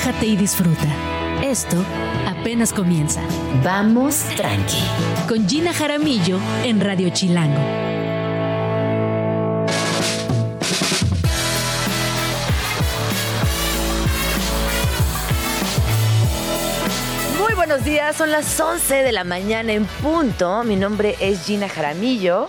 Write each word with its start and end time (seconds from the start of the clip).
relájate 0.00 0.26
y 0.26 0.36
disfruta. 0.36 0.86
Esto 1.42 1.76
apenas 2.26 2.72
comienza. 2.72 3.20
Vamos 3.62 4.16
tranqui. 4.36 4.82
Con 5.28 5.48
Gina 5.48 5.74
Jaramillo 5.74 6.38
en 6.64 6.80
Radio 6.80 7.10
Chilango. 7.10 7.60
Muy 17.38 17.54
buenos 17.54 17.84
días, 17.84 18.16
son 18.16 18.30
las 18.30 18.58
11 18.58 19.02
de 19.02 19.12
la 19.12 19.24
mañana 19.24 19.72
en 19.72 19.84
punto. 19.84 20.64
Mi 20.64 20.76
nombre 20.76 21.16
es 21.20 21.44
Gina 21.44 21.68
Jaramillo 21.68 22.46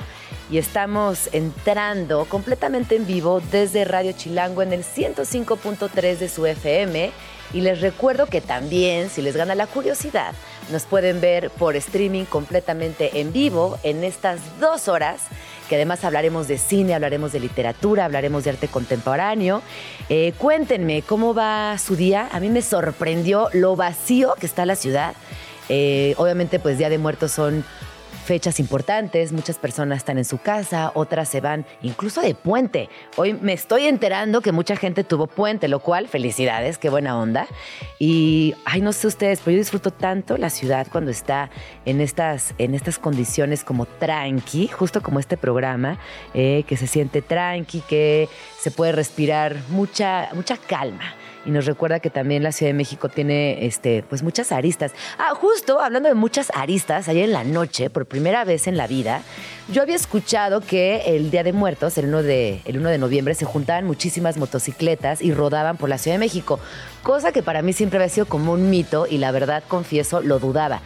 y 0.49 0.57
estamos 0.57 1.29
entrando 1.33 2.25
completamente 2.25 2.95
en 2.95 3.05
vivo 3.05 3.41
desde 3.51 3.83
Radio 3.83 4.13
Chilango 4.13 4.61
en 4.61 4.73
el 4.73 4.83
105.3 4.83 6.17
de 6.17 6.29
su 6.29 6.45
FM. 6.45 7.11
Y 7.53 7.61
les 7.61 7.81
recuerdo 7.81 8.27
que 8.27 8.41
también, 8.41 9.09
si 9.09 9.21
les 9.21 9.35
gana 9.35 9.55
la 9.55 9.67
curiosidad, 9.67 10.33
nos 10.71 10.83
pueden 10.83 11.19
ver 11.19 11.49
por 11.49 11.75
streaming 11.75 12.25
completamente 12.25 13.19
en 13.19 13.33
vivo 13.33 13.77
en 13.83 14.03
estas 14.03 14.39
dos 14.59 14.87
horas, 14.87 15.21
que 15.67 15.75
además 15.75 16.03
hablaremos 16.03 16.47
de 16.47 16.57
cine, 16.57 16.93
hablaremos 16.93 17.31
de 17.31 17.39
literatura, 17.39 18.05
hablaremos 18.05 18.43
de 18.43 18.51
arte 18.51 18.67
contemporáneo. 18.67 19.61
Eh, 20.09 20.33
cuéntenme 20.37 21.01
cómo 21.01 21.33
va 21.33 21.77
su 21.77 21.95
día. 21.95 22.29
A 22.31 22.39
mí 22.39 22.49
me 22.49 22.61
sorprendió 22.61 23.49
lo 23.53 23.75
vacío 23.75 24.35
que 24.39 24.45
está 24.45 24.65
la 24.65 24.75
ciudad. 24.75 25.13
Eh, 25.69 26.13
obviamente, 26.17 26.59
pues 26.59 26.77
Día 26.77 26.89
de 26.89 26.97
Muertos 26.97 27.31
son 27.31 27.63
fechas 28.21 28.59
importantes, 28.59 29.31
muchas 29.31 29.57
personas 29.57 29.97
están 29.97 30.17
en 30.17 30.25
su 30.25 30.37
casa, 30.37 30.91
otras 30.95 31.29
se 31.29 31.41
van 31.41 31.65
incluso 31.81 32.21
de 32.21 32.35
puente. 32.35 32.89
Hoy 33.17 33.33
me 33.33 33.53
estoy 33.53 33.87
enterando 33.87 34.41
que 34.41 34.51
mucha 34.51 34.75
gente 34.75 35.03
tuvo 35.03 35.27
puente, 35.27 35.67
lo 35.67 35.79
cual, 35.79 36.07
felicidades, 36.07 36.77
qué 36.77 36.89
buena 36.89 37.17
onda. 37.17 37.47
Y, 37.99 38.55
ay, 38.65 38.81
no 38.81 38.93
sé 38.93 39.07
ustedes, 39.07 39.39
pero 39.39 39.53
yo 39.53 39.59
disfruto 39.59 39.91
tanto 39.91 40.37
la 40.37 40.49
ciudad 40.49 40.87
cuando 40.91 41.11
está 41.11 41.49
en 41.85 42.01
estas, 42.01 42.53
en 42.57 42.75
estas 42.75 42.99
condiciones 42.99 43.63
como 43.63 43.85
tranqui, 43.85 44.67
justo 44.67 45.01
como 45.01 45.19
este 45.19 45.37
programa, 45.37 45.99
eh, 46.33 46.63
que 46.67 46.77
se 46.77 46.87
siente 46.87 47.21
tranqui, 47.21 47.81
que 47.81 48.29
se 48.59 48.71
puede 48.71 48.91
respirar 48.91 49.57
mucha, 49.69 50.29
mucha 50.33 50.57
calma 50.57 51.15
y 51.45 51.51
nos 51.51 51.65
recuerda 51.65 51.99
que 51.99 52.09
también 52.09 52.43
la 52.43 52.51
Ciudad 52.51 52.69
de 52.69 52.77
México 52.77 53.09
tiene 53.09 53.65
este, 53.65 54.03
pues 54.03 54.23
muchas 54.23 54.51
aristas. 54.51 54.91
Ah, 55.17 55.33
justo 55.35 55.79
hablando 55.79 56.09
de 56.09 56.15
muchas 56.15 56.51
aristas, 56.53 57.07
ayer 57.07 57.25
en 57.25 57.33
la 57.33 57.43
noche, 57.43 57.89
por 57.89 58.05
primera 58.05 58.43
vez 58.45 58.67
en 58.67 58.77
la 58.77 58.87
vida, 58.87 59.21
yo 59.71 59.81
había 59.81 59.95
escuchado 59.95 60.61
que 60.61 61.15
el 61.15 61.31
Día 61.31 61.43
de 61.43 61.53
Muertos, 61.53 61.97
el 61.97 62.05
1 62.05 62.23
de, 62.23 62.61
el 62.65 62.77
1 62.77 62.89
de 62.89 62.97
noviembre, 62.97 63.35
se 63.35 63.45
juntaban 63.45 63.85
muchísimas 63.85 64.37
motocicletas 64.37 65.21
y 65.21 65.33
rodaban 65.33 65.77
por 65.77 65.89
la 65.89 65.97
Ciudad 65.97 66.15
de 66.15 66.19
México, 66.19 66.59
cosa 67.03 67.31
que 67.31 67.43
para 67.43 67.61
mí 67.61 67.73
siempre 67.73 67.97
había 67.97 68.09
sido 68.09 68.25
como 68.25 68.53
un 68.53 68.69
mito 68.69 69.07
y 69.09 69.17
la 69.17 69.31
verdad, 69.31 69.63
confieso, 69.67 70.21
lo 70.21 70.39
dudaba. 70.39 70.81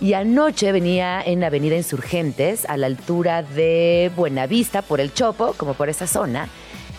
Y 0.00 0.14
anoche 0.14 0.72
venía 0.72 1.22
en 1.24 1.44
Avenida 1.44 1.76
Insurgentes, 1.76 2.64
a 2.68 2.76
la 2.76 2.88
altura 2.88 3.44
de 3.44 4.10
Buenavista, 4.16 4.82
por 4.82 5.00
el 5.00 5.14
Chopo, 5.14 5.54
como 5.56 5.74
por 5.74 5.88
esa 5.88 6.08
zona 6.08 6.48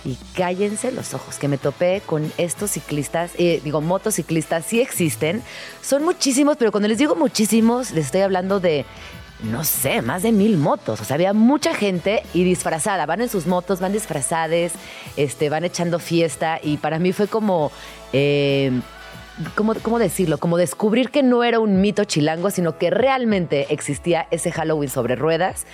y 0.05 0.17
cállense 0.35 0.91
los 0.91 1.13
ojos, 1.13 1.37
que 1.37 1.47
me 1.47 1.57
topé 1.57 2.01
con 2.05 2.31
estos 2.37 2.71
ciclistas, 2.71 3.31
eh, 3.37 3.61
digo, 3.63 3.81
motociclistas, 3.81 4.65
sí 4.65 4.81
existen, 4.81 5.41
son 5.81 6.03
muchísimos, 6.03 6.57
pero 6.57 6.71
cuando 6.71 6.87
les 6.87 6.97
digo 6.97 7.15
muchísimos, 7.15 7.91
les 7.91 8.07
estoy 8.07 8.21
hablando 8.21 8.59
de, 8.59 8.85
no 9.43 9.63
sé, 9.63 10.01
más 10.01 10.23
de 10.23 10.31
mil 10.31 10.57
motos, 10.57 11.01
o 11.01 11.03
sea, 11.03 11.15
había 11.15 11.33
mucha 11.33 11.73
gente 11.73 12.23
y 12.33 12.43
disfrazada, 12.43 13.05
van 13.05 13.21
en 13.21 13.29
sus 13.29 13.45
motos, 13.45 13.79
van 13.79 13.93
disfrazadas, 13.93 14.73
este, 15.17 15.49
van 15.49 15.63
echando 15.63 15.99
fiesta. 15.99 16.59
Y 16.61 16.77
para 16.77 16.99
mí 16.99 17.13
fue 17.13 17.27
como... 17.27 17.71
Eh, 18.13 18.71
¿cómo, 19.55 19.73
¿cómo, 19.75 19.99
decirlo? 19.99 20.37
Como 20.37 20.57
descubrir 20.57 21.09
que 21.09 21.23
no 21.23 21.43
era 21.43 21.59
un 21.59 21.81
mito 21.81 22.03
chilango, 22.03 22.49
sino 22.49 22.77
que 22.77 22.89
realmente 22.89 23.67
existía 23.73 24.27
ese 24.31 24.51
Halloween 24.51 24.89
sobre 24.89 25.15
ruedas. 25.15 25.65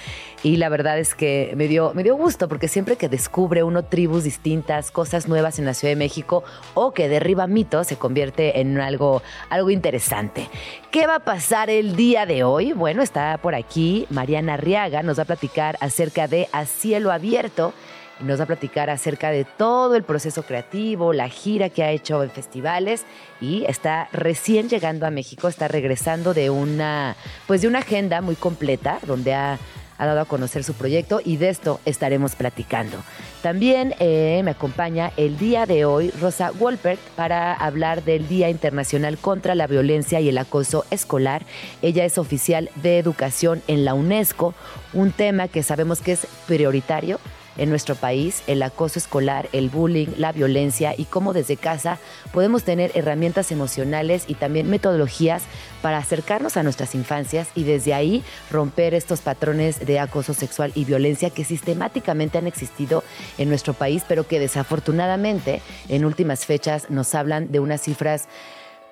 Y 0.43 0.57
la 0.57 0.69
verdad 0.69 0.97
es 0.99 1.15
que 1.15 1.53
me 1.55 1.67
dio, 1.67 1.93
me 1.93 2.03
dio 2.03 2.15
gusto, 2.15 2.47
porque 2.47 2.67
siempre 2.67 2.95
que 2.95 3.09
descubre 3.09 3.63
uno 3.63 3.83
tribus 3.83 4.23
distintas, 4.23 4.91
cosas 4.91 5.27
nuevas 5.27 5.59
en 5.59 5.65
la 5.65 5.73
Ciudad 5.73 5.91
de 5.91 5.97
México, 5.97 6.43
o 6.73 6.93
que 6.93 7.09
derriba 7.09 7.47
mitos, 7.47 7.87
se 7.87 7.97
convierte 7.97 8.61
en 8.61 8.79
algo, 8.79 9.21
algo 9.49 9.69
interesante. 9.69 10.47
¿Qué 10.91 11.07
va 11.07 11.15
a 11.15 11.19
pasar 11.19 11.69
el 11.69 11.95
día 11.95 12.25
de 12.25 12.43
hoy? 12.43 12.73
Bueno, 12.73 13.01
está 13.01 13.37
por 13.37 13.55
aquí 13.55 14.07
Mariana 14.09 14.53
Arriaga, 14.53 15.03
nos 15.03 15.19
va 15.19 15.23
a 15.23 15.27
platicar 15.27 15.77
acerca 15.81 16.27
de 16.27 16.47
A 16.51 16.65
Cielo 16.65 17.11
Abierto 17.11 17.73
nos 18.21 18.39
va 18.39 18.43
a 18.43 18.47
platicar 18.47 18.89
acerca 18.89 19.31
de 19.31 19.45
todo 19.45 19.95
el 19.95 20.03
proceso 20.03 20.43
creativo, 20.43 21.13
la 21.13 21.29
gira 21.29 21.69
que 21.69 21.83
ha 21.83 21.91
hecho 21.91 22.23
en 22.23 22.29
festivales 22.29 23.05
y 23.41 23.65
está 23.65 24.09
recién 24.11 24.69
llegando 24.69 25.05
a 25.05 25.11
México, 25.11 25.47
está 25.47 25.67
regresando 25.67 26.33
de 26.33 26.49
una, 26.49 27.15
pues 27.47 27.61
de 27.61 27.67
una 27.67 27.79
agenda 27.79 28.21
muy 28.21 28.35
completa 28.35 28.99
donde 29.05 29.33
ha, 29.33 29.57
dado 29.97 30.21
a 30.21 30.25
conocer 30.25 30.63
su 30.63 30.75
proyecto 30.75 31.19
y 31.23 31.35
de 31.35 31.49
esto 31.49 31.81
estaremos 31.83 32.35
platicando. 32.35 32.97
También 33.41 33.95
eh, 33.99 34.39
me 34.45 34.51
acompaña 34.51 35.11
el 35.17 35.37
día 35.37 35.65
de 35.65 35.83
hoy 35.83 36.09
Rosa 36.21 36.51
Wolpert 36.51 37.01
para 37.17 37.53
hablar 37.53 38.05
del 38.05 38.25
Día 38.29 38.49
Internacional 38.49 39.17
contra 39.17 39.55
la 39.55 39.67
Violencia 39.67 40.21
y 40.21 40.29
el 40.29 40.37
Acoso 40.37 40.85
Escolar. 40.89 41.45
Ella 41.81 42.05
es 42.05 42.17
oficial 42.17 42.69
de 42.75 42.97
educación 42.97 43.61
en 43.67 43.83
la 43.83 43.93
UNESCO, 43.93 44.53
un 44.93 45.11
tema 45.11 45.49
que 45.49 45.63
sabemos 45.63 45.99
que 45.99 46.13
es 46.13 46.27
prioritario 46.47 47.19
en 47.59 47.69
nuestro 47.69 47.95
país, 47.95 48.41
el 48.47 48.63
acoso 48.63 48.97
escolar, 48.97 49.49
el 49.51 49.69
bullying, 49.69 50.07
la 50.17 50.31
violencia 50.31 50.95
y 50.97 51.05
cómo 51.05 51.33
desde 51.33 51.57
casa 51.57 51.99
podemos 52.31 52.63
tener 52.63 52.91
herramientas 52.95 53.51
emocionales 53.51 54.23
y 54.27 54.35
también 54.35 54.69
metodologías 54.69 55.43
para 55.81 55.97
acercarnos 55.97 56.57
a 56.57 56.63
nuestras 56.63 56.95
infancias 56.95 57.49
y 57.55 57.63
desde 57.63 57.93
ahí 57.93 58.23
romper 58.49 58.93
estos 58.93 59.21
patrones 59.21 59.85
de 59.85 59.99
acoso 59.99 60.33
sexual 60.33 60.71
y 60.73 60.85
violencia 60.85 61.29
que 61.29 61.43
sistemáticamente 61.43 62.37
han 62.37 62.47
existido 62.47 63.03
en 63.37 63.49
nuestro 63.49 63.73
país, 63.73 64.03
pero 64.07 64.25
que 64.27 64.39
desafortunadamente 64.39 65.61
en 65.89 66.05
últimas 66.05 66.45
fechas 66.45 66.89
nos 66.89 67.13
hablan 67.13 67.51
de 67.51 67.59
unas 67.59 67.81
cifras 67.81 68.27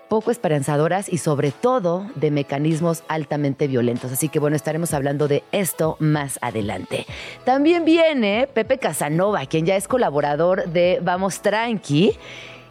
poco 0.09 0.31
esperanzadoras 0.31 1.09
y 1.09 1.18
sobre 1.18 1.51
todo 1.51 2.06
de 2.16 2.31
mecanismos 2.31 3.03
altamente 3.07 3.68
violentos. 3.68 4.12
Así 4.12 4.29
que 4.29 4.40
bueno, 4.40 4.56
estaremos 4.56 4.94
hablando 4.94 5.28
de 5.28 5.44
esto 5.51 5.97
más 6.00 6.40
adelante. 6.41 7.06
También 7.45 7.85
viene 7.85 8.47
Pepe 8.53 8.78
Casanova, 8.78 9.45
quien 9.45 9.66
ya 9.66 9.75
es 9.75 9.88
colaborador 9.88 10.68
de 10.69 11.00
Vamos 11.01 11.41
Tranqui. 11.41 12.18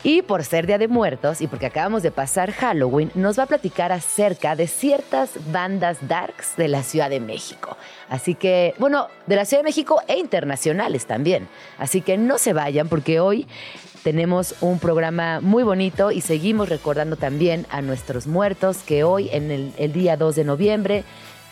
Y 0.03 0.23
por 0.23 0.45
ser 0.45 0.69
Día 0.69 0.79
de 0.79 0.87
Muertos 0.87 1.41
y 1.41 1.49
porque 1.49 1.67
acabamos 1.67 2.03
de 2.03 2.13
pasar 2.13 2.53
Halloween, 2.53 3.11
nos 3.17 3.41
va 3.41 3.45
a 3.45 3.47
platicar 3.47 3.91
acerca 3.91 4.55
de 4.55 4.69
ciertas 4.69 5.31
bandas 5.51 5.99
darks 6.07 6.55
de 6.57 6.69
la 6.69 6.85
Ciudad 6.85 7.11
de 7.11 7.19
México. 7.19 7.77
Así 8.09 8.37
que, 8.37 8.75
bueno, 8.79 9.09
de 9.27 9.35
la 9.35 9.45
Ciudad 9.45 9.63
de 9.63 9.69
México 9.69 10.01
e 10.07 10.19
internacionales 10.19 11.07
también. 11.07 11.49
Así 11.77 12.03
que 12.03 12.19
no 12.19 12.39
se 12.39 12.53
vayan 12.53 12.89
porque 12.89 13.19
hoy 13.19 13.49
tenemos 14.07 14.55
un 14.61 14.79
programa 14.79 15.41
muy 15.41 15.65
bonito 15.65 16.13
y 16.13 16.21
seguimos 16.21 16.69
recordando 16.69 17.17
también 17.17 17.67
a 17.71 17.83
nuestros 17.83 18.29
muertos 18.29 18.77
que 18.87 19.03
hoy 19.03 19.29
en 19.33 19.51
el, 19.77 19.93
día 19.93 20.17
2 20.17 20.37
de 20.37 20.45
noviembre 20.45 21.05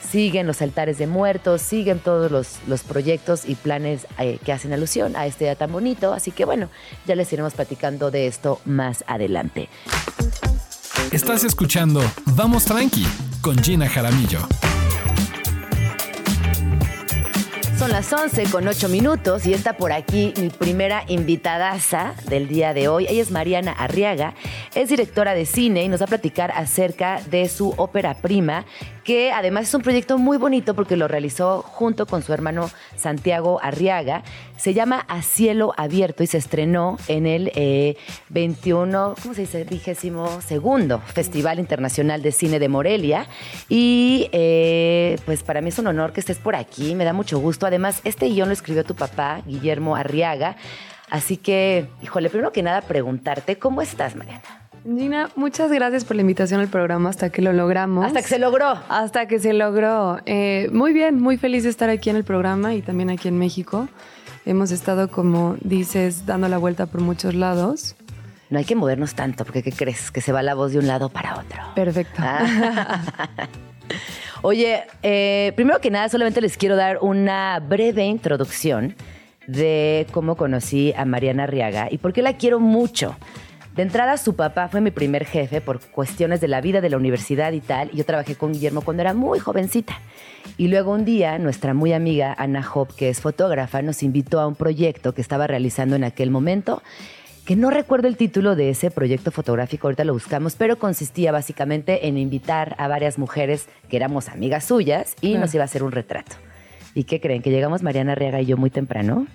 siguen 0.08 0.46
los 0.46 0.62
altares 0.62 0.98
de 0.98 1.08
muertos, 1.08 1.62
siguen 1.62 1.98
todos 1.98 2.30
los, 2.30 2.58
los 2.68 2.84
proyectos 2.84 3.44
y 3.44 3.56
planes 3.56 4.06
eh, 4.20 4.38
que 4.44 4.52
hacen 4.52 4.72
alusión 4.72 5.16
a 5.16 5.26
este 5.26 5.46
día 5.46 5.56
tan 5.56 5.72
bonito. 5.72 6.12
Así 6.12 6.30
que 6.30 6.44
bueno, 6.44 6.68
ya 7.08 7.16
les 7.16 7.32
iremos 7.32 7.54
platicando 7.54 8.12
de 8.12 8.28
esto 8.28 8.60
más 8.64 9.02
adelante. 9.08 9.68
Estás 11.10 11.42
escuchando 11.42 12.02
Vamos 12.36 12.66
Tranqui 12.66 13.04
con 13.42 13.58
Gina 13.58 13.88
Jaramillo. 13.88 14.46
Son 17.84 17.92
las 17.92 18.10
11 18.10 18.44
con 18.44 18.66
8 18.66 18.88
minutos 18.88 19.44
y 19.44 19.52
está 19.52 19.76
por 19.76 19.92
aquí 19.92 20.32
mi 20.40 20.48
primera 20.48 21.04
invitadaza 21.06 22.14
del 22.30 22.48
día 22.48 22.72
de 22.72 22.88
hoy. 22.88 23.06
Ella 23.10 23.20
es 23.20 23.30
Mariana 23.30 23.72
Arriaga, 23.72 24.32
es 24.74 24.88
directora 24.88 25.34
de 25.34 25.44
cine 25.44 25.84
y 25.84 25.88
nos 25.88 26.00
va 26.00 26.06
a 26.06 26.08
platicar 26.08 26.50
acerca 26.52 27.20
de 27.28 27.46
su 27.46 27.74
ópera 27.76 28.14
prima 28.14 28.64
que 29.04 29.32
además 29.32 29.68
es 29.68 29.74
un 29.74 29.82
proyecto 29.82 30.16
muy 30.16 30.38
bonito 30.38 30.74
porque 30.74 30.96
lo 30.96 31.08
realizó 31.08 31.60
junto 31.60 32.06
con 32.06 32.22
su 32.22 32.32
hermano 32.32 32.70
Santiago 32.96 33.60
Arriaga. 33.62 34.22
Se 34.64 34.72
llama 34.72 35.04
A 35.08 35.20
Cielo 35.20 35.74
Abierto 35.76 36.22
y 36.22 36.26
se 36.26 36.38
estrenó 36.38 36.96
en 37.06 37.26
el 37.26 37.52
21, 38.30 39.12
eh, 39.12 39.20
¿cómo 39.22 39.34
se 39.34 39.42
dice? 39.42 39.64
Vigésimo 39.64 40.40
segundo 40.40 41.00
Festival 41.00 41.58
Internacional 41.58 42.22
de 42.22 42.32
Cine 42.32 42.58
de 42.58 42.70
Morelia. 42.70 43.26
Y 43.68 44.30
eh, 44.32 45.18
pues 45.26 45.42
para 45.42 45.60
mí 45.60 45.68
es 45.68 45.78
un 45.78 45.88
honor 45.88 46.14
que 46.14 46.20
estés 46.20 46.38
por 46.38 46.56
aquí, 46.56 46.94
me 46.94 47.04
da 47.04 47.12
mucho 47.12 47.38
gusto. 47.40 47.66
Además, 47.66 48.00
este 48.04 48.24
guion 48.24 48.48
lo 48.48 48.54
escribió 48.54 48.84
tu 48.84 48.94
papá, 48.94 49.42
Guillermo 49.44 49.96
Arriaga. 49.96 50.56
Así 51.10 51.36
que, 51.36 51.86
híjole, 52.02 52.30
primero 52.30 52.50
que 52.50 52.62
nada 52.62 52.80
preguntarte, 52.80 53.58
¿cómo 53.58 53.82
estás, 53.82 54.16
Mariana? 54.16 54.40
Gina, 54.82 55.28
muchas 55.36 55.70
gracias 55.70 56.06
por 56.06 56.16
la 56.16 56.22
invitación 56.22 56.60
al 56.60 56.68
programa 56.68 57.10
hasta 57.10 57.28
que 57.28 57.42
lo 57.42 57.52
logramos. 57.52 58.06
Hasta 58.06 58.22
que 58.22 58.28
se 58.28 58.38
logró. 58.38 58.78
Hasta 58.88 59.28
que 59.28 59.38
se 59.40 59.52
logró. 59.52 60.20
Eh, 60.24 60.70
muy 60.72 60.94
bien, 60.94 61.20
muy 61.20 61.36
feliz 61.36 61.64
de 61.64 61.68
estar 61.68 61.90
aquí 61.90 62.08
en 62.08 62.16
el 62.16 62.24
programa 62.24 62.72
y 62.74 62.80
también 62.80 63.10
aquí 63.10 63.28
en 63.28 63.38
México. 63.38 63.88
Hemos 64.46 64.70
estado, 64.70 65.08
como 65.08 65.56
dices, 65.62 66.26
dando 66.26 66.48
la 66.48 66.58
vuelta 66.58 66.86
por 66.86 67.00
muchos 67.00 67.34
lados. 67.34 67.96
No 68.50 68.58
hay 68.58 68.66
que 68.66 68.76
movernos 68.76 69.14
tanto, 69.14 69.44
porque 69.44 69.62
¿qué 69.62 69.72
crees? 69.72 70.10
Que 70.10 70.20
se 70.20 70.32
va 70.32 70.42
la 70.42 70.54
voz 70.54 70.72
de 70.72 70.78
un 70.78 70.86
lado 70.86 71.08
para 71.08 71.34
otro. 71.38 71.60
Perfecto. 71.74 72.14
Ah. 72.18 73.02
Oye, 74.42 74.82
eh, 75.02 75.52
primero 75.56 75.80
que 75.80 75.90
nada, 75.90 76.10
solamente 76.10 76.42
les 76.42 76.58
quiero 76.58 76.76
dar 76.76 76.98
una 77.00 77.58
breve 77.60 78.04
introducción 78.04 78.94
de 79.46 80.06
cómo 80.12 80.36
conocí 80.36 80.92
a 80.94 81.06
Mariana 81.06 81.44
Arriaga 81.44 81.88
y 81.90 81.96
por 81.96 82.12
qué 82.12 82.20
la 82.20 82.36
quiero 82.36 82.60
mucho. 82.60 83.16
De 83.74 83.82
entrada, 83.82 84.16
su 84.18 84.36
papá 84.36 84.68
fue 84.68 84.80
mi 84.80 84.92
primer 84.92 85.24
jefe 85.24 85.60
por 85.60 85.80
cuestiones 85.80 86.40
de 86.40 86.46
la 86.46 86.60
vida 86.60 86.80
de 86.80 86.90
la 86.90 86.96
universidad 86.96 87.50
y 87.52 87.60
tal. 87.60 87.90
Y 87.92 87.96
yo 87.96 88.04
trabajé 88.04 88.36
con 88.36 88.52
Guillermo 88.52 88.82
cuando 88.82 89.00
era 89.00 89.14
muy 89.14 89.40
jovencita. 89.40 89.98
Y 90.56 90.68
luego 90.68 90.92
un 90.92 91.04
día, 91.04 91.38
nuestra 91.38 91.74
muy 91.74 91.92
amiga 91.92 92.36
Ana 92.38 92.64
Hop, 92.72 92.94
que 92.94 93.08
es 93.08 93.20
fotógrafa, 93.20 93.82
nos 93.82 94.04
invitó 94.04 94.38
a 94.38 94.46
un 94.46 94.54
proyecto 94.54 95.12
que 95.12 95.20
estaba 95.20 95.48
realizando 95.48 95.96
en 95.96 96.04
aquel 96.04 96.30
momento 96.30 96.82
que 97.44 97.56
no 97.56 97.68
recuerdo 97.70 98.08
el 98.08 98.16
título 98.16 98.56
de 98.56 98.70
ese 98.70 98.90
proyecto 98.90 99.30
fotográfico, 99.30 99.86
ahorita 99.86 100.04
lo 100.04 100.14
buscamos, 100.14 100.56
pero 100.56 100.78
consistía 100.78 101.30
básicamente 101.30 102.08
en 102.08 102.16
invitar 102.16 102.74
a 102.78 102.88
varias 102.88 103.18
mujeres 103.18 103.68
que 103.90 103.96
éramos 103.96 104.30
amigas 104.30 104.64
suyas 104.64 105.14
y 105.20 105.34
nos 105.34 105.54
iba 105.54 105.62
a 105.62 105.66
hacer 105.66 105.82
un 105.82 105.92
retrato. 105.92 106.36
¿Y 106.94 107.04
qué 107.04 107.20
creen? 107.20 107.42
Que 107.42 107.50
llegamos 107.50 107.82
Mariana 107.82 108.12
Arriaga 108.12 108.40
y 108.40 108.46
yo 108.46 108.56
muy 108.56 108.70
temprano 108.70 109.26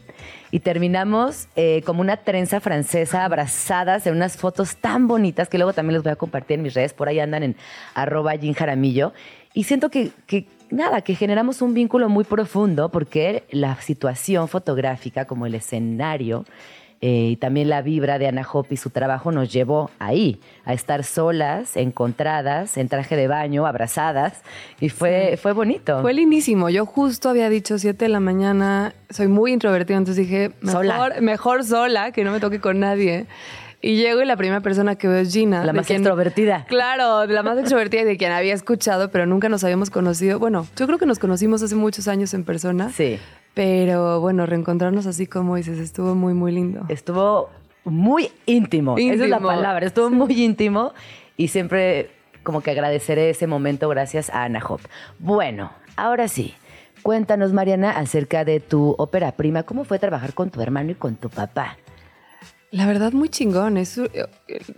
y 0.52 0.60
terminamos 0.60 1.48
eh, 1.56 1.82
como 1.86 2.02
una 2.02 2.18
trenza 2.18 2.60
francesa 2.60 3.26
abrazadas 3.26 4.08
en 4.08 4.16
unas 4.16 4.38
fotos 4.38 4.76
tan 4.76 5.08
bonitas 5.08 5.50
que 5.50 5.58
luego 5.58 5.74
también 5.74 5.96
les 5.96 6.04
voy 6.04 6.12
a 6.12 6.16
compartir 6.16 6.56
en 6.56 6.64
mis 6.64 6.74
redes, 6.74 6.94
por 6.94 7.08
ahí 7.08 7.20
andan 7.20 7.44
en 7.44 7.56
arroba 7.94 8.34
Jaramillo. 8.56 9.14
Y 9.54 9.64
siento 9.64 9.90
que 9.90 10.12
nada, 10.72 11.02
que 11.02 11.16
generamos 11.16 11.62
un 11.62 11.74
vínculo 11.74 12.10
muy 12.10 12.24
profundo 12.24 12.90
porque 12.90 13.44
la 13.52 13.80
situación 13.82 14.48
fotográfica 14.48 15.26
como 15.26 15.46
el 15.46 15.56
escenario 15.56 16.46
eh, 17.02 17.30
y 17.32 17.36
también 17.38 17.70
la 17.70 17.82
vibra 17.82 18.20
de 18.20 18.28
Ana 18.28 18.46
Hopi, 18.52 18.76
su 18.76 18.90
trabajo 18.90 19.32
nos 19.32 19.52
llevó 19.52 19.90
ahí, 20.00 20.40
a 20.66 20.74
estar 20.74 21.06
solas, 21.06 21.78
encontradas, 21.78 22.76
en 22.78 22.90
traje 22.90 23.16
de 23.16 23.28
baño, 23.28 23.66
abrazadas, 23.66 24.42
y 24.82 24.90
fue, 24.90 25.38
fue 25.42 25.54
bonito. 25.54 26.02
Fue 26.02 26.14
lindísimo. 26.14 26.70
Yo 26.70 26.86
justo 26.86 27.30
había 27.30 27.50
dicho 27.50 27.80
7 27.80 28.06
de 28.06 28.10
la 28.10 28.20
mañana, 28.20 28.94
soy 29.10 29.30
muy 29.30 29.54
introvertida, 29.54 29.98
entonces 29.98 30.28
dije, 30.28 30.52
mejor 30.62 30.86
sola, 30.86 31.22
mejor 31.22 31.64
sola 31.64 32.12
que 32.12 32.24
no 32.26 32.32
me 32.32 32.40
toque 32.42 32.60
con 32.60 32.80
nadie. 32.80 33.28
Y 33.82 33.96
llego 33.96 34.22
y 34.22 34.26
la 34.26 34.36
primera 34.36 34.60
persona 34.60 34.96
que 34.96 35.08
veo 35.08 35.20
es 35.20 35.32
Gina. 35.32 35.64
La 35.64 35.72
más 35.72 35.90
extrovertida. 35.90 36.66
Claro, 36.68 37.26
la 37.26 37.44
más 37.44 37.58
extrovertida 37.58 38.02
y 38.02 38.06
de 38.06 38.18
quien 38.18 38.34
había 38.34 38.54
escuchado, 38.54 39.10
pero 39.10 39.26
nunca 39.26 39.48
nos 39.48 39.64
habíamos 39.64 39.90
conocido. 39.90 40.38
Bueno, 40.38 40.68
yo 40.76 40.86
creo 40.86 40.98
que 40.98 41.06
nos 41.06 41.18
conocimos 41.18 41.64
hace 41.64 41.76
muchos 41.76 42.10
años 42.10 42.34
en 42.34 42.44
persona. 42.44 42.90
Sí. 42.90 43.20
Pero 43.60 44.22
bueno, 44.22 44.46
reencontrarnos 44.46 45.06
así 45.06 45.28
como 45.28 45.58
dices, 45.58 45.80
estuvo 45.80 46.16
muy, 46.16 46.34
muy 46.34 46.54
lindo. 46.54 46.86
Estuvo 46.88 47.50
muy 47.84 48.32
íntimo. 48.46 48.96
Esa 48.98 49.26
es 49.26 49.30
la 49.30 49.42
palabra. 49.42 49.86
Estuvo 49.86 50.10
muy 50.10 50.46
íntimo 50.46 50.94
y 51.36 51.50
siempre 51.50 52.10
como 52.42 52.62
que 52.62 52.72
agradeceré 52.72 53.30
ese 53.30 53.48
momento 53.48 53.90
gracias 53.90 54.30
a 54.30 54.46
Ana 54.46 54.64
Hop. 54.66 54.80
Bueno, 55.20 55.74
ahora 55.98 56.30
sí. 56.30 56.54
Cuéntanos, 57.02 57.52
Mariana, 57.52 57.92
acerca 57.92 58.46
de 58.46 58.62
tu 58.62 58.96
ópera 58.98 59.34
prima. 59.34 59.64
¿Cómo 59.64 59.84
fue 59.84 60.00
trabajar 60.00 60.34
con 60.34 60.52
tu 60.52 60.62
hermano 60.62 60.92
y 60.92 60.96
con 60.96 61.18
tu 61.18 61.30
papá? 61.30 61.76
La 62.72 62.88
verdad, 62.88 63.12
muy 63.12 63.28
chingón. 63.28 63.76
Es, 63.76 63.98
eh, 63.98 64.26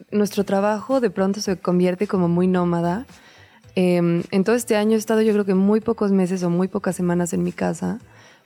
nuestro 0.10 0.44
trabajo 0.44 1.01
de 1.01 1.12
pronto 1.12 1.39
se 1.39 1.56
convierte 1.56 2.07
como 2.07 2.28
muy 2.28 2.48
nómada. 2.48 3.06
Em, 3.75 4.24
en 4.31 4.44
todo 4.44 4.56
este 4.56 4.75
año 4.75 4.95
he 4.95 5.00
estado 5.00 5.22
yo 5.22 5.33
creo 5.33 5.45
que 5.45 5.54
muy 5.54 5.81
pocos 5.81 6.12
meses 6.12 6.42
o 6.42 6.50
muy 6.50 6.68
pocas 6.68 6.95
semanas 6.95 7.31
en 7.33 7.44
mi 7.44 7.51
casa 7.51 8.00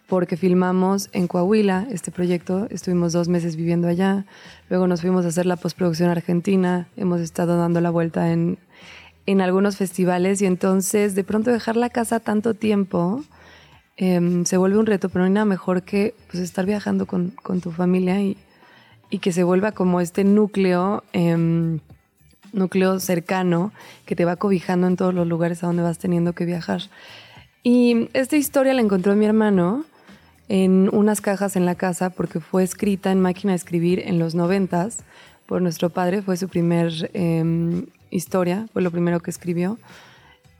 porque 0.07 0.37
filmamos 0.37 1.09
en 1.13 1.27
Coahuila 1.27 1.87
este 1.89 2.11
proyecto, 2.11 2.67
estuvimos 2.69 3.13
dos 3.13 3.27
meses 3.27 3.55
viviendo 3.55 3.87
allá, 3.87 4.25
luego 4.69 4.87
nos 4.87 5.01
fuimos 5.01 5.25
a 5.25 5.29
hacer 5.29 5.45
la 5.45 5.55
postproducción 5.55 6.09
argentina, 6.09 6.87
hemos 6.95 7.21
estado 7.21 7.57
dando 7.57 7.81
la 7.81 7.89
vuelta 7.89 8.31
en, 8.31 8.59
en 9.25 9.41
algunos 9.41 9.77
festivales 9.77 10.41
y 10.41 10.45
entonces 10.45 11.15
de 11.15 11.23
pronto 11.23 11.51
dejar 11.51 11.75
la 11.75 11.89
casa 11.89 12.19
tanto 12.19 12.53
tiempo 12.53 13.23
em, 13.97 14.45
se 14.45 14.57
vuelve 14.57 14.77
un 14.77 14.85
reto, 14.85 15.09
pero 15.09 15.21
no 15.21 15.25
hay 15.25 15.31
nada 15.31 15.45
mejor 15.45 15.83
que 15.83 16.13
pues, 16.29 16.43
estar 16.43 16.65
viajando 16.65 17.07
con, 17.07 17.31
con 17.31 17.61
tu 17.61 17.71
familia 17.71 18.21
y, 18.21 18.37
y, 19.09 19.19
que 19.19 19.31
se 19.31 19.43
vuelva 19.43 19.71
como 19.71 20.01
este 20.01 20.23
núcleo, 20.23 21.03
em, 21.13 21.79
núcleo 22.53 22.99
cercano 22.99 23.71
que 24.05 24.15
te 24.15 24.25
va 24.25 24.35
cobijando 24.35 24.85
en 24.85 24.97
todos 24.97 25.13
los 25.13 25.27
lugares 25.27 25.63
a 25.63 25.67
donde 25.67 25.81
vas 25.81 25.97
teniendo 25.97 26.33
que 26.33 26.45
viajar. 26.45 26.81
Y 27.63 28.09
esta 28.13 28.37
historia 28.37 28.75
la 28.75 28.81
encontró 28.81 29.15
mi 29.15 29.25
hermano 29.25 29.85
en 30.47 30.89
unas 30.93 31.21
cajas 31.21 31.55
en 31.55 31.65
la 31.65 31.75
casa 31.75 32.09
porque 32.09 32.39
fue 32.39 32.63
escrita 32.63 33.11
en 33.11 33.21
máquina 33.21 33.53
de 33.53 33.57
escribir 33.57 34.03
en 34.05 34.19
los 34.19 34.35
noventas 34.35 34.99
por 35.45 35.61
nuestro 35.61 35.89
padre, 35.89 36.21
fue 36.21 36.37
su 36.37 36.47
primer 36.47 37.11
em, 37.13 37.85
historia, 38.09 38.67
fue 38.73 38.81
lo 38.81 38.91
primero 38.91 39.19
que 39.19 39.31
escribió 39.31 39.77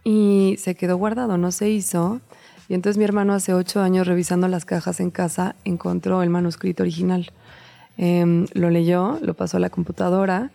y 0.03 0.55
se 0.59 0.75
quedó 0.75 0.97
guardado, 0.97 1.37
no 1.37 1.51
se 1.51 1.69
hizo. 1.69 2.21
Y 2.69 2.73
entonces 2.73 2.97
mi 2.97 3.03
hermano 3.03 3.33
hace 3.33 3.53
ocho 3.53 3.81
años 3.81 4.07
revisando 4.07 4.47
las 4.47 4.65
cajas 4.65 4.99
en 4.99 5.11
casa 5.11 5.55
encontró 5.65 6.23
el 6.23 6.29
manuscrito 6.29 6.83
original. 6.83 7.31
Em, 7.97 8.45
lo 8.53 8.69
leyó, 8.69 9.19
lo 9.21 9.33
pasó 9.33 9.57
a 9.57 9.59
la 9.59 9.69
computadora 9.69 10.51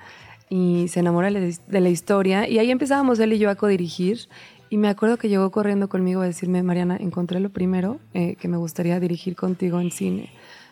y 0.48 0.88
se 0.88 1.00
enamoró 1.00 1.28
de 1.30 1.80
la 1.80 1.88
historia 1.88 2.48
y 2.48 2.58
ahí 2.58 2.70
empezábamos 2.70 3.18
él 3.20 3.32
y 3.32 3.38
yo 3.38 3.50
a 3.50 3.54
codirigir 3.54 4.28
y 4.70 4.76
me 4.76 4.88
acuerdo 4.88 5.16
que 5.16 5.28
llegó 5.28 5.50
corriendo 5.50 5.88
conmigo 5.88 6.22
a 6.22 6.26
decirme, 6.26 6.62
Mariana, 6.62 6.96
encontré 6.96 7.40
lo 7.40 7.50
primero 7.50 7.98
eh, 8.14 8.36
que 8.36 8.46
me 8.46 8.56
gustaría 8.56 9.00
dirigir 9.00 9.34
contigo 9.34 9.80
en 9.80 9.90
cine. 9.90 10.30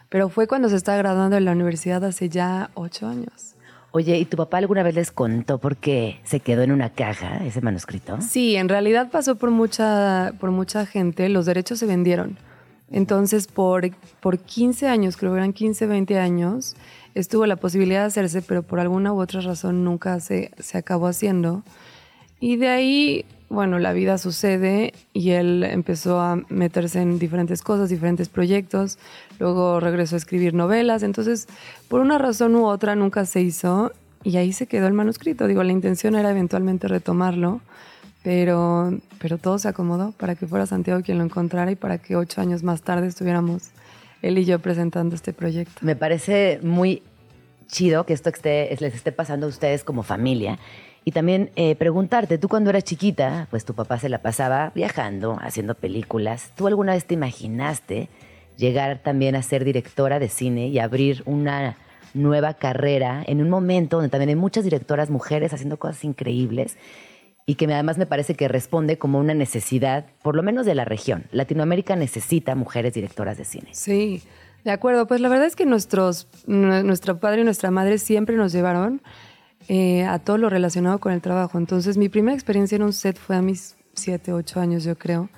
Pero 0.08 0.28
fue 0.28 0.46
cuando 0.46 0.68
se 0.68 0.76
estaba 0.76 0.96
graduando 0.98 1.36
en 1.36 1.44
la 1.44 1.50
universidad 1.52 2.04
hace 2.04 2.28
ya 2.28 2.70
ocho 2.74 3.08
años. 3.08 3.56
Oye, 3.90 4.16
¿y 4.16 4.24
tu 4.24 4.36
papá 4.36 4.58
alguna 4.58 4.84
vez 4.84 4.94
les 4.94 5.10
contó 5.10 5.58
por 5.58 5.76
qué 5.76 6.20
se 6.22 6.38
quedó 6.38 6.62
en 6.62 6.70
una 6.70 6.90
caja 6.90 7.44
ese 7.44 7.60
manuscrito? 7.60 8.20
Sí, 8.20 8.54
en 8.54 8.68
realidad 8.68 9.10
pasó 9.10 9.34
por 9.34 9.50
mucha, 9.50 10.32
por 10.38 10.52
mucha 10.52 10.86
gente. 10.86 11.28
Los 11.28 11.46
derechos 11.46 11.80
se 11.80 11.86
vendieron. 11.86 12.38
Entonces, 12.92 13.48
por, 13.48 13.90
por 14.20 14.38
15 14.38 14.86
años, 14.86 15.16
creo 15.16 15.32
que 15.32 15.38
eran 15.38 15.52
15, 15.52 15.86
20 15.86 16.18
años, 16.18 16.76
estuvo 17.14 17.46
la 17.46 17.56
posibilidad 17.56 18.02
de 18.02 18.06
hacerse, 18.06 18.42
pero 18.42 18.62
por 18.62 18.78
alguna 18.78 19.12
u 19.12 19.20
otra 19.20 19.40
razón 19.40 19.84
nunca 19.84 20.20
se, 20.20 20.52
se 20.58 20.78
acabó 20.78 21.08
haciendo. 21.08 21.64
Y 22.40 22.56
de 22.56 22.68
ahí 22.68 23.26
bueno, 23.48 23.78
la 23.78 23.92
vida 23.92 24.18
sucede 24.18 24.92
y 25.12 25.30
él 25.30 25.64
empezó 25.64 26.20
a 26.20 26.36
meterse 26.48 27.00
en 27.00 27.18
diferentes 27.18 27.62
cosas, 27.62 27.88
diferentes 27.88 28.28
proyectos, 28.28 28.98
luego 29.38 29.80
regresó 29.80 30.16
a 30.16 30.18
escribir 30.18 30.52
novelas, 30.54 31.02
entonces 31.02 31.48
por 31.88 32.00
una 32.00 32.18
razón 32.18 32.54
u 32.56 32.66
otra 32.66 32.94
nunca 32.94 33.24
se 33.24 33.40
hizo 33.40 33.92
y 34.22 34.36
ahí 34.36 34.52
se 34.52 34.66
quedó 34.66 34.86
el 34.86 34.92
manuscrito. 34.92 35.46
Digo, 35.46 35.62
la 35.62 35.72
intención 35.72 36.14
era 36.14 36.30
eventualmente 36.30 36.88
retomarlo, 36.88 37.60
pero, 38.22 38.92
pero 39.18 39.38
todo 39.38 39.58
se 39.58 39.68
acomodó 39.68 40.12
para 40.12 40.34
que 40.34 40.46
fuera 40.46 40.66
Santiago 40.66 41.02
quien 41.02 41.18
lo 41.18 41.24
encontrara 41.24 41.70
y 41.70 41.76
para 41.76 41.98
que 41.98 42.16
ocho 42.16 42.40
años 42.40 42.62
más 42.62 42.82
tarde 42.82 43.06
estuviéramos 43.06 43.70
él 44.20 44.36
y 44.36 44.44
yo 44.44 44.58
presentando 44.58 45.14
este 45.14 45.32
proyecto. 45.32 45.74
Me 45.80 45.96
parece 45.96 46.60
muy 46.62 47.02
chido 47.68 48.04
que 48.04 48.12
esto 48.12 48.30
les 48.42 48.94
esté 48.94 49.12
pasando 49.12 49.46
a 49.46 49.48
ustedes 49.48 49.84
como 49.84 50.02
familia 50.02 50.58
y 51.04 51.12
también 51.12 51.50
eh, 51.56 51.74
preguntarte, 51.76 52.38
tú 52.38 52.48
cuando 52.48 52.70
eras 52.70 52.84
chiquita, 52.84 53.46
pues 53.50 53.64
tu 53.64 53.74
papá 53.74 53.98
se 53.98 54.08
la 54.08 54.20
pasaba 54.20 54.72
viajando, 54.74 55.38
haciendo 55.40 55.74
películas. 55.74 56.52
¿Tú 56.56 56.66
alguna 56.66 56.92
vez 56.92 57.04
te 57.06 57.14
imaginaste 57.14 58.08
llegar 58.56 58.98
también 59.02 59.36
a 59.36 59.42
ser 59.42 59.64
directora 59.64 60.18
de 60.18 60.28
cine 60.28 60.68
y 60.68 60.78
abrir 60.78 61.22
una 61.24 61.76
nueva 62.14 62.54
carrera 62.54 63.22
en 63.26 63.40
un 63.40 63.48
momento 63.48 63.96
donde 63.96 64.10
también 64.10 64.30
hay 64.30 64.36
muchas 64.36 64.64
directoras 64.64 65.10
mujeres 65.10 65.52
haciendo 65.52 65.78
cosas 65.78 66.04
increíbles 66.04 66.76
y 67.46 67.54
que 67.54 67.64
además 67.64 67.96
me 67.96 68.04
parece 68.04 68.34
que 68.34 68.46
responde 68.48 68.98
como 68.98 69.18
una 69.18 69.32
necesidad, 69.32 70.04
por 70.22 70.36
lo 70.36 70.42
menos 70.42 70.66
de 70.66 70.74
la 70.74 70.84
región. 70.84 71.24
Latinoamérica 71.32 71.96
necesita 71.96 72.54
mujeres 72.54 72.92
directoras 72.92 73.38
de 73.38 73.46
cine. 73.46 73.70
Sí, 73.72 74.22
de 74.64 74.70
acuerdo. 74.70 75.06
Pues 75.06 75.22
la 75.22 75.30
verdad 75.30 75.46
es 75.46 75.56
que 75.56 75.64
nuestros, 75.64 76.28
nuestro 76.46 77.20
padre 77.20 77.40
y 77.40 77.44
nuestra 77.44 77.70
madre 77.70 77.96
siempre 77.96 78.36
nos 78.36 78.52
llevaron 78.52 79.00
eh, 79.66 80.04
a 80.04 80.18
todo 80.18 80.38
lo 80.38 80.48
relacionado 80.48 80.98
con 80.98 81.12
el 81.12 81.20
trabajo. 81.20 81.58
Entonces, 81.58 81.96
mi 81.96 82.08
primera 82.08 82.34
experiencia 82.34 82.76
en 82.76 82.82
un 82.82 82.92
set 82.92 83.18
fue 83.18 83.36
a 83.36 83.42
mis 83.42 83.76
7, 83.94 84.32
8 84.32 84.60
años, 84.60 84.84
yo 84.84 84.96
creo. 84.96 85.28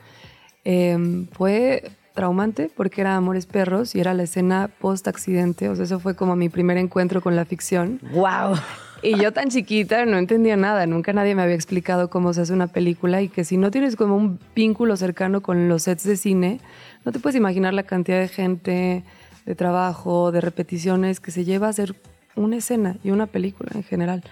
Em, 0.64 1.26
fue 1.28 1.90
traumante 2.14 2.70
porque 2.74 3.00
era 3.00 3.16
Amores 3.16 3.46
Perros 3.46 3.94
y 3.94 4.00
era 4.00 4.14
la 4.14 4.24
escena 4.24 4.68
post-accidente. 4.78 5.68
O 5.68 5.76
sea, 5.76 5.84
eso 5.84 6.00
fue 6.00 6.14
como 6.14 6.36
mi 6.36 6.48
primer 6.48 6.76
encuentro 6.76 7.20
con 7.22 7.34
la 7.34 7.44
ficción. 7.44 8.00
¡Wow! 8.12 8.56
Y 9.02 9.18
yo 9.18 9.32
tan 9.32 9.48
chiquita 9.48 10.04
no 10.04 10.18
entendía 10.18 10.58
nada, 10.58 10.84
nunca 10.86 11.14
nadie 11.14 11.34
me 11.34 11.40
había 11.40 11.54
explicado 11.54 12.10
cómo 12.10 12.34
se 12.34 12.42
hace 12.42 12.52
una 12.52 12.66
película 12.66 13.22
y 13.22 13.28
que 13.28 13.44
si 13.44 13.56
no 13.56 13.70
tienes 13.70 13.96
como 13.96 14.14
un 14.14 14.38
vínculo 14.54 14.94
cercano 14.96 15.40
con 15.40 15.70
los 15.70 15.84
sets 15.84 16.04
de 16.04 16.16
cine, 16.18 16.60
no 17.06 17.12
te 17.12 17.18
puedes 17.18 17.36
imaginar 17.36 17.72
la 17.72 17.84
cantidad 17.84 18.20
de 18.20 18.28
gente, 18.28 19.04
de 19.46 19.54
trabajo, 19.54 20.32
de 20.32 20.42
repeticiones 20.42 21.18
que 21.18 21.30
se 21.30 21.46
lleva 21.46 21.68
a 21.68 21.70
hacer 21.70 21.96
una 22.40 22.56
escena 22.56 22.96
y 23.04 23.10
una 23.10 23.26
película 23.26 23.70
en 23.74 23.82
general. 23.82 24.22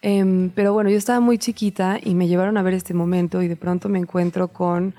Em, 0.00 0.50
pero 0.50 0.72
bueno, 0.72 0.90
yo 0.90 0.96
estaba 0.96 1.20
muy 1.20 1.38
chiquita 1.38 1.98
y 2.02 2.14
me 2.14 2.28
llevaron 2.28 2.56
a 2.56 2.62
ver 2.62 2.74
este 2.74 2.94
momento 2.94 3.42
y 3.42 3.48
de 3.48 3.56
pronto 3.56 3.88
me 3.88 3.98
encuentro 3.98 4.48
con 4.48 4.94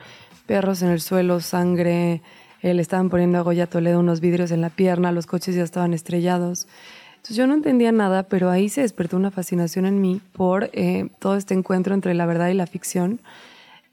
perros 0.45 0.81
en 0.81 0.89
el 0.89 0.99
suelo, 0.99 1.39
sangre, 1.39 2.21
eh, 2.61 2.73
le 2.73 2.81
estaban 2.81 3.09
poniendo 3.09 3.37
a 3.37 3.41
Goya 3.41 3.67
Toledo 3.67 3.99
unos 3.99 4.19
vidrios 4.19 4.51
en 4.51 4.61
la 4.61 4.69
pierna, 4.69 5.11
los 5.11 5.25
coches 5.25 5.55
ya 5.55 5.63
estaban 5.63 5.93
estrellados. 5.93 6.67
Entonces 7.15 7.37
yo 7.37 7.47
no 7.47 7.53
entendía 7.53 7.91
nada, 7.91 8.23
pero 8.23 8.49
ahí 8.49 8.69
se 8.69 8.81
despertó 8.81 9.15
una 9.15 9.31
fascinación 9.31 9.85
en 9.85 10.01
mí 10.01 10.21
por 10.33 10.69
eh, 10.73 11.09
todo 11.19 11.35
este 11.35 11.53
encuentro 11.53 11.93
entre 11.93 12.13
la 12.13 12.25
verdad 12.25 12.49
y 12.49 12.53
la 12.53 12.67
ficción. 12.67 13.19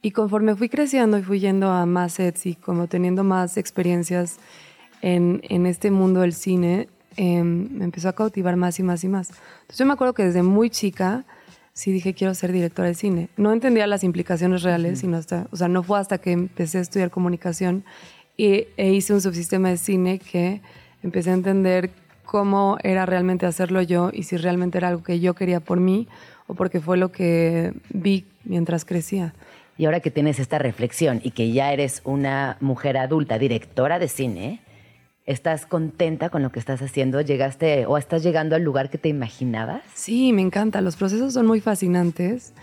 Y 0.03 0.13
conforme 0.13 0.55
fui 0.57 0.69
creciendo 0.69 1.19
y 1.19 1.23
fui 1.23 1.41
yendo 1.41 1.71
a 1.71 1.87
más 1.87 2.15
sets 2.15 2.47
y 2.47 2.55
como 2.55 2.87
teniendo 2.87 3.25
más 3.25 3.57
experiencias 3.57 4.39
en, 5.03 5.41
en 5.49 5.67
este 5.67 5.91
mundo 5.91 6.21
del 6.21 6.33
cine, 6.33 6.89
em, 7.17 7.69
me 7.71 7.85
empezó 7.85 8.09
a 8.09 8.15
cautivar 8.15 8.57
más 8.57 8.79
y 8.79 8.83
más 8.83 9.05
y 9.05 9.09
más. 9.09 9.31
Entonces 9.31 9.79
yo 9.79 9.87
me 9.87 9.93
acuerdo 9.93 10.15
que 10.15 10.25
desde 10.25 10.43
muy 10.43 10.71
chica 10.71 11.25
sí 11.73 11.93
dije 11.93 12.15
quiero 12.15 12.35
ser 12.35 12.53
directora 12.53 12.89
de 12.89 12.95
cine. 12.95 13.29
No 13.37 13.53
entendía 13.53 13.87
las 13.87 14.05
implicaciones 14.05 14.63
reales, 14.63 15.01
sino 15.01 15.17
hasta, 15.17 15.47
o 15.51 15.57
sea, 15.57 15.69
no 15.69 15.83
fue 15.83 15.99
hasta 15.99 16.19
que 16.19 16.33
empecé 16.33 16.79
a 16.79 16.81
estudiar 16.81 17.11
comunicación 17.11 17.85
y, 18.37 18.67
e 18.77 18.93
hice 18.93 19.13
un 19.13 19.21
subsistema 19.21 19.69
de 19.69 19.77
cine 19.77 20.19
que 20.19 20.61
empecé 21.03 21.31
a 21.31 21.35
entender 21.35 21.91
cómo 22.25 22.77
era 22.83 23.07
realmente 23.07 23.47
hacerlo 23.47 23.83
yo 23.83 24.11
y 24.13 24.25
si 24.25 24.37
realmente 24.37 24.79
era 24.79 24.89
algo 24.89 25.03
que 25.03 25.21
yo 25.21 25.35
quería 25.35 25.61
por 25.61 25.81
mí 25.81 26.09
o 26.47 26.55
porque 26.55 26.81
fue 26.81 26.97
lo 26.97 27.13
que 27.13 27.73
vi 27.91 28.27
mientras 28.45 28.85
crecía. 28.85 29.35
Y 29.79 29.85
ahora 29.85 30.01
que 30.01 30.11
tienes 30.11 30.39
esta 30.39 30.59
reflexión 30.59 31.21
y 31.23 31.33
que 31.33 31.53
ya 31.53 31.73
eres 31.73 32.01
una 32.05 32.57
mujer 32.61 32.97
adulta, 32.97 33.39
directora 33.39 33.99
de 33.99 34.09
cine, 34.09 34.61
¿estás 35.27 35.67
contenta 35.67 36.31
con 36.31 36.43
lo 36.43 36.51
que 36.51 36.59
estás 36.59 36.81
haciendo? 36.81 37.21
¿Llegaste 37.21 37.85
o 37.87 37.99
estás 37.99 38.23
llegando 38.23 38.57
al 38.57 38.63
lugar 38.63 38.91
que 38.91 38.99
te 38.99 39.09
imaginabas? 39.09 39.83
Sí, 39.93 40.33
me 40.33 40.43
encanta. 40.43 40.81
Los 40.81 40.97
procesos 40.97 41.35
son 41.35 41.47
muy 41.47 41.61
fascinantes. 41.61 42.55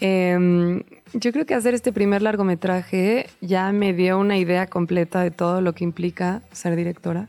Em, 0.00 0.82
yo 1.14 1.32
creo 1.32 1.46
que 1.46 1.54
hacer 1.54 1.74
este 1.74 1.92
primer 1.92 2.22
largometraje 2.22 3.26
ya 3.40 3.72
me 3.72 3.92
dio 3.92 4.18
una 4.18 4.36
idea 4.36 4.66
completa 4.66 5.22
de 5.22 5.30
todo 5.30 5.60
lo 5.60 5.74
que 5.74 5.84
implica 5.84 6.42
ser 6.52 6.76
directora. 6.76 7.28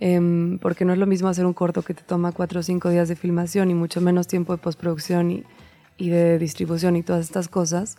Em, 0.00 0.58
porque 0.58 0.84
no 0.86 0.94
es 0.94 0.98
lo 0.98 1.06
mismo 1.06 1.28
hacer 1.28 1.44
un 1.44 1.52
corto 1.52 1.82
que 1.82 1.92
te 1.92 2.02
toma 2.02 2.32
cuatro 2.32 2.60
o 2.60 2.62
cinco 2.62 2.88
días 2.88 3.08
de 3.08 3.16
filmación 3.16 3.70
y 3.70 3.74
mucho 3.74 4.00
menos 4.00 4.26
tiempo 4.26 4.54
de 4.54 4.58
postproducción 4.58 5.30
y, 5.30 5.44
y 5.98 6.08
de 6.08 6.38
distribución 6.38 6.96
y 6.96 7.02
todas 7.02 7.26
estas 7.26 7.48
cosas. 7.48 7.98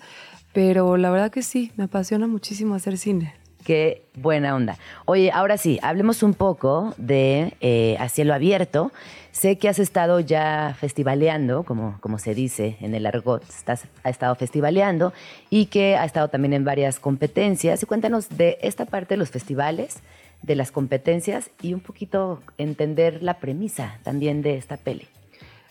Pero 0.51 0.98
la 0.98 1.12
verdad 1.12 1.32
que 1.32 1.44
sí, 1.44 1.72
me 1.77 1.84
apasiona 1.86 2.27
muchísimo 2.27 2.75
hacer 2.75 2.98
cine. 2.98 3.36
Qué 3.63 4.03
buena 4.15 4.56
onda. 4.56 4.77
Oye, 5.06 5.32
ahora 5.32 5.58
sí, 5.58 5.80
hablemos 5.84 6.24
un 6.24 6.34
poco 6.34 6.94
de 6.98 7.53
eh, 7.62 7.96
A 8.00 8.10
Cielo 8.10 8.34
Abierto. 8.34 8.91
Sé 9.32 9.58
que 9.58 9.70
has 9.70 9.80
estado 9.80 10.20
ya 10.20 10.75
festivaleando, 10.80 11.63
como, 11.63 11.98
como 12.01 12.18
se 12.18 12.34
dice 12.34 12.77
en 12.82 12.96
el 12.96 13.06
argot, 13.06 13.44
estás, 13.48 13.86
ha 14.03 14.10
estado 14.10 14.36
festivaleando 14.36 15.13
y 15.50 15.68
que 15.68 15.96
ha 15.96 16.06
estado 16.06 16.27
también 16.27 16.53
en 16.53 16.65
varias 16.65 17.00
competencias. 17.00 17.82
Y 17.84 17.86
cuéntanos 17.86 18.30
de 18.30 18.58
esta 18.62 18.86
parte 18.86 19.13
de 19.13 19.18
los 19.18 19.30
festivales, 19.30 20.00
de 20.41 20.56
las 20.56 20.72
competencias 20.72 21.51
y 21.62 21.74
un 21.74 21.80
poquito 21.80 22.41
entender 22.58 23.22
la 23.22 23.36
premisa 23.36 24.00
también 24.03 24.41
de 24.41 24.58
esta 24.58 24.77
peli. 24.77 25.08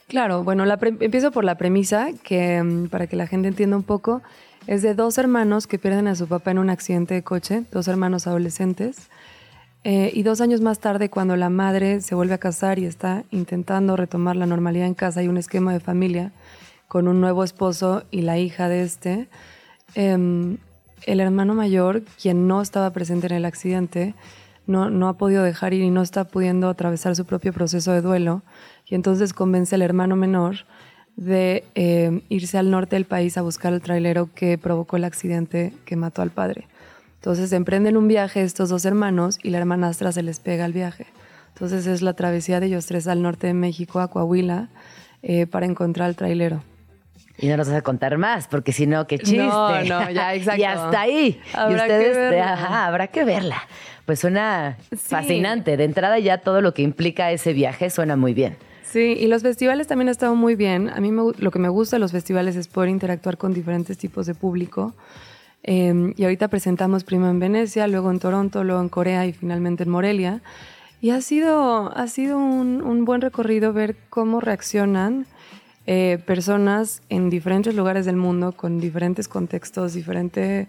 Claro, 0.07 0.43
bueno, 0.43 0.65
la 0.65 0.79
empiezo 0.83 1.31
por 1.31 1.45
la 1.45 1.57
premisa, 1.57 2.09
que 2.25 2.63
mm, 2.63 2.89
para 2.89 3.07
que 3.07 3.15
la 3.15 3.29
gente 3.29 3.47
entienda 3.47 3.77
un 3.77 3.85
poco, 3.85 4.23
es 4.67 4.83
de 4.83 4.95
dos 4.95 5.19
hermanos 5.19 5.67
que 5.67 5.79
pierden 5.79 6.07
a 6.09 6.15
su 6.15 6.27
papá 6.29 6.51
en 6.51 6.59
un 6.59 6.71
accidente 6.71 7.15
de 7.15 7.23
coche, 7.23 7.65
dos 7.73 7.89
hermanos 7.89 8.27
adolescentes. 8.27 9.09
Eh, 9.83 10.11
y 10.13 10.23
dos 10.23 10.43
años 10.43 10.61
más 10.61 10.79
tarde, 10.79 11.09
cuando 11.09 11.37
la 11.37 11.49
madre 11.49 12.03
se 12.03 12.15
vuelve 12.15 12.35
a 12.35 12.39
casar 12.39 12.79
y 12.79 12.85
está 12.85 13.25
intentando 13.31 13.97
retomar 13.97 14.37
la 14.37 14.45
normalidad 14.45 14.87
en 14.87 14.95
casa 14.95 15.23
y 15.23 15.29
un 15.29 15.39
esquema 15.39 15.73
de 15.73 15.81
familia 15.81 16.33
con 16.87 17.09
un 17.09 17.21
nuevo 17.21 17.45
esposo 17.45 18.05
y 18.11 18.21
la 18.23 18.37
hija 18.37 18.69
de 18.69 18.83
este, 18.83 19.29
em, 19.95 20.59
el 21.07 21.21
hermano 21.21 21.55
mayor, 21.55 22.03
quien 22.21 22.47
no 22.47 22.61
estaba 22.61 22.91
presente 22.91 23.29
en 23.29 23.35
el 23.35 23.45
accidente, 23.47 24.15
no, 24.67 24.91
no 24.91 25.09
ha 25.09 25.15
podido 25.15 25.43
dejar 25.43 25.73
ir 25.73 25.83
y 25.83 25.91
no 25.91 26.03
está 26.03 26.25
pudiendo 26.25 26.69
atravesar 26.69 27.17
su 27.17 27.25
propio 27.25 27.53
proceso 27.53 27.93
de 27.93 28.03
duelo. 28.03 28.43
Y 28.87 28.95
entonces 28.95 29.33
convence 29.33 29.75
al 29.75 29.83
hermano 29.83 30.15
menor 30.15 30.67
de 31.21 31.65
eh, 31.75 32.23
irse 32.31 32.57
al 32.57 32.71
norte 32.71 32.97
del 32.97 33.05
país 33.05 33.37
a 33.37 33.43
buscar 33.43 33.75
el 33.75 33.83
trailero 33.83 34.31
que 34.35 34.57
provocó 34.57 34.97
el 34.97 35.05
accidente 35.05 35.75
que 35.85 35.95
mató 35.95 36.23
al 36.23 36.31
padre. 36.31 36.67
Entonces 37.17 37.53
emprenden 37.53 37.99
un 37.99 38.09
viaje 38.09 38.43
estos 38.43 38.71
dos 38.71 38.87
hermanos 38.87 39.39
y 39.43 39.51
la 39.51 39.59
hermanastra 39.59 40.13
se 40.13 40.23
les 40.23 40.41
pega 40.41 40.65
al 40.65 40.73
viaje. 40.73 41.07
Entonces 41.53 41.87
es 41.87 42.01
la 42.01 42.15
travesía 42.15 42.59
de 42.59 42.67
ellos 42.67 42.87
tres 42.87 43.07
al 43.07 43.21
norte 43.21 43.47
de 43.47 43.53
México, 43.53 44.01
a 44.01 44.09
Coahuila, 44.09 44.71
eh, 45.23 45.47
para 45.47 45.67
encontrar 45.67 46.09
el 46.09 46.17
trailero. 46.17 46.65
Y 47.37 47.49
no 47.49 47.59
nos 47.59 47.69
vas 47.69 47.77
a 47.77 47.83
contar 47.83 48.17
más, 48.17 48.49
porque 48.49 48.73
si 48.73 48.87
no, 48.87 49.07
qué 49.07 49.19
chiste. 49.19 49.37
No, 49.37 49.85
no, 49.85 50.11
ya, 50.11 50.35
exacto. 50.35 50.61
y 50.63 50.65
hasta 50.65 51.01
ahí. 51.03 51.41
Habrá 51.53 51.71
y 51.71 51.81
ustedes, 51.83 52.17
que 52.17 52.21
verla. 52.31 52.53
Ajá, 52.55 52.87
habrá 52.87 53.07
que 53.09 53.25
verla. 53.25 53.63
Pues 54.07 54.21
suena 54.21 54.79
fascinante. 54.97 55.77
De 55.77 55.85
entrada 55.85 56.19
ya 56.19 56.39
todo 56.39 56.63
lo 56.63 56.73
que 56.73 56.81
implica 56.81 57.31
ese 57.31 57.53
viaje 57.53 57.91
suena 57.91 58.17
muy 58.17 58.33
bien. 58.33 58.57
Sí, 58.91 59.17
y 59.21 59.29
los 59.29 59.43
festivales 59.43 59.87
también 59.87 60.09
han 60.09 60.13
estado 60.13 60.35
muy 60.35 60.57
bien. 60.57 60.91
A 60.91 60.99
mí 60.99 61.13
me 61.13 61.33
lo 61.39 61.51
que 61.53 61.61
me 61.61 61.69
gusta 61.69 61.95
de 61.95 62.01
los 62.01 62.11
festivales 62.11 62.57
es 62.57 62.67
poder 62.67 62.91
interactuar 62.91 63.39
con 63.39 63.55
diferentes 63.55 63.97
tipos 63.97 64.27
de 64.27 64.35
público. 64.35 64.95
Eh, 65.63 66.13
y 66.17 66.25
ahorita 66.25 66.49
presentamos 66.49 67.05
primero 67.05 67.31
en 67.31 67.39
Venecia, 67.39 67.87
luego 67.87 68.11
en 68.11 68.19
Toronto, 68.19 68.65
luego 68.65 68.81
en 68.81 68.89
Corea 68.89 69.27
y 69.27 69.33
finalmente 69.33 69.85
en 69.85 69.91
Morelia. 69.91 70.43
Y 71.01 71.11
ha 71.11 71.21
sido, 71.21 71.97
ha 71.97 72.09
sido 72.09 72.37
un, 72.37 73.05
buen 73.05 73.21
recorrido 73.21 73.73
ver 73.73 73.95
cómo 74.09 74.41
reaccionan 74.41 75.27
eh, 75.87 76.19
personas 76.27 77.01
en 77.11 77.31
diferentes 77.31 77.77
lugares 77.77 78.07
del 78.07 78.17
mundo, 78.17 78.51
con 78.51 78.81
diferentes 78.81 79.29
contextos, 79.29 79.95
diferente 79.95 80.67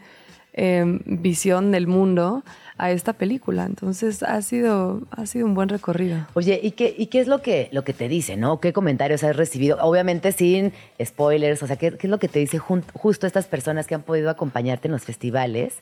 eh, 0.54 1.00
visión 1.06 1.72
del 1.72 1.88
mundo 1.88 2.44
a 2.82 2.92
esta 2.92 3.14
película. 3.14 3.66
Entonces 3.66 4.24
ha 4.24 4.42
sido, 4.42 5.04
ha 5.12 5.26
sido 5.26 5.46
un 5.46 5.54
buen 5.54 5.70
recorrido. 5.70 6.26
Oye, 6.34 6.60
¿y 6.62 6.72
qué, 6.72 6.94
y 6.98 7.06
qué 7.08 7.20
es 7.20 7.28
lo 7.28 7.42
que, 7.42 7.70
lo 7.72 7.84
que 7.84 7.94
te 7.94 8.08
dice, 8.10 8.38
no? 8.38 8.60
¿Qué 8.60 8.74
comentarios 8.74 9.24
has 9.24 9.36
recibido? 9.36 9.78
Obviamente 9.82 10.32
sin 10.32 10.74
spoilers, 11.02 11.62
o 11.64 11.68
sea, 11.68 11.76
¿qué, 11.76 11.92
qué 11.92 12.08
es 12.08 12.12
lo 12.12 12.18
que 12.20 12.28
te 12.28 12.40
dice 12.40 12.58
jun- 12.60 12.84
justo 12.94 13.28
estas 13.28 13.46
personas 13.48 13.88
que 13.88 13.96
han 13.96 14.02
podido 14.02 14.30
acompañarte 14.30 14.88
en 14.88 14.94
los 14.94 15.04
festivales? 15.04 15.76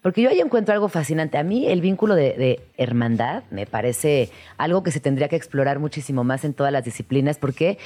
Porque 0.00 0.20
yo 0.22 0.30
ahí 0.30 0.40
encuentro 0.40 0.74
algo 0.74 0.88
fascinante. 0.88 1.38
A 1.38 1.44
mí 1.44 1.68
el 1.68 1.80
vínculo 1.80 2.16
de, 2.16 2.32
de 2.32 2.60
hermandad 2.76 3.44
me 3.50 3.66
parece 3.66 4.30
algo 4.56 4.82
que 4.82 4.90
se 4.90 4.98
tendría 4.98 5.28
que 5.28 5.36
explorar 5.36 5.78
muchísimo 5.78 6.24
más 6.24 6.44
en 6.44 6.54
todas 6.54 6.72
las 6.72 6.84
disciplinas 6.84 7.38
porque 7.38 7.78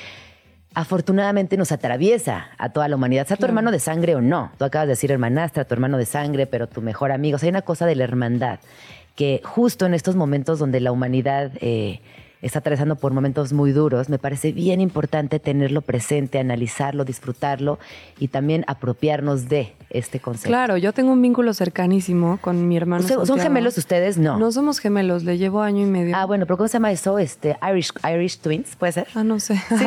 afortunadamente 0.77 1.57
nos 1.57 1.73
atraviesa 1.73 2.49
a 2.59 2.69
toda 2.69 2.87
la 2.87 2.97
humanidad, 2.97 3.27
sea 3.27 3.39
tu 3.39 3.47
hermano 3.47 3.71
de 3.71 3.81
sangre 3.81 4.15
o 4.15 4.21
no. 4.21 4.53
Tú 4.59 4.67
acabas 4.67 4.87
de 4.87 4.93
decir 4.93 5.11
hermanastra, 5.11 5.65
tu 5.65 5.73
hermano 5.73 5.97
de 5.97 6.05
sangre, 6.05 6.47
pero 6.47 6.67
tu 6.67 6.83
mejor 6.83 7.13
amigo. 7.13 7.37
O 7.37 7.39
sea, 7.39 7.47
hay 7.47 7.51
una 7.51 7.63
cosa 7.63 7.87
de 7.87 7.97
la 7.97 8.05
hermandad 8.05 8.59
que 9.15 9.41
justo 9.43 9.87
en 9.87 9.95
estos 9.95 10.17
momentos 10.17 10.59
donde 10.59 10.81
la 10.81 10.93
humanidad 10.93 11.51
eh, 11.63 12.01
está 12.43 12.59
atravesando 12.59 12.97
por 12.97 13.15
momentos 13.15 13.55
muy 13.55 13.73
duros, 13.73 14.11
me 14.11 14.19
parece 14.19 14.53
bien 14.53 14.83
importante 14.83 15.41
tenerlo 15.41 15.81
presente, 15.81 16.39
analizarlo, 16.39 17.07
disfrutarlo 17.07 17.79
y 18.19 18.29
también 18.29 18.63
apropiarnos 18.67 19.49
de 19.49 19.73
este 19.91 20.21
concepto. 20.21 20.49
Claro, 20.49 20.77
yo 20.77 20.93
tengo 20.93 21.13
un 21.13 21.23
vínculo 21.23 21.55
cercanísimo 21.55 22.39
con 22.41 22.67
mi 22.69 22.77
hermano. 22.77 23.03
¿Son- 23.03 23.19
¿Son 23.19 23.27
Santiago. 23.27 23.49
gemelos 23.49 23.79
ustedes? 23.79 24.19
No. 24.19 24.39
No 24.39 24.51
somos 24.53 24.79
gemelos, 24.81 25.25
le 25.25 25.39
llevo 25.39 25.63
año 25.63 25.83
y 25.83 25.87
medio. 25.91 26.17
Ah, 26.17 26.25
bueno, 26.27 26.47
pero 26.47 26.57
¿cómo 26.57 26.69
se 26.69 26.75
llama 26.75 26.91
eso? 26.93 27.19
Este, 27.19 27.57
Irish, 27.71 27.93
Irish 28.13 28.39
Twins, 28.41 28.77
¿puede 28.77 28.93
ser? 28.93 29.07
Ah, 29.15 29.23
no 29.25 29.39
sé. 29.41 29.57
Sí, 29.57 29.87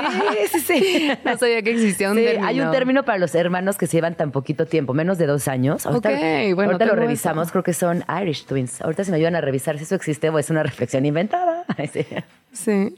sí, 0.51 0.59
sí. 0.59 1.09
no 1.25 1.37
sabía 1.37 1.61
que 1.61 1.71
existía 1.71 2.09
un 2.11 2.17
Sí, 2.17 2.23
término. 2.23 2.47
hay 2.47 2.61
un 2.61 2.71
término 2.71 3.03
para 3.03 3.17
los 3.17 3.35
hermanos 3.35 3.77
que 3.77 3.87
se 3.87 3.97
llevan 3.97 4.15
tan 4.15 4.31
poquito 4.31 4.65
tiempo, 4.65 4.93
menos 4.93 5.17
de 5.17 5.25
dos 5.27 5.47
años. 5.47 5.85
Ahorita, 5.85 6.09
Ok, 6.09 6.15
bueno, 6.55 6.71
ahorita 6.71 6.85
lo 6.85 6.95
revisamos, 6.95 7.43
eso. 7.47 7.51
creo 7.51 7.63
que 7.63 7.73
son 7.73 8.03
Irish 8.21 8.45
Twins. 8.45 8.81
Ahorita 8.81 9.03
si 9.03 9.11
me 9.11 9.17
ayudan 9.17 9.35
a 9.35 9.41
revisar 9.41 9.77
si 9.77 9.83
eso 9.83 9.95
existe 9.95 10.29
o 10.29 10.39
es 10.39 10.49
una 10.49 10.63
reflexión 10.63 11.05
inventada. 11.05 11.65
Sí. 11.93 12.05
Sí. 12.51 12.95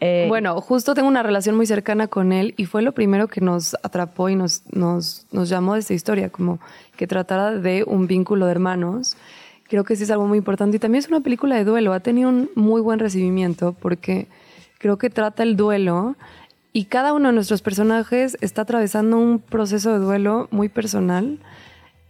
Eh, 0.00 0.26
Bueno, 0.28 0.60
justo 0.60 0.94
tengo 0.94 1.08
una 1.08 1.22
relación 1.22 1.56
muy 1.56 1.66
cercana 1.66 2.08
con 2.08 2.32
él 2.32 2.54
y 2.56 2.64
fue 2.64 2.82
lo 2.82 2.92
primero 2.92 3.28
que 3.28 3.40
nos 3.40 3.74
atrapó 3.82 4.28
y 4.28 4.34
nos, 4.34 4.62
nos, 4.72 5.26
nos 5.30 5.48
llamó 5.48 5.74
de 5.74 5.80
esta 5.80 5.94
historia, 5.94 6.30
como 6.30 6.58
que 6.96 7.06
tratara 7.06 7.52
de 7.54 7.84
un 7.86 8.06
vínculo 8.06 8.46
de 8.46 8.52
hermanos. 8.52 9.16
Creo 9.68 9.84
que 9.84 9.94
sí 9.96 10.02
es 10.04 10.10
algo 10.10 10.26
muy 10.26 10.38
importante. 10.38 10.78
Y 10.78 10.80
también 10.80 11.00
es 11.00 11.08
una 11.08 11.20
película 11.20 11.54
de 11.56 11.64
duelo. 11.64 11.92
Ha 11.92 12.00
tenido 12.00 12.28
un 12.28 12.50
muy 12.54 12.80
buen 12.80 12.98
recibimiento 12.98 13.72
porque 13.72 14.26
creo 14.78 14.96
que 14.98 15.10
trata 15.10 15.42
el 15.42 15.56
duelo 15.56 16.16
y 16.72 16.86
cada 16.86 17.12
uno 17.12 17.28
de 17.28 17.34
nuestros 17.34 17.62
personajes 17.62 18.36
está 18.40 18.62
atravesando 18.62 19.18
un 19.18 19.38
proceso 19.38 19.92
de 19.92 19.98
duelo 19.98 20.48
muy 20.50 20.68
personal. 20.68 21.38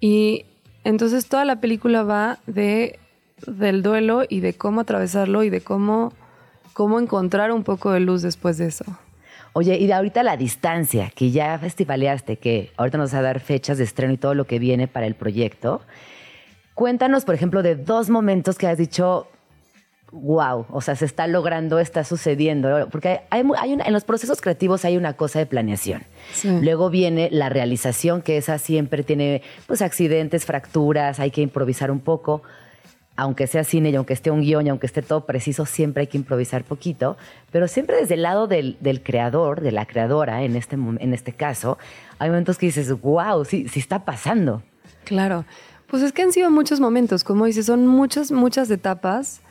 Y 0.00 0.44
entonces 0.84 1.26
toda 1.26 1.44
la 1.44 1.60
película 1.60 2.02
va 2.02 2.38
de, 2.46 2.98
del 3.46 3.82
duelo 3.82 4.22
y 4.28 4.40
de 4.40 4.54
cómo 4.54 4.80
atravesarlo 4.80 5.42
y 5.44 5.50
de 5.50 5.60
cómo, 5.60 6.12
cómo 6.72 6.98
encontrar 7.00 7.52
un 7.52 7.62
poco 7.64 7.90
de 7.92 8.00
luz 8.00 8.22
después 8.22 8.58
de 8.58 8.66
eso. 8.66 8.84
Oye, 9.52 9.76
y 9.78 9.86
de 9.88 9.94
ahorita 9.94 10.22
la 10.22 10.36
distancia, 10.36 11.10
que 11.14 11.30
ya 11.32 11.58
festivaleaste, 11.58 12.36
que 12.36 12.70
ahorita 12.76 12.98
nos 12.98 13.10
vas 13.12 13.18
a 13.18 13.22
dar 13.22 13.40
fechas 13.40 13.78
de 13.78 13.84
estreno 13.84 14.12
y 14.12 14.16
todo 14.16 14.34
lo 14.34 14.46
que 14.46 14.58
viene 14.60 14.86
para 14.86 15.06
el 15.06 15.14
proyecto. 15.16 15.80
Cuéntanos, 16.74 17.24
por 17.24 17.34
ejemplo, 17.34 17.62
de 17.62 17.74
dos 17.74 18.10
momentos 18.10 18.56
que 18.56 18.66
has 18.68 18.78
dicho, 18.78 19.26
wow, 20.12 20.66
o 20.70 20.80
sea, 20.80 20.94
se 20.96 21.04
está 21.04 21.26
logrando, 21.26 21.78
está 21.80 22.04
sucediendo. 22.04 22.88
Porque 22.90 23.20
hay, 23.30 23.42
hay 23.58 23.72
una- 23.74 23.84
en 23.84 23.92
los 23.92 24.04
procesos 24.04 24.40
creativos 24.40 24.84
hay 24.84 24.96
una 24.96 25.14
cosa 25.14 25.40
de 25.40 25.46
planeación. 25.46 26.02
Sí. 26.32 26.48
Luego 26.62 26.88
viene 26.88 27.28
la 27.32 27.48
realización, 27.48 28.22
que 28.22 28.36
esa 28.36 28.58
siempre 28.58 29.02
tiene 29.02 29.42
pues 29.66 29.82
accidentes, 29.82 30.44
fracturas, 30.44 31.18
hay 31.20 31.30
que 31.32 31.42
improvisar 31.42 31.90
un 31.90 32.00
poco. 32.00 32.42
Aunque 33.16 33.46
sea 33.46 33.64
cine 33.64 33.90
y 33.90 33.96
aunque 33.96 34.14
esté 34.14 34.30
un 34.30 34.40
guion 34.40 34.66
y 34.66 34.70
aunque 34.70 34.86
esté 34.86 35.02
todo 35.02 35.26
preciso, 35.26 35.66
siempre 35.66 36.02
hay 36.02 36.06
que 36.06 36.16
improvisar 36.16 36.64
poquito, 36.64 37.16
pero 37.50 37.68
siempre 37.68 37.96
desde 37.96 38.14
el 38.14 38.22
lado 38.22 38.46
del, 38.46 38.76
del 38.80 39.02
creador, 39.02 39.60
de 39.60 39.72
la 39.72 39.86
creadora 39.86 40.42
en 40.42 40.56
este, 40.56 40.76
en 40.76 41.14
este 41.14 41.32
caso, 41.32 41.78
hay 42.18 42.30
momentos 42.30 42.58
que 42.58 42.66
dices, 42.66 42.90
wow, 43.00 43.44
sí, 43.44 43.68
sí 43.68 43.78
está 43.78 44.04
pasando. 44.04 44.62
Claro. 45.04 45.44
Pues 45.86 46.02
es 46.02 46.12
que 46.12 46.22
han 46.22 46.32
sido 46.32 46.50
muchos 46.50 46.80
momentos, 46.80 47.24
como 47.24 47.46
dices, 47.46 47.66
son 47.66 47.86
muchas, 47.86 48.30
muchas 48.30 48.70
etapas 48.70 49.42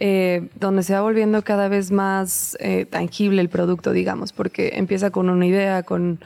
eh, 0.00 0.48
donde 0.58 0.82
se 0.82 0.94
va 0.94 1.02
volviendo 1.02 1.42
cada 1.44 1.68
vez 1.68 1.92
más 1.92 2.56
eh, 2.58 2.84
tangible 2.84 3.40
el 3.40 3.48
producto, 3.48 3.92
digamos, 3.92 4.32
porque 4.32 4.72
empieza 4.74 5.10
con 5.10 5.30
una 5.30 5.46
idea, 5.46 5.82
con, 5.82 6.20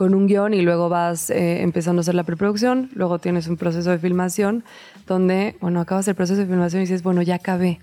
con 0.00 0.14
un 0.14 0.26
guion 0.26 0.54
y 0.54 0.62
luego 0.62 0.88
vas 0.88 1.28
eh, 1.28 1.60
empezando 1.60 2.00
a 2.00 2.02
hacer 2.02 2.14
la 2.14 2.22
preproducción, 2.24 2.88
luego 2.94 3.18
tienes 3.18 3.48
un 3.48 3.58
proceso 3.58 3.90
de 3.90 3.98
filmación 3.98 4.64
donde, 5.06 5.56
bueno, 5.60 5.78
acabas 5.78 6.08
el 6.08 6.14
proceso 6.14 6.40
de 6.40 6.46
filmación 6.46 6.80
y 6.80 6.84
dices, 6.86 7.02
bueno, 7.02 7.20
ya 7.20 7.34
acabé. 7.34 7.80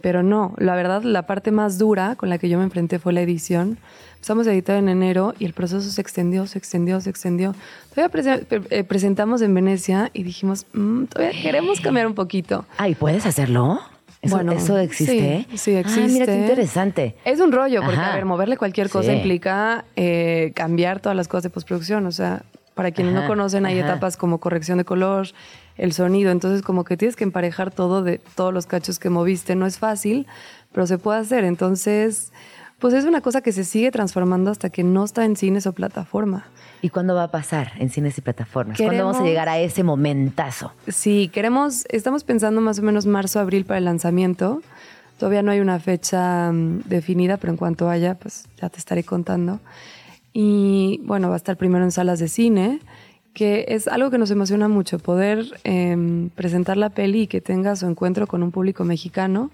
Pero 0.00 0.22
no, 0.22 0.54
la 0.56 0.74
verdad, 0.76 1.02
la 1.02 1.26
parte 1.26 1.50
más 1.50 1.76
dura 1.76 2.14
con 2.16 2.30
la 2.30 2.38
que 2.38 2.48
yo 2.48 2.56
me 2.56 2.64
enfrenté 2.64 2.98
fue 2.98 3.12
la 3.12 3.20
edición. 3.20 3.76
Empezamos 4.14 4.46
a 4.46 4.52
editar 4.54 4.76
en 4.76 4.88
enero 4.88 5.34
y 5.38 5.44
el 5.44 5.52
proceso 5.52 5.90
se 5.90 6.00
extendió, 6.00 6.46
se 6.46 6.56
extendió, 6.56 7.02
se 7.02 7.10
extendió. 7.10 7.54
Todavía 7.94 8.38
pre- 8.48 8.62
eh, 8.70 8.82
presentamos 8.84 9.42
en 9.42 9.52
Venecia 9.52 10.10
y 10.14 10.22
dijimos, 10.22 10.64
"Mm, 10.72 11.04
todavía 11.04 11.38
queremos 11.42 11.82
cambiar 11.82 12.06
un 12.06 12.14
poquito. 12.14 12.64
Ay, 12.78 12.94
¿puedes 12.94 13.26
hacerlo? 13.26 13.78
¿Eso, 14.20 14.34
Bueno, 14.34 14.52
eso 14.52 14.76
existe? 14.78 15.46
sí, 15.50 15.58
sí 15.58 15.76
Ah, 15.76 15.82
mira 15.84 15.96
qué 15.96 16.08
existe. 16.10 16.34
interesante. 16.40 17.16
Es 17.24 17.38
un 17.40 17.52
rollo, 17.52 17.82
porque 17.82 18.00
Ajá. 18.00 18.12
a 18.12 18.16
ver, 18.16 18.24
moverle 18.24 18.56
cualquier 18.56 18.90
cosa 18.90 19.10
Sí. 19.12 19.16
implica 19.16 19.84
eh, 19.96 20.52
cambiar 20.56 20.98
todas 21.00 21.14
las 21.16 21.28
cosas 21.28 21.44
de 21.44 21.50
postproducción. 21.50 22.04
O 22.06 22.10
sea, 22.10 22.42
para 22.74 22.90
quienes 22.90 23.14
Ajá, 23.14 23.22
no 23.22 23.28
conocen, 23.28 23.64
hay 23.66 23.78
ajá. 23.78 23.92
etapas 23.92 24.16
como 24.16 24.38
corrección 24.38 24.78
de 24.78 24.84
color, 24.84 25.28
el 25.76 25.92
sonido. 25.92 26.32
Entonces, 26.32 26.62
como 26.62 26.82
que 26.84 26.96
tienes 26.96 27.14
que 27.14 27.24
emparejar 27.24 27.70
todo 27.70 28.02
de 28.02 28.18
todos 28.34 28.52
los 28.52 28.66
cachos 28.66 28.98
que 28.98 29.08
moviste. 29.08 29.54
No 29.54 29.66
es 29.66 29.78
fácil, 29.78 30.26
pero 30.72 30.86
se 30.88 30.98
puede 30.98 31.20
hacer. 31.20 31.44
Entonces, 31.44 32.32
pues 32.78 32.94
es 32.94 33.04
una 33.04 33.20
cosa 33.20 33.40
que 33.40 33.52
se 33.52 33.64
sigue 33.64 33.90
transformando 33.90 34.50
hasta 34.50 34.70
que 34.70 34.84
no 34.84 35.04
está 35.04 35.24
en 35.24 35.36
cines 35.36 35.66
o 35.66 35.72
plataforma. 35.72 36.46
¿Y 36.80 36.90
cuándo 36.90 37.14
va 37.14 37.24
a 37.24 37.30
pasar 37.30 37.72
en 37.78 37.90
cines 37.90 38.16
y 38.18 38.20
plataformas? 38.20 38.76
¿Cuándo 38.78 38.98
vamos 39.04 39.16
a 39.16 39.18
Queremos- 39.20 39.28
llegar 39.28 39.48
a 39.48 39.58
ese 39.58 39.82
momentazo? 39.82 40.72
Sí, 40.86 41.28
queremos, 41.32 41.84
estamos 41.88 42.22
pensando 42.24 42.60
más 42.60 42.78
o 42.78 42.82
menos 42.82 43.04
marzo, 43.06 43.40
abril 43.40 43.64
para 43.64 43.78
el 43.78 43.84
lanzamiento. 43.84 44.62
Todavía 45.18 45.42
no 45.42 45.50
hay 45.50 45.58
una 45.58 45.80
fecha 45.80 46.52
mm, 46.52 46.82
definida, 46.84 47.36
pero 47.38 47.52
en 47.52 47.56
cuanto 47.56 47.88
haya, 47.90 48.14
pues 48.14 48.46
ya 48.60 48.68
te 48.68 48.78
estaré 48.78 49.02
contando. 49.02 49.58
Y 50.32 51.00
bueno, 51.04 51.28
va 51.28 51.34
a 51.34 51.38
estar 51.38 51.56
primero 51.56 51.84
en 51.84 51.90
salas 51.90 52.20
de 52.20 52.28
cine, 52.28 52.78
que 53.34 53.64
es 53.68 53.88
algo 53.88 54.10
que 54.10 54.18
nos 54.18 54.30
emociona 54.30 54.68
mucho, 54.68 54.98
poder 55.00 55.58
em, 55.64 56.28
presentar 56.30 56.76
la 56.76 56.90
peli 56.90 57.22
y 57.22 57.26
que 57.26 57.40
tenga 57.40 57.74
su 57.76 57.86
encuentro 57.86 58.26
con 58.28 58.42
un 58.44 58.52
público 58.52 58.84
mexicano. 58.84 59.50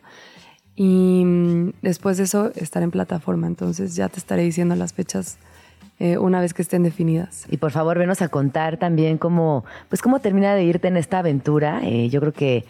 Y 0.77 1.23
mm, 1.25 1.73
después 1.83 2.17
de 2.17 2.25
eso, 2.25 2.53
estar 2.55 2.83
en 2.83 2.91
plataforma. 2.91 3.47
Entonces 3.47 3.95
ya 3.95 4.09
te 4.09 4.19
estaré 4.19 4.43
diciendo 4.43 4.75
las 4.77 4.93
fechas 4.93 5.39
eh, 5.99 6.19
una 6.19 6.41
vez 6.41 6.55
que 6.55 6.63
estén 6.63 6.83
definidas. 6.83 7.47
Y 7.51 7.59
por 7.59 7.71
favor, 7.71 7.99
venos 7.99 8.23
a 8.23 8.29
contar 8.29 8.79
también 8.79 9.19
cómo, 9.19 9.65
pues 9.89 10.03
cómo 10.03 10.21
termina 10.21 10.55
de 10.55 10.65
irte 10.65 10.89
en 10.89 10.97
esta 10.97 11.21
aventura. 11.21 11.81
Eh, 11.85 12.09
yo 12.09 12.21
creo 12.21 12.33
que 12.33 12.65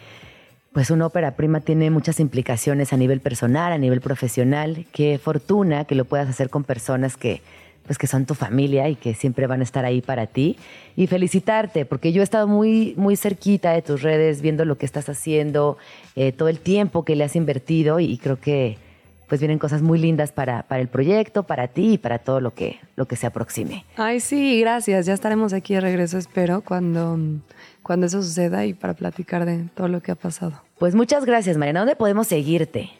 pues 0.73 0.91
una 0.91 1.05
ópera 1.05 1.37
prima 1.37 1.61
tiene 1.61 1.89
muchas 1.89 2.19
implicaciones 2.19 2.91
a 2.91 2.97
nivel 2.97 3.21
personal, 3.21 3.71
a 3.71 3.77
nivel 3.77 4.01
profesional. 4.01 4.85
Qué 4.91 5.17
fortuna 5.17 5.85
que 5.85 5.95
lo 5.95 6.03
puedas 6.03 6.27
hacer 6.27 6.49
con 6.49 6.65
personas 6.65 7.15
que 7.15 7.41
pues 7.85 7.97
que 7.97 8.07
son 8.07 8.25
tu 8.25 8.33
familia 8.33 8.89
y 8.89 8.95
que 8.95 9.13
siempre 9.13 9.47
van 9.47 9.61
a 9.61 9.63
estar 9.63 9.85
ahí 9.85 10.01
para 10.01 10.27
ti. 10.27 10.57
Y 10.95 11.07
felicitarte, 11.07 11.85
porque 11.85 12.11
yo 12.11 12.21
he 12.21 12.23
estado 12.23 12.47
muy, 12.47 12.93
muy 12.97 13.15
cerquita 13.15 13.71
de 13.71 13.81
tus 13.81 14.01
redes, 14.01 14.41
viendo 14.41 14.65
lo 14.65 14.77
que 14.77 14.85
estás 14.85 15.07
haciendo, 15.09 15.77
eh, 16.15 16.31
todo 16.31 16.49
el 16.49 16.59
tiempo 16.59 17.05
que 17.05 17.15
le 17.15 17.23
has 17.23 17.35
invertido 17.35 17.99
y, 17.99 18.17
creo 18.17 18.39
que 18.39 18.77
pues 19.27 19.41
vienen 19.41 19.57
cosas 19.57 19.81
muy 19.81 19.97
lindas 19.97 20.31
para, 20.31 20.63
para 20.63 20.81
el 20.81 20.87
proyecto, 20.87 21.43
para 21.43 21.67
ti 21.67 21.93
y 21.93 21.97
para 21.97 22.19
todo 22.19 22.39
lo 22.41 22.53
que, 22.53 22.79
lo 22.95 23.07
que 23.07 23.15
se 23.15 23.25
aproxime. 23.25 23.83
Ay, 23.97 24.19
sí, 24.19 24.59
gracias. 24.61 25.07
Ya 25.07 25.13
estaremos 25.13 25.51
aquí 25.51 25.73
de 25.73 25.81
regreso, 25.81 26.19
espero, 26.19 26.61
cuando, 26.61 27.17
cuando 27.81 28.05
eso 28.05 28.21
suceda 28.21 28.65
y 28.65 28.73
para 28.73 28.93
platicar 28.93 29.45
de 29.45 29.65
todo 29.73 29.87
lo 29.87 30.01
que 30.01 30.11
ha 30.11 30.15
pasado. 30.15 30.61
Pues 30.77 30.93
muchas 30.93 31.25
gracias, 31.25 31.57
Mariana. 31.57 31.79
¿Dónde 31.81 31.95
podemos 31.95 32.27
seguirte? 32.27 32.91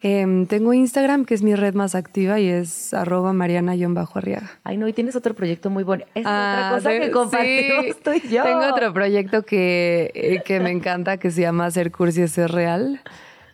Em, 0.00 0.46
tengo 0.46 0.72
Instagram, 0.72 1.24
que 1.24 1.34
es 1.34 1.42
mi 1.42 1.56
red 1.56 1.74
más 1.74 1.96
activa 1.96 2.38
y 2.38 2.48
es 2.48 2.94
arroba 2.94 3.32
mariana-arriaga. 3.32 4.48
Ay, 4.62 4.76
no, 4.76 4.86
y 4.86 4.92
tienes 4.92 5.16
otro 5.16 5.34
proyecto 5.34 5.70
muy 5.70 5.82
bonito. 5.82 6.08
Es 6.14 6.24
Ah, 6.24 6.76
otra 6.76 6.78
cosa 6.78 6.90
sí, 6.92 7.00
que 7.00 7.10
compartimos 7.10 7.84
sí. 7.86 7.92
tú 8.04 8.10
y 8.12 8.28
yo. 8.28 8.44
Tengo 8.44 8.60
otro 8.72 8.92
proyecto 8.92 9.42
que, 9.42 10.12
eh, 10.14 10.40
que 10.44 10.60
me 10.60 10.70
encanta, 10.70 11.16
que 11.16 11.32
se 11.32 11.40
llama 11.40 11.68
Ser 11.72 11.90
Cursi 11.90 12.22
es 12.22 12.30
Ser 12.32 12.52
Real. 12.52 13.00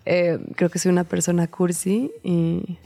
Eh, 0.04 0.38
creo 0.54 0.68
que 0.68 0.78
soy 0.78 0.92
una 0.92 1.04
persona 1.04 1.46
cursi 1.46 2.12
y, 2.22 2.76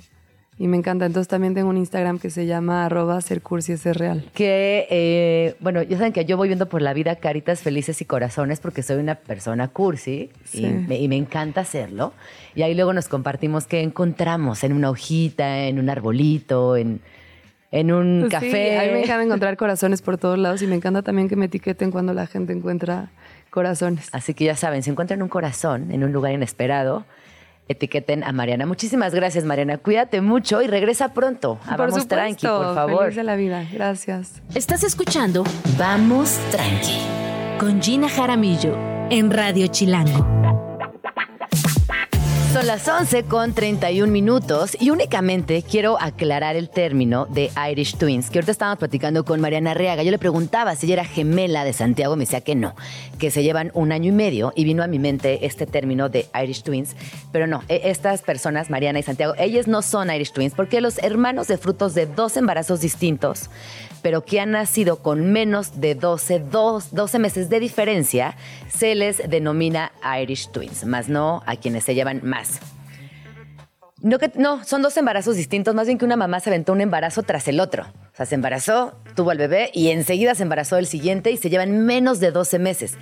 y 0.59 0.67
me 0.69 0.77
encanta. 0.77 1.07
Entonces 1.07 1.29
también 1.29 1.55
tengo 1.55 1.69
un 1.71 1.77
Instagram 1.77 2.19
que 2.19 2.31
se 2.31 2.47
llama 2.47 2.85
arroba 2.87 3.21
Ser 3.21 3.43
Cursi 3.43 3.73
es 3.75 3.81
Ser 3.81 3.97
Real. 3.99 4.25
Que, 4.35 4.87
eh, 4.91 5.55
bueno, 5.61 5.83
ya 5.83 5.97
saben 5.99 6.13
que 6.13 6.25
yo 6.25 6.37
voy 6.37 6.49
viendo 6.49 6.69
por 6.69 6.83
la 6.83 6.93
vida 6.95 7.17
caritas 7.17 7.61
felices 7.63 8.01
y 8.01 8.05
corazones 8.05 8.61
porque 8.61 8.83
soy 8.83 8.97
una 8.99 9.15
persona 9.17 9.69
cursi 9.69 10.31
Sí. 10.45 10.65
y, 10.65 10.67
me, 10.69 10.99
y 10.99 11.09
me 11.09 11.17
encanta 11.17 11.61
hacerlo. 11.61 12.13
Y 12.55 12.63
ahí 12.63 12.75
luego 12.75 12.93
nos 12.93 13.09
compartimos 13.09 13.67
qué 13.67 13.83
encontramos 13.83 14.65
en 14.65 14.73
una 14.73 14.91
hojita, 14.91 15.65
en 15.67 15.79
un 15.79 15.89
arbolito, 15.91 16.77
en, 16.77 17.01
en 17.71 17.93
un 17.93 18.23
Sí, 18.25 18.29
café. 18.31 18.79
a 18.79 18.83
mí 18.85 18.89
me 18.93 19.03
encanta 19.05 19.23
encontrar 19.23 19.57
corazones 19.59 20.03
por 20.03 20.19
todos 20.19 20.39
lados 20.39 20.61
y 20.63 20.67
me 20.67 20.75
encanta 20.75 21.03
también 21.03 21.29
que 21.29 21.37
me 21.37 21.45
etiqueten 21.47 21.91
cuando 21.91 22.15
la 22.15 22.27
gente 22.27 22.53
encuentra 22.53 23.11
corazones. 23.51 24.09
Así 24.13 24.35
que 24.35 24.45
ya 24.47 24.57
saben, 24.57 24.83
si 24.83 24.91
encuentran 24.91 25.23
un 25.23 25.29
corazón 25.29 25.91
en 25.93 26.03
un 26.03 26.13
lugar 26.13 26.33
inesperado, 26.33 27.05
etiqueten 27.69 28.25
a 28.25 28.33
Mariana. 28.33 28.67
Muchísimas 28.67 29.15
gracias, 29.15 29.45
Mariana. 29.45 29.79
Cuídate 29.79 30.21
mucho 30.21 30.63
y 30.63 30.67
regresa 30.67 31.15
pronto. 31.15 31.59
A 31.67 31.77
por 31.77 31.91
Vamos 31.91 32.03
supuesto, 32.03 32.17
Tranqui, 32.17 32.47
por 32.47 32.75
favor. 32.75 33.01
Feliz 33.05 33.17
de 33.17 33.25
la 33.25 33.37
vida. 33.37 33.65
Gracias. 33.73 34.43
Estás 34.55 34.83
escuchando 34.83 35.45
Vamos 35.79 36.39
Tranqui 36.51 36.99
con 37.59 37.83
Gina 37.83 38.09
Jaramillo 38.09 38.77
en 39.11 39.31
Radio 39.31 39.67
Chilango. 39.67 40.48
Son 42.59 42.67
las 42.67 42.89
11 42.89 43.23
con 43.23 43.53
31 43.53 44.13
minutos 44.13 44.77
y 44.81 44.91
únicamente 44.91 45.63
quiero 45.63 45.97
aclarar 46.01 46.57
el 46.57 46.69
término 46.69 47.27
de 47.27 47.53
Irish 47.71 47.97
Twins, 47.97 48.31
que 48.31 48.39
ahorita 48.39 48.51
estábamos 48.51 48.81
platicando 48.81 49.25
con 49.25 49.41
Mariana 49.41 49.75
Reaga. 49.75 50.03
Yo 50.03 50.11
le 50.11 50.19
preguntaba 50.19 50.75
si 50.75 50.87
ella 50.87 50.95
era 50.95 51.05
gemela 51.05 51.63
de 51.63 51.73
Santiago, 51.73 52.17
me 52.17 52.25
decía 52.25 52.41
que 52.41 52.57
no, 52.57 52.75
que 53.21 53.31
se 53.31 53.45
llevan 53.45 53.71
un 53.75 53.93
año 53.93 54.09
y 54.09 54.13
medio 54.13 54.53
y 54.57 54.65
vino 54.65 54.83
a 54.83 54.89
mi 54.89 54.99
mente 54.99 55.47
este 55.47 55.67
término 55.67 56.09
de 56.09 56.27
Irish 56.43 56.65
Twins, 56.65 56.97
pero 57.31 57.47
no, 57.47 57.63
e- 57.69 57.83
estas 57.85 58.23
personas, 58.23 58.71
Mariana 58.71 58.99
y 58.99 59.05
Santiago, 59.05 59.35
ellas 59.39 59.69
no 59.69 59.81
son 59.81 60.11
Irish 60.11 60.33
Twins 60.33 60.55
porque 60.57 60.81
los 60.81 60.99
hermanos 60.99 61.47
de 61.47 61.59
frutos 61.59 61.95
de 61.95 62.07
dos 62.07 62.37
embarazos 62.37 62.81
distintos, 62.81 63.51
pero 64.03 64.25
que 64.25 64.41
han 64.41 64.53
nacido 64.53 65.03
con 65.03 65.33
menos 65.33 65.81
de 65.81 65.95
12, 65.95 66.41
dos- 66.41 66.95
12 66.95 67.19
meses 67.19 67.49
de 67.49 67.61
diferencia, 67.61 68.37
se 68.69 68.95
les 68.95 69.19
denomina 69.29 69.93
Irish 70.21 70.51
Twins, 70.51 70.85
más 70.85 71.09
no 71.09 71.43
a 71.47 71.57
quienes 71.57 71.85
se 71.85 71.95
llevan 71.95 72.21
más. 72.25 72.61
No, 74.01 74.19
que, 74.21 74.31
no, 74.37 74.65
son 74.65 74.81
dos 74.83 74.97
embarazos 74.97 75.35
distintos, 75.35 75.75
más 75.75 75.87
bien 75.89 75.99
que 75.99 76.05
una 76.05 76.17
mamá 76.17 76.39
se 76.39 76.51
aventó 76.51 76.73
un 76.73 76.81
embarazo 76.81 77.25
tras 77.25 77.49
el 77.49 77.59
otro. 77.59 77.83
O 78.13 78.17
sea, 78.17 78.27
se 78.27 78.37
embarazó, 78.37 78.95
tuvo 79.17 79.31
al 79.31 79.39
bebé 79.39 79.71
y 79.75 79.89
enseguida 79.89 80.37
se 80.37 80.45
embarazó 80.45 80.77
el 80.79 80.87
siguiente 80.87 81.33
y 81.33 81.37
se 81.37 81.51
llevan 81.51 81.85
menos 81.85 82.21
de 82.21 82.31
12 82.31 82.61
meses. 82.61 82.95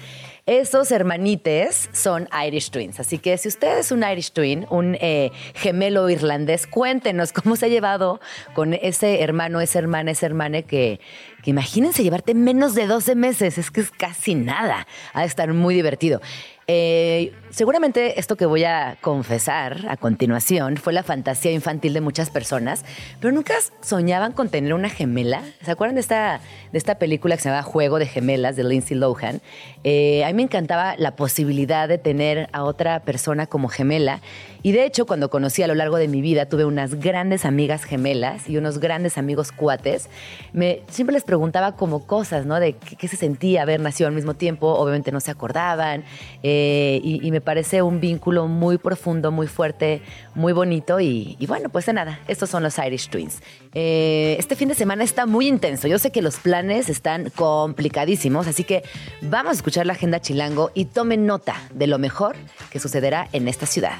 Esos 0.46 0.92
hermanites 0.92 1.90
son 1.92 2.28
Irish 2.46 2.70
Twins. 2.70 3.00
Así 3.00 3.18
que 3.18 3.36
si 3.36 3.48
usted 3.48 3.78
es 3.78 3.90
un 3.90 4.04
Irish 4.04 4.30
Twin, 4.30 4.64
un 4.70 4.96
eh, 5.00 5.32
gemelo 5.54 6.08
irlandés, 6.08 6.68
cuéntenos 6.68 7.32
cómo 7.32 7.56
se 7.56 7.66
ha 7.66 7.68
llevado 7.68 8.20
con 8.54 8.72
ese 8.72 9.24
hermano, 9.24 9.60
esa 9.60 9.80
hermana, 9.80 10.12
esa 10.12 10.26
hermana 10.26 10.62
que, 10.62 11.00
que 11.42 11.50
imagínense 11.50 12.04
llevarte 12.04 12.32
menos 12.34 12.76
de 12.76 12.86
12 12.86 13.16
meses. 13.16 13.58
Es 13.58 13.72
que 13.72 13.80
es 13.80 13.90
casi 13.90 14.36
nada. 14.36 14.86
Ha 15.14 15.22
de 15.22 15.26
estar 15.26 15.52
muy 15.52 15.74
divertido. 15.74 16.20
Eh, 16.68 17.32
seguramente 17.50 18.18
esto 18.18 18.34
que 18.34 18.44
voy 18.44 18.64
a 18.64 18.98
confesar 19.00 19.86
a 19.88 19.96
continuación 19.96 20.76
fue 20.76 20.92
la 20.92 21.04
fantasía 21.04 21.52
infantil 21.52 21.94
de 21.94 22.00
muchas 22.00 22.28
personas, 22.28 22.84
pero 23.20 23.32
nunca 23.32 23.54
soñaban 23.82 24.32
con 24.32 24.48
tener 24.48 24.74
una 24.74 24.90
gemela. 24.90 25.42
¿Se 25.62 25.70
acuerdan 25.70 25.94
de 25.94 26.00
esta, 26.00 26.40
de 26.72 26.78
esta 26.78 26.98
película 26.98 27.36
que 27.36 27.42
se 27.42 27.50
llama 27.50 27.62
Juego 27.62 28.00
de 28.00 28.06
Gemelas 28.06 28.56
de 28.56 28.64
Lindsay 28.64 28.96
Lohan? 28.96 29.40
Eh, 29.84 30.24
a 30.24 30.28
mí 30.28 30.34
me 30.34 30.42
encantaba 30.42 30.96
la 30.96 31.14
posibilidad 31.14 31.86
de 31.88 31.98
tener 31.98 32.48
a 32.52 32.64
otra 32.64 32.98
persona 33.00 33.46
como 33.46 33.68
gemela. 33.68 34.20
Y 34.66 34.72
de 34.72 34.84
hecho, 34.84 35.06
cuando 35.06 35.30
conocí 35.30 35.62
a 35.62 35.68
lo 35.68 35.76
largo 35.76 35.96
de 35.96 36.08
mi 36.08 36.20
vida, 36.20 36.46
tuve 36.46 36.64
unas 36.64 36.96
grandes 36.96 37.44
amigas 37.44 37.84
gemelas 37.84 38.48
y 38.48 38.56
unos 38.56 38.80
grandes 38.80 39.16
amigos 39.16 39.52
cuates. 39.52 40.08
Me, 40.52 40.82
siempre 40.90 41.14
les 41.14 41.22
preguntaba 41.22 41.76
como 41.76 42.04
cosas, 42.04 42.46
¿no? 42.46 42.58
De 42.58 42.72
qué, 42.72 43.06
se 43.06 43.16
sentía 43.16 43.62
haber 43.62 43.78
nacido 43.78 44.08
al 44.08 44.14
mismo 44.14 44.34
tiempo. 44.34 44.66
Obviamente 44.74 45.12
no 45.12 45.20
se 45.20 45.30
acordaban. 45.30 46.02
Eh, 46.42 47.00
y, 47.00 47.30
me 47.30 47.40
parece 47.40 47.80
un 47.80 48.00
vínculo 48.00 48.48
muy 48.48 48.76
profundo, 48.76 49.30
muy 49.30 49.46
fuerte, 49.46 50.02
muy 50.34 50.52
bonito 50.52 50.98
y, 50.98 51.36
bueno, 51.46 51.68
pues 51.68 51.86
de 51.86 51.92
nada, 51.92 52.18
estos 52.26 52.50
son 52.50 52.64
los 52.64 52.76
Irish 52.78 53.08
Twins. 53.08 53.42
Eh, 53.72 54.34
este 54.36 54.56
fin 54.56 54.66
de 54.68 54.74
semana 54.74 55.04
está 55.04 55.26
muy 55.26 55.46
intenso, 55.46 55.86
yo 55.86 56.00
sé 56.00 56.10
que 56.10 56.22
los 56.22 56.38
planes 56.38 56.88
están 56.88 57.30
complicadísimos, 57.30 58.48
así 58.48 58.64
que 58.64 58.82
vamos 59.22 59.50
a 59.50 59.54
escuchar 59.54 59.86
la 59.86 59.92
agenda 59.92 60.18
chilango 60.18 60.72
y 60.74 60.86
tomen 60.86 61.24
nota 61.24 61.54
de 61.72 61.86
lo 61.86 61.98
mejor 61.98 62.34
que 62.70 62.80
sucederá 62.80 63.28
en 63.32 63.46
esta 63.46 63.66
ciudad. 63.66 63.98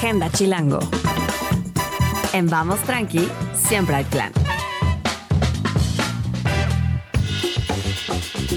Agenda 0.00 0.30
Chilango. 0.30 0.78
En 2.32 2.48
Vamos 2.48 2.80
Tranqui, 2.84 3.28
siempre 3.52 3.96
hay 3.96 4.04
plan. 4.04 4.32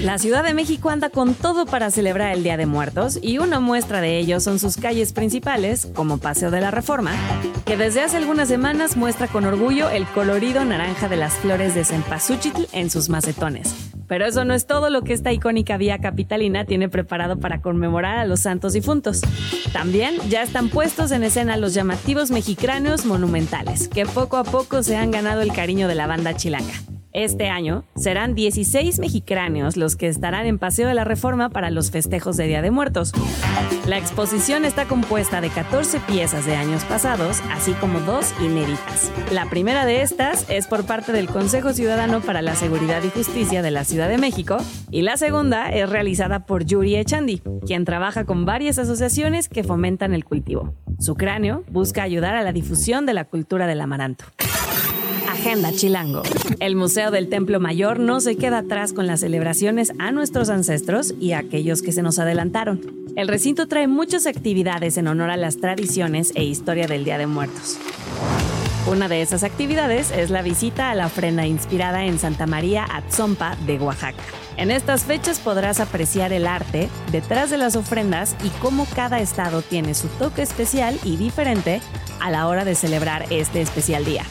La 0.00 0.16
Ciudad 0.16 0.42
de 0.42 0.54
México 0.54 0.88
anda 0.88 1.10
con 1.10 1.34
todo 1.34 1.66
para 1.66 1.90
celebrar 1.90 2.32
el 2.32 2.44
Día 2.44 2.56
de 2.56 2.64
Muertos 2.64 3.18
y 3.20 3.36
una 3.36 3.60
muestra 3.60 4.00
de 4.00 4.16
ello 4.16 4.40
son 4.40 4.58
sus 4.58 4.78
calles 4.78 5.12
principales, 5.12 5.86
como 5.94 6.16
Paseo 6.16 6.50
de 6.50 6.62
la 6.62 6.70
Reforma, 6.70 7.12
que 7.66 7.76
desde 7.76 8.00
hace 8.00 8.16
algunas 8.16 8.48
semanas 8.48 8.96
muestra 8.96 9.28
con 9.28 9.44
orgullo 9.44 9.90
el 9.90 10.06
colorido 10.06 10.64
naranja 10.64 11.10
de 11.10 11.16
las 11.16 11.34
flores 11.34 11.74
de 11.74 11.84
cempasúchitl 11.84 12.62
en 12.72 12.88
sus 12.88 13.10
macetones. 13.10 13.93
Pero 14.06 14.26
eso 14.26 14.44
no 14.44 14.54
es 14.54 14.66
todo 14.66 14.90
lo 14.90 15.02
que 15.02 15.12
esta 15.12 15.32
icónica 15.32 15.76
vía 15.76 15.98
capitalina 15.98 16.64
tiene 16.64 16.88
preparado 16.88 17.38
para 17.38 17.60
conmemorar 17.60 18.18
a 18.18 18.24
los 18.24 18.40
santos 18.40 18.72
difuntos. 18.72 19.22
También 19.72 20.16
ya 20.28 20.42
están 20.42 20.68
puestos 20.68 21.10
en 21.10 21.24
escena 21.24 21.56
los 21.56 21.74
llamativos 21.74 22.30
mexicráneos 22.30 23.06
monumentales, 23.06 23.88
que 23.88 24.06
poco 24.06 24.36
a 24.36 24.44
poco 24.44 24.82
se 24.82 24.96
han 24.96 25.10
ganado 25.10 25.40
el 25.40 25.52
cariño 25.52 25.88
de 25.88 25.94
la 25.94 26.06
banda 26.06 26.34
chilanga. 26.34 26.74
Este 27.14 27.48
año 27.48 27.84
serán 27.94 28.34
16 28.34 28.98
mexicráneos 28.98 29.76
los 29.76 29.94
que 29.94 30.08
estarán 30.08 30.46
en 30.46 30.58
Paseo 30.58 30.88
de 30.88 30.94
la 30.94 31.04
Reforma 31.04 31.48
para 31.48 31.70
los 31.70 31.92
festejos 31.92 32.36
de 32.36 32.48
Día 32.48 32.60
de 32.60 32.72
Muertos. 32.72 33.12
La 33.86 33.98
exposición 33.98 34.64
está 34.64 34.86
compuesta 34.86 35.40
de 35.40 35.48
14 35.48 36.00
piezas 36.00 36.44
de 36.44 36.56
años 36.56 36.84
pasados, 36.84 37.40
así 37.52 37.70
como 37.74 38.00
dos 38.00 38.34
inéditas. 38.40 39.12
La 39.30 39.48
primera 39.48 39.86
de 39.86 40.02
estas 40.02 40.50
es 40.50 40.66
por 40.66 40.86
parte 40.86 41.12
del 41.12 41.28
Consejo 41.28 41.72
Ciudadano 41.72 42.20
para 42.20 42.42
la 42.42 42.56
Seguridad 42.56 43.04
y 43.04 43.10
Justicia 43.10 43.62
de 43.62 43.70
la 43.70 43.84
Ciudad 43.84 44.08
de 44.08 44.18
México 44.18 44.56
y 44.90 45.02
la 45.02 45.16
segunda 45.16 45.70
es 45.70 45.88
realizada 45.88 46.46
por 46.46 46.64
Yuri 46.64 46.96
Echandi, 46.96 47.42
quien 47.64 47.84
trabaja 47.84 48.24
con 48.24 48.44
varias 48.44 48.80
asociaciones 48.80 49.48
que 49.48 49.62
fomentan 49.62 50.14
el 50.14 50.24
cultivo. 50.24 50.74
Su 50.98 51.14
cráneo 51.14 51.62
busca 51.70 52.02
ayudar 52.02 52.34
a 52.34 52.42
la 52.42 52.52
difusión 52.52 53.06
de 53.06 53.14
la 53.14 53.24
cultura 53.24 53.68
del 53.68 53.82
amaranto. 53.82 54.24
Agenda 55.44 55.72
Chilango. 55.72 56.22
El 56.58 56.74
Museo 56.74 57.10
del 57.10 57.28
Templo 57.28 57.60
Mayor 57.60 58.00
no 58.00 58.20
se 58.20 58.34
queda 58.36 58.60
atrás 58.60 58.94
con 58.94 59.06
las 59.06 59.20
celebraciones 59.20 59.92
a 59.98 60.10
nuestros 60.10 60.48
ancestros 60.48 61.12
y 61.20 61.32
a 61.32 61.38
aquellos 61.40 61.82
que 61.82 61.92
se 61.92 62.00
nos 62.00 62.18
adelantaron. 62.18 62.80
El 63.14 63.28
recinto 63.28 63.68
trae 63.68 63.86
muchas 63.86 64.26
actividades 64.26 64.96
en 64.96 65.06
honor 65.06 65.28
a 65.28 65.36
las 65.36 65.58
tradiciones 65.58 66.32
e 66.34 66.44
historia 66.44 66.86
del 66.86 67.04
Día 67.04 67.18
de 67.18 67.26
Muertos. 67.26 67.76
Una 68.86 69.06
de 69.06 69.20
esas 69.20 69.44
actividades 69.44 70.12
es 70.12 70.30
la 70.30 70.40
visita 70.40 70.90
a 70.90 70.94
la 70.94 71.06
ofrenda 71.06 71.46
inspirada 71.46 72.06
en 72.06 72.18
Santa 72.18 72.46
María 72.46 72.86
Atzompa 72.90 73.54
de 73.66 73.78
Oaxaca. 73.78 74.22
En 74.56 74.70
estas 74.70 75.04
fechas 75.04 75.40
podrás 75.40 75.78
apreciar 75.78 76.32
el 76.32 76.46
arte 76.46 76.88
detrás 77.12 77.50
de 77.50 77.58
las 77.58 77.76
ofrendas 77.76 78.34
y 78.42 78.48
cómo 78.62 78.86
cada 78.96 79.20
estado 79.20 79.60
tiene 79.60 79.92
su 79.92 80.08
toque 80.08 80.40
especial 80.40 80.98
y 81.04 81.16
diferente 81.16 81.82
a 82.18 82.30
la 82.30 82.48
hora 82.48 82.64
de 82.64 82.74
celebrar 82.74 83.26
este 83.28 83.60
especial 83.60 84.06
día. 84.06 84.24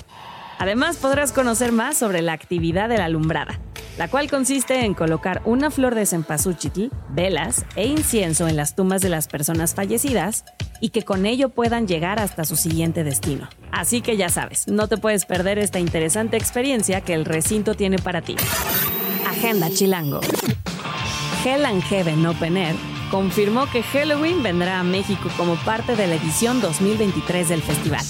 Además, 0.59 0.97
podrás 0.97 1.31
conocer 1.31 1.71
más 1.71 1.97
sobre 1.97 2.21
la 2.21 2.33
actividad 2.33 2.89
de 2.89 2.97
la 2.97 3.05
alumbrada, 3.05 3.59
la 3.97 4.07
cual 4.07 4.29
consiste 4.29 4.85
en 4.85 4.93
colocar 4.93 5.41
una 5.45 5.71
flor 5.71 5.95
de 5.95 6.05
cempasúchitl, 6.05 6.87
velas 7.09 7.65
e 7.75 7.85
incienso 7.85 8.47
en 8.47 8.55
las 8.55 8.75
tumbas 8.75 9.01
de 9.01 9.09
las 9.09 9.27
personas 9.27 9.75
fallecidas 9.75 10.45
y 10.79 10.89
que 10.89 11.03
con 11.03 11.25
ello 11.25 11.49
puedan 11.49 11.87
llegar 11.87 12.19
hasta 12.19 12.45
su 12.45 12.55
siguiente 12.55 13.03
destino. 13.03 13.49
Así 13.71 14.01
que 14.01 14.17
ya 14.17 14.29
sabes, 14.29 14.67
no 14.67 14.87
te 14.87 14.97
puedes 14.97 15.25
perder 15.25 15.59
esta 15.59 15.79
interesante 15.79 16.37
experiencia 16.37 17.01
que 17.01 17.13
el 17.13 17.25
recinto 17.25 17.75
tiene 17.75 17.97
para 17.97 18.21
ti. 18.21 18.35
Agenda 19.27 19.69
Chilango. 19.69 20.21
Hell 21.45 21.65
and 21.65 21.83
Heaven 21.83 22.25
Open 22.25 22.92
confirmó 23.13 23.69
que 23.69 23.84
Halloween 23.84 24.41
vendrá 24.41 24.80
a 24.80 24.84
México 24.84 25.30
como 25.38 25.54
parte 25.58 25.95
de 25.95 26.08
la 26.08 26.15
edición 26.15 26.62
2023 26.62 27.47
del 27.47 27.62
festival. 27.62 28.04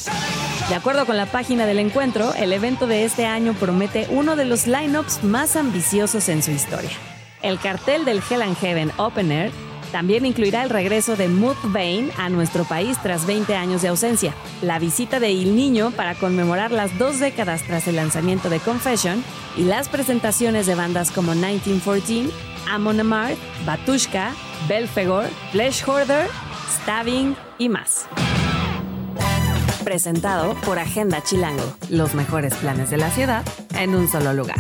De 0.70 0.76
acuerdo 0.76 1.06
con 1.06 1.18
la 1.18 1.26
página 1.26 1.66
del 1.66 1.80
encuentro, 1.80 2.34
el 2.36 2.54
evento 2.54 2.88
de 2.88 3.04
este 3.04 3.26
año 3.26 3.54
promete 3.54 4.08
uno 4.12 4.38
de 4.38 4.46
los 4.46 4.66
lineups 4.66 5.26
más 5.26 5.58
ambiciosos 5.58 6.30
en 6.30 6.42
su 6.42 6.52
historia. 6.52 6.92
El 7.42 7.60
cartel 7.60 8.06
del 8.06 8.22
Hell 8.30 8.44
and 8.44 8.58
Heaven 8.58 8.94
Open 8.96 9.30
Air 9.34 9.52
también 9.92 10.26
incluirá 10.26 10.64
el 10.64 10.70
regreso 10.70 11.18
de 11.18 11.28
Mudvayne 11.28 12.10
a 12.18 12.30
nuestro 12.30 12.64
país 12.64 12.98
tras 13.04 13.28
20 13.28 13.56
años 13.56 13.82
de 13.82 13.90
ausencia, 13.90 14.34
la 14.62 14.80
visita 14.80 15.20
de 15.20 15.32
Il 15.32 15.54
Niño 15.54 15.92
para 15.92 16.16
conmemorar 16.16 16.72
las 16.72 16.98
dos 16.98 17.20
décadas 17.20 17.62
tras 17.64 17.90
el 17.90 17.98
lanzamiento 17.98 18.50
de 18.50 18.62
Confession 18.62 19.22
y 19.58 19.66
las 19.66 19.90
presentaciones 19.90 20.66
de 20.66 20.76
bandas 20.76 21.12
como 21.12 21.36
1914, 21.36 22.32
Amon 22.70 23.00
Amarth, 23.00 23.40
Batushka, 23.66 24.32
Belfegor, 24.68 25.28
Flesh 25.52 25.84
Hoarder, 25.88 26.28
Stabbing 26.70 27.36
y 27.58 27.70
más 27.70 28.08
presentado 29.84 30.56
por 30.66 30.80
Agenda 30.80 31.22
Chilango, 31.22 31.76
los 31.90 32.16
mejores 32.16 32.56
planes 32.56 32.90
de 32.90 32.98
la 32.98 33.12
ciudad 33.12 33.44
en 33.78 33.96
un 33.96 34.08
solo 34.08 34.34
lugar. 34.34 34.58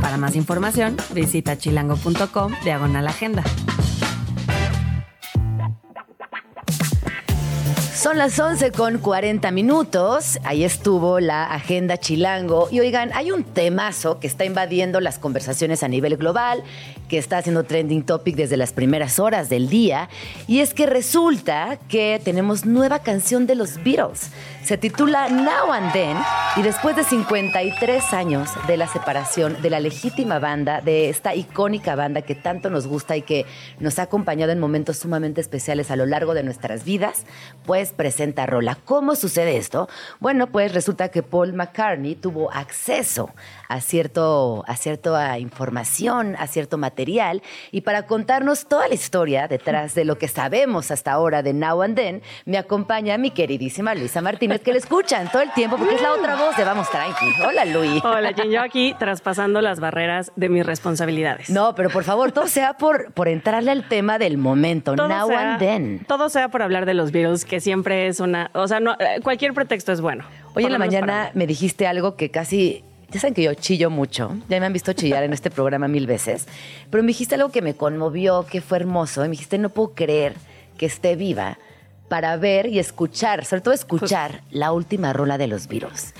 Para 0.00 0.16
más 0.16 0.36
información, 0.36 0.96
visita 1.14 1.56
chilango.com 1.56 2.52
diagonal 2.64 3.06
agenda. 3.06 3.42
Son 7.98 8.16
las 8.16 8.38
11 8.38 8.70
con 8.70 8.98
40 8.98 9.50
minutos. 9.50 10.38
Ahí 10.44 10.62
estuvo 10.62 11.18
la 11.18 11.46
agenda 11.46 11.96
chilango. 11.96 12.68
Y 12.70 12.78
oigan, 12.78 13.10
hay 13.12 13.32
un 13.32 13.42
temazo 13.42 14.20
que 14.20 14.28
está 14.28 14.44
invadiendo 14.44 15.00
las 15.00 15.18
conversaciones 15.18 15.82
a 15.82 15.88
nivel 15.88 16.16
global, 16.16 16.62
que 17.08 17.18
está 17.18 17.38
haciendo 17.38 17.64
trending 17.64 18.04
topic 18.04 18.36
desde 18.36 18.56
las 18.56 18.72
primeras 18.72 19.18
horas 19.18 19.48
del 19.48 19.68
día. 19.68 20.08
Y 20.46 20.60
es 20.60 20.74
que 20.74 20.86
resulta 20.86 21.78
que 21.88 22.20
tenemos 22.22 22.66
nueva 22.66 23.00
canción 23.00 23.46
de 23.46 23.54
los 23.54 23.82
Beatles. 23.82 24.30
Se 24.62 24.76
titula 24.76 25.28
Now 25.30 25.72
and 25.72 25.92
Then 25.92 26.16
y 26.56 26.62
después 26.62 26.94
de 26.94 27.04
53 27.04 28.12
años 28.12 28.50
de 28.66 28.76
la 28.76 28.86
separación 28.86 29.60
de 29.62 29.70
la 29.70 29.80
legítima 29.80 30.38
banda, 30.38 30.82
de 30.82 31.08
esta 31.08 31.34
icónica 31.34 31.94
banda 31.94 32.22
que 32.22 32.34
tanto 32.34 32.68
nos 32.68 32.86
gusta 32.86 33.16
y 33.16 33.22
que 33.22 33.46
nos 33.80 33.98
ha 33.98 34.02
acompañado 34.02 34.52
en 34.52 34.60
momentos 34.60 34.98
sumamente 34.98 35.40
especiales 35.40 35.90
a 35.90 35.96
lo 35.96 36.04
largo 36.04 36.34
de 36.34 36.42
nuestras 36.42 36.84
vidas, 36.84 37.24
pues 37.64 37.92
presenta 37.92 38.44
Rola. 38.44 38.76
¿Cómo 38.84 39.14
sucede 39.14 39.56
esto? 39.56 39.88
Bueno, 40.20 40.48
pues 40.48 40.74
resulta 40.74 41.08
que 41.08 41.22
Paul 41.22 41.54
McCartney 41.54 42.14
tuvo 42.14 42.52
acceso 42.52 43.30
a, 43.68 43.80
cierto, 43.80 44.64
a 44.66 44.76
cierta 44.76 45.38
información, 45.38 46.34
a 46.38 46.46
cierto 46.46 46.78
material. 46.78 47.42
Y 47.70 47.82
para 47.82 48.06
contarnos 48.06 48.66
toda 48.66 48.88
la 48.88 48.94
historia 48.94 49.46
detrás 49.46 49.94
de 49.94 50.04
lo 50.04 50.18
que 50.18 50.28
sabemos 50.28 50.90
hasta 50.90 51.12
ahora 51.12 51.42
de 51.42 51.52
Now 51.52 51.82
and 51.82 51.96
Then, 51.96 52.22
me 52.46 52.58
acompaña 52.58 53.18
mi 53.18 53.30
queridísima 53.30 53.94
Luisa 53.94 54.20
Martínez, 54.22 54.62
que 54.62 54.72
le 54.72 54.78
escuchan 54.78 55.30
todo 55.30 55.42
el 55.42 55.52
tiempo 55.52 55.76
porque 55.76 55.94
es 55.94 56.02
la 56.02 56.12
otra 56.12 56.36
voz 56.36 56.56
de 56.56 56.64
Vamos 56.64 56.90
Tranqui. 56.90 57.26
Hola, 57.46 57.64
Luis. 57.64 58.02
Hola, 58.04 58.32
Jen. 58.32 58.50
Yo 58.50 58.62
aquí 58.62 58.94
traspasando 58.98 59.60
las 59.60 59.80
barreras 59.80 60.32
de 60.36 60.48
mis 60.48 60.64
responsabilidades. 60.64 61.50
No, 61.50 61.74
pero 61.74 61.90
por 61.90 62.04
favor, 62.04 62.32
todo 62.32 62.46
sea 62.46 62.74
por, 62.74 63.12
por 63.12 63.28
entrarle 63.28 63.70
al 63.70 63.86
tema 63.88 64.18
del 64.18 64.38
momento, 64.38 64.96
Now 64.96 65.30
and 65.30 65.58
Then. 65.58 66.04
Todo 66.08 66.28
sea 66.28 66.48
por 66.48 66.62
hablar 66.62 66.86
de 66.86 66.94
los 66.94 67.12
virus, 67.12 67.44
que 67.44 67.60
siempre 67.60 68.06
es 68.06 68.20
una... 68.20 68.50
O 68.54 68.66
sea, 68.66 68.80
no, 68.80 68.92
eh, 68.92 69.20
cualquier 69.22 69.52
pretexto 69.52 69.92
es 69.92 70.00
bueno. 70.00 70.24
Hoy 70.54 70.64
en 70.64 70.72
la 70.72 70.78
mañana 70.78 71.30
me 71.34 71.46
dijiste 71.46 71.86
algo 71.86 72.16
que 72.16 72.30
casi 72.30 72.84
ya 73.10 73.20
saben 73.20 73.34
que 73.34 73.42
yo 73.42 73.54
chillo 73.54 73.90
mucho, 73.90 74.36
ya 74.48 74.60
me 74.60 74.66
han 74.66 74.72
visto 74.72 74.92
chillar 74.92 75.22
en 75.22 75.32
este 75.32 75.50
programa 75.50 75.88
mil 75.88 76.06
veces, 76.06 76.46
pero 76.90 77.02
me 77.02 77.08
dijiste 77.08 77.36
algo 77.36 77.50
que 77.50 77.62
me 77.62 77.74
conmovió, 77.74 78.44
que 78.46 78.60
fue 78.60 78.78
hermoso, 78.78 79.24
y 79.24 79.28
me 79.28 79.32
dijiste, 79.32 79.58
no 79.58 79.70
puedo 79.70 79.94
creer 79.94 80.34
que 80.76 80.86
esté 80.86 81.16
viva 81.16 81.58
para 82.08 82.36
ver 82.36 82.66
y 82.66 82.78
escuchar, 82.78 83.44
sobre 83.44 83.60
todo 83.62 83.74
escuchar 83.74 84.42
la 84.50 84.72
última 84.72 85.12
rola 85.12 85.38
de 85.38 85.46
los 85.46 85.68
virus. 85.68 86.12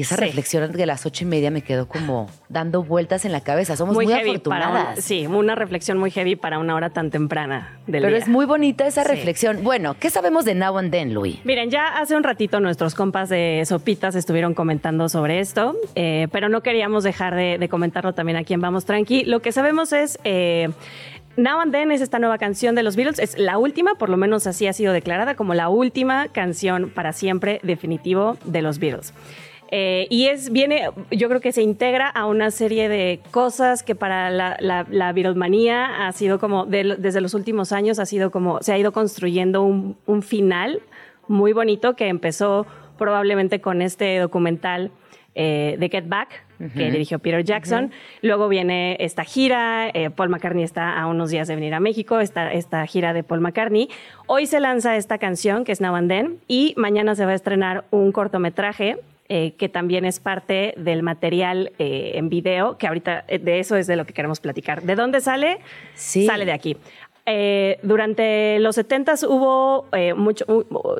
Y 0.00 0.02
esa 0.02 0.16
reflexión 0.16 0.72
de 0.72 0.86
las 0.86 1.04
ocho 1.04 1.24
y 1.24 1.26
media 1.26 1.50
me 1.50 1.60
quedó 1.60 1.86
como 1.86 2.30
dando 2.48 2.82
vueltas 2.82 3.26
en 3.26 3.32
la 3.32 3.42
cabeza. 3.42 3.76
Somos 3.76 3.94
muy, 3.94 4.10
afortunadas. 4.10 5.04
sí, 5.04 5.26
una 5.26 5.54
reflexión 5.54 5.98
muy 5.98 6.10
heavy 6.10 6.36
para 6.36 6.58
una 6.58 6.74
hora 6.74 6.88
tan 6.88 7.10
temprana 7.10 7.78
del 7.86 8.04
Pero 8.04 8.16
es 8.16 8.26
muy 8.26 8.46
bonita 8.46 8.86
esa 8.86 9.04
reflexión. 9.04 9.62
Bueno, 9.62 9.96
¿qué 10.00 10.08
sabemos 10.08 10.46
de 10.46 10.54
Now 10.54 10.78
and 10.78 10.90
Then, 10.90 11.12
Louis? 11.12 11.44
Miren, 11.44 11.68
ya 11.68 11.88
hace 11.98 12.16
un 12.16 12.22
ratito 12.22 12.60
nuestros 12.60 12.94
compas 12.94 13.28
de 13.28 13.62
Sopitas 13.66 14.14
estuvieron 14.14 14.54
comentando 14.54 15.10
sobre 15.10 15.38
esto, 15.38 15.76
eh, 15.94 16.28
pero 16.32 16.48
no 16.48 16.62
queríamos 16.62 17.04
dejar 17.04 17.34
de, 17.34 17.68
comentarlo 17.68 18.14
también 18.14 18.38
aquí 18.38 18.54
en 18.54 18.62
Vamos 18.62 18.86
Tranqui. 18.86 19.24
Lo 19.24 19.42
que 19.42 19.52
sabemos 19.52 19.92
es... 19.92 20.18
Eh, 20.24 20.70
Now 21.36 21.60
and 21.60 21.72
Then 21.72 21.92
es 21.92 22.00
esta 22.00 22.18
nueva 22.18 22.38
canción 22.38 22.74
de 22.74 22.82
los 22.82 22.96
Beatles. 22.96 23.18
Es 23.18 23.38
la 23.38 23.58
última, 23.58 23.96
por 23.96 24.08
lo 24.08 24.16
menos 24.16 24.46
así 24.46 24.66
ha 24.66 24.72
sido 24.72 24.92
declarada 24.92 25.36
como 25.36 25.54
la 25.54 25.68
última 25.68 26.28
canción 26.28 26.90
para 26.90 27.12
siempre 27.12 27.60
definitivo 27.62 28.36
de 28.44 28.62
los 28.62 28.78
Beatles. 28.78 29.14
Eh, 29.72 30.06
y 30.10 30.26
es, 30.26 30.50
viene, 30.50 30.90
yo 31.10 31.28
creo 31.28 31.40
que 31.40 31.52
se 31.52 31.62
integra 31.62 32.08
a 32.08 32.26
una 32.26 32.50
serie 32.50 32.88
de 32.88 33.20
cosas 33.30 33.82
que 33.82 33.94
para 33.94 34.30
la, 34.30 34.56
la, 34.60 34.84
la 34.90 35.08
ha 35.10 36.12
sido 36.12 36.38
como, 36.40 36.66
desde 36.66 37.20
los 37.20 37.34
últimos 37.34 37.70
años, 37.72 37.98
ha 38.00 38.06
sido 38.06 38.30
como, 38.30 38.60
se 38.62 38.72
ha 38.72 38.78
ido 38.78 38.92
construyendo 38.92 39.62
un, 39.62 39.96
un 40.06 40.22
final 40.22 40.82
muy 41.28 41.52
bonito 41.52 41.94
que 41.94 42.08
empezó 42.08 42.66
probablemente 42.98 43.60
con 43.60 43.80
este 43.80 44.18
documental 44.18 44.90
eh, 45.36 45.76
de 45.78 45.88
Get 45.88 46.08
Back, 46.08 46.44
que 46.76 46.90
dirigió 46.90 47.18
Peter 47.20 47.42
Jackson. 47.42 47.92
Luego 48.20 48.48
viene 48.48 48.96
esta 49.00 49.24
gira, 49.24 49.88
eh, 49.88 50.10
Paul 50.10 50.28
McCartney 50.28 50.64
está 50.64 51.00
a 51.00 51.06
unos 51.06 51.30
días 51.30 51.48
de 51.48 51.54
venir 51.54 51.72
a 51.72 51.80
México, 51.80 52.20
esta, 52.20 52.52
esta 52.52 52.84
gira 52.86 53.14
de 53.14 53.22
Paul 53.22 53.40
McCartney. 53.40 53.88
Hoy 54.26 54.46
se 54.46 54.60
lanza 54.60 54.96
esta 54.96 55.16
canción, 55.18 55.64
que 55.64 55.72
es 55.72 55.80
Now 55.80 55.94
and 55.94 56.10
Then, 56.10 56.40
y 56.48 56.74
mañana 56.76 57.14
se 57.14 57.24
va 57.24 57.30
a 57.30 57.34
estrenar 57.34 57.84
un 57.90 58.12
cortometraje 58.12 58.98
eh, 59.30 59.54
que 59.56 59.70
también 59.70 60.04
es 60.04 60.20
parte 60.20 60.74
del 60.76 61.02
material 61.02 61.72
en 61.78 62.28
video, 62.28 62.76
que 62.76 62.86
ahorita 62.86 63.24
de 63.28 63.58
eso 63.60 63.76
es 63.76 63.86
de 63.86 63.96
lo 63.96 64.04
que 64.04 64.12
queremos 64.12 64.40
platicar. 64.40 64.82
¿De 64.82 64.94
dónde 64.94 65.20
sale? 65.20 65.60
Sí. 65.94 66.26
Sale 66.26 66.44
de 66.44 66.52
aquí. 66.52 66.76
Eh, 67.26 67.78
durante 67.84 68.58
los 68.58 68.74
70 68.74 69.14
hubo 69.28 69.86
eh, 69.92 70.14
mucho, 70.14 70.44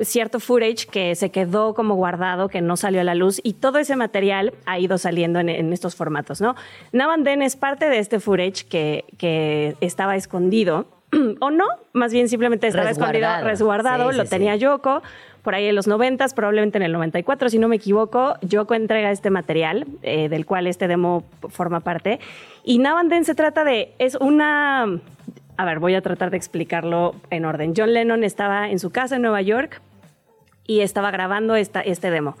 cierto 0.01 0.39
footage 0.39 0.87
que 0.87 1.13
se 1.15 1.29
quedó 1.29 1.73
como 1.73 1.95
guardado, 1.95 2.47
que 2.47 2.61
no 2.61 2.77
salió 2.77 3.01
a 3.01 3.03
la 3.03 3.15
luz, 3.15 3.41
y 3.43 3.53
todo 3.53 3.79
ese 3.79 3.97
material 3.97 4.53
ha 4.65 4.79
ido 4.79 4.97
saliendo 4.97 5.39
en, 5.39 5.73
estos 5.73 5.95
formatos, 5.95 6.39
¿no? 6.39 6.55
Now 6.93 7.09
and 7.09 7.25
Then 7.25 7.41
es 7.41 7.57
parte 7.57 7.89
de 7.89 7.99
este 7.99 8.21
footage 8.21 8.65
que, 8.69 9.03
que 9.17 9.75
estaba 9.81 10.15
escondido, 10.15 10.87
o 11.41 11.49
no, 11.49 11.65
más 11.93 12.13
bien 12.13 12.29
simplemente 12.29 12.67
estaba 12.67 12.91
escondido, 12.91 13.27
resguardado, 13.43 14.11
lo 14.11 14.25
tenía 14.25 14.55
Yoko, 14.55 15.01
por 15.41 15.55
ahí 15.55 15.67
en 15.67 15.75
los 15.75 15.87
90, 15.87 16.25
probablemente 16.35 16.77
en 16.77 16.83
el 16.83 16.91
94, 16.91 17.49
si 17.49 17.59
no 17.59 17.67
me 17.67 17.77
equivoco, 17.77 18.35
Yoko 18.41 18.73
entrega 18.73 19.11
este 19.11 19.29
material, 19.29 19.87
eh, 20.03 20.29
del 20.29 20.45
cual 20.45 20.67
este 20.67 20.87
demo 20.87 21.23
forma 21.49 21.79
parte, 21.79 22.19
y 22.63 22.79
Now 22.79 22.97
and 22.97 23.09
Then 23.09 23.25
se 23.25 23.35
trata 23.35 23.63
de, 23.63 23.93
es 23.97 24.15
una 24.15 24.99
a 25.57 25.65
ver, 25.65 25.77
voy 25.77 25.93
a 25.93 26.01
tratar 26.01 26.31
de 26.31 26.37
explicarlo 26.37 27.13
en 27.29 27.45
orden. 27.45 27.73
John 27.77 27.93
Lennon 27.93 28.23
estaba 28.23 28.69
en 28.69 28.79
su 28.79 28.89
casa 28.89 29.17
en 29.17 29.21
Nueva 29.21 29.43
York 29.43 29.79
y 30.65 30.79
estaba 30.79 31.11
grabando 31.11 31.55
esta, 31.55 31.81
este 31.81 32.09
demo. 32.09 32.35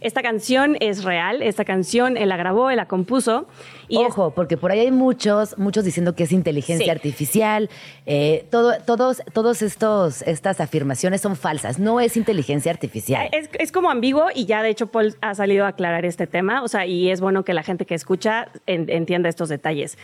Esta 0.00 0.22
canción 0.22 0.76
es 0.80 1.04
real, 1.04 1.42
esta 1.42 1.64
canción 1.64 2.16
él 2.16 2.28
la 2.28 2.36
grabó, 2.36 2.70
él 2.70 2.76
la 2.76 2.86
compuso. 2.86 3.46
Y 3.88 3.96
Ojo, 3.98 4.32
porque 4.32 4.56
por 4.56 4.70
ahí 4.70 4.80
hay 4.80 4.90
muchos, 4.90 5.56
muchos 5.58 5.84
diciendo 5.84 6.14
que 6.14 6.24
es 6.24 6.32
inteligencia 6.32 6.92
artificial. 6.92 7.70
Eh, 8.04 8.46
todo, 8.50 8.74
todos, 8.84 9.22
todos 9.32 9.62
estos, 9.62 10.22
estas 10.22 10.60
afirmaciones 10.60 11.20
son 11.22 11.36
falsas. 11.36 11.78
No 11.78 12.00
es 12.00 12.16
inteligencia 12.16 12.70
artificial. 12.70 13.28
Es, 13.32 13.48
es, 13.58 13.72
como 13.72 13.90
ambiguo 13.90 14.26
y 14.34 14.44
ya 14.44 14.62
de 14.62 14.70
hecho 14.70 14.88
Paul 14.88 15.16
ha 15.22 15.34
salido 15.34 15.64
a 15.64 15.68
aclarar 15.68 16.04
este 16.04 16.26
tema. 16.26 16.62
O 16.62 16.68
sea, 16.68 16.86
y 16.86 17.10
es 17.10 17.20
bueno 17.20 17.44
que 17.44 17.54
la 17.54 17.62
gente 17.62 17.86
que 17.86 17.94
escucha 17.94 18.48
entienda 18.66 19.28
estos 19.28 19.48
detalles. 19.48 19.96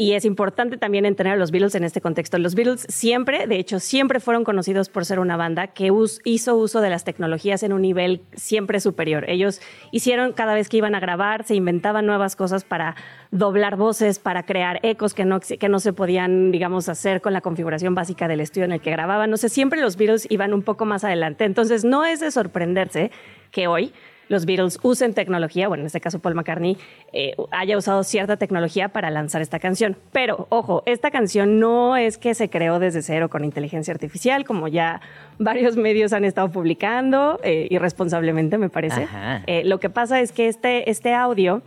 Y 0.00 0.14
es 0.14 0.24
importante 0.24 0.78
también 0.78 1.04
entender 1.04 1.34
a 1.34 1.36
los 1.36 1.50
Beatles 1.50 1.74
en 1.74 1.84
este 1.84 2.00
contexto. 2.00 2.38
Los 2.38 2.54
Beatles 2.54 2.86
siempre, 2.88 3.46
de 3.46 3.58
hecho, 3.58 3.80
siempre 3.80 4.18
fueron 4.18 4.44
conocidos 4.44 4.88
por 4.88 5.04
ser 5.04 5.18
una 5.18 5.36
banda 5.36 5.66
que 5.66 5.92
hizo 6.24 6.56
uso 6.56 6.80
de 6.80 6.88
las 6.88 7.04
tecnologías 7.04 7.62
en 7.62 7.74
un 7.74 7.82
nivel 7.82 8.22
siempre 8.34 8.80
superior. 8.80 9.28
Ellos 9.28 9.60
hicieron 9.90 10.32
cada 10.32 10.54
vez 10.54 10.70
que 10.70 10.78
iban 10.78 10.94
a 10.94 11.00
grabar, 11.00 11.44
se 11.44 11.54
inventaban 11.54 12.06
nuevas 12.06 12.34
cosas 12.34 12.64
para 12.64 12.96
doblar 13.30 13.76
voces, 13.76 14.18
para 14.18 14.44
crear 14.44 14.80
ecos 14.82 15.12
que 15.12 15.26
no, 15.26 15.38
que 15.38 15.68
no 15.68 15.80
se 15.80 15.92
podían, 15.92 16.50
digamos, 16.50 16.88
hacer 16.88 17.20
con 17.20 17.34
la 17.34 17.42
configuración 17.42 17.94
básica 17.94 18.26
del 18.26 18.40
estudio 18.40 18.64
en 18.64 18.72
el 18.72 18.80
que 18.80 18.92
grababan. 18.92 19.28
No 19.28 19.36
sé, 19.36 19.50
siempre 19.50 19.82
los 19.82 19.98
Beatles 19.98 20.26
iban 20.30 20.54
un 20.54 20.62
poco 20.62 20.86
más 20.86 21.04
adelante. 21.04 21.44
Entonces, 21.44 21.84
no 21.84 22.06
es 22.06 22.20
de 22.20 22.30
sorprenderse 22.30 23.10
que 23.50 23.66
hoy 23.66 23.92
los 24.30 24.46
Beatles 24.46 24.78
usen 24.82 25.12
tecnología, 25.12 25.66
bueno, 25.66 25.82
en 25.82 25.88
este 25.88 26.00
caso 26.00 26.20
Paul 26.20 26.36
McCartney 26.36 26.78
eh, 27.12 27.34
haya 27.50 27.76
usado 27.76 28.04
cierta 28.04 28.36
tecnología 28.36 28.88
para 28.90 29.10
lanzar 29.10 29.42
esta 29.42 29.58
canción. 29.58 29.96
Pero, 30.12 30.46
ojo, 30.50 30.84
esta 30.86 31.10
canción 31.10 31.58
no 31.58 31.96
es 31.96 32.16
que 32.16 32.34
se 32.34 32.48
creó 32.48 32.78
desde 32.78 33.02
cero 33.02 33.28
con 33.28 33.44
inteligencia 33.44 33.92
artificial, 33.92 34.44
como 34.44 34.68
ya 34.68 35.00
varios 35.40 35.76
medios 35.76 36.12
han 36.12 36.24
estado 36.24 36.48
publicando, 36.52 37.40
eh, 37.42 37.66
irresponsablemente 37.70 38.56
me 38.56 38.68
parece. 38.68 39.08
Eh, 39.48 39.64
lo 39.64 39.80
que 39.80 39.90
pasa 39.90 40.20
es 40.20 40.30
que 40.30 40.46
este, 40.46 40.88
este 40.88 41.12
audio 41.12 41.62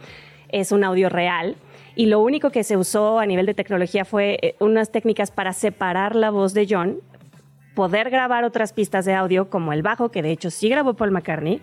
es 0.47 0.71
un 0.71 0.85
audio 0.85 1.09
real 1.09 1.57
y 1.97 2.05
lo 2.05 2.21
único 2.21 2.49
que 2.49 2.63
se 2.63 2.77
usó 2.77 3.19
a 3.19 3.25
nivel 3.25 3.45
de 3.45 3.55
tecnología 3.55 4.05
fue 4.05 4.55
unas 4.59 4.89
técnicas 4.89 5.31
para 5.31 5.51
separar 5.51 6.15
la 6.15 6.29
voz 6.29 6.53
de 6.53 6.65
John, 6.69 7.01
poder 7.75 8.09
grabar 8.09 8.45
otras 8.45 8.71
pistas 8.71 9.03
de 9.03 9.15
audio 9.15 9.49
como 9.49 9.73
el 9.73 9.81
bajo, 9.81 10.09
que 10.09 10.21
de 10.21 10.31
hecho 10.31 10.49
sí 10.49 10.69
grabó 10.69 10.93
Paul 10.93 11.11
McCartney, 11.11 11.61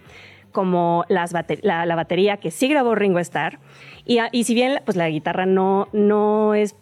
como 0.52 1.04
las 1.08 1.32
la, 1.62 1.94
batería 1.94 2.38
que 2.38 2.50
sí 2.50 2.68
grabó 2.68 2.94
Ringo 2.94 3.18
Starr. 3.18 3.58
Y, 4.04 4.18
y 4.32 4.44
si 4.44 4.54
bien 4.54 4.80
pues, 4.84 4.96
la 4.96 5.08
guitarra 5.08 5.46
no, 5.46 5.88
no 5.92 6.54
es 6.54 6.74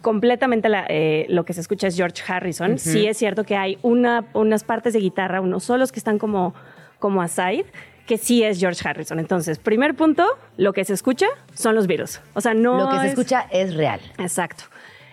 completamente 0.00 0.68
eh, 0.88 1.26
lo 1.28 1.44
que 1.44 1.52
se 1.52 1.60
escucha 1.60 1.88
es 1.88 1.96
George 1.96 2.22
Harrison, 2.26 2.78
sí 2.78 3.06
es 3.06 3.16
cierto 3.16 3.44
que 3.44 3.56
hay 3.56 3.78
una, 3.82 4.26
unas 4.32 4.64
partes 4.64 4.92
de 4.92 5.00
guitarra, 5.00 5.40
unos 5.40 5.64
solos 5.64 5.90
que 5.92 5.98
están 5.98 6.18
como, 6.18 6.54
como 6.98 7.20
aside, 7.20 7.66
que 8.06 8.16
sí 8.16 8.42
es 8.42 8.58
George 8.58 8.88
Harrison. 8.88 9.18
Entonces, 9.18 9.58
primer 9.58 9.94
punto, 9.94 10.26
lo 10.56 10.72
que 10.72 10.84
se 10.84 10.94
escucha 10.94 11.26
son 11.52 11.74
los 11.74 11.86
virus. 11.86 12.20
O 12.34 12.40
sea, 12.40 12.54
no. 12.54 12.78
Lo 12.78 12.88
que 12.88 13.00
se 13.00 13.08
escucha 13.08 13.46
es 13.50 13.74
real. 13.74 14.00
Exacto. 14.18 14.64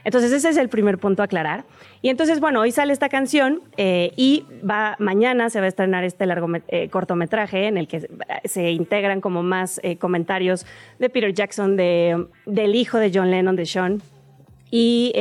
Entonces 0.06 0.32
ese 0.32 0.50
es 0.50 0.58
el 0.58 0.70
primer 0.70 1.00
punto 1.00 1.22
a 1.22 1.26
aclarar. 1.26 1.66
Y 2.02 2.10
entonces, 2.10 2.40
bueno, 2.40 2.62
hoy 2.62 2.72
sale 2.72 2.94
esta 2.94 3.10
canción 3.10 3.62
eh, 3.76 4.14
y 4.16 4.46
va 4.68 4.96
mañana 5.00 5.50
se 5.50 5.60
va 5.60 5.66
a 5.66 5.70
estrenar 5.70 6.04
este 6.06 6.26
largo 6.26 6.48
eh, 6.68 6.88
cortometraje 6.90 7.68
en 7.68 7.78
el 7.78 7.88
que 7.88 8.08
se 8.46 8.72
integran 8.72 9.20
como 9.20 9.44
más 9.44 9.82
eh, 9.84 9.98
comentarios 9.98 10.66
de 11.00 11.10
Peter 11.10 11.34
Jackson, 11.34 11.76
de, 11.76 12.28
del 12.46 12.76
hijo 12.76 13.00
de 13.00 13.12
John 13.14 13.32
Lennon, 13.32 13.56
de 13.56 13.66
Sean. 13.66 14.02
Y 14.72 15.12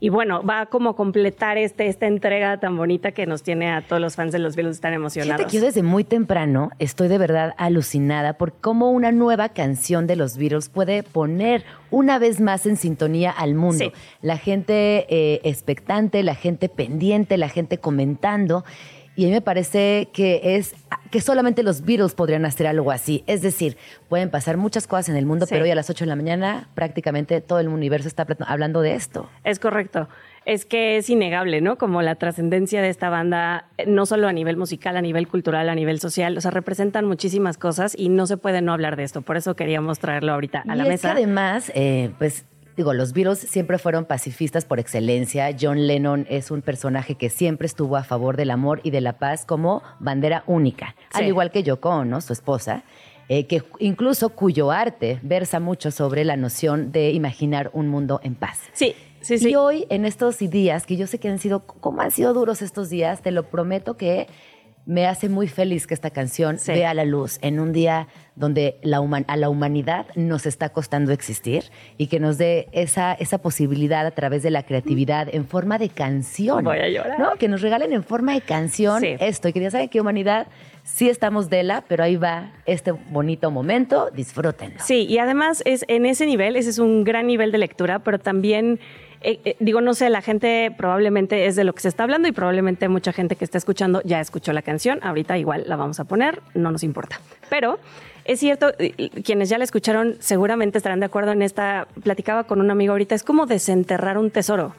y 0.00 0.08
bueno, 0.08 0.42
va 0.42 0.66
como 0.66 0.90
a 0.90 0.96
completar 0.96 1.58
este, 1.58 1.86
esta 1.86 2.06
entrega 2.06 2.58
tan 2.58 2.76
bonita 2.76 3.12
que 3.12 3.26
nos 3.26 3.42
tiene 3.42 3.70
a 3.70 3.82
todos 3.82 4.00
los 4.00 4.16
fans 4.16 4.32
de 4.32 4.38
los 4.38 4.56
Beatles 4.56 4.80
tan 4.80 4.92
emocionados. 4.92 5.36
Fíjate 5.36 5.50
que 5.50 5.56
yo 5.58 5.64
desde 5.64 5.82
muy 5.82 6.04
temprano 6.04 6.70
estoy 6.78 7.08
de 7.08 7.18
verdad 7.18 7.54
alucinada 7.56 8.34
por 8.34 8.52
cómo 8.52 8.90
una 8.90 9.12
nueva 9.12 9.48
canción 9.50 10.06
de 10.06 10.16
los 10.16 10.36
Beatles 10.36 10.68
puede 10.68 11.02
poner 11.02 11.64
una 11.90 12.18
vez 12.18 12.40
más 12.40 12.66
en 12.66 12.76
sintonía 12.76 13.30
al 13.30 13.54
mundo. 13.54 13.92
La 14.22 14.38
gente 14.38 15.06
eh, 15.08 15.40
expectante, 15.44 16.22
la 16.22 16.34
gente 16.34 16.68
pendiente, 16.68 17.36
la 17.36 17.48
gente 17.48 17.78
comentando. 17.78 18.64
Y 19.16 19.24
a 19.24 19.28
mí 19.28 19.32
me 19.32 19.40
parece 19.40 20.08
que 20.12 20.56
es 20.56 20.74
que 21.10 21.22
solamente 21.22 21.62
los 21.62 21.82
Beatles 21.84 22.14
podrían 22.14 22.44
hacer 22.44 22.66
algo 22.66 22.90
así. 22.90 23.24
Es 23.26 23.40
decir, 23.40 23.78
pueden 24.08 24.30
pasar 24.30 24.58
muchas 24.58 24.86
cosas 24.86 25.08
en 25.08 25.16
el 25.16 25.24
mundo, 25.24 25.46
pero 25.48 25.64
hoy 25.64 25.70
a 25.70 25.74
las 25.74 25.88
8 25.88 26.04
de 26.04 26.08
la 26.08 26.16
mañana 26.16 26.68
prácticamente 26.74 27.40
todo 27.40 27.58
el 27.60 27.68
universo 27.68 28.08
está 28.08 28.26
hablando 28.46 28.82
de 28.82 28.94
esto. 28.94 29.30
Es 29.42 29.58
correcto. 29.58 30.08
Es 30.44 30.66
que 30.66 30.98
es 30.98 31.08
innegable, 31.08 31.60
¿no? 31.60 31.76
Como 31.76 32.02
la 32.02 32.14
trascendencia 32.16 32.82
de 32.82 32.90
esta 32.90 33.08
banda, 33.08 33.68
no 33.86 34.06
solo 34.06 34.28
a 34.28 34.32
nivel 34.32 34.56
musical, 34.56 34.96
a 34.96 35.02
nivel 35.02 35.26
cultural, 35.26 35.68
a 35.68 35.74
nivel 35.74 35.98
social, 35.98 36.36
o 36.36 36.40
sea, 36.40 36.50
representan 36.50 37.06
muchísimas 37.06 37.56
cosas 37.56 37.94
y 37.98 38.10
no 38.10 38.26
se 38.26 38.36
puede 38.36 38.60
no 38.60 38.72
hablar 38.72 38.96
de 38.96 39.04
esto. 39.04 39.22
Por 39.22 39.36
eso 39.36 39.56
queríamos 39.56 39.98
traerlo 39.98 40.32
ahorita 40.32 40.62
a 40.68 40.76
la 40.76 40.82
es 40.84 40.88
mesa. 40.88 41.08
Que 41.08 41.12
además, 41.18 41.72
eh, 41.74 42.10
pues 42.18 42.44
digo, 42.76 42.92
los 42.92 43.12
Beatles 43.12 43.38
siempre 43.38 43.78
fueron 43.78 44.04
pacifistas 44.04 44.64
por 44.64 44.78
excelencia. 44.78 45.54
John 45.58 45.86
Lennon 45.86 46.26
es 46.28 46.50
un 46.50 46.62
personaje 46.62 47.14
que 47.14 47.30
siempre 47.30 47.66
estuvo 47.66 47.96
a 47.96 48.04
favor 48.04 48.36
del 48.36 48.50
amor 48.50 48.80
y 48.82 48.90
de 48.90 49.00
la 49.00 49.14
paz 49.14 49.44
como 49.44 49.82
bandera 49.98 50.44
única, 50.46 50.94
al 51.12 51.26
igual 51.26 51.50
que 51.50 51.62
Yoko 51.62 51.90
Ono, 51.90 52.20
su 52.20 52.32
esposa. 52.32 52.84
Eh, 53.28 53.46
que 53.46 53.64
incluso 53.80 54.28
cuyo 54.28 54.70
arte 54.70 55.18
versa 55.22 55.58
mucho 55.58 55.90
sobre 55.90 56.24
la 56.24 56.36
noción 56.36 56.92
de 56.92 57.10
imaginar 57.10 57.70
un 57.72 57.88
mundo 57.88 58.20
en 58.22 58.36
paz. 58.36 58.60
Sí, 58.72 58.94
sí, 59.20 59.38
sí. 59.38 59.50
Y 59.50 59.56
hoy, 59.56 59.84
en 59.90 60.04
estos 60.04 60.38
días, 60.38 60.86
que 60.86 60.96
yo 60.96 61.08
sé 61.08 61.18
que 61.18 61.28
han 61.28 61.40
sido, 61.40 61.66
como 61.66 62.02
han 62.02 62.12
sido 62.12 62.32
duros 62.34 62.62
estos 62.62 62.88
días, 62.88 63.22
te 63.22 63.32
lo 63.32 63.42
prometo 63.48 63.96
que 63.96 64.28
me 64.86 65.06
hace 65.06 65.28
muy 65.28 65.48
feliz 65.48 65.86
que 65.86 65.94
esta 65.94 66.10
canción 66.10 66.58
vea 66.68 66.94
la 66.94 67.04
luz 67.04 67.38
en 67.42 67.58
un 67.58 67.72
día 67.72 68.06
donde 68.36 68.78
la 68.82 68.98
a 69.26 69.36
la 69.36 69.48
humanidad 69.48 70.06
nos 70.14 70.46
está 70.46 70.68
costando 70.68 71.10
existir 71.12 71.64
y 71.98 72.06
que 72.06 72.20
nos 72.20 72.38
dé 72.38 72.68
esa, 72.72 73.12
esa 73.14 73.38
posibilidad 73.38 74.06
a 74.06 74.12
través 74.12 74.44
de 74.44 74.50
la 74.50 74.62
creatividad 74.62 75.28
en 75.32 75.46
forma 75.46 75.78
de 75.78 75.88
canción. 75.88 76.64
Voy 76.64 76.78
a 76.78 76.88
llorar. 76.88 77.18
¿no? 77.18 77.34
Que 77.34 77.48
nos 77.48 77.62
regalen 77.62 77.92
en 77.92 78.04
forma 78.04 78.34
de 78.34 78.42
canción 78.42 79.02
esto 79.04 79.48
y 79.48 79.52
que 79.52 79.60
ya 79.60 79.70
saben 79.72 79.88
que 79.88 80.00
humanidad 80.00 80.46
sí 80.84 81.08
estamos 81.08 81.50
de 81.50 81.64
la, 81.64 81.80
pero 81.80 82.04
ahí 82.04 82.16
va 82.16 82.52
este 82.64 82.92
bonito 82.92 83.50
momento, 83.50 84.10
disfrútenlo. 84.12 84.78
Sí, 84.78 85.04
y 85.08 85.18
además 85.18 85.62
es 85.64 85.84
en 85.88 86.06
ese 86.06 86.26
nivel, 86.26 86.54
ese 86.54 86.70
es 86.70 86.78
un 86.78 87.02
gran 87.02 87.26
nivel 87.26 87.50
de 87.50 87.58
lectura, 87.58 87.98
pero 87.98 88.20
también 88.20 88.78
eh, 89.26 89.40
eh, 89.44 89.56
digo, 89.58 89.80
no 89.80 89.92
sé, 89.92 90.08
la 90.08 90.22
gente 90.22 90.72
probablemente 90.78 91.46
es 91.46 91.56
de 91.56 91.64
lo 91.64 91.74
que 91.74 91.80
se 91.80 91.88
está 91.88 92.04
hablando 92.04 92.28
y 92.28 92.32
probablemente 92.32 92.88
mucha 92.88 93.12
gente 93.12 93.34
que 93.34 93.44
está 93.44 93.58
escuchando 93.58 94.00
ya 94.04 94.20
escuchó 94.20 94.52
la 94.52 94.62
canción. 94.62 95.00
Ahorita 95.02 95.36
igual 95.36 95.64
la 95.66 95.74
vamos 95.74 95.98
a 95.98 96.04
poner, 96.04 96.40
no 96.54 96.70
nos 96.70 96.84
importa. 96.84 97.20
Pero 97.50 97.80
es 98.24 98.38
cierto, 98.38 98.72
quienes 99.24 99.48
ya 99.48 99.58
la 99.58 99.64
escucharon 99.64 100.14
seguramente 100.20 100.78
estarán 100.78 101.00
de 101.00 101.06
acuerdo 101.06 101.32
en 101.32 101.42
esta. 101.42 101.88
Platicaba 102.04 102.44
con 102.44 102.60
un 102.60 102.70
amigo 102.70 102.92
ahorita, 102.92 103.16
es 103.16 103.24
como 103.24 103.46
desenterrar 103.46 104.16
un 104.16 104.30
tesoro. 104.30 104.76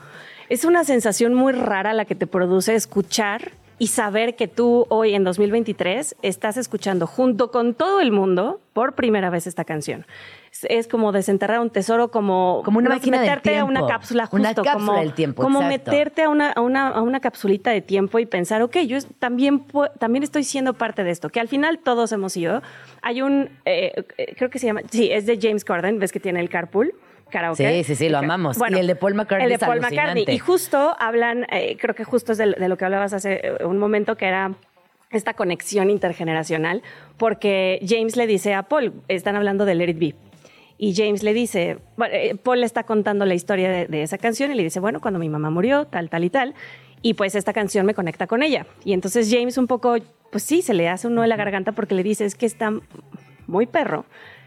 Es 0.47 0.63
una 0.63 0.85
sensación 0.85 1.33
muy 1.33 1.51
rara 1.51 1.93
la 1.93 2.05
que 2.05 2.15
te 2.15 2.25
produce 2.25 2.73
escuchar 2.73 3.51
y 3.79 3.87
saber 3.87 4.37
que 4.37 4.47
tú 4.47 4.85
hoy 4.87 5.13
en 5.13 5.25
2023 5.25 6.15
estás 6.21 6.55
escuchando 6.55 7.05
junto 7.05 7.51
con 7.51 7.73
todo 7.73 7.99
el 7.99 8.13
mundo 8.13 8.61
por 8.71 8.93
primera 8.93 9.29
vez 9.29 9.45
esta 9.45 9.65
canción. 9.65 10.05
Es, 10.63 10.87
como 10.87 11.11
desenterrar 11.11 11.59
un 11.59 11.69
tesoro, 11.69 12.09
como, 12.09 12.61
Como 12.63 12.79
una 12.79 12.89
máquina 12.89 13.17
del 13.19 13.29
meterte 13.29 13.57
a 13.57 13.65
una 13.65 13.81
tiempo. 13.81 13.87
cápsula 13.87 14.25
justo, 14.25 14.37
Una 14.37 14.53
cápsula 14.53 14.73
como, 14.73 14.99
del 14.99 15.13
tiempo, 15.13 15.43
como 15.43 15.61
exacto. 15.61 15.91
meterte 15.91 16.23
a 16.23 16.29
una, 16.29 16.51
a, 16.51 16.61
una, 16.61 16.87
a 16.87 17.01
una 17.01 17.19
capsulita 17.19 17.71
de 17.71 17.81
tiempo 17.81 18.19
y 18.19 18.25
pensar, 18.25 18.61
ok, 18.61 18.77
yo 18.87 18.97
también, 19.19 19.65
también 19.99 20.23
estoy 20.23 20.43
siendo 20.43 20.73
parte 20.73 21.03
de 21.03 21.11
esto, 21.11 21.29
que 21.29 21.39
al 21.39 21.47
final 21.47 21.79
todos 21.79 22.11
hemos 22.11 22.33
sido. 22.33 22.61
Hay 23.01 23.21
un, 23.21 23.49
eh, 23.65 24.05
eh, 24.17 24.35
creo 24.37 24.49
que 24.49 24.59
se 24.59 24.67
llama, 24.67 24.81
sí, 24.89 25.09
es 25.11 25.25
de 25.25 25.37
James 25.41 25.63
Corden, 25.65 25.99
ves 25.99 26.11
que 26.11 26.19
tiene 26.19 26.39
el 26.39 26.49
carpool. 26.49 26.93
Karaoke. 27.29 27.83
Sí, 27.83 27.83
sí, 27.83 27.95
sí, 27.95 28.09
lo 28.09 28.19
amamos. 28.19 28.57
Y 28.69 28.73
el 28.73 28.87
de 28.87 28.95
Paul 28.95 29.13
McCartney 29.13 29.51
El 29.51 29.59
de 29.59 29.59
Paul. 29.59 29.81
McCartney. 29.81 30.25
Y 30.29 30.37
justo 30.39 30.95
hablan, 30.97 31.45
eh, 31.51 31.75
creo 31.77 31.93
que 31.93 32.05
justo 32.05 32.31
es 32.31 32.37
de, 32.37 32.53
de 32.53 32.69
lo 32.69 32.77
que 32.77 32.85
hablabas 32.85 33.11
hace 33.11 33.57
un 33.65 33.77
momento, 33.77 34.15
que 34.15 34.27
era 34.27 34.53
esta 35.11 35.33
conexión 35.33 35.89
intergeneracional, 35.89 36.83
porque 37.17 37.79
James 37.87 38.15
le 38.15 38.27
dice 38.27 38.53
a 38.53 38.63
Paul, 38.63 38.93
están 39.07 39.35
hablando 39.35 39.65
de 39.65 39.75
Let 39.75 39.89
It 39.89 39.99
Be. 39.99 40.15
Y 40.77 40.93
James 40.95 41.23
le 41.23 41.33
dice, 41.33 41.79
eh, 42.11 42.35
Paul 42.41 42.59
le 42.59 42.65
está 42.65 42.83
contando 42.83 43.25
la 43.25 43.33
historia 43.33 43.69
de, 43.69 43.87
de 43.87 44.03
esa 44.03 44.17
canción 44.17 44.51
y 44.51 44.55
le 44.55 44.63
dice, 44.63 44.79
bueno, 44.79 45.01
cuando 45.01 45.19
mi 45.19 45.29
mamá 45.29 45.49
murió, 45.49 45.85
tal, 45.85 46.09
tal 46.09 46.23
y 46.23 46.29
tal, 46.29 46.53
y 47.01 47.13
pues 47.13 47.35
esta 47.35 47.53
canción 47.53 47.85
me 47.85 47.93
conecta 47.93 48.27
con 48.27 48.43
ella. 48.43 48.65
Y 48.83 48.93
entonces 48.93 49.29
James 49.31 49.57
un 49.57 49.67
poco, 49.67 49.95
pues 50.31 50.43
sí, 50.43 50.61
se 50.61 50.73
le 50.73 50.89
hace 50.89 51.07
un 51.07 51.15
nudo 51.15 51.23
en 51.23 51.29
la 51.29 51.35
garganta 51.35 51.71
porque 51.71 51.95
le 51.95 52.03
dice, 52.03 52.25
es 52.25 52.35
que 52.35 52.45
está 52.45 52.73
muy 53.47 53.65
perro, 53.65 54.05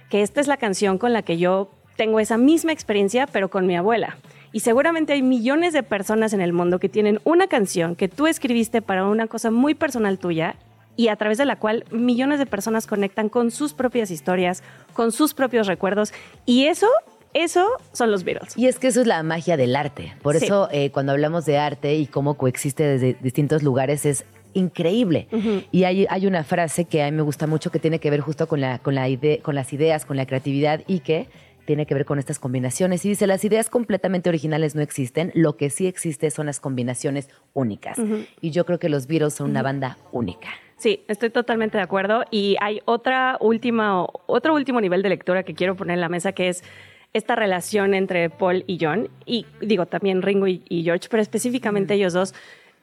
que 0.08 0.22
esta 0.22 0.40
es 0.40 0.46
la 0.46 0.56
canción 0.56 0.98
con 0.98 1.12
la 1.12 1.22
que 1.22 1.38
yo 1.38 1.70
tengo 1.96 2.20
esa 2.20 2.38
misma 2.38 2.72
experiencia, 2.72 3.26
pero 3.26 3.50
con 3.50 3.66
mi 3.66 3.76
abuela. 3.76 4.18
Y 4.52 4.60
seguramente 4.60 5.12
hay 5.12 5.22
millones 5.22 5.72
de 5.72 5.82
personas 5.82 6.32
en 6.32 6.40
el 6.40 6.52
mundo 6.52 6.80
que 6.80 6.88
tienen 6.88 7.20
una 7.24 7.46
canción 7.46 7.94
que 7.94 8.08
tú 8.08 8.26
escribiste 8.26 8.82
para 8.82 9.06
una 9.06 9.26
cosa 9.26 9.50
muy 9.50 9.74
personal 9.74 10.18
tuya 10.18 10.56
y 10.96 11.08
a 11.08 11.16
través 11.16 11.38
de 11.38 11.44
la 11.46 11.56
cual 11.56 11.84
millones 11.90 12.38
de 12.38 12.46
personas 12.46 12.86
conectan 12.86 13.28
con 13.28 13.50
sus 13.50 13.72
propias 13.74 14.10
historias, 14.10 14.62
con 14.92 15.12
sus 15.12 15.34
propios 15.34 15.66
recuerdos. 15.66 16.12
Y 16.46 16.66
eso, 16.66 16.88
eso 17.32 17.66
son 17.92 18.10
los 18.10 18.24
Beatles. 18.24 18.56
Y 18.56 18.66
es 18.66 18.78
que 18.78 18.88
eso 18.88 19.00
es 19.00 19.06
la 19.06 19.22
magia 19.22 19.56
del 19.56 19.76
arte. 19.76 20.12
Por 20.22 20.38
Sí. 20.38 20.44
eso 20.46 20.68
eh, 20.72 20.90
cuando 20.90 21.12
hablamos 21.12 21.46
de 21.46 21.58
arte 21.58 21.94
y 21.94 22.06
cómo 22.06 22.34
coexiste 22.34 22.82
desde 22.84 23.16
distintos 23.22 23.62
lugares 23.62 24.04
es 24.04 24.24
increíble. 24.52 25.28
Y 25.70 25.84
hay, 25.84 26.06
hay 26.10 26.26
una 26.26 26.42
frase 26.44 26.84
que 26.84 27.02
a 27.04 27.10
mí 27.10 27.16
me 27.16 27.22
gusta 27.22 27.46
mucho 27.46 27.70
que 27.70 27.78
tiene 27.78 28.00
que 28.00 28.10
ver 28.10 28.20
justo 28.20 28.48
con, 28.48 28.60
la, 28.60 28.80
con, 28.80 28.94
la 28.96 29.08
ide- 29.08 29.40
con 29.42 29.54
las 29.54 29.72
ideas, 29.72 30.04
con 30.04 30.16
la 30.16 30.26
creatividad 30.26 30.82
y 30.88 31.00
que 31.00 31.28
tiene 31.66 31.86
que 31.86 31.94
ver 31.94 32.04
con 32.04 32.18
estas 32.18 32.40
combinaciones. 32.40 33.04
Y 33.04 33.10
dice, 33.10 33.28
las 33.28 33.44
ideas 33.44 33.70
completamente 33.70 34.28
originales 34.28 34.74
no 34.74 34.82
existen, 34.82 35.30
lo 35.36 35.56
que 35.56 35.70
sí 35.70 35.86
existe 35.86 36.32
son 36.32 36.46
las 36.46 36.58
combinaciones 36.58 37.28
únicas. 37.54 37.96
Y 38.40 38.50
yo 38.50 38.66
creo 38.66 38.80
que 38.80 38.88
los 38.88 39.06
Beatles 39.06 39.34
son 39.34 39.50
una 39.50 39.62
banda 39.62 39.96
única. 40.10 40.48
Sí, 40.80 41.04
estoy 41.08 41.28
totalmente 41.30 41.76
de 41.76 41.84
acuerdo. 41.84 42.24
Y 42.30 42.56
hay 42.60 42.80
otra 42.86 43.36
última, 43.40 44.04
otro 44.26 44.54
último 44.54 44.80
nivel 44.80 45.02
de 45.02 45.10
lectura 45.10 45.42
que 45.42 45.54
quiero 45.54 45.76
poner 45.76 45.94
en 45.94 46.00
la 46.00 46.08
mesa, 46.08 46.32
que 46.32 46.48
es 46.48 46.64
esta 47.12 47.34
relación 47.36 47.92
entre 47.92 48.30
Paul 48.30 48.64
y 48.66 48.78
John, 48.80 49.08
y 49.26 49.44
digo 49.60 49.84
también 49.86 50.22
Ringo 50.22 50.46
y, 50.46 50.62
y 50.68 50.82
George, 50.84 51.08
pero 51.10 51.20
específicamente 51.20 51.94
ellos 51.94 52.12
dos, 52.14 52.34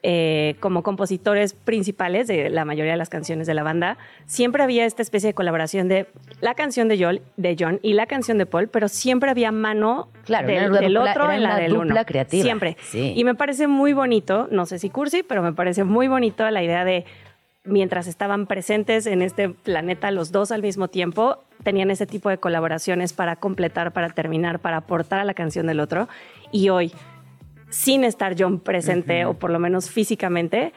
eh, 0.04 0.56
como 0.60 0.84
compositores 0.84 1.54
principales 1.54 2.28
de 2.28 2.50
la 2.52 2.66
mayoría 2.66 2.92
de 2.92 2.98
las 3.00 3.10
canciones 3.10 3.48
de 3.48 3.54
la 3.56 3.64
banda, 3.64 3.98
siempre 4.26 4.62
había 4.62 4.86
esta 4.86 5.02
especie 5.02 5.28
de 5.30 5.34
colaboración 5.34 5.88
de 5.88 6.06
la 6.40 6.54
canción 6.54 6.88
de 6.88 7.04
John, 7.04 7.20
de 7.38 7.56
John 7.60 7.80
y 7.82 7.94
la 7.94 8.06
canción 8.06 8.38
de 8.38 8.46
Paul, 8.46 8.68
pero 8.68 8.90
siempre 8.90 9.32
había 9.32 9.52
mano 9.52 10.10
Claro, 10.26 10.48
del, 10.48 10.72
dupla- 10.72 11.10
otro 11.12 11.32
en 11.32 11.42
la 11.42 11.56
del 11.58 11.76
uno. 11.78 11.96
creativa. 12.06 12.44
Siempre. 12.44 12.78
Sí. 12.82 13.14
Y 13.16 13.24
me 13.24 13.34
parece 13.34 13.66
muy 13.68 13.94
bonito, 13.94 14.48
no 14.52 14.66
sé 14.68 14.78
si 14.78 14.90
cursi, 14.92 15.24
pero 15.24 15.42
me 15.42 15.54
parece 15.54 15.84
muy 15.84 16.08
bonito 16.08 16.48
la 16.52 16.62
idea 16.62 16.84
de 16.86 17.06
mientras 17.68 18.08
estaban 18.08 18.48
presentes 18.48 19.06
en 19.06 19.22
este 19.22 19.50
planeta 19.50 20.12
los 20.12 20.32
dos 20.32 20.52
al 20.52 20.62
mismo 20.62 20.88
tiempo, 20.88 21.44
tenían 21.64 21.92
ese 21.92 22.06
tipo 22.06 22.30
de 22.30 22.38
colaboraciones 22.38 23.14
para 23.14 23.36
completar, 23.36 23.94
para 23.94 24.10
terminar, 24.10 24.60
para 24.60 24.78
aportar 24.78 25.20
a 25.20 25.26
la 25.26 25.34
canción 25.34 25.68
del 25.68 25.80
otro. 25.80 26.08
Y 26.52 26.70
hoy, 26.70 26.92
sin 27.70 28.04
estar 28.04 28.36
John 28.38 28.60
presente, 28.60 29.26
o 29.26 29.34
por 29.34 29.52
lo 29.52 29.60
menos 29.60 29.90
físicamente, 29.90 30.74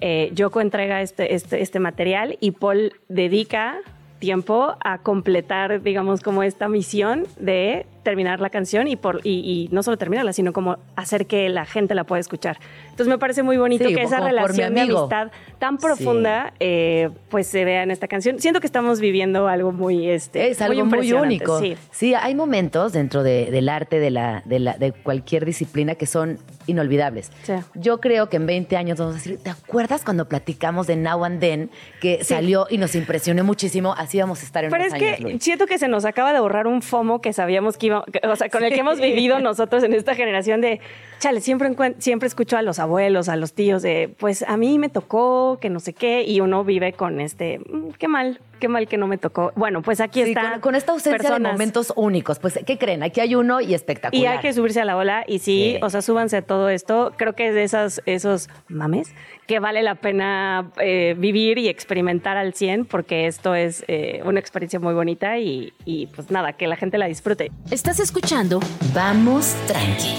eh, 0.00 0.30
Yoko 0.32 0.60
entrega 0.60 1.02
este, 1.02 1.34
este, 1.34 1.60
este 1.60 1.80
material 1.80 2.38
y 2.40 2.52
Paul 2.52 2.92
dedica 3.08 3.78
tiempo 4.20 4.76
a 4.80 4.98
completar, 4.98 5.82
digamos, 5.82 6.22
como 6.22 6.42
esta 6.42 6.68
misión 6.68 7.26
de 7.38 7.86
terminar 8.08 8.40
la 8.40 8.48
canción 8.48 8.88
y, 8.88 8.96
por, 8.96 9.20
y, 9.22 9.68
y 9.68 9.68
no 9.70 9.82
solo 9.82 9.98
terminarla, 9.98 10.32
sino 10.32 10.54
como 10.54 10.78
hacer 10.96 11.26
que 11.26 11.48
la 11.50 11.66
gente 11.66 11.94
la 11.94 12.04
pueda 12.04 12.20
escuchar. 12.20 12.58
Entonces 12.84 13.08
me 13.08 13.18
parece 13.18 13.42
muy 13.42 13.58
bonito 13.58 13.86
Sí, 13.86 13.94
que 13.94 14.02
esa 14.02 14.20
relación 14.20 14.72
de 14.74 14.80
amistad 14.80 15.30
tan 15.58 15.76
profunda 15.76 16.54
eh, 16.58 17.10
pues 17.28 17.46
se 17.48 17.64
vea 17.66 17.82
en 17.82 17.90
esta 17.90 18.08
canción. 18.08 18.40
Siento 18.40 18.60
que 18.60 18.66
estamos 18.66 18.98
viviendo 19.00 19.46
algo 19.48 19.72
muy, 19.72 20.08
este, 20.08 20.48
Es 20.48 20.62
algo 20.62 20.84
muy, 20.86 21.12
único. 21.12 21.60
Sí. 21.60 21.76
Sí. 21.90 22.14
hay 22.14 22.34
momentos 22.34 22.92
dentro 22.94 23.22
de- 23.22 23.50
del 23.50 23.68
arte, 23.68 23.98
de, 24.00 24.10
la, 24.10 24.42
de, 24.46 24.58
la- 24.58 24.78
de 24.78 24.92
cualquier 24.92 25.44
disciplina 25.44 25.94
que 25.94 26.06
son 26.06 26.38
inolvidables. 26.66 27.30
Sí. 27.42 27.52
Yo 27.74 28.00
creo 28.00 28.28
que 28.28 28.36
en 28.36 28.46
20 28.46 28.76
años 28.76 28.98
vamos 28.98 29.14
a 29.14 29.18
decir, 29.18 29.38
¿te 29.42 29.50
acuerdas 29.50 30.02
cuando 30.04 30.28
platicamos 30.28 30.86
de 30.86 30.96
Now 30.96 31.24
and 31.24 31.40
Then 31.40 31.70
que 32.00 32.22
salió 32.24 32.66
y 32.70 32.78
nos 32.78 32.94
impresionó 32.94 33.42
muchísimo? 33.44 33.94
Así 33.96 34.18
vamos 34.20 34.42
a 34.42 34.44
estar 34.44 34.64
en 34.64 34.70
Pero 34.70 34.82
unos 34.84 34.94
es 34.94 34.98
que 34.98 35.08
años, 35.10 35.20
Luis. 35.20 35.42
siento 35.42 35.66
que 35.66 35.78
se 35.78 35.88
nos 35.88 36.04
acaba 36.04 36.32
de 36.32 36.40
borrar 36.40 36.66
un 36.66 36.82
FOMO 36.82 37.20
que 37.20 37.32
sabíamos 37.32 37.76
que 37.76 37.86
iba, 37.86 37.97
o 38.22 38.36
sea, 38.36 38.48
con 38.48 38.64
el 38.64 38.72
que 38.72 38.80
hemos 38.80 39.00
vivido 39.00 39.38
nosotros 39.40 39.82
en 39.82 39.92
esta 39.94 40.14
generación 40.14 40.60
de, 40.60 40.80
chale, 41.18 41.40
siempre, 41.40 41.70
siempre 41.98 42.26
escucho 42.26 42.56
a 42.56 42.62
los 42.62 42.78
abuelos, 42.78 43.28
a 43.28 43.36
los 43.36 43.52
tíos 43.52 43.82
de, 43.82 44.10
pues 44.18 44.42
a 44.42 44.56
mí 44.56 44.78
me 44.78 44.88
tocó, 44.88 45.58
que 45.60 45.70
no 45.70 45.80
sé 45.80 45.92
qué, 45.92 46.22
y 46.22 46.40
uno 46.40 46.64
vive 46.64 46.92
con 46.92 47.20
este, 47.20 47.58
"Mm, 47.58 47.90
qué 47.98 48.08
mal, 48.08 48.40
qué 48.58 48.68
mal 48.68 48.86
que 48.88 48.98
no 48.98 49.06
me 49.06 49.16
tocó. 49.18 49.52
Bueno, 49.56 49.80
pues 49.82 50.00
aquí 50.00 50.22
Sí, 50.22 50.30
está. 50.30 50.52
con, 50.52 50.60
con 50.60 50.74
esta 50.74 50.92
ausencia 50.92 51.12
de 51.16 51.18
personas. 51.24 51.52
momentos 51.52 51.92
únicos. 51.96 52.38
Pues, 52.38 52.58
¿qué 52.66 52.76
creen? 52.78 53.02
Aquí 53.02 53.20
hay 53.20 53.34
uno 53.34 53.60
y 53.60 53.74
espectacular. 53.74 54.22
Y 54.22 54.26
hay 54.26 54.38
que 54.40 54.52
subirse 54.52 54.80
a 54.80 54.84
la 54.84 54.96
ola 54.96 55.24
y 55.26 55.38
sí, 55.38 55.74
Sí. 55.76 55.78
o 55.82 55.90
sea, 55.90 56.02
súbanse 56.02 56.36
a 56.38 56.42
todo 56.42 56.68
esto. 56.68 57.12
Creo 57.16 57.34
que 57.34 57.48
es 57.48 57.54
de 57.54 57.62
esas, 57.64 58.02
esos 58.06 58.48
mames 58.68 59.14
que 59.46 59.60
vale 59.60 59.82
la 59.82 59.94
pena 59.94 60.70
eh, 60.78 61.14
vivir 61.16 61.56
y 61.58 61.68
experimentar 61.68 62.36
al 62.36 62.52
100 62.54 62.84
porque 62.84 63.26
esto 63.26 63.54
es 63.54 63.82
eh, 63.88 64.20
una 64.24 64.40
experiencia 64.40 64.78
muy 64.78 64.92
bonita 64.94 65.38
y, 65.38 65.72
y, 65.86 66.06
pues 66.08 66.30
nada, 66.30 66.52
que 66.52 66.66
la 66.66 66.76
gente 66.76 66.98
la 66.98 67.06
disfrute. 67.06 67.50
Estás 67.70 67.98
escuchando 68.00 68.60
Vamos 68.94 69.54
Tranqui 69.66 70.14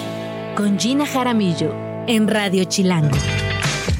con 0.55 0.79
Gina 0.79 1.05
Jaramillo 1.05 1.73
en 2.07 2.27
Radio 2.27 2.63
Chilango. 2.63 3.15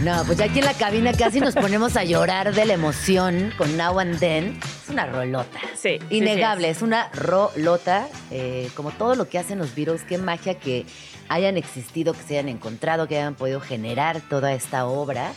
No, 0.02 0.24
pues 0.26 0.38
ya 0.38 0.46
aquí 0.46 0.60
en 0.60 0.66
la 0.66 0.74
cabina 0.74 1.12
casi 1.14 1.40
nos 1.42 1.56
ponemos 1.56 1.98
a 1.98 2.04
llorar 2.06 2.54
de 2.54 2.66
la 2.66 2.74
emoción 2.74 3.54
con 3.58 3.76
Now 3.78 4.00
and 4.00 4.18
Then. 4.20 4.60
Es 4.84 4.90
una 4.90 5.06
rolota. 5.06 5.60
Sí, 5.76 6.00
Innegable, 6.10 6.66
sí 6.68 6.72
es 6.72 6.82
una 6.82 7.10
rolota. 7.14 8.08
eh, 8.32 8.70
como 8.76 8.92
todo 8.92 9.16
lo 9.16 9.28
que 9.28 9.38
hacen 9.38 9.58
los 9.60 9.76
Beatles, 9.76 10.04
qué 10.04 10.18
magia 10.18 10.54
que 10.56 10.86
hayan 11.28 11.58
existido, 11.58 12.14
que 12.14 12.22
se 12.22 12.38
hayan 12.38 12.48
encontrado, 12.50 13.08
que 13.08 13.18
hayan 13.18 13.36
podido 13.36 13.60
generar 13.60 14.22
toda 14.22 14.54
esta 14.54 14.86
obra 14.86 15.34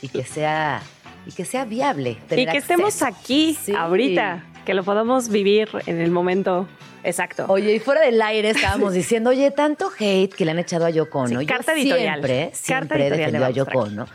y 0.00 0.08
que 0.08 0.24
sea, 0.24 0.80
y 1.26 1.32
que 1.32 1.44
sea 1.44 1.64
viable. 1.66 2.16
Y 2.30 2.46
que 2.46 2.56
estemos 2.58 3.02
aquí 3.02 3.56
Sí. 3.62 3.72
ahorita, 3.74 4.44
que 4.64 4.72
lo 4.74 4.82
podamos 4.82 5.28
vivir 5.28 5.68
en 5.86 6.00
el 6.00 6.10
momento 6.10 6.66
exacto. 7.06 7.46
Oye, 7.48 7.74
y 7.74 7.78
fuera 7.78 8.00
del 8.00 8.20
aire 8.20 8.50
estábamos 8.50 8.92
diciendo, 8.94 9.30
oye, 9.30 9.50
tanto 9.50 9.90
hate 9.98 10.34
que 10.34 10.44
le 10.44 10.50
han 10.50 10.58
echado 10.58 10.84
a 10.84 10.90
Yoko 10.90 11.20
Ono. 11.20 11.40
Sí, 11.40 11.46
Yo 11.46 11.54
carta 11.54 11.72
editorial. 11.72 12.20
Siempre, 12.20 12.44
Carta 12.44 12.56
siempre 12.56 13.04
he 13.04 13.08
editorial 13.08 13.44
a 13.44 13.50
Yoko 13.50 13.78
Ono. 13.78 14.06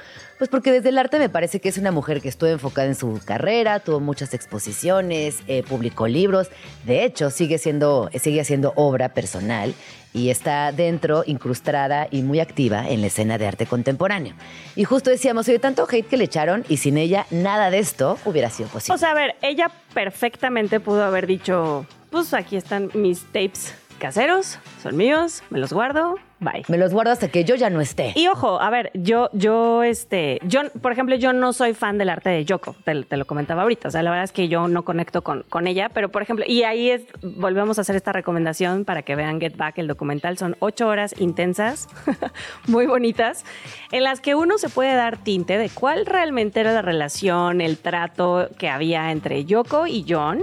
Pues 0.42 0.50
porque 0.50 0.72
desde 0.72 0.90
el 0.90 0.98
arte 0.98 1.20
me 1.20 1.30
parece 1.30 1.60
que 1.60 1.70
es 1.70 1.78
una 1.78 1.92
mujer 1.92 2.20
que 2.20 2.28
estuvo 2.28 2.50
enfocada 2.50 2.88
en 2.88 2.96
su 2.96 3.22
carrera, 3.24 3.80
tuvo 3.80 4.00
muchas 4.00 4.34
exposiciones, 4.34 5.38
eh, 5.48 5.62
publicó 5.62 6.08
libros. 6.08 6.50
De 6.84 7.04
hecho, 7.04 7.30
sigue 7.30 7.60
siendo, 7.60 8.10
sigue 8.20 8.42
haciendo 8.42 8.74
obra 8.76 9.10
personal 9.10 9.76
y 10.14 10.32
está 10.32 10.72
dentro, 10.72 11.24
incrustada 11.28 12.08
y 12.10 12.24
muy 12.24 12.40
activa 12.40 12.90
en 12.90 13.02
la 13.02 13.08
escena 13.08 13.38
de 13.38 13.46
arte 13.46 13.68
contemporáneo. 13.68 14.34
Y 14.76 14.84
justo 14.84 15.12
decíamos, 15.12 15.48
oye, 15.48 15.60
tanto 15.60 15.88
hate 15.88 16.08
que 16.08 16.18
le 16.18 16.24
echaron 16.24 16.66
y 16.68 16.78
sin 16.78 16.98
ella 16.98 17.28
nada 17.30 17.70
de 17.70 17.78
esto 17.78 18.18
hubiera 18.26 18.50
sido 18.50 18.68
posible. 18.70 18.96
O 18.96 18.98
sea, 18.98 19.12
a 19.12 19.14
ver, 19.14 19.36
ella 19.44 19.70
perfectamente 19.94 20.80
pudo 20.80 21.04
haber 21.04 21.28
dicho, 21.28 21.86
pues 22.12 22.34
aquí 22.34 22.58
están 22.58 22.92
mis 22.94 23.24
tapes 23.32 23.74
caseros, 24.02 24.58
son 24.82 24.98
míos, 24.98 25.44
me 25.52 25.60
los 25.60 25.72
guardo, 25.72 26.16
bye. 26.40 26.64
me 26.70 26.80
los 26.80 26.92
guardo 26.92 27.12
hasta 27.12 27.28
que 27.28 27.44
yo 27.44 27.54
ya 27.54 27.70
no 27.70 27.82
esté. 27.82 28.14
Y 28.16 28.28
ojo, 28.30 28.60
a 28.60 28.72
ver, 28.72 28.90
yo, 28.96 29.30
yo, 29.32 29.84
este, 29.84 30.40
yo, 30.44 30.62
por 30.82 30.92
ejemplo, 30.92 31.16
yo 31.16 31.34
no 31.34 31.54
soy 31.54 31.76
fan 31.76 32.00
del 32.00 32.10
arte 32.10 32.32
de 32.32 32.44
Yoko, 32.44 32.76
te, 32.84 33.04
te 33.04 33.16
lo 33.16 33.26
comentaba 33.26 33.62
ahorita, 33.62 33.90
o 33.90 33.92
sea, 33.92 34.02
la 34.02 34.10
verdad 34.10 34.24
es 34.24 34.32
que 34.32 34.48
yo 34.48 34.68
no 34.68 34.84
conecto 34.84 35.22
con, 35.22 35.44
con 35.44 35.68
ella, 35.68 35.90
pero 35.90 36.10
por 36.10 36.24
ejemplo, 36.24 36.44
y 36.48 36.64
ahí 36.64 36.90
es, 36.90 37.04
volvemos 37.22 37.78
a 37.78 37.82
hacer 37.82 37.96
esta 37.96 38.12
recomendación 38.12 38.86
para 38.86 39.04
que 39.04 39.16
vean 39.16 39.40
Get 39.40 39.56
Back, 39.56 39.78
el 39.78 39.88
documental, 39.88 40.36
son 40.40 40.56
ocho 40.58 40.88
horas 40.88 41.14
intensas, 41.20 41.88
muy 42.68 42.88
bonitas, 42.88 43.46
en 43.92 44.04
las 44.04 44.20
que 44.20 44.34
uno 44.34 44.58
se 44.58 44.70
puede 44.70 44.96
dar 44.96 45.18
tinte 45.18 45.60
de 45.60 45.70
cuál 45.70 46.08
realmente 46.08 46.60
era 46.60 46.74
la 46.74 46.82
relación, 46.82 47.62
el 47.62 47.78
trato 47.78 48.50
que 48.58 48.68
había 48.68 49.12
entre 49.12 49.46
Yoko 49.46 49.86
y 49.86 50.08
John, 50.10 50.42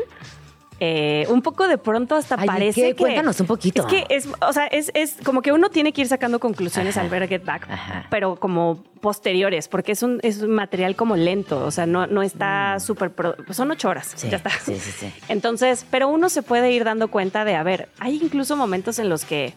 eh, 0.80 1.26
un 1.28 1.42
poco 1.42 1.66
de 1.66 1.76
pronto 1.78 2.14
hasta 2.14 2.36
Ay, 2.36 2.44
¿y 2.44 2.46
parece 2.46 2.80
qué? 2.80 2.88
que... 2.88 2.94
Cuéntanos 2.96 3.40
un 3.40 3.46
poquito. 3.46 3.82
Es 3.82 3.86
que 3.88 4.06
es, 4.14 4.28
o 4.40 4.52
sea, 4.52 4.66
es, 4.66 4.90
es 4.94 5.16
como 5.24 5.42
que 5.42 5.52
uno 5.52 5.70
tiene 5.70 5.92
que 5.92 6.02
ir 6.02 6.08
sacando 6.08 6.38
conclusiones 6.38 6.96
Ajá. 6.96 7.04
al 7.04 7.10
ver 7.10 7.28
Get 7.28 7.44
Back, 7.44 7.66
Ajá. 7.70 8.06
pero 8.10 8.36
como 8.36 8.82
posteriores, 9.00 9.68
porque 9.68 9.92
es 9.92 10.02
un, 10.02 10.20
es 10.22 10.42
un 10.42 10.50
material 10.50 10.94
como 10.96 11.16
lento, 11.16 11.64
o 11.64 11.70
sea, 11.70 11.86
no, 11.86 12.06
no 12.06 12.22
está 12.22 12.78
súper... 12.80 13.10
pro- 13.10 13.36
Son 13.50 13.70
ocho 13.70 13.88
horas, 13.88 14.12
Mm. 14.14 14.18
Sí, 14.18 14.28
ya 14.30 14.36
está. 14.38 14.50
sí, 14.50 14.76
sí, 14.78 14.90
sí. 14.92 15.12
Entonces, 15.28 15.86
pero 15.90 16.08
uno 16.08 16.28
se 16.28 16.42
puede 16.42 16.70
ir 16.72 16.84
dando 16.84 17.08
cuenta 17.08 17.44
de, 17.44 17.54
a 17.56 17.62
ver, 17.62 17.88
hay 18.00 18.16
incluso 18.22 18.56
momentos 18.56 18.98
en 18.98 19.08
los 19.08 19.24
que 19.24 19.54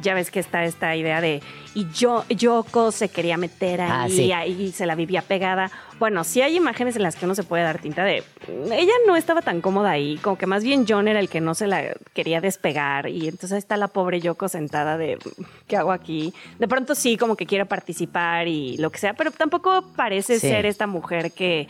ya 0.00 0.14
ves 0.14 0.30
que 0.30 0.40
está 0.40 0.64
esta 0.64 0.94
idea 0.96 1.20
de 1.20 1.42
y 1.74 1.86
yo 1.92 2.24
Yoko 2.28 2.92
se 2.92 3.08
quería 3.08 3.36
meter 3.36 3.80
ahí, 3.80 3.90
Ah, 3.90 4.06
sí. 4.08 4.32
ahí 4.32 4.72
se 4.72 4.86
la 4.86 4.94
vivía 4.94 5.22
pegada. 5.22 5.70
Bueno, 5.98 6.24
sí 6.24 6.42
hay 6.42 6.56
imágenes 6.56 6.96
en 6.96 7.02
las 7.02 7.16
que 7.16 7.24
uno 7.24 7.34
se 7.34 7.44
puede 7.44 7.62
dar 7.62 7.78
tinta 7.78 8.04
de 8.04 8.22
"Mm, 8.48 8.72
ella 8.72 8.92
no 9.06 9.16
estaba 9.16 9.40
tan 9.42 9.60
cómoda 9.60 9.90
ahí, 9.90 10.16
como 10.18 10.36
que 10.36 10.46
más 10.46 10.64
bien 10.64 10.84
John 10.88 11.08
era 11.08 11.20
el 11.20 11.28
que 11.28 11.40
no 11.40 11.54
se 11.54 11.66
la 11.66 11.94
quería 12.14 12.40
despegar 12.40 13.08
y 13.08 13.24
entonces 13.28 13.52
ahí 13.52 13.58
está 13.58 13.76
la 13.76 13.88
pobre 13.88 14.20
Yoko 14.20 14.48
sentada 14.48 14.96
de 14.98 15.18
¿qué 15.66 15.76
hago 15.76 15.92
aquí? 15.92 16.32
De 16.58 16.68
pronto 16.68 16.94
sí 16.94 17.16
como 17.16 17.36
que 17.36 17.46
quiere 17.46 17.64
participar 17.66 18.48
y 18.48 18.76
lo 18.78 18.90
que 18.90 18.98
sea, 18.98 19.14
pero 19.14 19.30
tampoco 19.30 19.82
parece 19.96 20.40
Sí. 20.40 20.48
ser 20.48 20.66
esta 20.66 20.86
mujer 20.86 21.32
que 21.32 21.68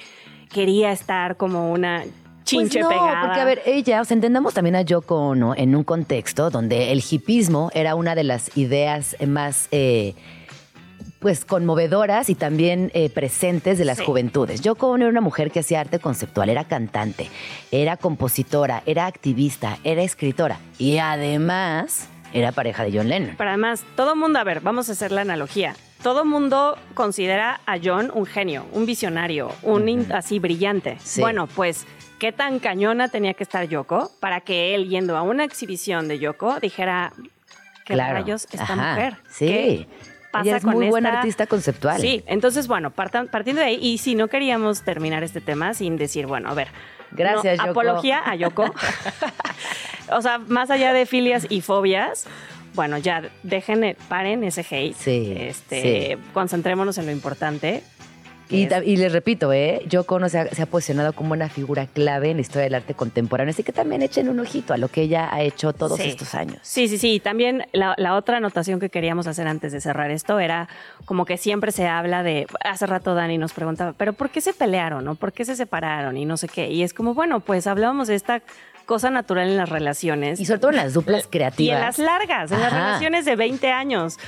quería 0.52 0.92
estar 0.92 1.36
como 1.36 1.72
una 1.72 2.04
chinche 2.44 2.80
pues 2.80 2.82
no, 2.82 2.88
pegada. 3.00 3.22
porque 3.22 3.40
a 3.40 3.44
ver, 3.44 3.62
ella, 3.66 4.00
o 4.00 4.04
sea, 4.04 4.14
entendamos 4.14 4.54
también 4.54 4.76
a 4.76 4.82
Yoko 4.82 5.16
Ono 5.28 5.54
en 5.56 5.74
un 5.76 5.84
contexto 5.84 6.50
donde 6.50 6.92
el 6.92 7.02
hipismo 7.08 7.70
era 7.74 7.94
una 7.94 8.14
de 8.14 8.24
las 8.24 8.56
ideas 8.56 9.16
más, 9.26 9.68
eh, 9.70 10.14
pues, 11.20 11.44
conmovedoras 11.44 12.28
y 12.30 12.34
también 12.34 12.90
eh, 12.94 13.08
presentes 13.08 13.78
de 13.78 13.84
las 13.84 13.98
Sí. 13.98 14.04
juventudes. 14.04 14.60
Yoko 14.60 14.88
Ono 14.88 15.04
era 15.04 15.10
una 15.10 15.20
mujer 15.20 15.50
que 15.52 15.60
hacía 15.60 15.80
arte 15.80 16.00
conceptual, 16.00 16.48
era 16.48 16.64
cantante, 16.64 17.28
era 17.70 17.96
compositora, 17.96 18.82
era 18.86 19.06
activista, 19.06 19.78
era 19.84 20.02
escritora 20.02 20.58
y 20.78 20.98
además 20.98 22.08
era 22.32 22.50
pareja 22.50 22.82
de 22.84 22.96
John 22.96 23.08
Lennon. 23.08 23.34
Pero 23.38 23.50
además, 23.50 23.84
todo 23.94 24.16
mundo, 24.16 24.38
a 24.38 24.44
ver, 24.44 24.60
vamos 24.60 24.88
a 24.88 24.92
hacer 24.92 25.12
la 25.12 25.20
analogía. 25.20 25.76
Todo 26.02 26.24
mundo 26.24 26.76
considera 26.94 27.60
a 27.64 27.76
John 27.82 28.10
un 28.12 28.26
genio, 28.26 28.66
un 28.72 28.86
visionario, 28.86 29.52
un 29.62 30.12
así 30.12 30.38
brillante. 30.40 30.98
Sí. 31.02 31.20
Bueno, 31.20 31.46
pues, 31.46 31.86
¿qué 32.18 32.32
tan 32.32 32.58
cañona 32.58 33.08
tenía 33.08 33.34
que 33.34 33.44
estar 33.44 33.68
Yoko 33.68 34.10
para 34.20 34.40
que 34.40 34.74
él, 34.74 34.88
yendo 34.88 35.16
a 35.16 35.22
una 35.22 35.44
exhibición 35.44 36.08
de 36.08 36.18
Yoko, 36.18 36.58
dijera, 36.60 37.12
¿qué 37.84 37.94
Claro. 37.94 38.14
rayos 38.14 38.46
esta 38.50 38.64
Ajá, 38.64 38.74
mujer? 38.94 39.16
Sí. 39.30 39.46
¿Qué 39.46 39.86
pasa 40.32 40.44
Ella 40.48 40.56
es 40.56 40.64
con 40.64 40.74
muy 40.74 40.88
buena 40.88 41.10
esta- 41.10 41.18
artista 41.20 41.46
conceptual. 41.46 42.00
Sí, 42.00 42.24
entonces, 42.26 42.66
bueno, 42.66 42.90
partan- 42.90 43.28
partiendo 43.30 43.60
de 43.60 43.68
ahí, 43.68 43.78
y 43.80 43.98
si 43.98 44.14
no 44.16 44.26
queríamos 44.28 44.82
terminar 44.82 45.22
este 45.22 45.40
tema 45.40 45.72
sin 45.74 45.96
decir, 45.98 46.26
bueno, 46.26 46.48
a 46.50 46.54
ver. 46.54 46.68
Gracias, 47.12 47.58
no, 47.58 47.66
Yoko. 47.66 47.80
Apología 47.80 48.22
a 48.24 48.34
Yoko. 48.34 48.64
o 50.10 50.20
sea, 50.22 50.38
más 50.38 50.70
allá 50.70 50.92
de 50.94 51.06
filias 51.06 51.46
y 51.48 51.60
fobias, 51.60 52.26
bueno, 52.74 52.98
ya 52.98 53.22
dejen, 53.42 53.96
paren 54.08 54.44
ese 54.44 54.64
hate. 54.68 54.94
Sí, 54.96 55.34
Este, 55.36 56.16
sí. 56.16 56.22
Concentrémonos 56.32 56.98
en 56.98 57.06
lo 57.06 57.12
importante. 57.12 57.82
Y, 58.48 58.66
les 58.96 59.10
repito, 59.10 59.50
¿eh? 59.54 59.80
Yoko 59.88 60.16
Ono 60.16 60.28
se 60.28 60.38
ha, 60.40 60.46
se 60.48 60.60
ha 60.60 60.66
posicionado 60.66 61.14
como 61.14 61.32
una 61.32 61.48
figura 61.48 61.86
clave 61.86 62.28
en 62.30 62.36
la 62.36 62.42
historia 62.42 62.64
del 62.64 62.74
arte 62.74 62.92
contemporáneo. 62.92 63.50
Así 63.50 63.62
que 63.62 63.72
también 63.72 64.02
echen 64.02 64.28
un 64.28 64.38
ojito 64.40 64.74
a 64.74 64.76
lo 64.76 64.88
que 64.88 65.00
ella 65.00 65.30
ha 65.32 65.40
hecho 65.40 65.72
todos 65.72 65.98
Sí. 65.98 66.10
estos 66.10 66.34
años. 66.34 66.58
Sí, 66.60 66.86
sí, 66.86 66.98
sí. 66.98 67.18
También 67.18 67.64
la, 67.72 67.94
la 67.96 68.14
otra 68.14 68.36
anotación 68.36 68.78
que 68.78 68.90
queríamos 68.90 69.26
hacer 69.26 69.46
antes 69.48 69.72
de 69.72 69.80
cerrar 69.80 70.10
esto 70.10 70.38
era 70.38 70.68
como 71.06 71.24
que 71.24 71.38
siempre 71.38 71.72
se 71.72 71.86
habla 71.86 72.22
de, 72.22 72.46
hace 72.62 72.84
rato 72.86 73.14
Dani 73.14 73.38
nos 73.38 73.54
preguntaba, 73.54 73.94
pero 73.94 74.12
¿por 74.12 74.28
qué 74.28 74.42
se 74.42 74.52
pelearon? 74.52 75.08
¿O 75.08 75.14
por 75.14 75.32
qué 75.32 75.46
se 75.46 75.56
separaron? 75.56 76.18
Y 76.18 76.26
no 76.26 76.36
sé 76.36 76.46
qué. 76.46 76.68
Y 76.70 76.82
es 76.82 76.92
como, 76.92 77.14
bueno, 77.14 77.40
pues 77.40 77.66
hablábamos 77.66 78.08
de 78.08 78.16
esta 78.16 78.42
cosa 78.82 79.10
natural 79.10 79.48
en 79.48 79.56
las 79.56 79.68
relaciones. 79.68 80.40
Y 80.40 80.44
sobre 80.44 80.60
todo 80.60 80.70
en 80.70 80.76
las 80.76 80.94
duplas 80.94 81.24
Y 81.24 81.28
creativas. 81.28 81.76
en 81.76 81.80
las 81.84 81.98
largas, 81.98 82.52
en 82.52 82.60
las 82.60 82.72
relaciones 82.72 83.24
de 83.24 83.36
20 83.36 83.70
años. 83.70 84.18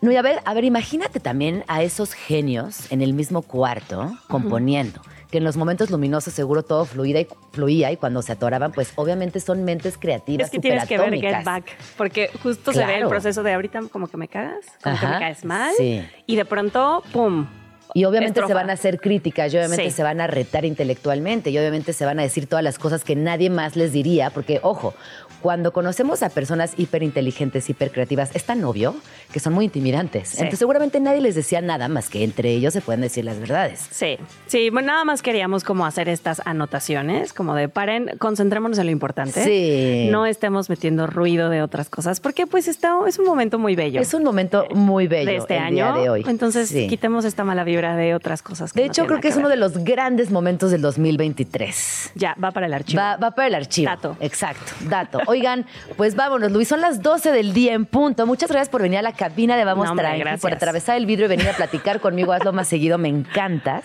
No, 0.00 0.10
y 0.10 0.16
a 0.16 0.22
ver, 0.22 0.40
a 0.44 0.54
ver, 0.54 0.64
imagínate 0.64 1.20
también 1.20 1.64
a 1.68 1.82
esos 1.82 2.12
genios 2.12 2.90
en 2.90 3.02
el 3.02 3.12
mismo 3.14 3.42
cuarto 3.42 4.12
componiendo. 4.28 5.00
Que 5.30 5.38
en 5.38 5.44
los 5.44 5.56
momentos 5.56 5.90
luminosos 5.90 6.34
seguro 6.34 6.62
todo 6.62 6.84
fluía 6.84 7.20
y, 7.20 7.28
fluía 7.52 7.90
y 7.90 7.96
cuando 7.96 8.20
se 8.20 8.32
atoraban, 8.32 8.72
pues 8.72 8.92
obviamente 8.96 9.40
son 9.40 9.64
mentes 9.64 9.96
creativas 9.96 10.46
Es 10.46 10.50
que 10.50 10.58
tienes 10.58 10.84
que 10.84 10.98
ver 10.98 11.14
Get. 11.18 11.44
Back, 11.44 11.64
porque 11.96 12.30
justo 12.42 12.72
se 12.72 12.84
ve 12.84 12.98
el 12.98 13.08
proceso 13.08 13.42
de 13.42 13.54
ahorita 13.54 13.80
como 13.90 14.08
que 14.08 14.18
me 14.18 14.28
cagas, 14.28 14.66
como 14.82 14.98
que 15.00 15.06
me 15.06 15.18
caes 15.18 15.44
mal, 15.46 15.72
sí. 15.78 16.06
y 16.26 16.36
de 16.36 16.44
pronto, 16.44 17.02
¡pum! 17.14 17.46
Y 17.94 18.04
obviamente 18.04 18.40
Estrofa. 18.40 18.48
se 18.48 18.54
van 18.54 18.70
a 18.70 18.72
hacer 18.72 19.00
críticas, 19.00 19.52
y 19.52 19.56
obviamente 19.58 19.84
Sí. 19.84 19.90
se 19.90 20.02
van 20.02 20.20
a 20.20 20.26
retar 20.26 20.64
intelectualmente, 20.64 21.50
y 21.50 21.58
obviamente 21.58 21.92
se 21.92 22.04
van 22.06 22.18
a 22.18 22.22
decir 22.22 22.46
todas 22.46 22.62
las 22.64 22.78
cosas 22.78 23.04
que 23.04 23.16
nadie 23.16 23.50
más 23.50 23.76
les 23.76 23.92
diría, 23.92 24.30
porque, 24.30 24.60
ojo, 24.62 24.94
cuando 25.42 25.72
conocemos 25.72 26.22
a 26.22 26.28
personas 26.28 26.72
hiperinteligentes, 26.76 27.68
hipercreativas, 27.68 28.30
es 28.34 28.44
tan 28.44 28.62
obvio 28.64 28.94
que 29.32 29.40
son 29.40 29.52
muy 29.52 29.64
intimidantes. 29.64 30.28
Sí. 30.28 30.36
Entonces 30.38 30.60
seguramente 30.60 31.00
nadie 31.00 31.20
les 31.20 31.34
decía 31.34 31.60
nada 31.60 31.88
más 31.88 32.08
que 32.08 32.22
entre 32.22 32.50
ellos 32.50 32.72
se 32.72 32.80
pueden 32.80 33.00
decir 33.00 33.24
las 33.24 33.40
verdades. 33.40 33.88
Sí, 33.90 34.18
sí, 34.46 34.70
bueno, 34.70 34.86
nada 34.92 35.04
más 35.04 35.20
queríamos 35.20 35.64
como 35.64 35.84
hacer 35.84 36.08
estas 36.08 36.40
anotaciones, 36.44 37.32
como 37.32 37.56
de 37.56 37.68
paren, 37.68 38.10
concentrémonos 38.18 38.78
en 38.78 38.86
lo 38.86 38.92
importante. 38.92 39.42
Sí. 39.44 40.08
No 40.12 40.26
estemos 40.26 40.70
metiendo 40.70 41.08
ruido 41.08 41.48
de 41.50 41.60
otras 41.60 41.88
cosas, 41.90 42.20
porque 42.20 42.46
pues 42.46 42.68
está, 42.68 42.94
es 43.08 43.18
un 43.18 43.26
momento 43.26 43.58
muy 43.58 43.74
bello. 43.74 44.00
Es 44.00 44.14
un 44.14 44.22
momento 44.22 44.66
muy 44.74 45.08
bello 45.08 45.28
de 45.30 45.36
este 45.38 45.56
el 45.56 45.62
año. 45.62 45.92
día 45.94 46.02
de 46.02 46.08
hoy. 46.08 46.24
Entonces, 46.28 46.68
Sí. 46.68 46.86
quitemos 46.86 47.24
esta 47.24 47.42
mala 47.42 47.64
vibra 47.72 47.96
de 47.96 48.14
otras 48.14 48.42
cosas. 48.42 48.72
De 48.72 48.84
hecho, 48.84 49.06
creo 49.06 49.20
que 49.20 49.28
es 49.28 49.36
uno 49.36 49.48
de 49.48 49.56
los 49.56 49.78
grandes 49.78 50.30
momentos 50.30 50.70
del 50.70 50.82
2023. 50.82 52.12
Ya, 52.14 52.36
va 52.42 52.50
para 52.50 52.66
el 52.66 52.74
archivo. 52.74 53.00
Va, 53.00 53.16
va 53.16 53.30
para 53.32 53.48
el 53.48 53.54
archivo. 53.54 53.90
Dato. 53.90 54.16
Exacto, 54.20 54.72
dato. 54.88 55.20
Oigan, 55.26 55.66
pues 55.96 56.14
vámonos, 56.14 56.52
Luis. 56.52 56.68
Son 56.68 56.80
las 56.80 57.02
12 57.02 57.32
del 57.32 57.52
día 57.52 57.74
en 57.74 57.86
punto. 57.86 58.26
Muchas 58.26 58.50
gracias 58.50 58.68
por 58.68 58.82
venir 58.82 58.98
a 58.98 59.02
la 59.02 59.12
cabina 59.12 59.56
de 59.56 59.64
Vamos 59.64 59.88
No, 59.88 59.96
Tranqui, 59.96 60.40
por 60.40 60.52
atravesar 60.52 60.96
el 60.96 61.06
vidrio 61.06 61.26
y 61.26 61.28
venir 61.28 61.48
a 61.48 61.54
platicar 61.54 62.00
conmigo. 62.00 62.32
Hazlo 62.32 62.52
más 62.52 62.68
seguido, 62.68 62.98
me 62.98 63.08
encantas. 63.08 63.84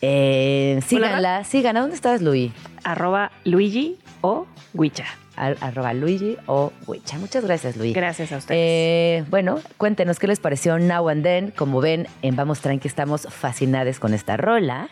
Eh, 0.00 0.80
síganla, 0.86 1.44
síganla. 1.44 1.80
¿Dónde 1.80 1.96
estás, 1.96 2.20
Luis? 2.20 2.52
Arroba 2.82 3.32
Luigi 3.44 3.98
o 4.20 4.46
Huicha. 4.74 5.06
Ar- 5.36 5.56
arroba 5.60 5.92
Luigi 5.94 6.36
o 6.46 6.72
Wicha. 6.86 7.18
Muchas 7.18 7.44
gracias, 7.44 7.76
Luis. 7.76 7.94
Gracias 7.94 8.32
a 8.32 8.36
ustedes. 8.38 8.58
Eh, 8.60 9.24
bueno, 9.30 9.60
cuéntenos 9.76 10.18
qué 10.18 10.26
les 10.26 10.40
pareció 10.40 10.78
Now 10.78 11.08
and 11.08 11.22
Then. 11.22 11.50
Como 11.50 11.80
ven, 11.80 12.06
en 12.22 12.36
Vamos 12.36 12.60
Tranqui 12.60 12.88
estamos 12.88 13.26
fascinados 13.30 13.98
con 13.98 14.14
esta 14.14 14.36
rola. 14.36 14.88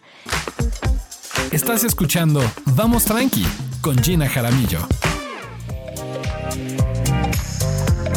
Estás 1.50 1.84
escuchando 1.84 2.40
Vamos 2.66 3.04
Tranqui 3.04 3.46
con 3.82 3.98
Gina 4.02 4.28
Jaramillo. 4.28 4.78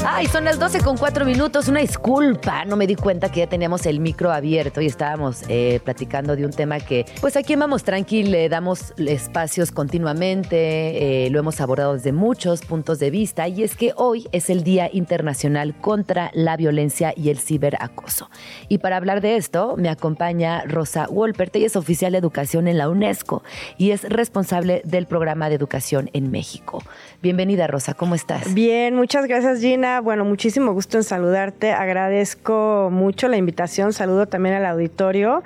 Ay, 0.07 0.27
son 0.27 0.45
las 0.45 0.59
12 0.59 0.81
con 0.81 0.97
4 0.97 1.25
minutos. 1.25 1.67
Una 1.67 1.79
disculpa, 1.79 2.63
no 2.65 2.75
me 2.75 2.85
di 2.85 2.95
cuenta 2.95 3.31
que 3.31 3.39
ya 3.39 3.47
teníamos 3.47 3.87
el 3.87 3.99
micro 3.99 4.31
abierto 4.31 4.79
y 4.79 4.85
estábamos 4.85 5.41
eh, 5.49 5.79
platicando 5.83 6.35
de 6.35 6.45
un 6.45 6.51
tema 6.51 6.79
que, 6.79 7.07
pues 7.21 7.35
aquí 7.35 7.53
en 7.53 7.59
Vamos 7.59 7.83
Tranqui 7.83 8.21
le 8.21 8.47
damos 8.47 8.93
espacios 8.97 9.71
continuamente, 9.71 11.25
eh, 11.25 11.29
lo 11.31 11.39
hemos 11.39 11.59
abordado 11.59 11.95
desde 11.95 12.11
muchos 12.11 12.61
puntos 12.61 12.99
de 12.99 13.09
vista 13.09 13.47
y 13.47 13.63
es 13.63 13.75
que 13.75 13.93
hoy 13.95 14.27
es 14.31 14.51
el 14.51 14.63
Día 14.63 14.91
Internacional 14.93 15.75
contra 15.81 16.29
la 16.35 16.55
Violencia 16.55 17.11
y 17.17 17.29
el 17.29 17.39
Ciberacoso. 17.39 18.29
Y 18.69 18.77
para 18.77 18.97
hablar 18.97 19.21
de 19.21 19.37
esto, 19.37 19.73
me 19.75 19.89
acompaña 19.89 20.65
Rosa 20.67 21.07
Wolpert, 21.09 21.55
ella 21.55 21.65
es 21.65 21.75
oficial 21.75 22.11
de 22.11 22.19
educación 22.19 22.67
en 22.67 22.77
la 22.77 22.89
UNESCO 22.89 23.43
y 23.79 23.89
es 23.89 24.03
responsable 24.03 24.83
del 24.85 25.07
programa 25.07 25.49
de 25.49 25.55
educación 25.55 26.11
en 26.13 26.29
México. 26.29 26.83
Bienvenida, 27.25 27.65
Rosa, 27.65 27.95
¿cómo 27.95 28.13
estás? 28.13 28.53
Bien, 28.53 28.93
muchas 28.93 29.25
gracias 29.25 29.59
Gina. 29.59 29.99
Bueno, 29.99 30.25
muchísimo 30.25 30.73
gusto 30.73 30.97
en 30.97 31.03
saludarte. 31.03 31.71
Agradezco 31.71 32.89
mucho 32.91 33.27
la 33.27 33.35
invitación. 33.35 33.93
Saludo 33.93 34.27
también 34.27 34.53
al 34.53 34.65
auditorio. 34.67 35.41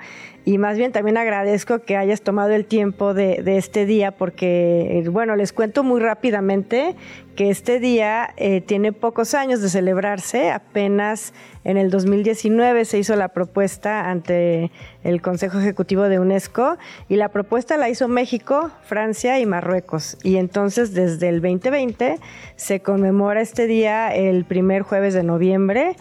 Y 0.46 0.58
más 0.58 0.78
bien 0.78 0.92
también 0.92 1.18
agradezco 1.18 1.80
que 1.80 1.98
hayas 1.98 2.22
tomado 2.22 2.52
el 2.52 2.66
tiempo 2.66 3.14
de, 3.14 3.44
este 3.58 3.86
día 3.86 4.12
porque, 4.12 5.00
eh, 5.00 5.10
bueno, 5.10 5.36
les 5.36 5.54
cuento 5.54 5.84
muy 5.84 6.00
rápidamente 6.00 6.96
que 7.36 7.50
este 7.50 7.80
día 7.80 8.34
eh, 8.38 8.62
tiene 8.62 8.92
pocos 8.92 9.34
años 9.34 9.62
de 9.62 9.70
celebrarse. 9.70 10.52
Apenas 10.52 11.34
en 11.64 11.78
el 11.78 11.90
2019 11.90 12.84
se 12.86 12.98
hizo 12.98 13.16
la 13.16 13.30
propuesta 13.30 14.10
ante 14.10 14.72
el 15.04 15.22
Consejo 15.22 15.60
Ejecutivo 15.60 16.04
de 16.04 16.20
UNESCO 16.20 16.78
y 17.08 17.16
la 17.16 17.30
propuesta 17.30 17.78
la 17.78 17.90
hizo 17.90 18.08
México, 18.08 18.72
Francia 18.84 19.40
y 19.40 19.46
Marruecos. 19.46 20.18
Y 20.24 20.38
entonces 20.38 20.94
desde 20.94 21.30
el 21.30 21.42
2020 21.42 22.18
se 22.56 22.80
conmemora 22.82 23.42
este 23.42 23.68
día 23.68 24.14
el 24.14 24.46
primer 24.46 24.82
jueves 24.82 25.14
de 25.14 25.24
noviembre. 25.24 25.96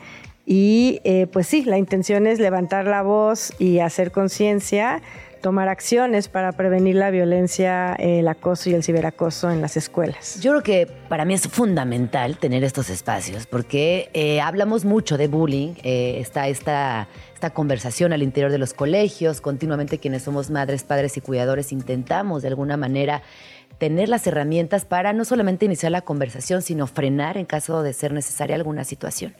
Y 0.51 1.03
eh, 1.05 1.26
pues 1.30 1.46
sí, 1.46 1.62
la 1.64 1.76
intención 1.76 2.26
es 2.26 2.40
levantar 2.40 2.86
la 2.86 3.03
voz 3.03 3.53
y 3.59 3.80
hacer 3.80 4.11
conciencia, 4.11 5.03
tomar 5.42 5.68
acciones 5.68 6.28
para 6.28 6.53
prevenir 6.53 6.96
la 6.96 7.11
violencia, 7.11 7.92
el 7.99 8.26
acoso 8.26 8.70
y 8.70 8.72
el 8.72 8.82
ciberacoso 8.82 9.51
en 9.51 9.61
las 9.61 9.76
escuelas. 9.76 10.40
Yo 10.40 10.53
creo 10.53 10.62
que 10.62 10.86
para 11.11 11.26
mí 11.26 11.34
es 11.34 11.46
fundamental 11.49 12.38
tener 12.38 12.64
estos 12.64 12.88
espacios 12.88 13.46
porque 13.46 14.09
eh, 14.14 14.40
hablamos 14.40 14.86
mucho 14.86 15.18
de 15.18 15.28
bullying, 15.28 15.74
eh, 15.82 16.16
está 16.18 16.49
esta, 16.49 17.09
esta 17.34 17.51
conversación 17.51 18.14
al 18.14 18.22
interior 18.22 18.51
de 18.51 18.57
los 18.57 18.72
colegios, 18.72 19.42
continuamente 19.42 19.99
quienes 19.99 20.22
somos 20.22 20.49
madres, 20.49 20.82
padres 20.82 21.14
y 21.18 21.20
cuidadores 21.20 21.72
intentamos 21.72 22.40
de 22.40 22.49
alguna 22.49 22.78
manera 22.78 23.20
tener 23.79 24.09
las 24.09 24.26
herramientas 24.26 24.85
para 24.85 25.12
no 25.12 25.24
solamente 25.24 25.64
iniciar 25.64 25.93
la 25.93 26.01
conversación, 26.01 26.62
sino 26.62 26.89
frenar 26.89 27.39
en 27.39 27.47
caso 27.47 27.83
de 27.83 27.93
ser 27.93 28.12
necesaria 28.12 28.57
alguna 28.57 28.83
situación. 28.85 29.35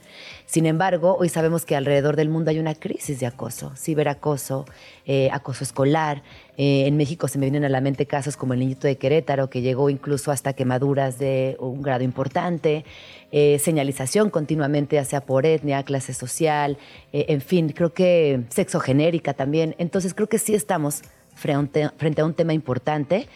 Sin 0.47 0.65
embargo, 0.65 1.17
hoy 1.19 1.29
sabemos 1.29 1.65
que 1.65 1.75
alrededor 1.75 2.15
del 2.15 2.29
mundo 2.29 2.51
hay 2.51 2.61
una 2.61 2.77
crisis 2.77 3.19
de 3.19 3.27
acoso, 3.27 3.73
ciberacoso, 3.77 4.65
eh, 5.07 5.29
acoso 5.33 5.65
escolar. 5.65 6.23
Eh, 6.57 6.87
en 6.87 6.97
México 6.97 7.27
se 7.27 7.39
me 7.39 7.47
vienen 7.47 7.65
a 7.65 7.69
la 7.69 7.81
mente 7.81 8.07
casos 8.07 8.37
como 8.37 8.55
el 8.55 8.61
niñito 8.61 8.87
de 8.87 8.97
Querétaro, 8.97 9.51
que 9.51 9.61
llegó 9.61 9.91
incluso 9.91 10.31
hasta 10.31 10.53
quemaduras 10.53 11.19
de 11.19 11.57
un 11.59 11.83
grado 11.83 12.05
importante, 12.05 12.85
eh, 13.33 13.59
señalización 13.59 14.31
continuamente, 14.31 14.97
ya 14.97 15.05
sea 15.05 15.21
por 15.21 15.47
etnia, 15.47 15.83
clase 15.83 16.15
social, 16.15 16.79
en 17.13 17.41
fin, 17.41 17.71
creo 17.71 17.93
que 17.93 18.43
sexogenérica 18.51 19.35
también. 19.35 19.75
Entonces 19.79 20.15
creo 20.15 20.29
que 20.29 20.39
sí 20.39 20.55
estamos 20.55 21.03
frente 21.35 21.83
a 22.21 22.25
un 22.25 22.35
tema 22.35 22.53
importante 22.53 23.29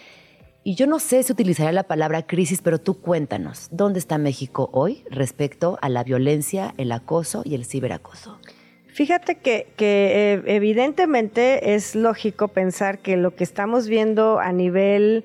y 0.64 0.76
yo 0.76 0.86
no 0.86 0.98
sé 1.00 1.22
si 1.22 1.32
utilizaría 1.32 1.72
la 1.72 1.82
palabra 1.82 2.26
crisis, 2.26 2.62
pero 2.62 2.78
tú 2.78 3.00
cuéntanos, 3.00 3.68
¿dónde 3.72 3.98
está 3.98 4.18
México 4.18 4.70
hoy 4.72 5.04
respecto 5.10 5.78
a 5.82 5.88
la 5.88 6.04
violencia, 6.04 6.74
el 6.76 6.92
acoso 6.92 7.42
y 7.44 7.54
el 7.54 7.64
ciberacoso? 7.64 8.38
Fíjate 8.86 9.36
que, 9.36 9.72
eh, 9.78 10.42
evidentemente 10.46 11.74
es 11.74 11.94
lógico 11.94 12.48
pensar 12.48 12.98
que 12.98 13.16
lo 13.16 13.34
que 13.34 13.42
estamos 13.42 13.88
viendo 13.88 14.38
a 14.38 14.52
nivel 14.52 15.24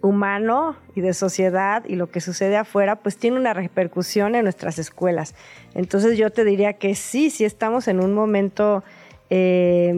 humano 0.00 0.76
y 0.94 1.00
de 1.00 1.14
sociedad 1.14 1.84
y 1.86 1.96
lo 1.96 2.10
que 2.10 2.20
sucede 2.20 2.56
afuera, 2.56 2.96
pues 2.96 3.16
tiene 3.16 3.38
una 3.38 3.54
repercusión 3.54 4.34
en 4.34 4.44
nuestras 4.44 4.78
escuelas. 4.78 5.34
Entonces 5.74 6.16
yo 6.18 6.30
te 6.30 6.44
diría 6.44 6.74
que 6.74 6.94
sí, 6.94 7.30
sí 7.30 7.44
estamos 7.44 7.88
en 7.88 7.98
un 7.98 8.14
momento 8.14 8.84
eh, 9.30 9.92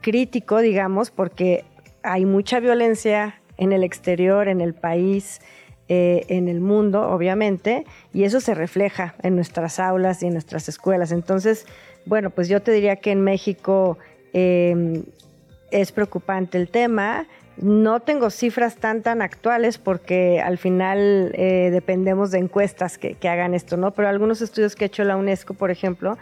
crítico, 0.00 0.60
digamos, 0.60 1.10
porque 1.10 1.64
hay 2.02 2.24
mucha 2.24 2.58
violencia 2.58 3.40
en 3.58 3.72
el 3.72 3.82
exterior, 3.82 4.48
en 4.48 4.60
el 4.60 4.74
país, 4.74 5.40
eh, 5.88 6.24
en 6.28 6.48
el 6.48 6.60
mundo, 6.60 7.08
obviamente, 7.08 7.84
y 8.12 8.24
eso 8.24 8.40
se 8.40 8.54
refleja 8.54 9.14
en 9.22 9.36
nuestras 9.36 9.78
aulas 9.78 10.20
y 10.22 10.26
en 10.26 10.32
nuestras 10.32 10.68
escuelas. 10.68 11.12
Entonces, 11.12 11.64
bueno, 12.06 12.30
pues 12.30 12.48
yo 12.48 12.60
te 12.60 12.72
diría 12.72 12.96
que 12.96 13.12
en 13.12 13.20
México 13.20 13.96
em, 14.32 15.04
es 15.70 15.92
preocupante 15.92 16.58
el 16.58 16.68
tema. 16.68 17.28
No 17.56 18.00
tengo 18.00 18.30
cifras 18.30 18.76
tan 18.76 19.02
tan 19.02 19.22
actuales 19.22 19.78
porque 19.78 20.40
al 20.40 20.58
final 20.58 21.30
eh, 21.34 21.70
dependemos 21.72 22.32
de 22.32 22.38
encuestas 22.38 22.98
que, 22.98 23.14
que, 23.14 23.28
hagan 23.28 23.54
esto, 23.54 23.76
¿no? 23.76 23.92
Pero 23.92 24.08
algunos 24.08 24.42
estudios 24.42 24.74
que 24.74 24.84
ha 24.84 24.88
hecho 24.88 25.04
la 25.04 25.16
UNESCO, 25.16 25.54
por 25.54 25.70
ejemplo, 25.70 26.18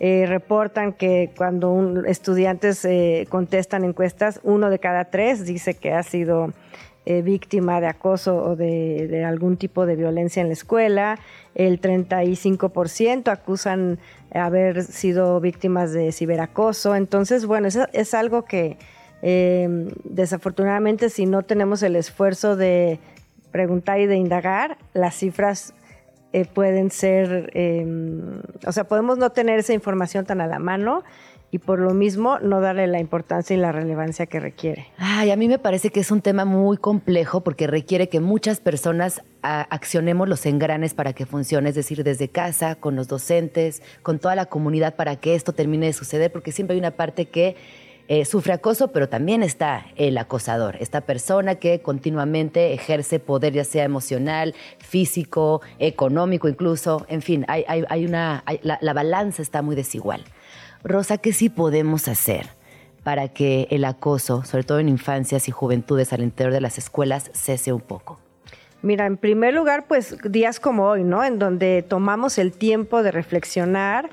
eh, 0.00 0.26
reportan 0.28 0.92
que 0.92 1.30
cuando 1.36 1.72
un, 1.72 2.06
estudiantes 2.06 2.84
eh, 2.84 3.26
contestan 3.28 3.84
encuestas, 3.84 4.40
uno 4.44 4.70
de 4.70 4.78
cada 4.78 5.06
tres 5.06 5.44
dice 5.44 5.74
que 5.74 5.92
ha 5.92 6.04
sido 6.04 6.52
eh, 7.04 7.22
víctima 7.22 7.80
de 7.80 7.88
acoso 7.88 8.36
o 8.36 8.54
de, 8.54 9.24
algún 9.26 9.56
tipo 9.56 9.86
de 9.86 9.96
violencia 9.96 10.40
en 10.40 10.48
la 10.48 10.52
escuela. 10.52 11.18
El 11.56 11.80
35% 11.80 13.28
acusan 13.28 13.98
haber 14.32 14.84
sido 14.84 15.40
víctimas 15.40 15.92
de 15.92 16.12
ciberacoso. 16.12 16.94
Entonces, 16.94 17.46
bueno, 17.46 17.66
es, 17.66 17.78
es 17.92 18.14
algo 18.14 18.44
que 18.44 18.76
desafortunadamente 19.20 21.10
si 21.10 21.26
no 21.26 21.42
tenemos 21.42 21.82
el 21.82 21.96
esfuerzo 21.96 22.54
de 22.54 23.00
preguntar 23.50 23.98
y 23.98 24.06
de 24.06 24.14
indagar, 24.14 24.78
las 24.94 25.16
cifras 25.16 25.74
eh, 26.32 26.44
pueden 26.44 26.90
ser, 26.90 27.50
em, 27.54 28.40
o 28.66 28.72
sea, 28.72 28.84
podemos 28.84 29.18
no 29.18 29.30
tener 29.30 29.58
esa 29.58 29.72
información 29.72 30.26
tan 30.26 30.40
a 30.40 30.46
la 30.46 30.58
mano 30.58 31.02
y 31.50 31.58
por 31.58 31.78
lo 31.78 31.94
mismo 31.94 32.38
no 32.40 32.60
darle 32.60 32.86
la 32.86 33.00
importancia 33.00 33.56
y 33.56 33.58
la 33.58 33.72
relevancia 33.72 34.26
que 34.26 34.38
requiere. 34.38 34.88
Ay, 34.98 35.30
a 35.30 35.36
mí 35.36 35.48
me 35.48 35.58
parece 35.58 35.88
que 35.90 36.00
es 36.00 36.10
un 36.10 36.20
tema 36.20 36.44
muy 36.44 36.76
complejo 36.76 37.42
porque 37.42 37.66
requiere 37.66 38.08
que 38.10 38.20
muchas 38.20 38.60
personas 38.60 39.22
accionemos 39.40 40.28
los 40.28 40.44
engranes 40.44 40.92
para 40.92 41.14
que 41.14 41.24
funcione, 41.24 41.70
es 41.70 41.74
decir, 41.74 42.04
desde 42.04 42.28
casa, 42.28 42.74
con 42.74 42.96
los 42.96 43.08
docentes, 43.08 43.82
con 44.02 44.18
toda 44.18 44.34
la 44.34 44.46
comunidad 44.46 44.96
para 44.96 45.16
que 45.16 45.34
esto 45.34 45.54
termine 45.54 45.86
de 45.86 45.92
suceder, 45.94 46.30
porque 46.30 46.52
siempre 46.52 46.74
hay 46.74 46.80
una 46.80 46.90
parte 46.90 47.26
que 47.26 47.56
eh, 48.08 48.24
sufre 48.24 48.54
acoso, 48.54 48.88
pero 48.88 49.08
también 49.08 49.42
está 49.42 49.86
el 49.96 50.18
acosador, 50.18 50.76
esta 50.80 51.02
persona 51.02 51.56
que 51.56 51.80
continuamente 51.80 52.72
ejerce 52.72 53.20
poder, 53.20 53.52
ya 53.52 53.64
sea 53.64 53.84
emocional, 53.84 54.54
físico, 54.78 55.60
económico 55.78 56.48
incluso, 56.48 57.04
en 57.08 57.22
fin, 57.22 57.44
hay, 57.48 58.06
una, 58.06 58.42
la, 58.62 58.78
la 58.80 58.92
balanza 58.94 59.42
está 59.42 59.62
muy 59.62 59.76
desigual. 59.76 60.24
Rosa, 60.82 61.18
¿qué 61.18 61.32
sí 61.32 61.48
podemos 61.50 62.08
hacer 62.08 62.48
para 63.02 63.28
que 63.28 63.68
el 63.70 63.84
acoso, 63.84 64.42
sobre 64.44 64.64
todo 64.64 64.78
en 64.78 64.88
infancias 64.88 65.48
y 65.48 65.50
juventudes 65.50 66.12
al 66.12 66.22
interior 66.22 66.52
de 66.52 66.60
las 66.60 66.78
escuelas, 66.78 67.30
cese 67.34 67.72
un 67.72 67.80
poco? 67.80 68.18
Mira, 68.80 69.06
en 69.06 69.16
primer 69.16 69.54
lugar, 69.54 69.86
pues 69.88 70.16
días 70.22 70.60
como 70.60 70.86
hoy, 70.86 71.02
¿no? 71.02 71.24
En 71.24 71.40
donde 71.40 71.82
tomamos 71.82 72.38
el 72.38 72.52
tiempo 72.52 73.02
de 73.02 73.10
reflexionar, 73.10 74.08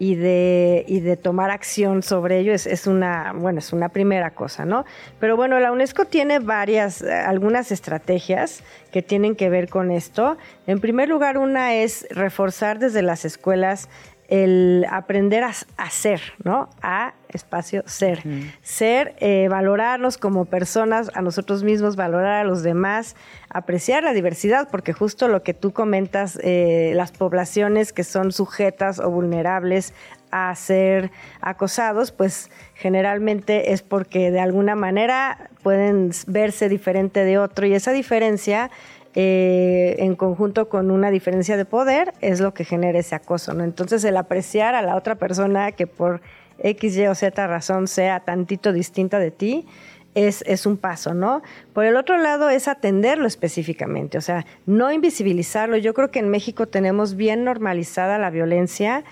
y 0.00 0.14
de, 0.14 0.86
y 0.88 1.00
de 1.00 1.18
tomar 1.18 1.50
acción 1.50 2.02
sobre 2.02 2.38
ello 2.38 2.54
es, 2.54 2.66
es, 2.66 2.86
una, 2.86 3.34
bueno, 3.34 3.58
es 3.58 3.70
una 3.74 3.90
primera 3.90 4.30
cosa, 4.30 4.64
¿no? 4.64 4.86
Pero 5.18 5.36
bueno, 5.36 5.60
la 5.60 5.70
UNESCO 5.72 6.06
tiene 6.06 6.38
varias, 6.38 7.02
eh, 7.02 7.12
algunas 7.12 7.70
estrategias 7.70 8.64
que 8.92 9.02
tienen 9.02 9.36
que 9.36 9.50
ver 9.50 9.68
con 9.68 9.90
esto. 9.90 10.38
En 10.66 10.80
primer 10.80 11.10
lugar, 11.10 11.36
una 11.36 11.74
es 11.74 12.06
reforzar 12.08 12.78
desde 12.78 13.02
las 13.02 13.26
escuelas 13.26 13.90
el 14.30 14.86
aprender 14.88 15.42
a, 15.42 15.90
ser, 15.90 16.20
¿no? 16.44 16.70
A 16.82 17.14
espacio 17.28 17.82
ser. 17.86 18.22
Ser, 18.62 19.16
eh, 19.18 19.48
valorarnos 19.50 20.18
como 20.18 20.44
personas, 20.44 21.10
a 21.14 21.20
nosotros 21.20 21.64
mismos, 21.64 21.96
valorar 21.96 22.40
a 22.40 22.44
los 22.44 22.62
demás, 22.62 23.16
apreciar 23.48 24.04
la 24.04 24.12
diversidad, 24.12 24.68
porque 24.70 24.92
justo 24.92 25.26
lo 25.26 25.42
que 25.42 25.52
tú 25.52 25.72
comentas, 25.72 26.38
eh, 26.44 26.92
las 26.94 27.10
poblaciones 27.10 27.92
que 27.92 28.04
son 28.04 28.30
sujetas 28.30 29.00
o 29.00 29.10
vulnerables 29.10 29.94
a 30.30 30.54
ser 30.54 31.10
acosados, 31.40 32.12
pues 32.12 32.50
generalmente 32.74 33.72
es 33.72 33.82
porque 33.82 34.30
de 34.30 34.38
alguna 34.38 34.76
manera 34.76 35.50
pueden 35.64 36.12
verse 36.28 36.68
diferente 36.68 37.24
de 37.24 37.38
otro 37.38 37.66
y 37.66 37.74
esa 37.74 37.90
diferencia 37.90 38.70
eh, 39.14 39.96
en 39.98 40.14
conjunto 40.14 40.68
con 40.68 40.90
una 40.90 41.10
diferencia 41.10 41.56
de 41.56 41.64
poder 41.64 42.12
es 42.20 42.40
lo 42.40 42.54
que 42.54 42.64
genera 42.64 42.98
ese 42.98 43.16
acoso, 43.16 43.54
¿no? 43.54 43.64
Entonces 43.64 44.04
el 44.04 44.16
apreciar 44.16 44.74
a 44.74 44.82
la 44.82 44.94
otra 44.94 45.16
persona 45.16 45.72
que 45.72 45.88
por 45.88 46.20
X, 46.60 46.96
Y 46.96 47.06
o 47.06 47.14
Z 47.14 47.46
razón 47.46 47.88
sea 47.88 48.20
tantito 48.20 48.72
distinta 48.72 49.18
de 49.18 49.30
ti, 49.30 49.66
es, 50.14 50.42
es, 50.46 50.66
un 50.66 50.76
paso, 50.76 51.14
¿no? 51.14 51.42
Por 51.72 51.84
el 51.84 51.96
otro 51.96 52.18
lado 52.18 52.50
es 52.50 52.68
atenderlo 52.68 53.26
específicamente, 53.26 54.18
o 54.18 54.20
sea, 54.20 54.44
no 54.66 54.90
invisibilizarlo. 54.92 55.76
Yo 55.76 55.94
creo 55.94 56.10
que 56.10 56.18
en 56.18 56.28
México 56.28 56.66
tenemos 56.66 57.14
bien 57.14 57.44
normalizada 57.44 58.18
la 58.18 58.30
violencia. 58.30 59.04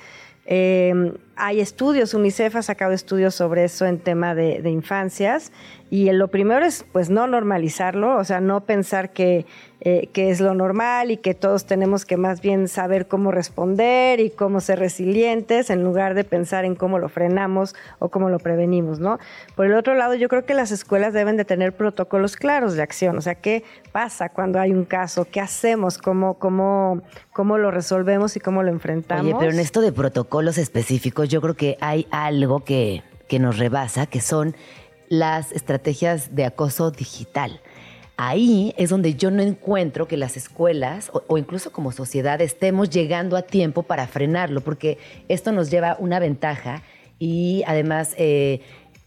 Eh, 0.46 1.12
hay 1.38 1.60
estudios, 1.60 2.14
UNICEF 2.14 2.56
ha 2.56 2.62
sacado 2.62 2.92
estudios 2.92 3.34
sobre 3.34 3.64
eso 3.64 3.86
en 3.86 3.98
tema 3.98 4.34
de, 4.34 4.60
de 4.60 4.70
infancias 4.70 5.52
y 5.90 6.10
lo 6.12 6.28
primero 6.28 6.64
es 6.64 6.84
pues 6.92 7.08
no 7.08 7.26
normalizarlo, 7.26 8.16
o 8.16 8.24
sea, 8.24 8.40
no 8.40 8.64
pensar 8.64 9.12
que 9.12 9.46
eh, 9.80 10.08
que 10.12 10.30
es 10.30 10.40
lo 10.40 10.54
normal 10.54 11.12
y 11.12 11.18
que 11.18 11.34
todos 11.34 11.64
tenemos 11.64 12.04
que 12.04 12.16
más 12.16 12.40
bien 12.40 12.66
saber 12.66 13.06
cómo 13.06 13.30
responder 13.30 14.18
y 14.18 14.28
cómo 14.28 14.60
ser 14.60 14.80
resilientes 14.80 15.70
en 15.70 15.84
lugar 15.84 16.14
de 16.14 16.24
pensar 16.24 16.64
en 16.64 16.74
cómo 16.74 16.98
lo 16.98 17.08
frenamos 17.08 17.76
o 18.00 18.08
cómo 18.08 18.28
lo 18.28 18.40
prevenimos, 18.40 18.98
¿no? 18.98 19.20
Por 19.54 19.66
el 19.66 19.74
otro 19.74 19.94
lado, 19.94 20.14
yo 20.14 20.28
creo 20.28 20.44
que 20.44 20.52
las 20.52 20.72
escuelas 20.72 21.12
deben 21.12 21.36
de 21.36 21.44
tener 21.44 21.76
protocolos 21.76 22.34
claros 22.34 22.74
de 22.74 22.82
acción, 22.82 23.18
o 23.18 23.20
sea, 23.20 23.36
qué 23.36 23.62
pasa 23.92 24.30
cuando 24.30 24.58
hay 24.58 24.72
un 24.72 24.84
caso, 24.84 25.28
qué 25.30 25.40
hacemos, 25.40 25.96
cómo, 25.96 26.40
cómo, 26.40 27.02
cómo 27.32 27.56
lo 27.56 27.70
resolvemos 27.70 28.34
y 28.34 28.40
cómo 28.40 28.64
lo 28.64 28.70
enfrentamos. 28.70 29.26
Oye, 29.26 29.36
pero 29.38 29.52
en 29.52 29.60
esto 29.60 29.80
de 29.80 29.92
protocolos 29.92 30.58
específicos, 30.58 31.27
yo 31.28 31.40
creo 31.40 31.54
que 31.54 31.76
hay 31.80 32.06
algo 32.10 32.64
que, 32.64 33.02
que 33.28 33.38
nos 33.38 33.58
rebasa, 33.58 34.06
que 34.06 34.20
son 34.20 34.56
las 35.08 35.52
estrategias 35.52 36.34
de 36.34 36.44
acoso 36.44 36.90
digital. 36.90 37.60
Ahí 38.16 38.74
es 38.76 38.90
donde 38.90 39.14
yo 39.14 39.30
no 39.30 39.42
encuentro 39.42 40.08
que 40.08 40.16
las 40.16 40.36
escuelas 40.36 41.12
o, 41.12 41.38
incluso 41.38 41.70
como 41.70 41.92
sociedad 41.92 42.40
estemos 42.40 42.90
llegando 42.90 43.36
a 43.36 43.42
tiempo 43.42 43.84
para 43.84 44.08
frenarlo, 44.08 44.60
porque 44.60 44.98
esto 45.28 45.52
nos 45.52 45.70
lleva 45.70 45.96
una 46.00 46.18
ventaja 46.18 46.82
y 47.20 47.62
además 47.66 48.14
eh, 48.18 48.60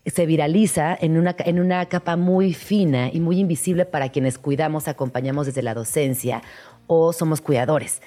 se 0.05 0.25
viraliza 0.25 0.97
en 0.99 1.17
una, 1.17 1.35
en 1.39 1.59
una 1.59 1.85
capa 1.87 2.15
muy 2.15 2.53
fina 2.53 3.09
y 3.11 3.19
muy 3.19 3.39
invisible 3.39 3.85
para 3.85 4.09
quienes 4.09 4.37
cuidamos, 4.37 4.87
acompañamos 4.87 5.45
desde 5.45 5.61
la 5.61 5.73
docencia 5.73 6.41
o 6.87 7.11
somos 7.11 7.41
cuidadores 7.41 8.01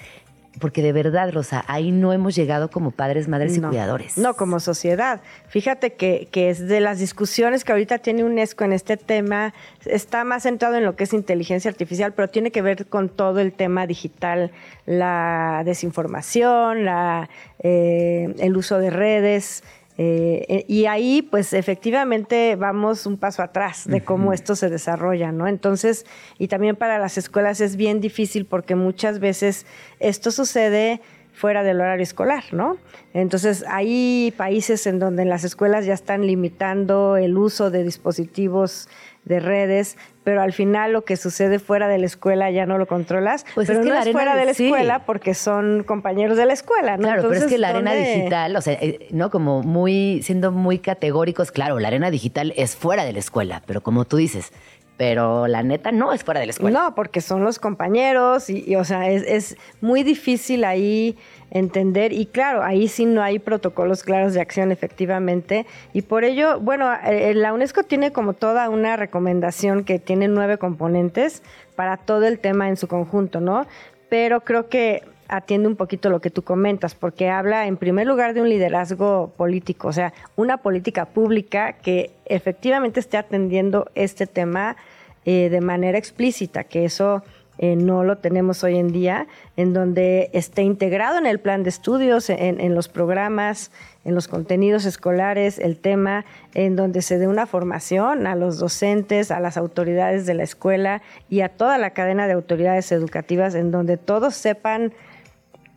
porque 0.61 0.83
de 0.83 0.93
verdad, 0.93 1.33
Rosa, 1.33 1.65
ahí 1.67 1.91
no 1.91 2.13
hemos 2.13 2.35
llegado 2.35 2.71
como 2.71 2.91
padres, 2.91 3.29
madres 3.29 3.57
y 3.57 3.61
cuidadores. 3.61 4.17
No, 4.19 4.35
como 4.35 4.61
sociedad. 4.61 5.21
Fíjate 5.49 5.95
que, 5.95 6.29
que, 6.31 6.51
es 6.51 6.67
de 6.67 6.81
las 6.81 6.99
discusiones 6.99 7.65
que 7.65 7.73
ahorita 7.73 7.99
tiene 7.99 8.25
UNESCO 8.25 8.65
en 8.65 8.73
este 8.73 8.97
tema, 8.97 9.55
está 9.85 10.25
más 10.25 10.45
centrado 10.45 10.77
en 10.77 10.85
lo 10.85 10.97
que 10.97 11.05
es 11.05 11.13
inteligencia 11.13 11.71
artificial, 11.71 12.13
pero 12.13 12.29
tiene 12.29 12.51
que 12.51 12.63
ver 12.63 12.87
con 12.87 13.09
todo 13.09 13.41
el 13.41 13.53
tema 13.53 13.87
digital, 13.87 14.53
la 14.87 15.63
desinformación, 15.65 16.85
la, 16.85 17.29
eh, 17.61 18.35
el 18.39 18.57
uso 18.57 18.79
de 18.79 18.91
redes. 18.91 19.65
Eh, 19.97 20.65
y 20.67 20.87
ahí, 20.87 21.23
pues 21.23 21.53
efectivamente 21.53 22.57
vamos 22.57 23.07
un 23.07 23.17
paso 23.17 23.43
atrás 23.43 23.87
de 23.87 24.03
cómo 24.03 24.33
esto 24.33 24.57
se 24.57 24.69
desarrolla, 24.69 25.31
¿no? 25.31 25.47
Entonces, 25.47 26.05
y 26.39 26.49
también 26.49 26.75
para 26.75 26.99
las 26.99 27.17
escuelas 27.17 27.61
es 27.61 27.77
bien 27.77 28.01
difícil 28.01 28.45
porque 28.45 28.75
muchas 28.75 29.21
veces 29.21 29.67
esto 30.01 30.33
sucede 30.33 31.01
fuera 31.35 31.62
del 31.62 31.80
horario 31.80 32.03
escolar, 32.03 32.45
¿no? 32.53 32.78
Entonces, 33.12 33.64
hay 33.68 34.32
países 34.37 34.87
en 34.87 34.99
donde 34.99 35.24
las 35.24 35.45
escuelas 35.45 35.85
ya 35.85 35.95
están 35.95 36.26
limitando 36.26 37.16
el 37.16 37.37
uso 37.37 37.70
de 37.70 37.82
dispositivos 37.82 38.89
de 39.24 39.41
redes, 39.41 39.97
pero 40.22 40.43
al 40.43 40.53
final 40.53 40.93
lo 40.93 41.05
que 41.05 41.16
sucede 41.16 41.59
fuera 41.59 41.89
de 41.89 41.99
la 41.99 42.07
escuela 42.07 42.51
ya 42.51 42.66
no 42.66 42.78
lo 42.78 42.87
controlas. 42.87 43.45
Pues 43.55 43.66
pero 43.66 43.80
es 43.80 43.87
que 43.87 43.93
no 43.93 43.99
es 43.99 44.12
fuera 44.12 44.37
de 44.37 44.45
la 44.45 44.51
escuela 44.51 45.07
porque 45.07 45.35
son 45.35 45.82
compañeros 45.85 46.37
de 46.37 46.47
la 46.47 46.53
escuela, 46.53 46.97
¿no? 46.97 47.05
Claro, 47.05 47.22
pero 47.22 47.35
es 47.35 47.47
que 47.47 47.59
la 47.59 47.70
arena 47.70 47.95
digital, 47.95 48.55
o 48.55 48.61
sea, 48.61 48.74
eh, 48.74 49.09
no 49.11 49.30
como 49.30 49.62
muy 49.62 50.22
siendo 50.22 50.53
muy 50.53 50.78
categóricos, 50.78 51.51
claro, 51.51 51.78
la 51.80 51.89
arena 51.89 52.11
digital 52.11 52.53
es 52.57 52.76
fuera 52.76 53.05
de 53.05 53.12
la 53.12 53.18
escuela, 53.18 53.62
pero 53.66 53.82
como 53.82 54.05
tú 54.05 54.18
dices, 54.18 54.53
pero 54.97 55.49
la 55.49 55.63
neta 55.63 55.91
no 55.91 56.13
es 56.13 56.23
fuera 56.23 56.41
de 56.41 56.47
la 56.47 56.51
escuela. 56.51 56.83
No, 56.85 56.95
porque 56.95 57.21
son 57.21 57.43
los 57.43 57.59
compañeros 57.59 58.49
y, 58.49 58.77
o 58.77 58.85
sea, 58.85 59.11
es, 59.11 59.57
muy 59.81 60.03
difícil 60.03 60.65
ahí 60.65 61.17
entender 61.51 62.13
y 62.13 62.27
claro, 62.27 62.63
ahí 62.63 62.89
sí 62.89 63.05
no 63.05 63.23
hay 63.23 63.39
protocolos 63.39 64.03
claros 64.03 64.35
de 64.35 64.41
acción 64.41 64.73
efectivamente 64.73 65.67
y 65.93 66.03
por 66.03 66.25
ello, 66.25 66.61
bueno, 66.61 66.93
eh, 67.05 67.35
la 67.35 67.53
UNESCO 67.53 67.83
tiene 67.85 68.13
como 68.13 68.33
toda 68.35 68.69
una 68.69 68.97
recomendación 68.97 69.85
que 69.85 69.99
tiene 69.99 70.29
nueve 70.29 70.59
componentes 70.59 71.43
para 71.77 71.97
todo 71.97 72.27
el 72.27 72.39
tema 72.39 72.69
en 72.69 72.77
su 72.77 72.89
conjunto, 72.89 73.41
¿no? 73.41 73.67
Pero 74.09 74.43
creo 74.43 74.69
que 74.69 75.03
atiende 75.29 75.68
un 75.68 75.77
poquito 75.77 76.11
lo 76.11 76.20
que 76.20 76.31
tú 76.31 76.43
comentas, 76.43 76.95
porque 76.95 77.29
habla 77.29 77.66
en 77.66 77.77
primer 77.77 78.07
lugar 78.07 78.35
de 78.35 78.43
un 78.43 78.49
liderazgo 78.49 79.33
político, 79.37 79.89
o 79.89 79.93
sea, 79.93 80.12
una 80.37 80.59
política 80.59 81.07
pública 81.07 81.75
que 81.75 82.12
efectivamente 82.25 83.01
esté 83.01 83.16
atendiendo 83.16 83.91
este 83.95 84.27
tema 84.27 84.77
eh, 85.25 85.49
de 85.49 85.61
manera 85.61 85.99
explícita, 85.99 86.64
que 86.64 86.85
eso 86.85 87.22
eh, 87.57 87.77
no 87.77 88.03
lo 88.03 88.18
tenemos 88.18 88.64
hoy 88.64 88.77
en 88.77 88.91
día, 88.91 89.29
en 89.57 89.72
donde 89.72 90.29
esté 90.33 90.62
integrado 90.62 91.18
en 91.18 91.27
el 91.27 91.39
plan 91.39 91.62
de 91.62 91.70
estudios, 91.70 92.29
en, 92.29 92.75
los 92.75 92.89
programas, 92.89 93.70
en 94.05 94.14
los 94.14 94.27
contenidos 94.27 94.85
escolares, 94.87 95.59
el 95.61 95.79
tema, 95.79 96.25
en 96.55 96.75
donde 96.75 97.01
se 97.01 97.18
dé 97.18 97.29
una 97.29 97.47
formación 97.47 98.27
a 98.27 98.35
los 98.35 98.59
docentes, 98.59 99.31
a 99.31 99.39
las 99.39 99.57
autoridades 99.57 100.27
de 100.27 100.35
la 100.35 100.43
escuela 100.43 101.01
y 101.31 101.43
a 101.43 101.49
toda 101.49 101.79
la 101.79 101.91
cadena 101.91 102.27
de 102.27 102.33
autoridades 102.33 102.91
educativas, 102.91 103.55
en 103.55 103.70
donde 103.70 103.99
todos 103.99 104.35
sepan 104.35 104.93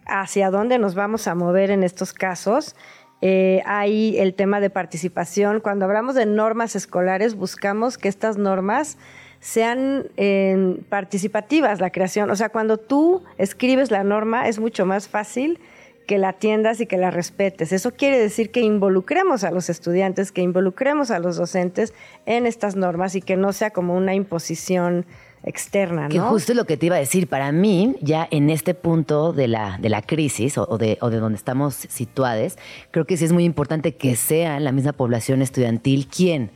hacia 0.07 0.49
dónde 0.49 0.79
nos 0.79 0.95
vamos 0.95 1.27
a 1.27 1.35
mover 1.35 1.71
en 1.71 1.83
estos 1.83 2.13
casos. 2.13 2.75
Eh, 3.21 3.61
hay 3.65 4.17
el 4.19 4.33
tema 4.33 4.59
de 4.59 4.69
participación. 4.69 5.59
Cuando 5.59 5.85
hablamos 5.85 6.15
de 6.15 6.25
normas 6.25 6.75
escolares, 6.75 7.35
buscamos 7.35 7.97
que 7.97 8.09
estas 8.09 8.37
normas 8.37 8.97
sean 9.39 10.07
eh, 10.17 10.79
participativas, 10.89 11.79
la 11.79 11.91
creación. 11.91 12.29
O 12.29 12.35
sea, 12.35 12.49
cuando 12.49 12.77
tú 12.77 13.23
escribes 13.37 13.91
la 13.91 14.03
norma 14.03 14.47
es 14.47 14.59
mucho 14.59 14.85
más 14.85 15.07
fácil 15.07 15.59
que 16.07 16.17
la 16.17 16.29
atiendas 16.29 16.79
y 16.79 16.87
que 16.87 16.97
la 16.97 17.11
respetes. 17.11 17.73
Eso 17.73 17.91
quiere 17.91 18.17
decir 18.17 18.49
que 18.49 18.61
involucremos 18.61 19.43
a 19.43 19.51
los 19.51 19.69
estudiantes, 19.69 20.31
que 20.31 20.41
involucremos 20.41 21.11
a 21.11 21.19
los 21.19 21.35
docentes 21.35 21.93
en 22.25 22.47
estas 22.47 22.75
normas 22.75 23.15
y 23.15 23.21
que 23.21 23.35
no 23.35 23.51
sea 23.51 23.71
como 23.71 23.95
una 23.95 24.15
imposición 24.15 25.05
externa, 25.43 26.03
¿no? 26.03 26.09
Que 26.09 26.19
justo 26.19 26.53
lo 26.53 26.65
que 26.65 26.77
te 26.77 26.87
iba 26.87 26.95
a 26.95 26.99
decir, 26.99 27.27
para 27.27 27.51
mí, 27.51 27.95
ya 28.01 28.27
en 28.31 28.49
este 28.49 28.73
punto 28.73 29.33
de 29.33 29.47
la, 29.47 29.77
de 29.79 29.89
la 29.89 30.01
crisis 30.01 30.57
o, 30.57 30.77
de, 30.77 30.97
o 31.01 31.09
de 31.09 31.17
donde 31.17 31.37
estamos 31.37 31.75
situados, 31.75 32.57
creo 32.91 33.05
que 33.05 33.17
sí 33.17 33.25
es 33.25 33.33
muy 33.33 33.45
importante 33.45 33.95
que 33.95 34.15
sea 34.15 34.59
la 34.59 34.71
misma 34.71 34.93
población 34.93 35.41
estudiantil 35.41 36.07
quien 36.07 36.51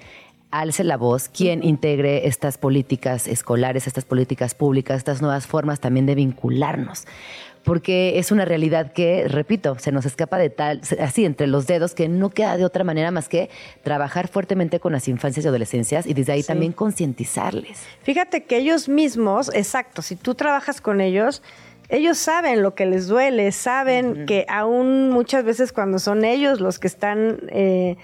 alce 0.52 0.84
la 0.84 0.98
voz, 0.98 1.30
quien 1.30 1.64
integre 1.64 2.28
estas 2.28 2.58
políticas 2.58 3.28
escolares, 3.28 3.88
estas 3.88 4.04
políticas 4.04 4.54
públicas, 4.54 4.98
estas 4.98 5.22
nuevas 5.22 5.48
formas 5.48 5.80
también 5.80 6.06
de 6.06 6.16
vincularnos 6.16 7.06
porque 7.64 8.18
es 8.18 8.32
una 8.32 8.46
realidad 8.46 8.92
que, 8.92 9.28
repito, 9.28 9.78
se 9.78 9.92
nos 9.92 10.06
escapa 10.06 10.38
de 10.38 10.50
tal, 10.50 10.82
así 11.00 11.26
entre 11.26 11.48
los 11.48 11.68
dedos, 11.68 11.94
que 11.94 12.08
no 12.08 12.30
queda 12.30 12.58
de 12.58 12.66
otra 12.66 12.84
manera 12.84 13.12
más 13.12 13.30
que 13.30 13.50
trabajar 13.84 14.28
fuertemente 14.28 14.80
con 14.80 14.92
las 14.94 15.08
infancias 15.08 15.46
y 15.46 15.48
adolescencias 15.48 16.06
y 16.06 16.14
desde 16.14 16.34
ahí 16.34 16.44
también 16.44 16.72
concientizarles. 16.72 17.80
Fíjate 18.04 18.44
que 18.44 18.58
ellos 18.58 18.90
mismos, 18.90 19.52
exacto, 19.54 20.02
si 20.02 20.16
tú 20.16 20.36
trabajas 20.36 20.82
con 20.82 21.02
ellos, 21.02 21.44
ellos 21.90 22.18
saben 22.18 22.64
lo 22.64 22.74
que 22.74 22.86
les 22.86 23.08
duele, 23.08 23.52
saben 23.52 24.26
que 24.26 24.46
aún 24.48 25.10
muchas 25.10 25.44
veces 25.44 25.74
cuando 25.74 26.00
son 26.00 26.24
ellos 26.24 26.62
los 26.62 26.80
que 26.80 26.88
están 26.88 27.40
eh, 27.50 27.98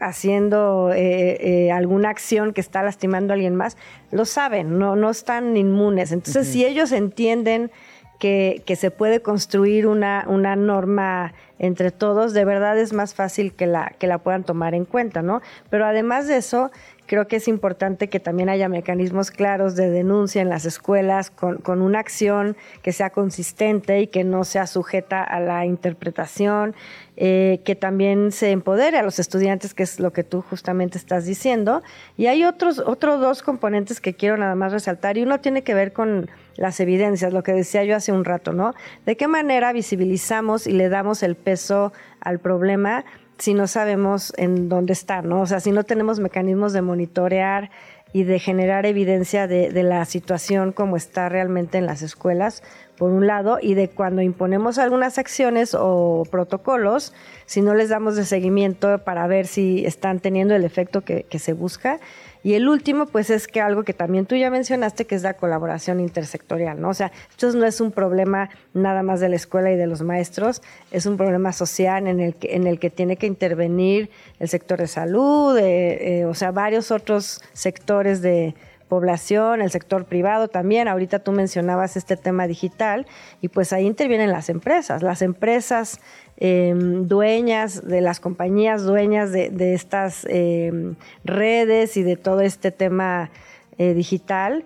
haciendo 0.00 0.90
eh, 0.92 1.66
eh, 1.66 1.72
alguna 1.72 2.08
acción 2.10 2.52
que 2.52 2.62
está 2.62 2.82
lastimando 2.82 3.32
a 3.32 3.34
alguien 3.34 3.54
más, 3.54 3.76
lo 4.10 4.24
saben, 4.24 4.78
no, 4.78 4.96
no 4.96 5.10
están 5.10 5.56
inmunes. 5.56 6.12
Entonces, 6.12 6.48
si 6.48 6.64
ellos 6.64 6.92
entienden 6.92 7.70
que, 8.18 8.62
se 8.76 8.90
puede 8.90 9.20
construir 9.20 9.86
una, 9.86 10.24
una, 10.26 10.56
norma 10.56 11.34
entre 11.58 11.90
todos, 11.90 12.32
de 12.32 12.44
verdad 12.44 12.78
es 12.78 12.92
más 12.92 13.14
fácil 13.14 13.52
que 13.54 13.66
la, 13.66 13.92
que 13.98 14.06
la 14.06 14.18
puedan 14.18 14.44
tomar 14.44 14.74
en 14.74 14.84
cuenta, 14.84 15.22
¿no? 15.22 15.40
Pero 15.70 15.86
además 15.86 16.26
de 16.26 16.36
eso, 16.36 16.70
creo 17.06 17.28
que 17.28 17.36
es 17.36 17.48
importante 17.48 18.08
que 18.08 18.20
también 18.20 18.48
haya 18.48 18.68
mecanismos 18.68 19.30
claros 19.30 19.76
de 19.76 19.90
denuncia 19.90 20.42
en 20.42 20.48
las 20.48 20.64
escuelas 20.64 21.30
con, 21.30 21.58
con, 21.58 21.82
una 21.82 22.00
acción 22.00 22.56
que 22.82 22.92
sea 22.92 23.10
consistente 23.10 24.00
y 24.00 24.06
que 24.08 24.24
no 24.24 24.44
sea 24.44 24.66
sujeta 24.66 25.22
a 25.22 25.40
la 25.40 25.64
interpretación, 25.64 26.74
eh, 27.16 27.60
que 27.64 27.74
también 27.74 28.30
se 28.30 28.50
empodere 28.50 28.98
a 28.98 29.02
los 29.02 29.18
estudiantes, 29.18 29.72
que 29.72 29.84
es 29.84 30.00
lo 30.00 30.12
que 30.12 30.24
tú 30.24 30.42
justamente 30.42 30.98
estás 30.98 31.24
diciendo. 31.24 31.82
Y 32.16 32.26
hay 32.26 32.44
otros, 32.44 32.78
otros 32.78 33.20
dos 33.20 33.42
componentes 33.42 34.00
que 34.00 34.14
quiero 34.14 34.36
nada 34.36 34.54
más 34.54 34.72
resaltar 34.72 35.16
y 35.16 35.22
uno 35.22 35.40
tiene 35.40 35.62
que 35.62 35.74
ver 35.74 35.92
con 35.92 36.28
las 36.56 36.80
evidencias, 36.80 37.32
lo 37.32 37.42
que 37.42 37.52
decía 37.52 37.84
yo 37.84 37.96
hace 37.96 38.12
un 38.12 38.24
rato, 38.24 38.52
¿no? 38.52 38.74
De 39.04 39.16
qué 39.16 39.28
manera 39.28 39.72
visibilizamos 39.72 40.66
y 40.66 40.72
le 40.72 40.88
damos 40.88 41.22
el 41.22 41.36
peso 41.36 41.92
al 42.20 42.38
problema 42.38 43.04
si 43.38 43.54
no 43.54 43.66
sabemos 43.66 44.32
en 44.36 44.68
dónde 44.68 44.92
está, 44.92 45.22
¿no? 45.22 45.42
O 45.42 45.46
sea, 45.46 45.60
si 45.60 45.70
no 45.70 45.84
tenemos 45.84 46.20
mecanismos 46.20 46.72
de 46.72 46.82
monitorear 46.82 47.70
y 48.12 48.24
de 48.24 48.38
generar 48.38 48.86
evidencia 48.86 49.46
de, 49.46 49.70
de, 49.70 49.82
la 49.82 50.04
situación 50.04 50.72
como 50.72 50.96
está 50.96 51.28
realmente 51.28 51.76
en 51.76 51.86
las 51.86 52.02
escuelas, 52.02 52.62
por 52.96 53.10
un 53.10 53.26
lado, 53.26 53.58
y 53.60 53.74
de 53.74 53.88
cuando 53.88 54.22
imponemos 54.22 54.78
algunas 54.78 55.18
acciones 55.18 55.76
o 55.78 56.22
protocolos, 56.30 57.12
si 57.44 57.60
no 57.60 57.74
les 57.74 57.90
damos 57.90 58.16
de 58.16 58.24
seguimiento 58.24 58.98
para 59.04 59.26
ver 59.26 59.46
si 59.46 59.84
están 59.84 60.20
teniendo 60.20 60.54
el 60.54 60.64
efecto 60.64 61.02
que, 61.02 61.24
que 61.24 61.38
se 61.38 61.52
busca. 61.52 62.00
Y 62.46 62.54
el 62.54 62.68
último, 62.68 63.06
pues 63.06 63.28
es 63.30 63.48
que 63.48 63.60
algo 63.60 63.82
que 63.82 63.92
también 63.92 64.24
tú 64.24 64.36
ya 64.36 64.50
mencionaste, 64.50 65.04
que 65.04 65.16
es 65.16 65.24
la 65.24 65.34
colaboración 65.34 65.98
intersectorial, 65.98 66.80
¿no? 66.80 66.90
O 66.90 66.94
sea, 66.94 67.10
esto 67.28 67.50
no 67.54 67.66
es 67.66 67.80
un 67.80 67.90
problema 67.90 68.50
nada 68.72 69.02
más 69.02 69.18
de 69.18 69.28
la 69.28 69.34
escuela 69.34 69.72
y 69.72 69.76
de 69.76 69.88
los 69.88 70.02
maestros, 70.02 70.62
es 70.92 71.06
un 71.06 71.16
problema 71.16 71.52
social 71.52 72.06
en 72.06 72.20
el 72.20 72.36
que, 72.36 72.54
en 72.54 72.68
el 72.68 72.78
que 72.78 72.88
tiene 72.88 73.16
que 73.16 73.26
intervenir 73.26 74.10
el 74.38 74.48
sector 74.48 74.78
de 74.78 74.86
salud, 74.86 75.58
eh, 75.58 76.20
eh, 76.20 76.24
o 76.24 76.34
sea, 76.34 76.52
varios 76.52 76.92
otros 76.92 77.42
sectores 77.52 78.22
de 78.22 78.54
población, 78.88 79.60
el 79.60 79.72
sector 79.72 80.04
privado 80.04 80.46
también. 80.46 80.86
Ahorita 80.86 81.18
tú 81.18 81.32
mencionabas 81.32 81.96
este 81.96 82.16
tema 82.16 82.46
digital 82.46 83.08
y 83.40 83.48
pues 83.48 83.72
ahí 83.72 83.86
intervienen 83.86 84.30
las 84.30 84.50
empresas. 84.50 85.02
Las 85.02 85.20
empresas 85.20 86.00
Em, 86.38 87.08
dueñas 87.08 87.86
de 87.86 88.02
las 88.02 88.20
compañías, 88.20 88.84
dueñas 88.84 89.32
de, 89.32 89.72
estas 89.72 90.26
em, 90.28 90.96
redes 91.24 91.96
y 91.96 92.02
de 92.02 92.16
todo 92.16 92.42
este 92.42 92.70
tema 92.70 93.30
eh, 93.78 93.94
digital, 93.94 94.64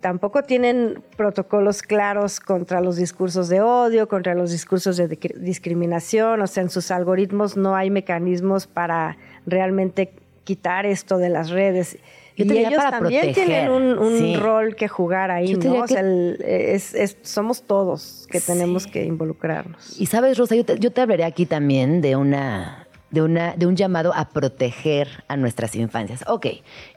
tampoco 0.00 0.44
tienen 0.44 1.02
protocolos 1.16 1.82
claros 1.82 2.38
contra 2.38 2.80
los 2.80 2.94
discursos 2.94 3.48
de 3.48 3.60
odio, 3.62 4.06
contra 4.06 4.36
los 4.36 4.52
discursos 4.52 4.96
de 4.96 5.08
discriminación, 5.08 6.40
o 6.40 6.46
sea, 6.46 6.62
en 6.62 6.70
sus 6.70 6.92
algoritmos 6.92 7.56
no 7.56 7.74
hay 7.74 7.90
mecanismos 7.90 8.68
para 8.68 9.16
realmente 9.44 10.12
quitar 10.44 10.86
esto 10.86 11.18
de 11.18 11.30
las 11.30 11.50
redes 11.50 11.98
y 12.36 12.58
ellos 12.58 12.82
también 12.90 13.32
tienen 13.32 13.70
un, 13.70 14.38
rol 14.38 14.76
que 14.76 14.88
jugar 14.88 15.30
ahí, 15.30 15.54
¿no? 15.54 15.82
O 15.82 15.88
sea, 15.88 16.02
es, 16.02 17.16
somos 17.22 17.62
todos 17.62 18.26
que 18.30 18.40
tenemos 18.40 18.86
que 18.86 19.04
involucrarnos. 19.04 19.98
Y 19.98 20.06
sabes, 20.06 20.36
Rosa, 20.36 20.54
yo 20.54 20.64
te, 20.64 20.78
yo 20.78 20.92
te 20.92 21.00
hablaré 21.00 21.24
aquí 21.24 21.46
también 21.46 22.00
de 22.00 22.16
una 22.16 22.85
de, 23.10 23.22
una, 23.22 23.54
de 23.56 23.66
un 23.66 23.76
llamado 23.76 24.12
a 24.14 24.28
proteger 24.30 25.24
a 25.28 25.36
nuestras 25.36 25.74
infancias. 25.76 26.24
Ok, 26.26 26.46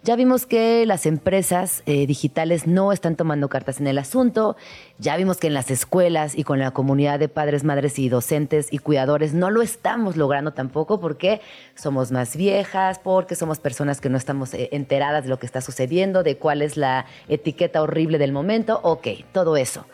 ya 0.04 0.16
vimos 0.16 0.46
que 0.46 0.86
las 0.86 1.06
empresas 1.06 1.84
eh, 1.86 2.08
digitales 2.08 2.68
no 2.68 2.92
están 2.92 3.16
tomando 3.16 3.48
cartas 3.50 3.80
en 3.80 3.88
el 3.88 3.98
asunto, 3.98 4.58
ya 4.98 5.16
vimos 5.18 5.38
que 5.38 5.48
en 5.48 5.54
las 5.54 5.72
escuelas 5.72 6.38
y 6.38 6.44
con 6.44 6.60
la 6.60 6.72
comunidad 6.72 7.20
de 7.20 7.30
padres, 7.30 7.64
madres 7.64 8.00
y 8.00 8.10
docentes 8.10 8.68
y 8.72 8.80
cuidadores 8.80 9.34
no 9.34 9.52
lo 9.52 9.62
estamos 9.62 10.18
logrando 10.18 10.52
tampoco 10.52 11.00
porque 11.00 11.42
somos 11.76 12.12
más 12.12 12.36
viejas, 12.36 13.00
porque 13.00 13.36
somos 13.36 13.60
personas 13.60 14.02
que 14.02 14.10
no 14.10 14.18
estamos 14.18 14.54
eh, 14.54 14.70
enteradas 14.72 15.24
de 15.24 15.30
lo 15.30 15.40
que 15.40 15.46
está 15.46 15.62
sucediendo, 15.62 16.24
de 16.24 16.38
cuál 16.38 16.62
es 16.62 16.76
la 16.76 17.06
etiqueta 17.28 17.82
horrible 17.82 18.18
del 18.18 18.32
momento. 18.32 18.80
Ok, 18.84 19.08
todo 19.32 19.58
eso. 19.58 19.86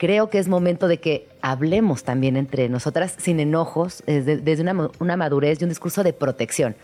Creo 0.00 0.30
que 0.30 0.38
es 0.38 0.48
momento 0.48 0.88
de 0.88 0.98
que 0.98 1.28
hablemos 1.42 2.04
también 2.04 2.38
entre 2.38 2.70
nosotras 2.70 3.14
sin 3.18 3.38
enojos, 3.38 4.02
desde, 4.06 4.38
desde 4.38 4.62
una, 4.62 4.88
una 4.98 5.16
madurez 5.18 5.60
y 5.60 5.64
un 5.64 5.68
discurso 5.68 6.02
de 6.02 6.14
protección. 6.14 6.74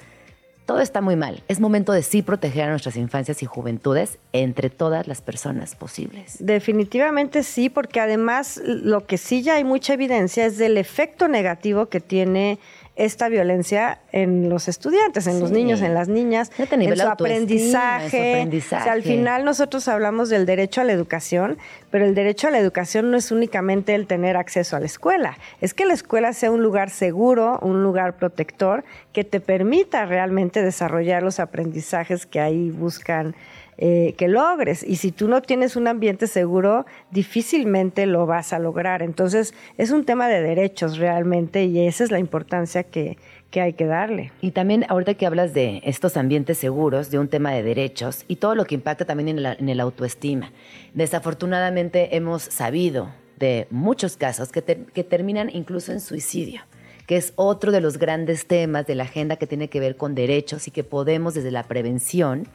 Todo 0.67 0.81
está 0.81 1.01
muy 1.01 1.17
mal. 1.17 1.43
Es 1.49 1.59
momento 1.59 1.93
de 1.93 2.03
sí 2.03 2.21
proteger 2.21 2.65
a 2.65 2.71
nuestras 2.71 2.97
infancias 2.97 3.43
y 3.43 3.47
juventudes 3.47 4.19
entre 4.35 4.69
todas 4.69 5.07
las 5.07 5.23
personas 5.23 5.77
posibles. 5.77 6.37
Definitivamente 6.41 7.43
sí, 7.43 7.71
porque 7.71 8.01
además 8.01 8.61
lo 8.67 9.07
que 9.07 9.17
sí 9.17 9.43
ya 9.43 9.55
hay 9.55 9.65
mucha 9.65 9.95
evidencia 9.95 10.45
es 10.45 10.59
del 10.59 10.77
efecto 10.77 11.27
negativo 11.27 11.87
que 11.87 12.01
tiene 12.01 12.59
esta 12.97 13.29
violencia 13.29 14.01
en 14.11 14.49
los 14.49 14.69
estudiantes, 14.69 15.27
en 15.27 15.39
los 15.39 15.51
niños, 15.51 15.83
en 15.83 15.95
las 15.95 16.09
niñas, 16.09 16.51
en 16.59 16.97
su 16.97 17.07
aprendizaje. 17.07 18.05
en 18.05 18.11
su 18.11 18.17
aprendizaje. 18.17 18.81
O 18.81 18.85
sea, 18.85 18.93
al 18.93 19.03
final 19.03 19.45
nosotros 19.45 19.87
hablamos 19.89 20.31
del 20.31 20.47
derecho 20.47 20.81
a 20.81 20.85
la 20.85 20.93
educación, 20.93 21.59
pero 21.91 22.07
el 22.07 22.15
derecho 22.15 22.49
a 22.49 22.51
la 22.51 22.59
educación 22.59 23.11
no 23.11 23.19
es 23.19 23.31
únicamente 23.31 23.95
el 23.95 24.07
tener 24.07 24.37
acceso 24.37 24.77
a 24.77 24.81
la 24.81 24.87
escuela, 24.87 25.39
es 25.61 25.75
que 25.75 25.85
la 25.85 25.95
escuela 25.95 26.33
sea 26.33 26.51
un 26.51 26.63
lugar 26.63 26.91
seguro, 26.91 27.59
un 27.61 27.83
lugar 27.83 28.17
protector 28.17 28.85
que 29.13 29.25
te 29.25 29.41
permita 29.41 30.07
realmente 30.07 30.63
desarrollar 30.63 31.23
los 31.23 31.39
aprendizajes 31.39 32.27
que 32.27 32.41
ahí 32.41 32.71
buscan 32.71 33.35
eh, 33.79 34.15
que 34.17 34.29
logres. 34.29 34.83
Y 34.83 34.97
si 34.97 35.13
tú 35.13 35.29
no 35.29 35.43
tienes 35.43 35.77
un 35.77 35.87
ambiente 35.87 36.27
seguro, 36.27 36.87
difícilmente 37.11 38.07
lo 38.07 38.25
vas 38.25 38.53
a 38.53 38.59
lograr. 38.59 39.03
Entonces, 39.03 39.53
es 39.77 39.91
un 39.91 40.05
tema 40.05 40.29
de 40.29 40.41
derechos 40.41 40.97
realmente 40.97 41.65
y 41.65 41.87
esa 41.87 42.05
es 42.05 42.11
la 42.11 42.19
importancia 42.19 42.85
que, 42.85 43.19
que 43.51 43.61
hay 43.61 43.75
que 43.75 43.87
darle. 43.87 44.33
Y 44.41 44.53
también 44.53 44.87
ahorita 44.89 45.15
que 45.15 45.27
hablas 45.27 45.53
de 45.53 45.83
estos 45.85 46.17
ambientes 46.17 46.59
seguros, 46.59 47.11
de 47.11 47.19
un 47.19 47.29
tema 47.29 47.53
de 47.53 47.63
derechos 47.63 48.25
y 48.29 48.37
todo 48.37 48.55
lo 48.55 48.65
que 48.65 48.75
impacta 48.75 49.05
también 49.05 49.29
en, 49.29 49.43
la, 49.43 49.53
el 49.53 49.81
autoestima. 49.81 50.53
Desafortunadamente 50.95 52.17
hemos 52.17 52.43
sabido 52.43 53.11
de 53.39 53.67
muchos 53.71 54.17
casos 54.17 54.53
que, 54.53 54.63
que 54.63 55.05
terminan 55.05 55.51
incluso 55.53 55.93
en 55.93 56.01
suicidio 56.01 56.63
que 57.07 57.17
es 57.17 57.33
otro 57.37 57.71
de 57.71 57.81
los 57.81 57.99
grandes 57.99 58.47
temas 58.47 58.87
de 58.87 58.97
la 58.97 59.05
agenda 59.05 59.37
que 59.37 59.47
tiene 59.47 59.69
que 59.69 59.81
ver 59.81 59.97
con 59.97 60.15
derechos 60.15 60.67
y 60.67 60.73
que 60.73 60.85
podemos 60.85 61.35
desde 61.35 61.53
la 61.53 61.63
prevención 61.63 62.49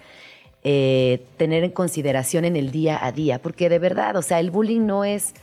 eh, 0.64 1.26
tener 1.38 1.64
en 1.64 1.72
consideración 1.72 2.46
en 2.46 2.56
el 2.56 2.72
día 2.72 3.04
a 3.04 3.12
día, 3.12 3.40
porque 3.42 3.70
de 3.70 3.80
verdad, 3.80 4.16
o 4.16 4.22
sea, 4.22 4.40
el 4.40 4.52
bullying 4.52 4.86
no 4.86 5.04
es, 5.04 5.34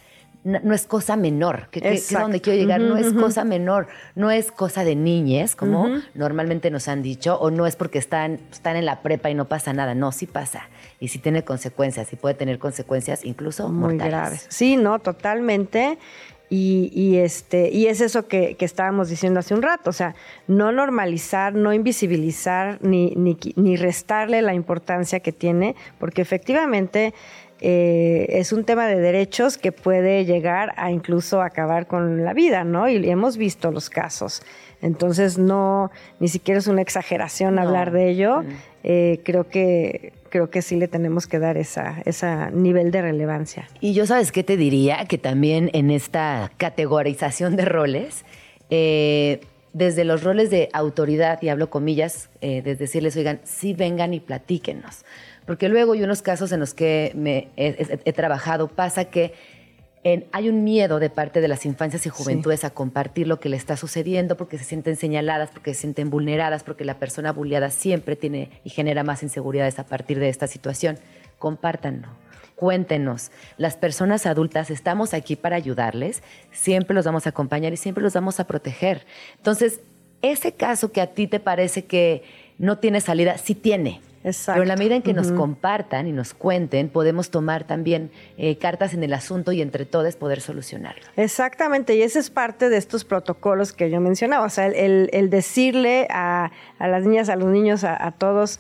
no, 0.44 0.60
no 0.62 0.72
es 0.74 0.86
cosa 0.86 1.16
menor, 1.16 1.68
que, 1.72 1.80
que- 1.80 1.88
que 1.88 1.94
es 1.96 2.14
a 2.14 2.20
donde 2.22 2.40
quiero 2.40 2.58
llegar, 2.60 2.80
no 2.80 2.96
es 2.96 3.12
cosa 3.12 3.42
menor, 3.44 3.88
no 4.14 4.30
es 4.30 4.52
cosa 4.52 4.84
de 4.84 4.94
niñez, 4.94 5.56
como 5.56 5.88
normalmente 6.14 6.70
nos 6.70 6.86
han 6.86 7.02
dicho, 7.02 7.36
o 7.40 7.50
no 7.50 7.66
es 7.66 7.74
porque 7.74 7.98
están, 7.98 8.38
están 8.52 8.76
en 8.76 8.84
la 8.86 9.02
prepa 9.02 9.28
y 9.30 9.34
no 9.34 9.46
pasa 9.46 9.72
nada, 9.72 9.96
no, 9.96 10.12
sí 10.12 10.26
pasa, 10.26 10.68
y 11.00 11.08
sí 11.08 11.18
tiene 11.18 11.42
consecuencias, 11.42 12.12
y 12.12 12.16
puede 12.16 12.36
tener 12.36 12.60
consecuencias 12.60 13.24
incluso 13.24 13.68
muy 13.68 13.94
mortales. 13.94 14.06
graves. 14.12 14.46
Sí, 14.48 14.76
no, 14.76 15.00
totalmente. 15.00 15.98
Y, 16.50 16.90
y 16.94 17.18
este, 17.18 17.70
y 17.70 17.86
es 17.88 18.00
eso 18.00 18.26
que, 18.26 18.54
que 18.54 18.64
estábamos 18.64 19.10
diciendo 19.10 19.40
hace 19.40 19.52
un 19.54 19.60
rato, 19.60 19.90
o 19.90 19.92
sea, 19.92 20.14
no 20.46 20.72
normalizar, 20.72 21.54
no 21.54 21.74
invisibilizar, 21.74 22.78
ni, 22.80 23.12
ni, 23.16 23.36
ni 23.56 23.76
restarle 23.76 24.40
la 24.40 24.54
importancia 24.54 25.20
que 25.20 25.32
tiene, 25.32 25.76
porque 25.98 26.22
efectivamente 26.22 27.12
eh, 27.60 28.26
es 28.30 28.52
un 28.52 28.64
tema 28.64 28.86
de 28.86 28.98
derechos 28.98 29.58
que 29.58 29.72
puede 29.72 30.24
llegar 30.24 30.72
a 30.76 30.90
incluso 30.90 31.42
acabar 31.42 31.86
con 31.86 32.24
la 32.24 32.32
vida, 32.32 32.64
¿no? 32.64 32.88
Y 32.88 33.08
hemos 33.10 33.36
visto 33.36 33.70
los 33.70 33.90
casos. 33.90 34.42
Entonces, 34.80 35.38
no, 35.38 35.90
ni 36.20 36.28
siquiera 36.28 36.58
es 36.60 36.68
una 36.68 36.82
exageración 36.82 37.56
No. 37.56 37.62
hablar 37.62 37.90
de 37.90 38.08
ello. 38.10 38.42
Mm. 38.42 38.46
Eh, 38.84 39.20
creo 39.24 39.48
que 39.48 40.12
creo 40.28 40.50
que 40.50 40.62
sí 40.62 40.76
le 40.76 40.88
tenemos 40.88 41.26
que 41.26 41.38
dar 41.38 41.56
esa, 41.56 42.02
ese 42.04 42.50
nivel 42.52 42.90
de 42.90 43.02
relevancia. 43.02 43.68
Y 43.80 43.94
yo 43.94 44.06
sabes 44.06 44.32
qué 44.32 44.42
te 44.42 44.56
diría, 44.56 45.06
que 45.06 45.18
también 45.18 45.70
en 45.72 45.90
esta 45.90 46.50
categorización 46.56 47.56
de 47.56 47.64
roles, 47.64 48.24
eh, 48.70 49.40
desde 49.72 50.04
los 50.04 50.24
roles 50.24 50.50
de 50.50 50.68
autoridad, 50.72 51.40
y 51.42 51.48
hablo 51.48 51.70
comillas, 51.70 52.30
eh, 52.40 52.62
desde 52.62 52.80
decirles, 52.80 53.16
oigan, 53.16 53.40
sí 53.44 53.74
vengan 53.74 54.14
y 54.14 54.20
platíquenos. 54.20 55.04
Porque 55.46 55.68
luego 55.68 55.92
hay 55.92 56.02
unos 56.02 56.20
casos 56.22 56.52
en 56.52 56.60
los 56.60 56.74
que 56.74 57.12
me 57.14 57.48
he 57.56 58.12
trabajado, 58.12 58.68
pasa 58.68 59.06
que 59.06 59.32
en- 60.12 60.26
hay 60.32 60.48
un 60.48 60.64
miedo 60.64 60.98
de 60.98 61.10
parte 61.10 61.40
de 61.40 61.48
las 61.48 61.66
infancias 61.66 62.06
y 62.06 62.08
juventudes 62.08 62.64
a 62.64 62.70
compartir 62.70 63.26
lo 63.26 63.40
que 63.40 63.48
le 63.48 63.56
está 63.56 63.76
sucediendo 63.76 64.36
porque 64.36 64.58
se 64.58 64.64
sienten 64.64 64.96
señaladas, 64.96 65.50
porque 65.50 65.74
se 65.74 65.80
sienten 65.80 66.10
vulneradas, 66.10 66.62
porque 66.62 66.84
la 66.84 66.98
persona 66.98 67.32
bulleada 67.32 67.70
siempre 67.70 68.16
tiene 68.16 68.50
y 68.64 68.70
genera 68.70 69.04
más 69.04 69.22
inseguridades 69.22 69.78
a 69.78 69.84
partir 69.86 70.18
de 70.18 70.28
esta 70.28 70.46
situación. 70.46 70.98
Compártanlo. 71.38 72.08
Cuéntenos, 72.56 73.30
las 73.56 73.76
personas 73.76 74.26
adultas 74.26 74.70
estamos 74.70 75.14
aquí 75.14 75.36
para 75.36 75.54
ayudarles, 75.56 76.22
siempre 76.50 76.94
los 76.94 77.04
vamos 77.04 77.26
a 77.26 77.30
acompañar 77.30 77.72
y 77.72 77.76
siempre 77.76 78.02
los 78.02 78.14
vamos 78.14 78.40
a 78.40 78.48
proteger. 78.48 79.06
Entonces, 79.36 79.80
ese 80.22 80.52
caso 80.52 80.90
que 80.90 81.00
a 81.00 81.06
ti 81.08 81.28
te 81.28 81.38
parece 81.38 81.84
que 81.84 82.24
no 82.58 82.78
tiene 82.78 83.00
salida, 83.00 83.38
sí 83.38 83.54
tiene. 83.54 84.00
Exacto. 84.24 84.52
Pero 84.54 84.62
en 84.64 84.68
la 84.68 84.76
medida 84.76 84.96
en 84.96 85.02
que 85.02 85.14
nos 85.14 85.30
compartan 85.32 86.06
y 86.08 86.12
nos 86.12 86.34
cuenten, 86.34 86.88
podemos 86.88 87.30
tomar 87.30 87.64
también 87.64 88.10
eh, 88.36 88.56
cartas 88.58 88.92
en 88.94 89.04
el 89.04 89.14
asunto 89.14 89.52
y 89.52 89.62
entre 89.62 89.84
todos 89.86 90.16
poder 90.16 90.40
solucionarlo. 90.40 91.02
Exactamente, 91.16 91.94
y 91.96 92.02
ese 92.02 92.18
es 92.18 92.30
parte 92.30 92.68
de 92.68 92.76
estos 92.76 93.04
protocolos 93.04 93.72
que 93.72 93.90
yo 93.90 94.00
mencionaba, 94.00 94.44
o 94.46 94.50
sea, 94.50 94.66
el, 94.66 94.74
el- 94.74 95.10
el 95.12 95.30
decirle 95.30 96.06
a, 96.10 96.50
a 96.78 96.88
las 96.88 97.04
niñas, 97.04 97.28
a 97.28 97.36
los 97.36 97.48
niños, 97.48 97.84
a, 97.84 98.06
a 98.06 98.10
todos, 98.12 98.58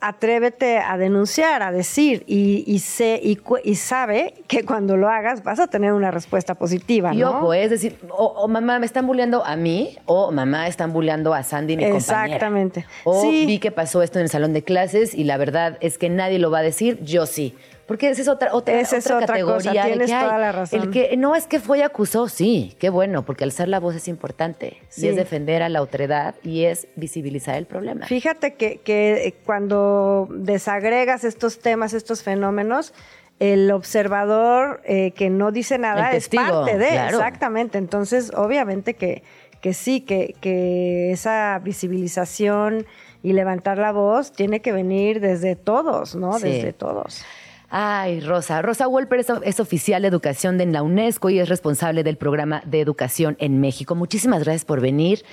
atrévete 0.00 0.78
a 0.78 0.98
denunciar, 0.98 1.62
a 1.62 1.72
decir, 1.72 2.24
y, 2.26 2.62
y, 2.66 2.80
sé, 2.80 3.20
y, 3.22 3.74
sabe 3.74 4.34
que 4.46 4.64
cuando 4.64 4.96
lo 4.96 5.08
hagas 5.08 5.42
vas 5.42 5.60
a 5.60 5.66
tener 5.66 5.92
una 5.92 6.10
respuesta 6.10 6.54
positiva, 6.54 7.12
¿no? 7.12 7.30
ojo, 7.30 7.54
es 7.54 7.70
decir, 7.70 7.98
o, 8.10 8.26
o 8.26 8.48
mamá 8.48 8.78
me 8.78 8.86
están 8.86 9.06
bulleando 9.06 9.44
a 9.44 9.56
mí, 9.56 9.96
o 10.04 10.30
mamá 10.30 10.68
están 10.68 10.92
bulleando 10.92 11.32
a 11.32 11.42
Sandy, 11.42 11.76
mi 11.76 11.84
compañera. 11.90 12.26
Exactamente. 12.26 12.86
O 13.04 13.22
Sí. 13.22 13.46
vi 13.46 13.58
que 13.58 13.70
pasó 13.70 14.02
esto 14.02 14.18
en 14.18 14.24
el 14.24 14.28
salón 14.28 14.52
de 14.52 14.62
clases 14.62 15.14
y 15.14 15.24
la 15.24 15.36
verdad 15.38 15.78
es 15.80 15.96
que 15.96 16.10
nadie 16.10 16.38
lo 16.38 16.50
va 16.50 16.58
a 16.58 16.62
decir, 16.62 16.98
yo 17.02 17.24
sí. 17.26 17.54
Porque 17.86 18.08
esa 18.08 18.22
es 18.22 18.28
otra, 18.28 18.54
otra, 18.54 18.80
Esa 18.80 18.96
es 18.96 19.06
otra 19.06 19.16
otra 19.16 19.26
categoría. 19.28 19.56
cosa, 19.56 19.70
de 19.72 19.88
tienes 19.88 20.10
que, 20.10 20.18
toda 20.18 20.38
la 20.38 20.52
razón. 20.52 20.80
El 20.80 20.90
que 20.90 21.16
no 21.16 21.36
es 21.36 21.46
que 21.46 21.60
fue 21.60 21.78
y 21.78 21.82
acusó, 21.82 22.28
sí, 22.28 22.74
qué 22.78 22.88
bueno, 22.88 23.24
porque 23.24 23.44
alzar 23.44 23.68
la 23.68 23.80
voz 23.80 23.94
es 23.94 24.08
importante. 24.08 24.78
Sí. 24.88 25.06
Y 25.06 25.08
es 25.10 25.16
defender 25.16 25.62
a 25.62 25.68
la 25.68 25.82
otredad 25.82 26.34
y 26.42 26.64
es 26.64 26.88
visibilizar 26.96 27.56
el 27.56 27.66
problema. 27.66 28.06
Fíjate 28.06 28.54
que, 28.54 28.78
que, 28.78 29.26
eh, 29.26 29.34
cuando 29.44 30.28
desagregas 30.30 31.24
estos 31.24 31.58
temas, 31.58 31.92
estos 31.92 32.22
fenómenos, 32.22 32.94
el 33.40 33.70
observador 33.70 34.80
eh, 34.84 35.10
que 35.10 35.28
no 35.28 35.50
dice 35.50 35.76
nada 35.78 36.12
es 36.12 36.28
parte 36.28 36.78
de, 36.78 36.88
claro. 36.88 37.18
exactamente. 37.18 37.78
Entonces, 37.78 38.32
obviamente 38.34 38.94
que, 38.94 39.22
que 39.60 39.74
sí, 39.74 40.00
que, 40.00 40.34
que 40.40 41.10
esa 41.10 41.60
visibilización 41.62 42.86
y 43.22 43.32
levantar 43.32 43.78
la 43.78 43.92
voz 43.92 44.32
tiene 44.32 44.60
que 44.60 44.72
venir 44.72 45.20
desde 45.20 45.56
todos, 45.56 46.14
¿no? 46.14 46.38
Sí. 46.38 46.48
Desde 46.48 46.72
todos. 46.72 47.24
Ay, 47.76 48.20
Rosa. 48.20 48.62
Rosa 48.62 48.86
Wolper 48.86 49.24
es, 49.42 49.58
oficial 49.58 50.02
de 50.02 50.06
educación 50.06 50.58
de 50.58 50.66
la 50.66 50.84
UNESCO 50.84 51.28
y 51.28 51.40
es 51.40 51.48
responsable 51.48 52.04
del 52.04 52.16
programa 52.16 52.62
de 52.66 52.80
educación 52.80 53.36
en 53.40 53.60
México. 53.60 53.96
Muchísimas 53.96 54.44
gracias 54.44 54.64
por 54.64 54.80
venir. 54.80 55.24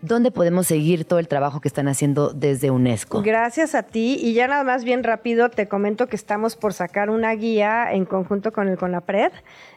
¿Dónde 0.00 0.30
podemos 0.30 0.66
seguir 0.66 1.04
todo 1.04 1.18
el 1.18 1.28
trabajo 1.28 1.60
que 1.60 1.68
están 1.68 1.88
haciendo 1.88 2.32
desde 2.32 2.70
UNESCO? 2.70 3.20
Gracias 3.20 3.74
a 3.74 3.82
ti. 3.82 4.16
Y 4.18 4.32
ya 4.32 4.48
nada 4.48 4.64
más 4.64 4.84
bien 4.84 5.04
rápido 5.04 5.50
te 5.50 5.68
comento 5.68 6.06
que 6.06 6.16
estamos 6.16 6.56
por 6.56 6.72
sacar 6.72 7.10
una 7.10 7.34
guía 7.34 7.92
en 7.92 8.06
conjunto 8.06 8.52
con 8.52 8.68
el 8.68 8.78
CONAPRED, 8.78 9.32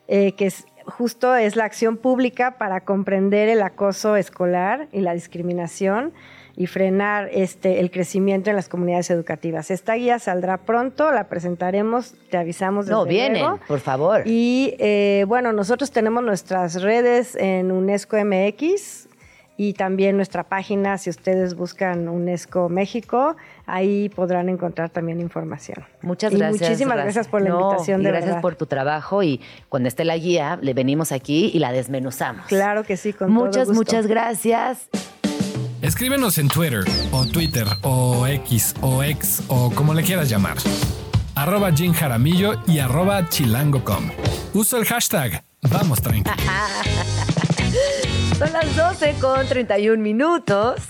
eh, 0.08 0.32
que 0.38 0.46
es, 0.46 0.68
justo 0.86 1.36
es 1.36 1.58
la 1.58 1.66
acción 1.66 1.98
pública 1.98 2.58
para 2.58 2.86
comprender 2.86 3.50
el 3.50 3.62
acoso 3.62 4.16
escolar 4.16 4.88
y 4.94 5.02
la 5.02 5.14
discriminación 5.14 6.14
y 6.58 6.68
frenar 6.68 7.30
este, 7.34 7.80
el 7.82 7.92
crecimiento 7.92 8.50
en 8.50 8.56
las 8.56 8.70
comunidades 8.70 9.10
educativas. 9.10 9.72
Esta 9.72 9.96
guía 9.96 10.20
saldrá 10.20 10.58
pronto, 10.58 11.12
la 11.12 11.26
presentaremos, 11.28 12.14
te 12.30 12.38
avisamos 12.38 12.86
desde 12.86 12.96
No, 12.98 13.06
vienen, 13.06 13.42
luego. 13.42 13.60
por 13.68 13.80
favor. 13.82 14.22
Y 14.26 14.76
eh, 14.80 15.26
bueno, 15.28 15.52
nosotros 15.52 15.92
tenemos 15.92 16.24
nuestras 16.24 16.82
redes 16.82 17.36
en 17.36 17.72
UNESCO 17.72 18.18
MX 18.24 19.10
y 19.58 19.72
también 19.74 20.18
nuestra 20.18 20.44
página, 20.44 20.98
si 20.98 21.10
ustedes 21.10 21.56
buscan 21.56 22.10
UNESCO 22.10 22.68
México, 22.68 23.38
ahí 23.66 24.10
podrán 24.10 24.50
encontrar 24.50 24.90
también 24.90 25.22
información. 25.22 25.86
Muchas 26.02 26.34
Y 26.34 26.38
gracias. 26.38 26.62
muchísimas 26.62 26.98
gracias 26.98 27.28
por 27.30 27.42
la 27.42 27.50
No, 27.52 27.62
invitación, 27.62 28.02
y 28.02 28.04
de 28.04 28.10
gracias 28.12 28.30
verdad. 28.32 28.42
por 28.42 28.56
tu 28.56 28.66
trabajo 28.66 29.24
y 29.24 29.40
cuando 29.70 29.88
esté 29.88 30.04
la 30.04 30.18
guía, 30.18 30.60
le 30.62 30.74
venimos 30.74 31.12
aquí 31.14 31.52
y 31.54 31.60
la 31.60 31.72
desmenuzamos. 31.72 32.48
Claro 32.48 32.84
que 32.84 32.98
sí, 32.98 33.14
con 33.14 33.34
todo 33.34 33.46
Muchas, 33.46 33.68
gusto. 33.70 33.74
muchas 33.80 34.08
gracias. 34.08 34.90
Escríbenos 35.86 36.40
en 36.40 36.48
Twitter 36.48 36.84
o 37.12 37.28
Twitter 37.28 37.68
o 37.84 38.26
X 38.26 38.74
o 38.82 39.04
X 39.04 39.44
o 39.50 39.70
como 39.70 39.94
le 39.94 40.02
quieras 40.02 40.28
llamar. 40.28 40.58
Arroba 41.36 41.72
Jim 41.72 41.94
Jaramillo 41.94 42.56
y 42.66 42.80
arroba 42.80 43.30
chilango.com. 43.30 44.10
Usa 44.56 44.80
el 44.80 44.86
hashtag 44.86 45.44
Vamos 45.62 46.02
Tranqui. 46.02 46.24
Son 48.40 48.52
las 48.52 48.76
12 48.76 49.14
con 49.22 49.48
31 49.48 50.02
minutos. 50.02 50.82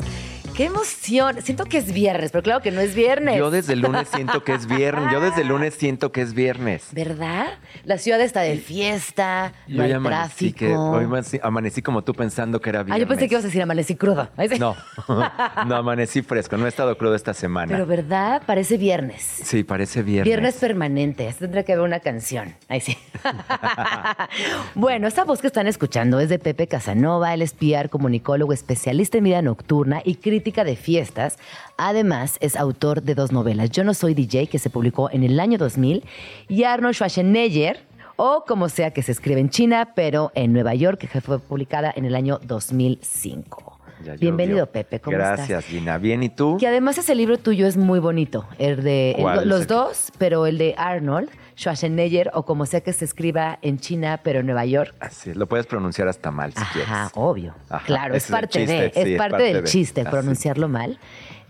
¡Qué 0.56 0.66
emoción! 0.66 1.42
Siento 1.42 1.66
que 1.66 1.78
es 1.78 1.92
viernes, 1.92 2.32
pero 2.32 2.42
claro 2.42 2.62
que 2.62 2.72
no 2.72 2.80
es 2.80 2.96
viernes. 2.96 3.38
Yo 3.38 3.52
desde 3.52 3.74
el 3.74 3.82
lunes 3.82 4.08
siento 4.08 4.42
que 4.46 4.54
es 4.54 4.68
viernes. 4.68 5.12
Yo 5.12 5.20
desde 5.20 5.42
el 5.42 5.50
lunes 5.50 5.74
siento 5.74 6.14
que 6.14 6.22
es 6.22 6.34
viernes. 6.34 6.88
¿Verdad? 6.94 7.48
La 7.84 7.98
ciudad 7.98 8.22
está 8.22 8.40
de 8.40 8.56
fiesta, 8.58 9.52
no 9.68 9.76
Yo 9.76 9.84
hay 9.84 9.90
ya 9.90 9.98
amanecí, 9.98 10.52
tráfico. 10.52 10.58
que, 10.58 10.76
hoy 10.78 11.04
amanecí, 11.04 11.40
amanecí 11.44 11.82
como 11.82 12.04
tú 12.04 12.14
pensando 12.14 12.62
que 12.62 12.70
era 12.70 12.84
viernes. 12.84 12.96
Ah, 12.96 13.04
yo 13.04 13.08
pensé 13.10 13.28
que 13.28 13.34
ibas 13.34 13.44
a 13.44 13.48
decir 13.48 13.62
amanecí 13.62 13.96
crudo. 13.96 14.30
No, 14.58 14.76
no 15.66 15.76
amanecí 15.76 16.22
fresco. 16.22 16.56
No 16.56 16.66
he 16.66 16.70
estado 16.70 16.98
crudo 16.98 17.16
esta 17.16 17.34
semana. 17.34 17.74
Pero 17.74 17.86
¿verdad? 17.86 18.42
Parece 18.46 18.78
viernes. 18.78 19.22
sí, 19.22 19.66
parece 19.66 20.04
viernes. 20.04 20.26
Viernes 20.26 20.56
permanente. 20.56 21.28
Esto 21.28 21.40
tendría 21.40 21.64
que 21.64 21.74
haber 21.74 21.84
una 21.84 22.00
canción. 22.00 22.56
Ahí 22.70 22.80
sí. 22.80 22.98
bueno, 24.76 25.08
esta 25.08 25.26
voz 25.26 25.42
que 25.42 25.48
están 25.48 25.68
escuchando 25.68 26.22
es 26.22 26.30
de 26.30 26.40
Pepe 26.40 26.68
Casanova. 26.68 27.34
Él 27.34 27.42
es 27.42 27.54
PR, 27.54 27.90
comunicólogo, 27.90 28.54
especialista 28.54 29.18
en 29.18 29.26
vida 29.26 29.42
nocturna 29.42 30.02
y 30.06 30.16
de 30.46 30.76
fiestas. 30.76 31.38
Además, 31.78 32.38
es 32.40 32.56
autor 32.56 33.02
de 33.02 33.16
dos 33.16 33.32
novelas. 33.32 33.72
Yo 33.72 33.84
no 33.84 33.94
soy 33.94 34.14
DJ, 34.14 34.48
que 34.48 34.60
se 34.60 34.70
publicó 34.70 35.10
en 35.12 35.24
el 35.24 35.40
año 35.40 35.58
2000, 35.58 36.04
y 36.48 36.64
Arnold 36.64 36.94
Schwarzenegger, 36.96 37.80
o 38.16 38.46
como 38.48 38.70
sea 38.70 38.92
que 38.92 39.02
se 39.02 39.12
escribe 39.12 39.42
en 39.42 39.50
China, 39.50 39.94
pero 39.96 40.32
en 40.36 40.54
Nueva 40.54 40.76
York, 40.76 41.00
que 41.00 41.22
fue 41.22 41.40
publicada 41.40 41.92
en 41.96 42.06
el 42.06 42.16
año 42.16 42.40
2005. 42.44 43.75
Bienvenido. 44.20 44.66
Pepe. 44.68 45.00
¿Cómo 45.00 45.18
estás? 45.18 45.38
Gracias, 45.38 45.66
Gina. 45.66 45.98
Bien, 45.98 46.22
¿y 46.24 46.30
tú? 46.30 46.58
Que 46.60 46.68
además 46.68 46.98
ese 46.98 47.16
libro 47.16 47.38
tuyo 47.38 47.68
es 47.68 47.76
muy 47.78 48.00
bonito. 48.00 48.48
El 48.60 48.84
de 48.84 49.12
el- 49.12 49.22
¿Cuál 49.22 49.40
es 49.40 49.46
los 49.46 49.68
dos, 49.68 50.12
pero 50.18 50.46
el 50.46 50.58
de 50.58 50.76
Arnold 50.78 51.30
Schwarzenegger 51.58 52.32
o 52.34 52.44
como 52.44 52.66
sea 52.66 52.82
que 52.82 52.94
se 52.94 53.06
escriba 53.06 53.60
en 53.62 53.80
China, 53.80 54.20
pero 54.24 54.40
en 54.42 54.46
Nueva 54.46 54.66
York. 54.66 54.94
Así 55.00 55.34
lo 55.34 55.48
puedes 55.48 55.66
pronunciar 55.66 56.08
hasta 56.08 56.30
mal 56.32 56.52
si 56.54 56.60
Ajá, 56.60 56.74
quieres. 56.74 56.92
obvio. 57.16 57.56
Ajá, 57.70 57.86
claro, 57.86 58.14
es 58.16 58.28
parte 58.28 58.60
chiste, 58.60 58.74
de, 58.74 58.92
sí, 58.92 59.00
es 59.00 59.08
es 59.08 59.18
parte, 59.18 59.32
parte 59.32 59.44
del 59.46 59.64
de. 59.64 59.70
chiste 59.70 60.02
Así. 60.02 60.10
pronunciarlo 60.10 60.68
mal. 60.68 61.00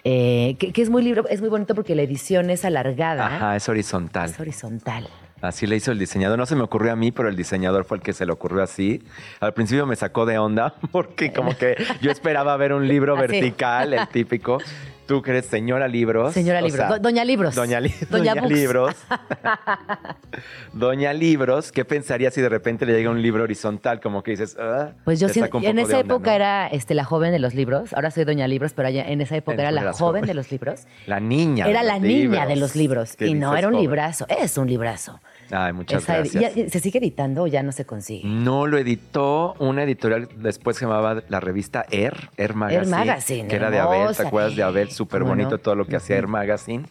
Eh, 0.08 0.56
que, 0.60 0.72
que 0.72 0.84
es 0.84 0.90
muy 0.92 1.02
libro, 1.02 1.28
es 1.30 1.42
muy 1.42 1.50
bonito 1.50 1.74
porque 1.74 1.96
la 1.96 2.04
edición 2.04 2.52
es 2.52 2.64
alargada. 2.64 3.26
Ajá, 3.26 3.56
es 3.56 3.68
horizontal. 3.68 4.30
Es 4.30 4.40
horizontal. 4.40 5.08
Así 5.46 5.68
le 5.68 5.76
hizo 5.76 5.92
el 5.92 6.00
diseñador. 6.00 6.38
No 6.38 6.46
se 6.46 6.56
me 6.56 6.64
ocurrió 6.64 6.92
a 6.92 6.96
mí, 6.96 7.12
pero 7.12 7.30
el 7.30 7.36
diseñador 7.36 7.86
fue 7.86 7.98
el 7.98 8.04
que 8.04 8.14
se 8.14 8.26
le 8.26 8.32
ocurrió 8.32 8.64
así. 8.64 9.04
Al 9.40 9.54
principio 9.54 9.86
me 9.86 9.96
sacó 9.96 10.26
de 10.26 10.38
onda 10.38 10.76
porque 10.92 11.32
como 11.32 11.56
que 11.58 11.76
yo 12.02 12.12
esperaba 12.12 12.56
ver 12.58 12.74
un 12.74 12.88
libro 12.88 13.16
Así. 13.18 13.28
vertical, 13.28 13.94
el 13.94 14.08
típico. 14.08 14.60
Tú 15.06 15.22
que 15.22 15.32
eres 15.32 15.46
señora 15.46 15.88
libros. 15.88 16.34
Señora 16.34 16.60
o 16.60 16.62
Libros. 16.66 16.88
sea, 16.88 16.98
Do- 16.98 17.00
Doña 17.00 17.24
Libros. 17.24 17.54
Doña, 17.56 17.80
Li- 17.80 17.94
Doña. 18.10 18.34
Libros. 18.36 18.96
Doña 20.74 21.14
Libros. 21.14 21.72
¿Qué 21.72 21.86
pensaría 21.86 22.32
si 22.32 22.42
de 22.42 22.50
repente 22.50 22.86
le 22.86 22.94
llega 22.94 23.10
un 23.10 23.22
libro 23.22 23.44
horizontal? 23.44 24.00
Como 24.02 24.24
que 24.24 24.32
dices, 24.32 24.58
ah, 24.60 24.92
Pues 25.04 25.20
yo 25.20 25.30
siento, 25.30 25.58
en 25.62 25.80
esa 25.80 26.00
onda, 26.00 26.14
época 26.16 26.30
¿no? 26.32 26.36
era 26.36 26.68
este, 26.68 26.94
la 26.96 27.04
joven 27.06 27.32
de 27.32 27.40
los 27.40 27.54
libros. 27.54 27.94
Ahora 27.94 28.12
soy 28.12 28.24
Doña 28.26 28.48
Libros, 28.48 28.74
pero 28.74 28.88
allá- 28.88 29.08
en 29.08 29.22
esa 29.22 29.36
época 29.38 29.62
era 29.62 29.72
la 29.72 29.82
joven 29.94 29.96
joven. 29.96 30.26
de 30.26 30.34
los 30.34 30.52
libros. 30.52 30.82
La 31.08 31.20
niña. 31.20 31.68
Era 31.68 31.82
de 31.82 31.88
la 31.88 32.00
niña 32.00 32.18
libros. 32.18 32.48
de 32.48 32.56
los 32.56 32.76
libros. 32.76 33.16
¿Qué 33.16 33.28
Y 33.28 33.34
no 33.36 33.56
era 33.56 33.68
un 33.68 33.74
joven? 33.76 33.88
librazo. 33.88 34.26
Es 34.28 34.58
un 34.58 34.68
librazo. 34.68 35.20
Ay, 35.52 35.74
muchas 35.74 36.02
Esa 36.04 36.16
gracias. 36.18 36.56
ya- 36.56 36.70
¿Se 36.70 36.80
sigue 36.80 36.98
editando 37.00 37.44
o 37.44 37.48
ya 37.48 37.62
no 37.62 37.72
se 37.72 37.86
consigue? 37.86 38.28
No, 38.28 38.66
lo 38.66 38.78
editó 38.80 39.54
una 39.60 39.84
editorial 39.84 40.28
después 40.38 40.76
que 40.78 40.80
se 40.80 40.86
llamaba 40.86 41.22
la 41.30 41.40
revista 41.40 41.86
Air, 41.92 42.30
Air 42.38 42.56
Magazine. 42.56 42.90
Magazine, 42.98 43.48
Que 43.48 43.56
era 43.56 43.70
de 43.70 43.80
Abel. 43.80 44.16
¿te 44.16 44.24
acuerdas 44.24 44.56
de 44.56 44.64
Abel? 44.64 44.90
Súper 44.96 45.22
¿Cómo 45.22 45.32
bonito 45.34 45.52
no? 45.52 45.58
todo 45.60 45.76
lo 45.76 45.86
que 45.86 45.96
hacía 45.98 46.16
Air 46.16 46.28
Magazine. 46.28 46.86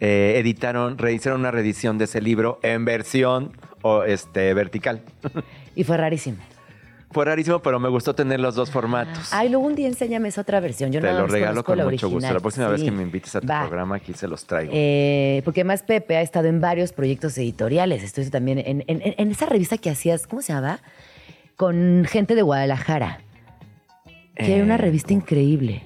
Eh, 0.00 0.34
editaron, 0.38 0.98
rehicieron 0.98 1.40
una 1.40 1.50
reedición 1.50 1.98
de 1.98 2.04
ese 2.04 2.20
libro 2.20 2.58
en 2.62 2.84
versión 2.84 3.52
o, 3.82 4.02
este, 4.04 4.52
vertical. 4.54 5.02
Y 5.76 5.84
fue 5.84 5.96
rarísimo. 5.96 6.38
Fue 7.10 7.24
rarísimo, 7.24 7.60
pero 7.60 7.78
me 7.78 7.88
gustó 7.88 8.12
tener 8.14 8.40
los 8.40 8.56
dos 8.56 8.72
formatos. 8.72 9.32
Ay, 9.32 9.48
luego 9.48 9.64
un 9.66 9.76
día 9.76 9.86
enséñame 9.86 10.28
esa 10.28 10.40
otra 10.40 10.58
versión. 10.58 10.90
Yo 10.90 11.00
Te 11.00 11.12
lo 11.12 11.28
regalo 11.28 11.62
con 11.62 11.78
mucho 11.84 12.08
gusto. 12.10 12.32
La 12.32 12.40
próxima 12.40 12.66
vez 12.68 12.82
que 12.82 12.90
me 12.90 13.02
invites 13.04 13.36
a 13.36 13.40
tu 13.40 13.46
Va. 13.46 13.60
programa, 13.60 13.96
aquí 13.96 14.12
se 14.14 14.26
los 14.26 14.44
traigo. 14.46 14.72
Eh, 14.74 15.40
porque 15.44 15.60
además 15.60 15.84
Pepe 15.84 16.16
ha 16.16 16.22
estado 16.22 16.48
en 16.48 16.60
varios 16.60 16.92
proyectos 16.92 17.38
editoriales. 17.38 18.02
Estoy 18.02 18.28
también 18.30 18.58
en, 18.58 18.82
en- 18.88 19.00
en- 19.00 19.14
en 19.16 19.30
esa 19.30 19.46
revista 19.46 19.78
que 19.78 19.90
hacías, 19.90 20.26
¿cómo 20.26 20.42
se 20.42 20.52
llama? 20.52 20.80
Con 21.56 22.04
gente 22.08 22.34
de 22.34 22.42
Guadalajara. 22.42 23.20
Que 24.34 24.56
era 24.56 24.64
una 24.64 24.74
Eh, 24.74 24.78
revista 24.78 25.12
increíble. 25.12 25.82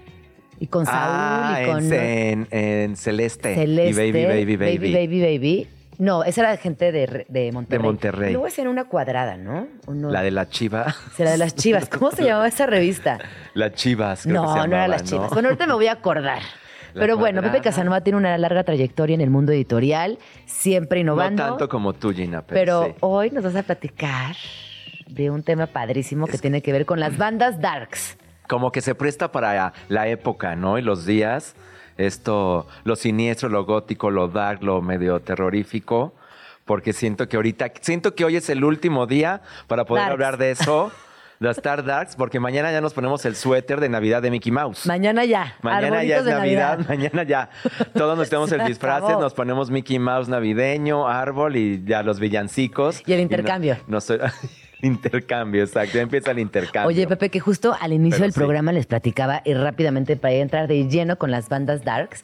Y 0.61 0.67
con 0.67 0.87
Saúl 0.87 0.97
ah, 1.01 1.61
y 1.63 1.67
con 1.67 1.93
en, 1.93 2.97
Celeste. 2.97 3.55
Celeste. 3.55 4.07
Y 4.07 4.13
Baby, 4.13 4.25
Baby, 4.27 4.57
Baby. 4.57 4.79
Baby, 4.79 4.93
Baby, 4.95 5.21
Baby. 5.39 5.69
No, 5.99 6.23
esa 6.23 6.43
era 6.43 6.57
gente 6.57 6.93
de, 6.93 7.27
de 7.29 7.51
Monterrey. 7.53 7.83
Monterrey. 7.85 8.33
Luego 8.33 8.47
hacían 8.47 8.69
una 8.69 8.85
cuadrada, 8.85 9.37
¿no? 9.37 9.67
¿O 9.87 9.95
no? 9.95 10.11
La 10.11 10.23
de 10.23 10.31
la 10.31 10.49
chiva. 10.49 10.95
Será 11.17 11.33
de 11.33 11.39
las 11.39 11.57
chivas. 11.57 11.89
¿Cómo 11.89 12.13
se 12.13 12.23
llamaba 12.25 12.47
esa 12.47 12.67
revista? 12.67 13.19
Las 13.55 13.73
chivas. 13.73 14.23
creo 14.23 14.35
que 14.35 14.47
No, 14.47 14.53
se 14.53 14.59
no 14.59 14.65
era 14.65 14.67
llamaba, 14.67 14.89
las 14.89 15.03
chivas. 15.05 15.29
¿no? 15.31 15.35
Bueno, 15.35 15.49
ahorita 15.49 15.67
me 15.67 15.73
voy 15.75 15.87
a 15.89 15.93
acordar. 15.93 16.41
La 16.95 17.01
Pero 17.01 17.19
bueno, 17.19 17.43
Pepe. 17.43 17.61
Casanova 17.61 18.01
tiene 18.01 18.17
una 18.17 18.39
larga 18.39 18.63
trayectoria 18.65 19.15
en 19.15 19.21
el 19.21 19.29
mundo 19.31 19.53
editorial, 19.53 20.19
siempre 20.47 21.03
No 21.05 21.13
innovando. 21.13 21.43
tanto 21.45 21.69
como 21.69 21.93
tú, 21.93 22.13
Gina, 22.13 22.43
pero, 22.43 22.55
pero 22.59 22.85
sí. 22.87 22.93
hoy 23.01 23.31
nos 23.31 23.45
vas 23.45 23.57
a 23.57 23.63
platicar 23.63 24.37
de 25.07 25.31
un 25.31 25.43
tema 25.43 25.67
padrísimo 25.67 26.27
que 26.27 26.39
tiene 26.39 26.63
que 26.63 26.73
ver 26.73 26.87
con 26.87 26.99
las 27.01 27.17
bandas 27.19 27.61
darks. 27.61 28.17
Como 28.49 28.73
que 28.73 28.81
se 28.81 28.95
presta 28.95 29.31
para 29.31 29.73
la 29.89 30.09
época, 30.09 30.57
¿no? 30.57 30.79
Y 30.79 30.83
los 30.83 31.07
días, 31.07 31.55
esto, 31.97 32.67
lo 32.85 32.97
siniestro, 32.97 33.49
lo 33.49 33.65
gótico, 33.65 34.11
lo 34.11 34.29
dark, 34.29 34.63
lo 34.63 34.81
medio 34.83 35.21
terrorífico, 35.21 36.15
porque 36.65 36.93
siento 36.93 37.29
que 37.29 37.37
ahorita, 37.37 37.71
siento 37.81 38.15
que 38.15 38.25
hoy 38.25 38.37
es 38.37 38.51
el 38.51 38.65
último 38.65 39.07
día 39.07 39.43
para 39.69 39.85
poder 39.85 40.03
Darks. 40.03 40.13
hablar 40.13 40.37
de 40.39 40.51
eso, 40.51 40.91
de 41.41 41.51
Star 41.51 41.85
Darks, 41.85 42.17
porque 42.17 42.41
mañana 42.41 42.73
ya 42.73 42.81
nos 42.81 42.95
ponemos 42.95 43.25
el 43.25 43.37
suéter 43.37 43.81
de 43.81 43.89
Navidad 43.89 44.21
de 44.23 44.31
Mickey 44.31 44.51
Mouse. 44.51 44.87
Mañana 44.87 45.25
ya. 45.25 45.55
Mañana 45.63 46.03
ya 46.03 46.19
es 46.19 46.25
Navidad, 46.25 46.81
mañana 46.89 47.23
ya. 47.23 47.49
Todos 47.95 48.19
nos 48.19 48.29
tenemos 48.29 48.51
el 48.53 48.65
disfraz, 48.67 49.03
nos 49.03 49.35
ponemos 49.35 49.71
Mickey 49.71 49.99
Mouse 49.99 50.29
navideño, 50.29 51.07
árbol 51.09 51.57
y 51.57 51.85
ya 51.85 52.03
los 52.03 52.19
villancicos. 52.21 53.03
Y 53.07 53.13
el 53.13 53.19
no- 53.19 53.23
intercambio. 53.23 53.77
No, 53.87 54.01
soy- 54.01 54.19
intercambio, 54.83 55.62
exacto. 55.62 55.97
Ya 55.97 56.03
empieza 56.03 56.31
el 56.31 56.39
intercambio. 56.39 56.89
Oye, 56.89 57.07
Pepe, 57.07 57.31
que 57.31 57.41
justo 57.41 57.76
al 57.81 57.93
inicio 57.93 58.18
Pero 58.18 58.24
del 58.24 58.33
sí. 58.33 58.39
programa 58.39 58.72
les 58.72 58.87
platicaba 58.87 59.43
y 59.45 59.55
rápidamente 59.55 60.16
para 60.16 60.35
entrar 60.35 60.68
de 60.68 60.89
lleno 60.89 61.18
con 61.18 61.31
las 61.31 61.49
bandas 61.49 61.85
darks, 61.85 62.22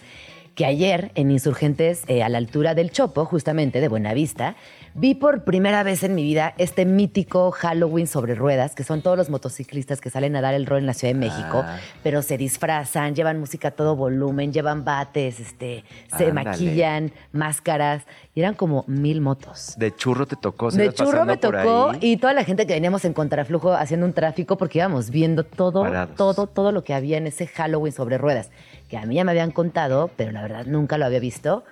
que 0.55 0.65
ayer 0.65 1.11
en 1.15 1.31
Insurgentes, 1.31 2.05
eh, 2.07 2.23
a 2.23 2.29
la 2.29 2.39
altura 2.39 2.75
del 2.75 2.91
Chopo, 2.91 3.25
justamente 3.25 3.81
de 3.81 3.89
Buenavista, 3.89 4.55
vi 4.97 5.15
por 5.17 5.43
primera 5.43 5.83
vez 5.83 6.05
en 6.05 6.15
mi 6.15 6.23
vida 6.23 6.55
este 6.57 6.85
mítico 6.85 7.51
Halloween 7.51 8.07
sobre 8.07 8.35
ruedas, 8.37 8.75
que 8.77 8.85
son 8.85 9.03
todos 9.03 9.17
los 9.17 9.29
motociclistas 9.29 10.01
que 10.01 10.09
salen 10.09 10.37
a 10.37 10.41
dar 10.41 10.55
el 10.55 10.67
rol 10.67 10.79
en 10.79 10.87
la 10.87 10.95
Ciudad 10.95 11.13
de 11.13 11.19
México, 11.19 11.63
Ah. 11.67 11.79
pero 12.05 12.23
se 12.23 12.39
disfrazan, 12.39 13.15
llevan 13.15 13.41
música 13.41 13.69
a 13.69 13.71
todo 13.73 13.97
volumen, 13.97 14.53
llevan 14.53 14.85
bates, 14.85 15.41
este, 15.41 15.85
se 16.17 16.27
Ándale. 16.27 16.33
maquillan, 16.33 17.13
máscaras, 17.33 18.05
y 18.37 18.41
eran 18.41 18.55
como 18.55 18.85
mil 18.87 19.21
motos. 19.21 19.75
De 19.77 19.95
churro 19.95 20.27
te 20.27 20.37
tocó. 20.37 20.71
¿sí 20.71 20.79
De 20.79 20.93
churro 20.93 21.25
me 21.25 21.37
tocó 21.39 21.93
y 22.01 22.17
toda 22.17 22.33
la 22.33 22.45
gente 22.45 22.67
que 22.67 22.75
veníamos 22.75 23.05
en 23.05 23.13
contraflujo 23.15 23.73
haciendo 23.73 24.07
un 24.07 24.13
tráfico 24.13 24.57
porque 24.57 24.79
íbamos 24.79 25.11
viendo 25.11 25.45
todo, 25.45 25.83
Parados. 25.83 26.15
todo, 26.17 26.47
todo 26.47 26.71
lo 26.71 26.85
que 26.85 26.95
había 26.95 27.19
en 27.19 27.27
ese 27.27 27.47
Halloween 27.49 27.93
sobre 27.93 28.17
ruedas, 28.17 28.51
que 28.89 28.97
a 28.97 29.07
mí 29.07 29.17
ya 29.17 29.25
me 29.25 29.33
habían 29.33 29.51
contado, 29.51 30.11
pero 30.17 30.31
la 30.31 30.43
verdad 30.43 30.67
nunca 30.67 30.99
lo 30.99 31.05
había 31.07 31.19
visto. 31.21 31.65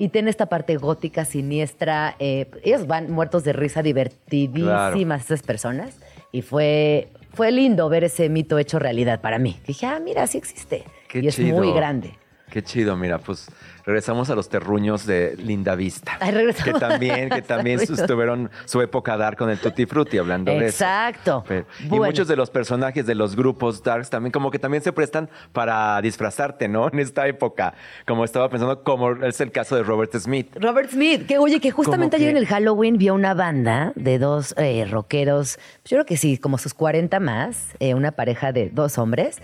Y 0.00 0.08
tiene 0.08 0.30
esta 0.30 0.46
parte 0.46 0.78
gótica, 0.78 1.26
siniestra. 1.26 2.16
eh, 2.18 2.50
ellos 2.64 2.86
van 2.86 3.12
muertos 3.12 3.44
de 3.44 3.52
risa, 3.52 3.82
divertidísimas 3.82 5.26
esas 5.26 5.42
personas. 5.42 5.94
Y 6.32 6.40
fue, 6.40 7.08
fue 7.34 7.52
lindo 7.52 7.86
ver 7.90 8.04
ese 8.04 8.30
mito 8.30 8.58
hecho 8.58 8.78
realidad 8.78 9.20
para 9.20 9.38
mí. 9.38 9.58
Dije, 9.66 9.84
ah, 9.84 10.00
mira, 10.02 10.26
sí 10.26 10.38
existe. 10.38 10.84
Qué 11.06 11.20
y 11.20 11.28
es 11.28 11.36
chido. 11.36 11.58
muy 11.58 11.70
grande. 11.72 12.14
Qué 12.50 12.62
chido, 12.62 12.96
mira, 12.96 13.18
pues 13.18 13.48
regresamos 13.84 14.28
a 14.30 14.34
los 14.34 14.48
terruños 14.48 15.06
de 15.06 15.36
Linda 15.36 15.74
Vista. 15.74 16.16
Ay, 16.20 16.32
regresamos 16.32 16.74
que 16.74 16.80
también, 16.80 17.28
que 17.30 17.42
también 17.42 17.80
tuvieron 18.06 18.50
su 18.64 18.80
época 18.82 19.16
dar 19.16 19.36
con 19.36 19.50
el 19.50 19.58
Tutti 19.58 19.86
Frutti, 19.86 20.18
hablando 20.18 20.50
de 20.52 20.58
eso. 20.66 20.84
Exacto. 20.84 21.44
Y 21.80 21.98
muchos 21.98 22.28
de 22.28 22.36
los 22.36 22.50
personajes 22.50 23.06
de 23.06 23.14
los 23.14 23.36
grupos 23.36 23.82
darks 23.82 24.10
también, 24.10 24.32
como 24.32 24.50
que 24.50 24.58
también 24.58 24.82
se 24.82 24.92
prestan 24.92 25.28
para 25.52 26.00
disfrazarte, 26.02 26.68
¿no? 26.68 26.88
En 26.92 26.98
esta 26.98 27.26
época. 27.28 27.74
Como 28.06 28.24
estaba 28.24 28.48
pensando, 28.48 28.82
como 28.82 29.12
es 29.24 29.40
el 29.40 29.52
caso 29.52 29.76
de 29.76 29.82
Robert 29.82 30.12
Smith. 30.16 30.48
Robert 30.60 30.90
Smith, 30.90 31.26
que 31.26 31.38
oye, 31.38 31.60
que 31.60 31.70
justamente 31.70 32.16
ayer 32.16 32.26
que- 32.28 32.30
en 32.32 32.36
el 32.36 32.46
Halloween 32.46 32.98
vio 32.98 33.14
una 33.14 33.34
banda 33.34 33.92
de 33.94 34.18
dos 34.18 34.54
eh, 34.58 34.86
rockeros, 34.90 35.58
yo 35.84 35.96
creo 35.96 36.04
que 36.04 36.16
sí, 36.16 36.36
como 36.36 36.58
sus 36.58 36.74
40 36.74 37.20
más, 37.20 37.68
eh, 37.78 37.94
una 37.94 38.12
pareja 38.12 38.52
de 38.52 38.70
dos 38.70 38.98
hombres, 38.98 39.38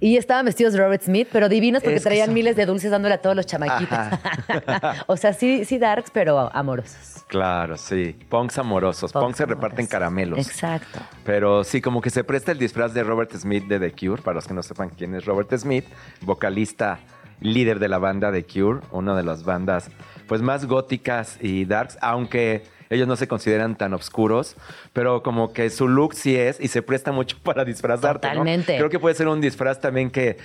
y 0.00 0.16
estaban 0.16 0.46
vestidos 0.46 0.72
de 0.72 0.80
Robert 0.80 1.02
Smith, 1.02 1.28
pero 1.30 1.48
divinos 1.48 1.82
porque 1.82 1.96
Es 1.96 2.02
traían 2.02 2.26
son- 2.26 2.34
miles 2.34 2.56
de 2.56 2.66
dulces 2.66 2.90
dándole 2.90 3.14
a 3.14 3.18
todos 3.20 3.36
los 3.36 3.46
chamaquitos. 3.46 3.98
o 5.06 5.16
sea, 5.16 5.32
sí, 5.34 5.64
sí 5.64 5.78
darks, 5.78 6.10
pero 6.10 6.50
amorosos. 6.54 7.24
Claro, 7.28 7.76
sí. 7.76 8.16
Punks 8.28 8.58
amorosos. 8.58 9.12
Punks 9.12 9.36
se 9.38 9.46
reparten 9.46 9.86
caramelos. 9.86 10.38
Exacto. 10.38 10.98
Pero 11.24 11.62
sí, 11.64 11.80
como 11.80 12.00
que 12.00 12.10
se 12.10 12.24
presta 12.24 12.50
el 12.52 12.58
disfraz 12.58 12.92
de 12.94 13.04
Robert 13.04 13.32
Smith 13.36 13.64
de 13.66 13.78
The 13.78 13.92
Cure, 13.92 14.22
para 14.22 14.36
los 14.36 14.46
que 14.48 14.54
no 14.54 14.62
sepan 14.62 14.90
quién 14.90 15.14
es 15.14 15.24
Robert 15.26 15.52
Smith, 15.56 15.84
vocalista 16.22 16.98
líder 17.40 17.78
de 17.78 17.88
la 17.88 17.98
banda 17.98 18.32
The 18.32 18.44
Cure, 18.44 18.80
una 18.90 19.14
de 19.16 19.22
las 19.22 19.44
bandas 19.44 19.90
pues 20.26 20.42
más 20.42 20.66
góticas 20.66 21.38
y 21.40 21.64
darks, 21.64 21.98
aunque 22.00 22.64
ellos 22.90 23.06
no 23.06 23.14
se 23.14 23.28
consideran 23.28 23.76
tan 23.76 23.94
oscuros, 23.94 24.56
pero 24.92 25.22
como 25.22 25.52
que 25.52 25.70
su 25.70 25.86
look 25.88 26.12
sí 26.14 26.36
es 26.36 26.58
y 26.60 26.68
se 26.68 26.82
presta 26.82 27.12
mucho 27.12 27.38
para 27.42 27.64
disfrazarte. 27.64 28.26
¿no? 28.28 28.32
Totalmente. 28.34 28.76
Creo 28.76 28.90
que 28.90 28.98
puede 28.98 29.14
ser 29.14 29.28
un 29.28 29.40
disfraz 29.40 29.80
también 29.80 30.10
que, 30.10 30.36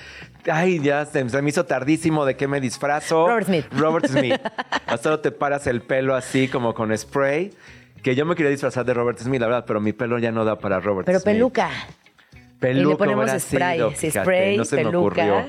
ay, 0.50 0.80
ya 0.80 1.06
se, 1.06 1.28
se 1.28 1.42
me 1.42 1.50
hizo 1.50 1.66
tardísimo 1.66 2.24
de 2.24 2.38
qué 2.38 2.48
me 2.48 2.62
disfrazo. 2.62 3.28
Robert 3.28 3.48
Smith. 3.48 3.66
Robert 3.72 4.08
Smith. 4.08 4.40
Hasta 4.86 5.22
te 5.22 5.32
paras 5.32 5.66
el 5.68 5.82
pelo 5.82 6.16
así 6.16 6.48
como 6.48 6.74
con 6.76 6.96
spray. 6.96 7.52
Que 8.04 8.14
yo 8.14 8.24
me 8.28 8.36
quería 8.36 8.52
disfrazar 8.52 8.86
de 8.86 8.94
Robert 8.94 9.18
Smith, 9.18 9.42
la 9.42 9.48
verdad, 9.48 9.66
pero 9.66 9.82
mi 9.82 9.92
pelo 9.92 10.20
ya 10.20 10.32
no 10.32 10.46
da 10.46 10.60
para 10.60 10.80
Robert 10.80 11.08
Pero 11.08 11.20
Smith. 11.20 11.34
peluca. 11.34 11.70
Peluca 12.60 12.80
y 12.82 12.92
le 12.92 12.96
ponemos 12.96 13.42
spray. 13.42 13.78
sido, 13.78 13.92
fíjate, 13.92 14.22
spray, 14.24 14.58
no 14.58 14.66
se 14.66 14.76
me 14.76 14.84
peluca, 14.84 14.98
ocurrió. 15.00 15.46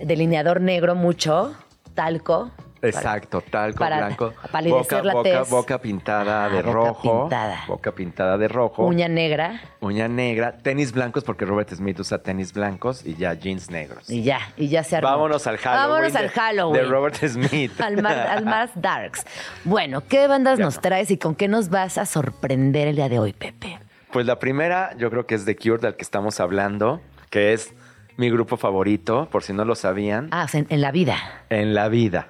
delineador 0.00 0.60
negro 0.60 0.94
mucho, 0.94 1.56
talco. 1.94 2.52
Exacto, 2.82 3.40
talco 3.42 3.78
para 3.78 3.98
blanco. 3.98 4.32
boca, 4.68 5.02
la 5.02 5.12
boca, 5.14 5.22
tez. 5.40 5.50
boca 5.50 5.78
pintada 5.80 6.46
Ah, 6.46 6.48
de 6.48 6.62
boca 6.62 6.72
rojo. 6.72 7.22
pintada. 7.22 7.64
Boca 7.68 7.92
pintada 7.92 8.36
de 8.38 8.48
rojo. 8.48 8.84
Uña 8.86 9.08
negra 9.08 9.60
Uña 9.80 10.08
negra. 10.08 10.58
Tenis 10.58 10.92
blancos 10.92 11.22
porque 11.24 11.44
Robert 11.44 11.70
Smith 11.72 11.98
usa 12.00 12.18
tenis 12.22 12.52
blancos 12.52 13.06
y 13.06 13.14
ya 13.14 13.34
jeans 13.34 13.70
negros. 13.70 14.10
y 14.10 14.22
ya, 14.22 14.40
y 14.56 14.68
ya 14.68 14.82
se 14.82 14.96
armó. 14.96 15.10
Vámonos 15.10 15.46
al 15.46 15.58
Halloween. 15.58 15.88
Vámonos 15.90 16.12
de- 16.12 16.18
al 16.18 16.28
Halloween. 16.30 16.82
De 16.82 16.88
Robert 16.88 17.16
Smith. 17.16 17.80
al, 17.80 18.02
más, 18.02 18.16
al 18.16 18.44
más 18.44 18.70
darks. 18.74 19.24
Bueno, 19.64 20.02
¿qué 20.08 20.26
bandas 20.26 20.58
nos 20.58 20.80
traes 20.80 21.10
y 21.10 21.18
con 21.18 21.34
qué 21.34 21.48
nos 21.48 21.68
vas 21.70 21.98
a 21.98 22.06
sorprender 22.06 22.88
el 22.88 22.96
día 22.96 23.08
de 23.08 23.18
hoy, 23.18 23.32
Pepe? 23.32 23.78
Pues 24.12 24.26
la 24.26 24.38
primera, 24.38 24.94
yo 24.98 25.08
creo 25.10 25.24
que 25.26 25.34
es 25.36 25.44
The 25.44 25.56
Cure, 25.56 25.78
del 25.78 25.94
que 25.96 26.02
estamos 26.02 26.38
hablando, 26.40 27.00
que 27.30 27.52
es 27.52 27.72
mi 28.18 28.28
grupo 28.28 28.56
favorito, 28.58 29.26
por 29.30 29.42
si 29.42 29.52
no 29.54 29.64
lo 29.64 29.74
sabían, 29.74 30.28
Ah, 30.32 30.46
en 30.52 30.80
la 30.82 30.90
vida. 30.92 31.16
en 31.48 31.72
la 31.74 31.88
vida. 31.88 32.26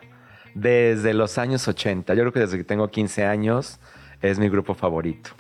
Desde 0.55 1.15
los 1.15 1.39
años 1.39 1.67
80. 1.67 2.15
Yo 2.15 2.21
creo 2.21 2.33
que 2.33 2.41
desde 2.41 2.59
que 2.59 2.65
tengo 2.65 2.89
15 2.89 3.25
años 3.25 3.81
es 4.21 4.39
mi 4.39 4.49
grupo 4.49 4.75
favorito. 4.75 5.31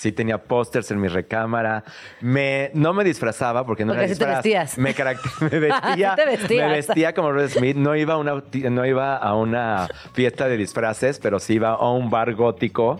Sí 0.00 0.12
tenía 0.12 0.38
pósters 0.38 0.90
en 0.92 0.98
mi 0.98 1.08
recámara. 1.08 1.84
Me, 2.22 2.70
no 2.72 2.94
me 2.94 3.04
disfrazaba 3.04 3.66
porque 3.66 3.84
no 3.84 3.92
Porque 3.92 4.04
era 4.06 4.12
así 4.12 4.18
te 4.18 4.24
disfraz. 4.24 4.74
vestías. 4.74 4.78
Me, 4.78 4.94
me 5.50 5.58
vestía. 5.60 6.14
Te. 6.16 6.56
Me 6.56 6.68
vestía 6.70 7.12
como 7.12 7.32
Robert 7.32 7.50
Smith. 7.52 7.76
No 7.76 7.94
iba, 7.94 8.14
a 8.14 8.16
una, 8.16 8.42
no 8.70 8.86
iba 8.86 9.16
a 9.18 9.34
una 9.34 9.88
fiesta 10.14 10.48
de 10.48 10.56
disfraces, 10.56 11.18
pero 11.18 11.38
sí 11.38 11.54
iba 11.54 11.72
a 11.74 11.90
un 11.92 12.08
bar 12.08 12.34
gótico. 12.34 12.98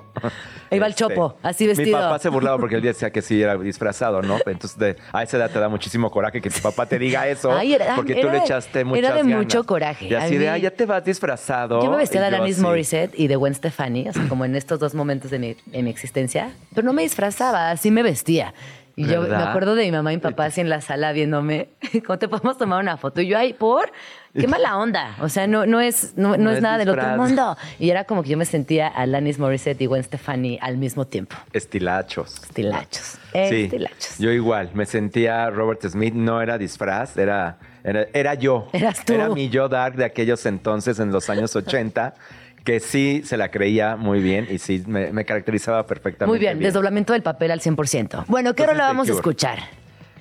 Este, 0.64 0.76
Iba 0.76 0.86
al 0.86 0.94
chopo, 0.94 1.36
así 1.42 1.64
Mi 1.64 1.68
vestido. 1.68 1.98
papá 1.98 2.18
se 2.18 2.28
burlaba 2.28 2.58
porque 2.58 2.76
él 2.76 2.82
decía 2.82 3.10
que 3.10 3.22
sí 3.22 3.42
era 3.42 3.56
disfrazado, 3.56 4.20
¿no? 4.22 4.36
Entonces 4.46 4.78
de- 4.78 4.96
a 5.12 5.22
esa 5.22 5.38
edad 5.38 5.50
te 5.50 5.58
da 5.58 5.68
muchísimo 5.70 6.10
coraje 6.10 6.40
que 6.42 6.50
tu 6.50 6.60
papá 6.60 6.84
te 6.86 6.98
diga 6.98 7.26
eso. 7.26 7.50
Ay, 7.50 7.74
era- 7.74 7.96
porque 7.96 8.12
tú 8.14 8.20
era 8.20 8.32
le 8.32 8.38
de- 8.40 8.44
echaste 8.44 8.80
era 8.80 8.88
muchas 8.88 9.02
de 9.14 9.22
ganas. 9.22 9.36
mucho 9.38 9.64
coraje. 9.64 10.06
Y 10.06 10.14
así 10.14 10.36
de, 10.36 10.48
ah, 10.50 10.58
ya 10.58 10.70
te 10.70 10.84
vas 10.86 11.02
disfrazado. 11.04 11.82
Yo 11.82 11.90
me 11.90 11.96
vestía 11.96 12.20
de 12.20 12.26
Alanis. 12.28 12.58
Morissette 12.60 13.18
y 13.18 13.26
de 13.26 13.36
Gwen 13.36 13.54
Stefani, 13.54 14.08
o 14.10 14.12
sea, 14.12 14.28
como 14.28 14.44
en 14.44 14.54
estos 14.54 14.78
dos 14.78 14.94
momentos 14.94 15.30
de 15.30 15.38
mi, 15.38 15.56
de 15.66 15.82
mi 15.82 15.90
existencia, 15.90 16.50
pero 16.74 16.86
no 16.86 16.89
me 16.92 17.02
disfrazaba, 17.02 17.70
así 17.70 17.90
me 17.90 18.02
vestía. 18.02 18.54
Y 18.96 19.06
yo 19.06 19.22
me 19.22 19.34
acuerdo 19.34 19.74
de 19.74 19.84
mi 19.84 19.92
mamá 19.92 20.12
y 20.12 20.16
mi 20.16 20.20
papá 20.20 20.46
así 20.46 20.60
en 20.60 20.68
la 20.68 20.80
sala 20.80 21.12
viéndome, 21.12 21.68
¿cómo 22.06 22.18
te 22.18 22.28
podemos 22.28 22.58
tomar 22.58 22.82
una 22.82 22.96
foto? 22.98 23.22
Y 23.22 23.28
yo, 23.28 23.38
ay, 23.38 23.54
¿por? 23.54 23.90
Qué 24.38 24.46
mala 24.46 24.76
onda. 24.76 25.16
O 25.20 25.28
sea, 25.28 25.46
no, 25.46 25.66
no 25.66 25.80
es, 25.80 26.12
no, 26.16 26.36
no 26.36 26.36
No 26.36 26.50
es, 26.50 26.58
es 26.58 26.62
nada 26.62 26.78
del 26.78 26.88
otro 26.90 27.16
mundo. 27.16 27.56
Y 27.78 27.90
era 27.90 28.04
como 28.04 28.22
que 28.22 28.28
yo 28.28 28.36
me 28.36 28.44
sentía 28.44 28.88
Alanis 28.88 29.38
Morissette 29.38 29.80
y 29.80 29.86
Gwen 29.86 30.04
Stefani 30.04 30.58
al 30.60 30.76
mismo 30.76 31.06
tiempo. 31.06 31.34
Estilachos. 31.52 32.42
Estilachos. 32.42 33.18
Sí, 33.32 33.62
Estilachos. 33.64 34.18
yo 34.18 34.30
igual, 34.30 34.70
me 34.74 34.86
sentía 34.86 35.50
Robert 35.50 35.82
Smith, 35.88 36.14
no 36.14 36.42
era 36.42 36.58
disfraz, 36.58 37.16
era, 37.16 37.58
era, 37.82 38.06
era 38.12 38.34
yo. 38.34 38.68
Eras 38.72 39.04
tú. 39.04 39.14
Era 39.14 39.28
mi 39.30 39.48
yo 39.48 39.68
dark 39.68 39.96
de 39.96 40.04
aquellos 40.04 40.44
entonces, 40.46 41.00
en 41.00 41.10
los 41.10 41.30
años 41.30 41.56
80, 41.56 42.14
que 42.64 42.80
sí 42.80 43.22
se 43.24 43.36
la 43.36 43.50
creía 43.50 43.96
muy 43.96 44.20
bien 44.20 44.46
y 44.50 44.58
sí 44.58 44.82
me, 44.86 45.12
me 45.12 45.24
caracterizaba 45.24 45.86
perfectamente 45.86 46.30
Muy 46.30 46.38
bien, 46.38 46.58
desdoblamiento 46.58 47.12
del 47.12 47.22
papel 47.22 47.50
al 47.50 47.60
100%. 47.60 48.24
Bueno, 48.26 48.54
¿qué 48.54 48.62
Entonces, 48.62 48.66
rola 48.66 48.84
The 48.88 48.88
vamos 48.88 49.08
a 49.08 49.12
escuchar? 49.12 49.58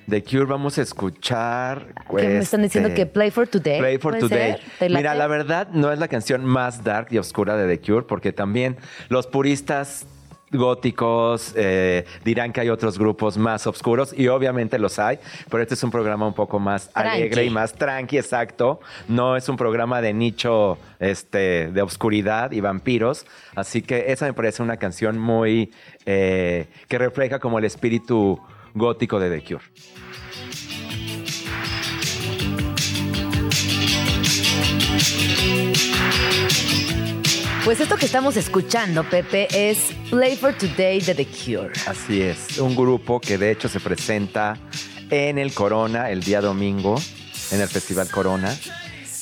De 0.06 0.24
Cure 0.24 0.44
vamos 0.46 0.76
a 0.76 0.82
escuchar. 0.82 1.86
Que 2.08 2.26
me 2.26 2.38
están 2.38 2.62
diciendo 2.62 2.88
este, 2.88 3.02
que 3.02 3.06
Play 3.06 3.30
for 3.30 3.46
Today. 3.46 3.78
Play 3.78 3.98
for 3.98 4.18
¿puede 4.18 4.28
Today. 4.28 4.56
Mira, 4.90 5.14
la 5.14 5.28
verdad 5.28 5.68
no 5.72 5.92
es 5.92 6.00
la 6.00 6.08
canción 6.08 6.44
más 6.44 6.82
dark 6.82 7.08
y 7.10 7.18
oscura 7.18 7.56
de 7.56 7.76
The 7.76 7.80
Cure, 7.80 8.06
porque 8.06 8.32
también 8.32 8.76
los 9.08 9.28
puristas 9.28 10.06
góticos 10.52 11.52
eh, 11.56 12.04
dirán 12.24 12.52
que 12.52 12.60
hay 12.60 12.68
otros 12.70 12.98
grupos 12.98 13.38
más 13.38 13.66
oscuros 13.66 14.12
y 14.16 14.28
obviamente 14.28 14.78
los 14.78 14.98
hay, 14.98 15.18
pero 15.48 15.62
este 15.62 15.74
es 15.74 15.82
un 15.82 15.90
programa 15.90 16.26
un 16.26 16.34
poco 16.34 16.58
más 16.58 16.90
Tranqui. 16.90 17.08
alegre 17.08 17.44
y 17.44 17.50
más 17.50 17.74
tranqui, 17.74 18.18
exacto. 18.18 18.80
No 19.08 19.36
es 19.36 19.48
un 19.48 19.56
programa 19.56 20.00
de 20.00 20.12
nicho 20.12 20.78
este, 20.98 21.70
de 21.70 21.82
oscuridad 21.82 22.52
y 22.52 22.60
vampiros, 22.60 23.26
así 23.54 23.82
que 23.82 24.12
esa 24.12 24.26
me 24.26 24.32
parece 24.32 24.62
una 24.62 24.76
canción 24.76 25.18
muy 25.18 25.72
eh, 26.06 26.66
que 26.88 26.98
refleja 26.98 27.38
como 27.38 27.58
el 27.58 27.64
espíritu 27.64 28.40
gótico 28.74 29.18
de 29.18 29.38
The 29.38 29.44
Cure. 29.44 29.64
Pues 37.70 37.78
esto 37.78 37.94
que 37.96 38.06
estamos 38.06 38.36
escuchando, 38.36 39.04
Pepe, 39.04 39.46
es 39.52 39.92
Play 40.10 40.36
for 40.36 40.52
Today 40.52 41.00
de 41.02 41.14
The 41.14 41.24
Cure. 41.24 41.70
Así 41.86 42.20
es, 42.20 42.58
un 42.58 42.74
grupo 42.74 43.20
que 43.20 43.38
de 43.38 43.52
hecho 43.52 43.68
se 43.68 43.78
presenta 43.78 44.56
en 45.08 45.38
el 45.38 45.54
Corona 45.54 46.10
el 46.10 46.20
día 46.20 46.40
domingo, 46.40 47.00
en 47.52 47.60
el 47.60 47.68
Festival 47.68 48.10
Corona. 48.10 48.52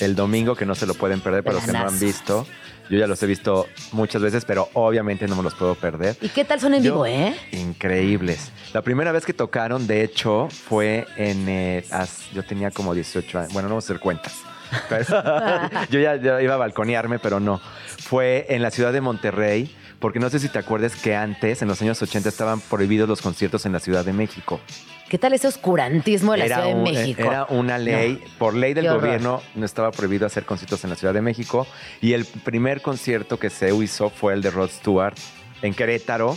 El 0.00 0.16
domingo 0.16 0.56
que 0.56 0.64
no 0.64 0.74
se 0.74 0.86
lo 0.86 0.94
pueden 0.94 1.20
perder 1.20 1.44
para 1.44 1.56
los 1.56 1.64
que 1.66 1.72
no 1.72 1.80
lo 1.82 1.88
han 1.90 2.00
visto. 2.00 2.46
Yo 2.88 2.96
ya 2.98 3.06
los 3.06 3.22
he 3.22 3.26
visto 3.26 3.66
muchas 3.92 4.22
veces, 4.22 4.46
pero 4.46 4.70
obviamente 4.72 5.28
no 5.28 5.36
me 5.36 5.42
los 5.42 5.54
puedo 5.54 5.74
perder. 5.74 6.16
¿Y 6.22 6.30
qué 6.30 6.46
tal 6.46 6.58
son 6.58 6.72
en 6.72 6.82
Yo- 6.82 6.92
vivo, 6.94 7.04
eh? 7.04 7.36
Increíbles. 7.52 8.50
La 8.72 8.80
primera 8.80 9.12
vez 9.12 9.26
que 9.26 9.34
tocaron, 9.34 9.86
de 9.86 10.02
hecho, 10.02 10.48
fue 10.50 11.06
en... 11.18 11.46
eh, 11.50 11.84
yo 12.32 12.42
tenía 12.42 12.70
como 12.70 12.94
18 12.94 13.40
años. 13.40 13.52
Bueno, 13.52 13.68
no 13.68 13.74
vamos 13.74 13.84
a 13.84 13.92
hacer 13.92 14.00
cuentas. 14.00 14.32
Yo 15.90 16.00
ya, 16.00 16.16
ya 16.16 16.40
iba 16.42 16.54
a 16.54 16.58
balconearme, 16.58 17.18
pero 17.18 17.40
no. 17.40 17.60
Fue 17.98 18.46
en 18.50 18.62
la 18.62 18.70
ciudad 18.70 18.92
de 18.92 19.00
Monterrey, 19.00 19.74
porque 19.98 20.18
no 20.20 20.30
sé 20.30 20.38
si 20.38 20.48
te 20.48 20.58
acuerdas 20.58 20.96
que 20.96 21.14
antes, 21.16 21.62
en 21.62 21.68
los 21.68 21.80
años 21.82 22.00
80, 22.00 22.28
estaban 22.28 22.60
prohibidos 22.60 23.08
los 23.08 23.20
conciertos 23.20 23.66
en 23.66 23.72
la 23.72 23.80
Ciudad 23.80 24.04
de 24.04 24.12
México. 24.12 24.60
¿Qué 25.08 25.18
tal 25.18 25.32
ese 25.32 25.48
oscurantismo 25.48 26.32
de 26.32 26.38
la 26.38 26.44
Ciudad 26.46 26.64
de 26.64 26.74
un- 26.74 26.86
eh, 26.86 26.92
México? 26.92 27.22
era 27.22 27.46
una 27.48 27.78
ley, 27.78 28.22
por 28.38 28.54
ley 28.54 28.74
del 28.74 28.84
Qué 28.84 28.90
horror. 28.90 29.02
gobierno, 29.06 29.42
no 29.54 29.64
estaba 29.66 29.90
prohibido 29.90 30.26
hacer 30.26 30.44
conciertos 30.44 30.84
en 30.84 30.90
la 30.90 30.96
Ciudad 30.96 31.14
de 31.14 31.22
México. 31.22 31.66
Y 32.02 32.12
el 32.12 32.24
primer 32.26 32.82
concierto 32.82 33.38
que 33.38 33.48
se 33.50 33.74
hizo 33.74 34.10
fue 34.10 34.34
el 34.34 34.42
de 34.42 34.50
Rod 34.50 34.70
Stewart 34.70 35.14
en 35.62 35.72
Querétaro. 35.74 36.36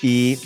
Y 0.00 0.38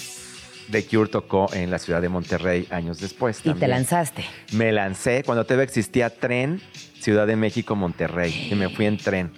The 0.71 0.85
Cure 0.87 1.09
tocó 1.11 1.49
en 1.53 1.71
la 1.71 1.79
ciudad 1.79 2.01
de 2.03 2.09
Monterrey 2.09 2.67
años 2.71 3.01
después. 3.01 3.41
y 3.45 3.53
te 3.55 3.69
lanzaste. 3.69 4.25
Me 4.53 4.73
lancé 4.73 5.23
cuando 5.25 5.45
todavía 5.45 5.65
existía 5.65 6.11
tren 6.11 6.61
Ciudad 7.01 7.27
de 7.27 7.37
México 7.37 7.77
Monterrey 7.77 8.49
y 8.51 8.55
me 8.55 8.69
fui 8.69 8.87
en 8.87 8.99
tren. 8.99 9.33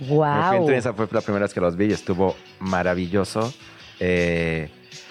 Me 0.00 0.06
fui 0.06 0.16
en 0.16 0.16
¡Wow! 0.16 0.66
tren, 0.66 0.78
esa 0.78 0.92
fue 0.92 1.08
la 1.10 1.20
primera 1.20 1.44
vez 1.44 1.54
que 1.54 1.60
los 1.60 1.76
vi 1.76 1.86
y 1.86 1.92
estuvo 1.92 2.36
maravilloso. 2.60 3.52
Eh, 4.00 4.68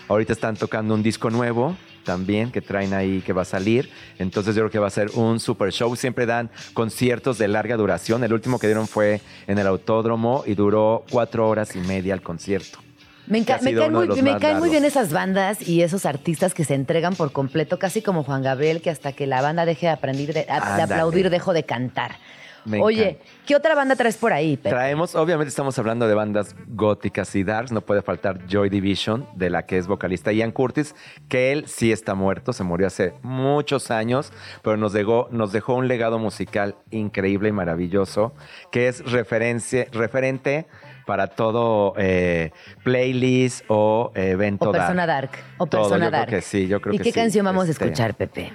ahorita 0.07 0.34
están 0.34 0.55
tocando 0.55 0.93
un 0.93 1.03
disco 1.03 1.29
nuevo 1.29 1.75
también 2.03 2.51
que 2.51 2.61
traen 2.61 2.93
ahí 2.93 3.21
que 3.21 3.34
va 3.34 3.43
a 3.43 3.45
salir. 3.45 3.89
Entonces 4.19 4.55
yo 4.55 4.61
creo 4.63 4.71
que 4.71 4.79
va 4.79 4.88
a 4.88 4.91
ser 4.91 5.11
un 5.15 5.39
super 5.39 5.71
show. 5.71 5.95
Siempre 5.95 6.25
dan 6.25 6.49
conciertos 6.73 7.38
de 7.38 7.47
larga 7.47 7.77
duración. 7.77 8.23
El 8.23 8.34
último 8.34 8.59
que 8.59 8.67
dieron 8.67 8.88
fue 8.88 9.21
en 9.47 9.57
el 9.59 9.67
autódromo 9.67 10.43
y 10.45 10.55
duró 10.55 11.05
cuatro 11.09 11.47
horas 11.47 11.75
y 11.75 11.79
media 11.79 12.13
el 12.13 12.21
concierto. 12.21 12.79
Me, 13.28 13.39
enca- 13.39 13.61
me 13.61 13.74
caen, 13.74 13.93
muy, 13.93 14.07
me 14.22 14.38
caen 14.38 14.59
muy 14.59 14.69
bien 14.69 14.84
esas 14.84 15.13
bandas 15.13 15.65
y 15.67 15.84
esos 15.84 16.05
artistas 16.05 16.53
que 16.53 16.65
se 16.65 16.74
entregan 16.74 17.15
por 17.15 17.32
completo, 17.32 17.80
casi 17.80 18.01
como 18.01 18.24
Juan 18.24 18.43
Gabriel, 18.43 18.82
que 18.82 18.89
hasta 18.89 19.13
que 19.13 19.28
la 19.28 19.41
banda 19.41 19.65
deje 19.65 19.86
de, 19.86 19.91
aprender, 19.93 20.34
de, 20.34 20.45
aplaudir, 20.49 21.30
dejo 21.30 21.53
de 21.53 21.63
cantar. 21.63 22.15
Me 22.63 22.80
Oye, 22.80 23.09
encanta. 23.09 23.32
¿qué 23.47 23.55
otra 23.55 23.74
banda 23.74 23.95
traes 23.95 24.17
por 24.17 24.34
ahí, 24.34 24.55
Pepe? 24.55 24.69
Traemos, 24.69 25.15
obviamente 25.15 25.49
estamos 25.49 25.80
hablando 25.80 26.07
de 26.07 26.13
bandas 26.13 26.55
góticas 26.67 27.34
y 27.36 27.43
darks, 27.43 27.72
no 27.72 27.82
puede 27.82 28.03
faltar 28.03 28.45
Joy 28.47 28.69
Division, 28.69 29.28
de 29.34 29.49
la 29.49 29.65
que 29.65 29.80
es 29.80 29.88
vocalista 29.88 30.32
Ian 30.32 30.51
Curtis, 30.51 30.93
que 31.28 31.51
él 31.53 31.65
sí 31.67 31.91
está 31.91 32.13
muerto, 32.13 32.53
se 32.53 32.63
murió 32.63 32.86
hace 32.86 33.13
muchos 33.24 33.89
años, 33.89 34.32
pero 34.61 34.78
nos 34.78 34.93
dejó, 34.93 35.28
nos 35.32 35.51
dejó 35.51 35.74
un 35.74 35.88
legado 35.88 36.19
musical 36.19 36.76
increíble 36.91 37.49
y 37.49 37.51
maravilloso, 37.51 38.36
que 38.72 38.88
es 38.89 39.11
referencia, 39.11 39.88
referente 39.91 40.67
para 41.12 41.28
todo 41.28 41.93
eh, 41.97 42.51
playlist 42.86 43.66
o 43.68 44.14
evento 44.16 44.70
o 44.70 44.72
persona 44.72 45.05
dark. 45.05 45.32
O 45.57 45.66
Todo, 45.66 45.82
persona 45.82 46.05
yo 46.05 46.09
creo 46.09 46.20
dark. 46.22 46.30
que 46.30 46.41
sí, 46.41 46.68
yo 46.70 46.80
creo 46.80 46.93
¿Y 46.93 46.99
que 46.99 47.03
qué 47.03 47.09
sí, 47.12 47.20
canción 47.20 47.43
vamos 47.43 47.68
a 47.68 47.72
este, 47.72 47.84
escuchar, 47.84 48.14
Pepe? 48.14 48.53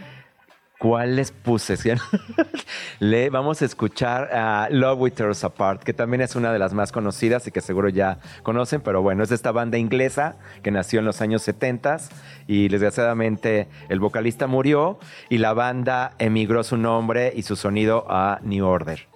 ¿Cuál 0.79 1.17
les 1.17 1.33
puse? 1.33 1.77
Le 2.99 3.29
vamos 3.29 3.61
a 3.61 3.67
escuchar 3.67 4.35
a 4.35 4.69
Love 4.71 5.13
Tear 5.13 5.29
Us 5.29 5.45
Apart, 5.45 5.83
que 5.83 5.93
también 5.93 6.23
es 6.23 6.35
una 6.35 6.51
de 6.51 6.59
las 6.59 6.73
más 6.73 6.93
conocidas 6.93 7.47
y 7.47 7.51
que 7.51 7.61
seguro 7.61 7.91
ya 7.91 8.21
conocen, 8.43 8.81
pero 8.81 9.03
bueno, 9.03 9.23
es 9.23 9.29
de 9.29 9.35
esta 9.35 9.53
banda 9.53 9.77
inglesa 9.77 10.37
que 10.63 10.71
nació 10.71 11.01
en 11.01 11.05
los 11.05 11.21
años 11.21 11.43
70 11.43 11.99
y 12.47 12.69
desgraciadamente 12.69 13.69
el 13.91 14.01
vocalista 14.01 14.47
murió 14.47 14.99
y 15.29 15.37
la 15.37 15.53
banda 15.53 16.13
emigró 16.19 16.65
su 16.65 16.79
nombre 16.79 17.35
y 17.37 17.43
su 17.43 17.55
sonido 17.55 18.07
a 18.09 18.39
New 18.43 18.65
Order. 18.65 19.15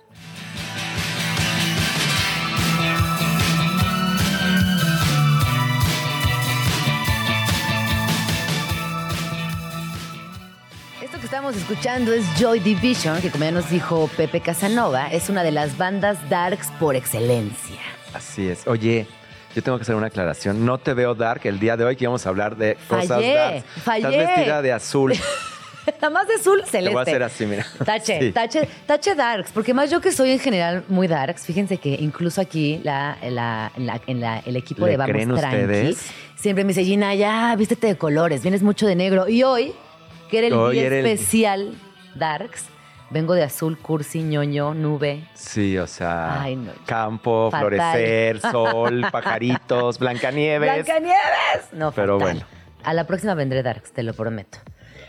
Estamos 11.50 11.70
escuchando 11.70 12.12
es 12.12 12.24
Joy 12.38 12.60
Division, 12.60 13.20
que 13.20 13.28
como 13.30 13.42
ya 13.44 13.50
nos 13.50 13.68
dijo 13.70 14.08
Pepe 14.16 14.40
Casanova, 14.40 15.08
es 15.08 15.28
una 15.28 15.42
de 15.42 15.50
las 15.50 15.76
bandas 15.76 16.16
darks 16.28 16.68
por 16.78 16.94
excelencia. 16.94 17.76
Así 18.14 18.46
es. 18.48 18.66
Oye, 18.68 19.06
yo 19.56 19.62
tengo 19.62 19.76
que 19.76 19.82
hacer 19.82 19.96
una 19.96 20.06
aclaración. 20.08 20.64
No 20.64 20.78
te 20.78 20.94
veo 20.94 21.14
dark 21.16 21.40
el 21.44 21.58
día 21.58 21.76
de 21.76 21.84
hoy 21.84 21.96
que 21.96 22.04
íbamos 22.04 22.24
a 22.24 22.28
hablar 22.28 22.56
de 22.56 22.76
cosas 22.88 23.08
Fallé, 23.08 23.34
dark. 23.34 23.64
fallé. 23.84 24.08
Estás 24.20 24.36
vestida 24.36 24.62
de 24.62 24.72
azul. 24.72 25.12
Nada 26.00 26.10
más 26.10 26.28
de 26.28 26.34
azul 26.34 26.62
celeste. 26.66 26.80
Te 26.82 26.90
voy 26.90 26.98
a 27.00 27.02
hacer 27.02 27.22
así, 27.24 27.46
mira. 27.46 27.66
Tache, 27.84 28.20
Sí. 28.20 28.32
tache, 28.32 28.68
tache 28.86 29.14
darks, 29.16 29.50
porque 29.50 29.74
más 29.74 29.90
yo 29.90 30.00
que 30.00 30.12
soy 30.12 30.30
en 30.30 30.38
general 30.38 30.84
muy 30.88 31.08
darks, 31.08 31.46
fíjense 31.46 31.78
que 31.78 31.94
incluso 32.00 32.40
aquí 32.40 32.80
la, 32.84 33.16
la- 33.28 33.72
en 33.76 33.86
la- 33.86 34.00
en 34.06 34.20
la- 34.20 34.38
el 34.46 34.54
equipo 34.56 34.84
¿Le 34.86 34.92
de 34.92 34.96
Vamos 34.98 35.12
creen 35.12 35.28
Tranqui 35.34 35.56
ustedes? 35.62 36.06
siempre 36.36 36.62
me 36.64 36.68
dice, 36.68 36.84
Gina, 36.84 37.14
ya 37.16 37.56
vístete 37.56 37.88
de 37.88 37.96
colores, 37.96 38.42
vienes 38.42 38.62
mucho 38.62 38.86
de 38.86 38.94
negro. 38.94 39.28
Y 39.28 39.42
hoy, 39.42 39.72
que 40.30 40.38
era 40.38 40.46
el 40.48 40.52
Hoy 40.54 40.74
día 40.76 40.86
era 40.86 40.98
el- 40.98 41.06
especial 41.06 41.74
darks, 42.14 42.66
vengo 43.10 43.34
de 43.34 43.42
azul, 43.42 43.78
cursi, 43.78 44.22
ñoño, 44.22 44.74
nube. 44.74 45.24
Sí, 45.34 45.76
o 45.78 45.86
sea, 45.86 46.40
Ay, 46.42 46.56
no. 46.56 46.72
campo, 46.86 47.50
Fatal. 47.50 47.68
florecer, 47.68 48.40
sol, 48.52 49.06
pajaritos, 49.10 49.98
Blancanieves. 49.98 50.84
¡Blancanieves! 50.84 51.72
No, 51.72 51.92
Pero 51.92 52.18
fatal. 52.18 52.34
bueno. 52.36 52.46
A 52.84 52.94
la 52.94 53.04
próxima 53.06 53.34
vendré 53.34 53.62
darks, 53.62 53.92
te 53.92 54.02
lo 54.02 54.14
prometo. 54.14 54.58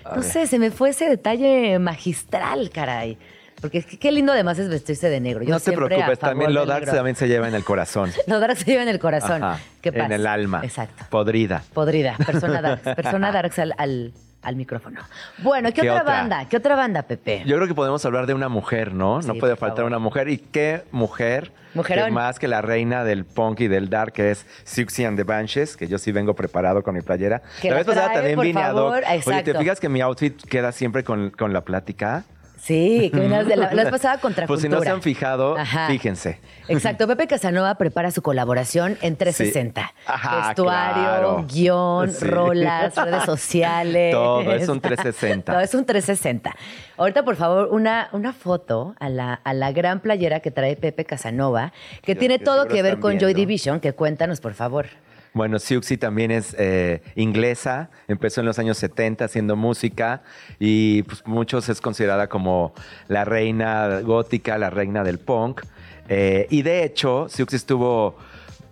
A 0.04 0.16
no 0.16 0.22
ver. 0.22 0.24
sé, 0.32 0.48
se 0.48 0.60
me 0.60 0.72
fue 0.72 0.90
ese 0.90 1.08
detalle 1.08 1.78
magistral, 1.80 2.70
caray. 2.72 3.18
Porque 3.62 3.78
es 3.78 3.86
que 3.86 4.00
qué 4.00 4.12
lindo 4.12 4.32
además 4.34 4.58
es 4.58 4.68
vestirse 4.70 5.08
de 5.08 5.20
negro. 5.20 5.44
Yo 5.44 5.52
no 5.52 5.60
te 5.60 5.66
siempre 5.66 5.86
a 5.86 5.88
preocupes, 5.90 6.18
favor 6.20 6.32
también 6.32 6.54
lo 6.56 6.62
del 6.62 6.70
dark 6.70 6.80
negro. 6.82 6.96
también 6.96 7.16
se 7.16 7.28
lleva 7.28 7.48
en 7.48 7.54
el 7.54 7.64
corazón. 7.64 8.12
Lo 8.28 8.40
dark 8.40 8.58
se 8.58 8.66
lleva 8.66 8.82
en 8.82 8.90
el 8.90 8.98
corazón. 8.98 9.44
Ajá, 9.44 9.60
¿Qué 9.82 9.92
pasa? 9.92 10.06
En 10.08 10.12
el 10.14 10.26
alma. 10.26 10.62
Exacto. 10.64 11.06
Podrida. 11.12 11.64
Podrida. 11.72 12.16
Persona 12.26 12.60
darks. 12.60 12.96
Persona 12.96 13.32
darks 13.32 13.60
al, 13.60 13.76
al, 13.78 14.14
al 14.42 14.56
micrófono. 14.56 15.02
Bueno, 15.40 15.70
¿qué, 15.70 15.82
¿Qué 15.82 15.90
otra, 15.90 16.02
otra? 16.02 16.14
banda? 16.14 16.50
¿Qué 16.50 16.58
otra 16.58 16.76
banda, 16.76 17.04
Pepe? 17.04 17.44
Yo 17.46 17.56
creo 17.56 17.68
que 17.68 17.76
podemos 17.76 18.04
hablar 18.06 18.26
de 18.26 18.34
una 18.34 18.50
mujer, 18.50 18.94
¿no? 18.94 19.22
Sí, 19.22 19.28
no 19.28 19.36
puede 19.36 19.56
faltar 19.56 19.78
favor. 19.78 19.92
una 19.92 20.00
mujer. 20.00 20.30
¿Y 20.30 20.38
qué 20.38 20.84
mujer? 20.92 21.52
Mujerón. 21.74 22.06
Que 22.06 22.12
más 22.12 22.40
que 22.40 22.48
la 22.48 22.62
reina 22.62 23.04
del 23.04 23.24
punk 23.24 23.62
y 23.62 23.68
del 23.68 23.90
dark, 23.90 24.14
que 24.14 24.32
es 24.32 24.46
Siouxsie 24.66 25.06
and 25.06 25.18
the 25.18 25.24
Banshees, 25.24 25.78
que 25.78 25.88
yo 25.88 25.98
sí 25.98 26.12
vengo 26.12 26.34
preparado 26.34 26.84
con 26.84 26.96
mi 26.96 27.02
playera. 27.02 27.42
Que 27.62 27.70
la 27.70 27.78
vez 27.78 27.86
pasada 27.86 28.14
también 28.14 28.40
vine 28.40 28.60
hoc. 28.60 28.66
favor. 28.68 29.04
Oye, 29.26 29.44
¿te 29.44 29.54
fijas 29.58 29.80
que 29.80 29.88
mi 29.90 30.02
outfit 30.02 30.42
queda 30.48 30.72
siempre 30.72 31.04
con, 31.04 31.30
con 31.30 31.54
la 31.54 31.62
plática? 31.62 32.26
Sí, 32.62 33.10
que 33.12 33.20
vienes 33.22 33.48
de 33.48 33.56
la, 33.56 33.74
la 33.74 33.84
vez 33.84 33.92
pasada 33.92 34.20
contra 34.20 34.46
Pues 34.46 34.62
si 34.62 34.70
no 34.70 34.80
se 34.82 34.90
han 34.90 35.02
fijado, 35.02 35.58
Ajá. 35.58 35.88
fíjense. 35.88 36.40
Exacto, 36.68 37.08
Pepe 37.08 37.26
Casanova 37.28 37.74
prepara 37.76 38.12
su 38.12 38.22
colaboración 38.22 38.98
en 39.02 39.16
360. 39.16 39.82
Sí. 39.82 39.88
Ajá, 40.06 40.48
Vestuario, 40.50 41.04
claro. 41.04 41.46
guion, 41.52 42.12
Sí. 42.12 42.24
rolas, 42.26 42.96
redes 42.96 43.24
sociales. 43.24 44.14
Todo, 44.14 44.42
es 44.54 44.70
un 44.70 44.80
360. 44.82 45.52
Todo 45.52 45.62
es 45.62 45.74
un 45.74 45.86
360. 45.86 46.56
Ahorita, 46.98 47.24
por 47.24 47.36
favor, 47.36 47.70
una, 47.72 48.10
una 48.12 48.32
foto 48.32 48.96
a 49.00 49.10
la, 49.10 49.34
a 49.34 49.54
la 49.56 49.72
gran 49.72 50.00
playera 50.00 50.40
que 50.42 50.52
trae 50.52 50.76
Pepe 50.76 51.04
Casanova, 51.06 51.74
que 52.04 52.14
Yo- 52.14 52.20
tiene 52.20 52.38
todo 52.38 52.68
que 52.68 52.84
ver 52.84 53.00
con 53.00 53.18
Joy. 53.20 53.34
Division, 53.34 53.80
que 53.80 53.94
cuéntanos, 53.94 54.40
por 54.40 54.54
favor. 54.54 54.86
Bueno, 55.34 55.60
Siouxsie 55.60 55.98
también 55.98 56.30
es 56.30 56.54
eh, 56.60 57.02
inglesa, 57.16 57.90
empezó 58.10 58.42
en 58.42 58.48
los 58.48 58.60
años 58.60 58.78
70 58.78 59.24
haciendo 59.26 59.56
música 59.56 60.24
y 60.60 61.04
pues, 61.04 61.26
muchos 61.26 61.70
es 61.70 61.80
considerada 61.80 62.28
como 62.28 62.74
la 63.08 63.24
reina 63.24 64.02
gótica, 64.02 64.58
la 64.58 64.70
reina 64.70 65.06
del 65.06 65.20
punk. 65.20 65.62
Eh, 66.10 66.48
y 66.50 66.64
de 66.64 66.84
hecho, 66.84 67.30
Siouxsie 67.30 67.56
estuvo 67.56 68.18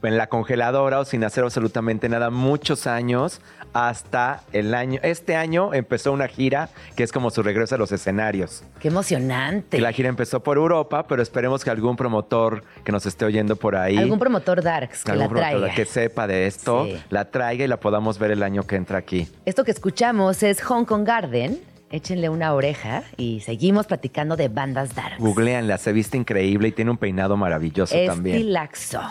en 0.04 0.18
la 0.18 0.28
congeladora 0.28 1.00
o 1.00 1.06
sin 1.06 1.24
hacer 1.24 1.46
absolutamente 1.46 2.10
nada 2.10 2.30
muchos 2.30 2.88
años 2.88 3.40
hasta 3.74 4.42
el 4.54 4.74
año. 4.74 5.00
Este 5.04 5.36
año 5.36 5.74
empezó 5.74 6.12
una 6.12 6.28
gira 6.28 6.70
que 6.96 7.04
es 7.04 7.12
como 7.12 7.30
su 7.30 7.44
regreso 7.44 7.76
a 7.76 7.78
los 7.78 7.92
escenarios. 7.92 8.64
Qué 8.80 8.88
emocionante. 8.88 9.80
La 9.80 9.92
gira 9.92 10.10
empezó 10.10 10.42
por 10.42 10.58
Europa, 10.58 11.06
pero 11.08 11.22
esperemos 11.22 11.64
que 11.64 11.70
algún 11.70 11.96
promotor 11.96 12.64
que 12.84 12.92
nos 12.92 13.06
esté 13.06 13.26
oyendo 13.26 13.56
por 13.56 13.76
ahí 13.76 13.98
Algún 13.98 14.20
promotor 14.20 14.62
Darks 14.64 15.04
que 15.04 15.10
la 15.10 15.24
algún 15.24 15.30
promotor 15.38 15.60
traiga. 15.60 15.76
que 15.76 15.86
sepa 15.86 16.28
de 16.28 16.48
esto, 16.48 16.86
Sí. 16.86 16.98
la 17.10 17.26
traiga 17.32 17.66
y 17.66 17.68
la 17.68 17.80
podamos 17.80 18.20
ver 18.20 18.32
el 18.32 18.44
año 18.44 18.64
que 18.66 18.76
entra 18.76 18.98
aquí. 18.98 19.28
Esto 19.46 19.64
que 19.64 19.72
escuchamos 19.72 20.44
es 20.44 20.62
Hong 20.62 20.86
Kong 20.86 21.06
Garden. 21.06 21.60
Échenle 21.92 22.30
una 22.30 22.54
oreja 22.54 23.02
y 23.18 23.40
seguimos 23.40 23.88
platicando 23.88 24.36
de 24.36 24.48
bandas 24.48 24.94
darks. 24.94 25.18
Googleanla, 25.18 25.78
se 25.80 25.92
viste 25.92 26.18
increíble 26.18 26.68
y 26.68 26.72
tiene 26.72 26.92
un 26.92 26.98
peinado 26.98 27.36
maravilloso 27.36 27.96
también. 28.06 28.36
Estilaxo. 28.38 29.02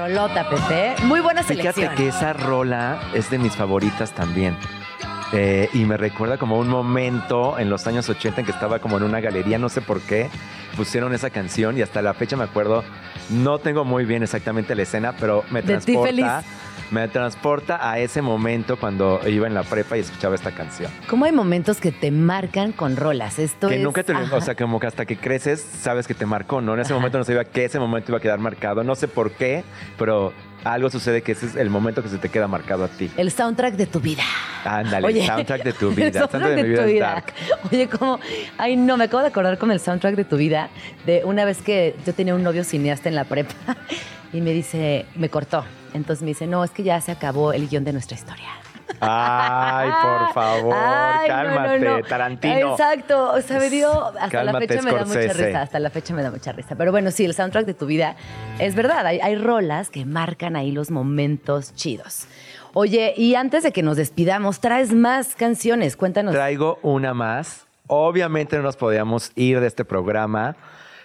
Rolota, 0.00 0.48
Pepe. 0.48 0.94
Muy 1.04 1.20
buena 1.20 1.42
selección. 1.42 1.74
Fíjate 1.74 1.94
que 1.94 2.08
esa 2.08 2.32
rola 2.32 2.98
es 3.12 3.28
de 3.28 3.38
mis 3.38 3.54
favoritas 3.54 4.12
también. 4.12 4.56
Eh, 5.32 5.68
y 5.72 5.84
me 5.84 5.96
recuerda 5.96 6.38
como 6.38 6.58
un 6.58 6.68
momento 6.68 7.56
en 7.58 7.70
los 7.70 7.86
años 7.86 8.08
80 8.08 8.40
en 8.40 8.46
que 8.46 8.52
estaba 8.52 8.80
como 8.80 8.96
en 8.96 9.04
una 9.04 9.20
galería, 9.20 9.58
no 9.58 9.68
sé 9.68 9.80
por 9.80 10.00
qué, 10.00 10.28
pusieron 10.76 11.14
esa 11.14 11.30
canción 11.30 11.78
y 11.78 11.82
hasta 11.82 12.02
la 12.02 12.14
fecha 12.14 12.36
me 12.36 12.44
acuerdo, 12.44 12.82
no 13.30 13.58
tengo 13.58 13.84
muy 13.84 14.04
bien 14.04 14.22
exactamente 14.24 14.74
la 14.74 14.82
escena, 14.82 15.14
pero 15.20 15.44
me 15.52 15.62
transporta, 15.62 16.42
me 16.90 17.06
transporta 17.06 17.88
a 17.88 18.00
ese 18.00 18.22
momento 18.22 18.76
cuando 18.76 19.20
iba 19.28 19.46
en 19.46 19.54
la 19.54 19.62
prepa 19.62 19.96
y 19.96 20.00
escuchaba 20.00 20.34
esta 20.34 20.50
canción. 20.50 20.90
¿Cómo 21.08 21.24
hay 21.26 21.32
momentos 21.32 21.78
que 21.80 21.92
te 21.92 22.10
marcan 22.10 22.72
con 22.72 22.96
rolas? 22.96 23.38
Esto 23.38 23.68
que 23.68 23.76
es- 23.76 23.82
nunca 23.82 24.02
te 24.02 24.12
lo, 24.12 24.18
Ajá. 24.20 24.36
o 24.36 24.40
sea, 24.40 24.56
como 24.56 24.80
que 24.80 24.88
hasta 24.88 25.06
que 25.06 25.16
creces 25.16 25.60
sabes 25.60 26.08
que 26.08 26.14
te 26.14 26.26
marcó, 26.26 26.60
¿no? 26.60 26.74
En 26.74 26.80
ese 26.80 26.92
momento 26.92 27.18
no 27.18 27.24
sabía 27.24 27.44
que 27.44 27.66
ese 27.66 27.78
momento 27.78 28.10
iba 28.10 28.18
a 28.18 28.20
quedar 28.20 28.40
marcado, 28.40 28.82
no 28.82 28.96
sé 28.96 29.06
por 29.06 29.30
qué, 29.30 29.62
pero 29.96 30.32
algo 30.64 30.90
sucede 30.90 31.22
que 31.22 31.32
ese 31.32 31.46
es 31.46 31.56
el 31.56 31.70
momento 31.70 32.02
que 32.02 32.08
se 32.08 32.18
te 32.18 32.28
queda 32.28 32.46
marcado 32.48 32.84
a 32.84 32.88
ti. 32.88 33.10
El 33.16 33.30
soundtrack 33.30 33.74
de 33.74 33.86
tu 33.86 34.00
vida. 34.00 34.22
Ándale, 34.64 35.06
Oye, 35.06 35.20
el 35.20 35.26
soundtrack 35.26 35.62
de 35.64 35.72
tu 35.72 35.90
vida, 35.90 36.06
el 36.06 36.12
soundtrack 36.12 36.30
soundtrack 36.42 36.56
de 36.56 36.62
mi 36.62 36.68
vida 36.68 36.82
tu 36.82 36.88
vida. 36.88 37.06
dark. 37.06 37.34
Oye, 37.72 37.88
como, 37.88 38.20
ay 38.58 38.76
no, 38.76 38.96
me 38.96 39.04
acabo 39.04 39.22
de 39.22 39.28
acordar 39.28 39.58
con 39.58 39.70
el 39.70 39.80
soundtrack 39.80 40.14
de 40.16 40.24
tu 40.24 40.36
vida 40.36 40.68
de 41.06 41.22
una 41.24 41.44
vez 41.44 41.62
que 41.62 41.96
yo 42.06 42.12
tenía 42.14 42.34
un 42.34 42.42
novio 42.42 42.64
cineasta 42.64 43.08
en 43.08 43.14
la 43.14 43.24
prepa 43.24 43.54
y 44.32 44.40
me 44.40 44.52
dice, 44.52 45.06
me 45.14 45.28
cortó. 45.28 45.64
Entonces 45.94 46.22
me 46.22 46.28
dice, 46.28 46.46
no, 46.46 46.62
es 46.62 46.70
que 46.70 46.82
ya 46.82 47.00
se 47.00 47.10
acabó 47.12 47.52
el 47.52 47.68
guion 47.68 47.84
de 47.84 47.92
nuestra 47.92 48.16
historia. 48.16 48.48
Ay, 49.00 49.90
por 50.02 50.32
favor, 50.34 50.74
Ay, 50.76 51.28
cálmate, 51.28 51.78
no, 51.80 51.98
no. 51.98 52.04
Tarantino. 52.04 52.72
Exacto, 52.72 53.32
o 53.32 53.40
sea, 53.40 53.58
me 53.58 53.70
dio, 53.70 54.06
hasta 54.06 54.28
Cálmate, 54.28 54.52
la 54.52 54.60
fecha 54.60 54.82
me 54.82 54.92
da 54.92 55.04
mucha 55.04 55.32
risa, 55.32 55.62
hasta 55.62 55.78
la 55.78 55.90
fecha 55.90 56.14
me 56.14 56.22
da 56.22 56.30
mucha 56.30 56.52
risa. 56.52 56.74
Pero 56.76 56.90
bueno, 56.90 57.10
sí, 57.10 57.24
el 57.24 57.34
soundtrack 57.34 57.66
de 57.66 57.74
tu 57.74 57.86
vida 57.86 58.16
es 58.58 58.74
verdad, 58.74 59.06
hay, 59.06 59.20
hay 59.20 59.36
rolas 59.36 59.90
que 59.90 60.04
marcan 60.04 60.56
ahí 60.56 60.72
los 60.72 60.90
momentos 60.90 61.74
chidos. 61.74 62.26
Oye, 62.72 63.14
y 63.16 63.34
antes 63.34 63.64
de 63.64 63.72
que 63.72 63.82
nos 63.82 63.96
despidamos, 63.96 64.60
traes 64.60 64.92
más 64.92 65.34
canciones, 65.34 65.96
cuéntanos. 65.96 66.32
Traigo 66.32 66.78
una 66.82 67.14
más. 67.14 67.66
Obviamente 67.88 68.56
no 68.56 68.62
nos 68.62 68.76
podíamos 68.76 69.32
ir 69.34 69.58
de 69.58 69.66
este 69.66 69.84
programa 69.84 70.54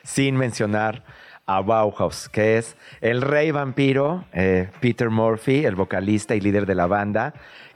sin 0.04 0.36
mencionar 0.36 1.04
a 1.48 1.62
Bauhaus, 1.62 2.30
que 2.30 2.58
es 2.58 2.76
el 3.02 3.22
rey 3.22 3.52
vampiro, 3.52 4.26
eh, 4.34 4.70
Peter 4.80 5.10
Murphy, 5.10 5.66
el 5.66 5.76
vocalista 5.76 6.36
y 6.36 6.42
líder 6.42 6.66
de 6.66 6.76
la 6.76 6.88
banda, 6.88 7.34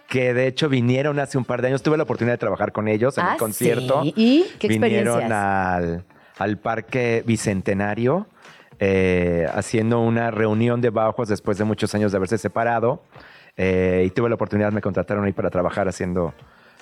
que 0.09 0.33
de 0.33 0.47
hecho 0.47 0.69
vinieron 0.69 1.19
hace 1.19 1.37
un 1.37 1.45
par 1.45 1.61
de 1.61 1.67
años. 1.69 1.83
Tuve 1.83 1.97
la 1.97 2.03
oportunidad 2.03 2.33
de 2.33 2.39
trabajar 2.39 2.71
con 2.71 2.87
ellos 2.87 3.17
en 3.17 3.25
Ah, 3.25 3.31
el 3.33 3.37
concierto. 3.37 4.01
¿sí? 4.03 4.13
¿Y 4.15 4.43
qué 4.59 4.67
Vinieron 4.67 5.21
experiencias? 5.21 5.31
al, 5.31 6.03
al 6.37 6.57
Parque 6.57 7.23
Bicentenario 7.25 8.27
eh, 8.79 9.47
haciendo 9.53 9.99
una 9.99 10.31
reunión 10.31 10.81
de 10.81 10.89
Bauhaus 10.89 11.27
después 11.29 11.57
de 11.57 11.65
muchos 11.65 11.93
años 11.95 12.11
de 12.11 12.17
haberse 12.17 12.37
separado. 12.37 13.03
Eh, 13.57 14.03
y 14.07 14.09
tuve 14.11 14.29
la 14.29 14.35
oportunidad, 14.35 14.71
me 14.71 14.81
contrataron 14.81 15.25
ahí 15.25 15.33
para 15.33 15.49
trabajar 15.49 15.87
haciendo 15.89 16.33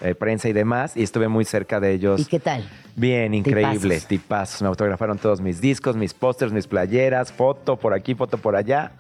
eh, 0.02 0.14
prensa 0.14 0.48
y 0.48 0.54
demás. 0.54 0.96
Y 0.96 1.02
estuve 1.04 1.28
muy 1.28 1.44
cerca 1.44 1.80
de 1.80 1.92
ellos. 1.94 2.22
¿Y 2.22 2.26
qué 2.26 2.40
tal? 2.40 2.70
Bien, 2.96 3.34
increíble, 3.34 3.96
Tipazos. 3.96 4.08
tipazos. 4.08 4.62
Me 4.62 4.68
autografaron 4.68 5.18
todos 5.18 5.42
mis 5.42 5.60
discos, 5.60 5.96
mis 5.96 6.14
pósters, 6.14 6.52
mis 6.54 6.68
playeras, 6.68 7.32
foto 7.34 7.78
por 7.78 7.94
aquí, 7.96 8.14
foto 8.14 8.38
por 8.38 8.56
allá. 8.56 8.92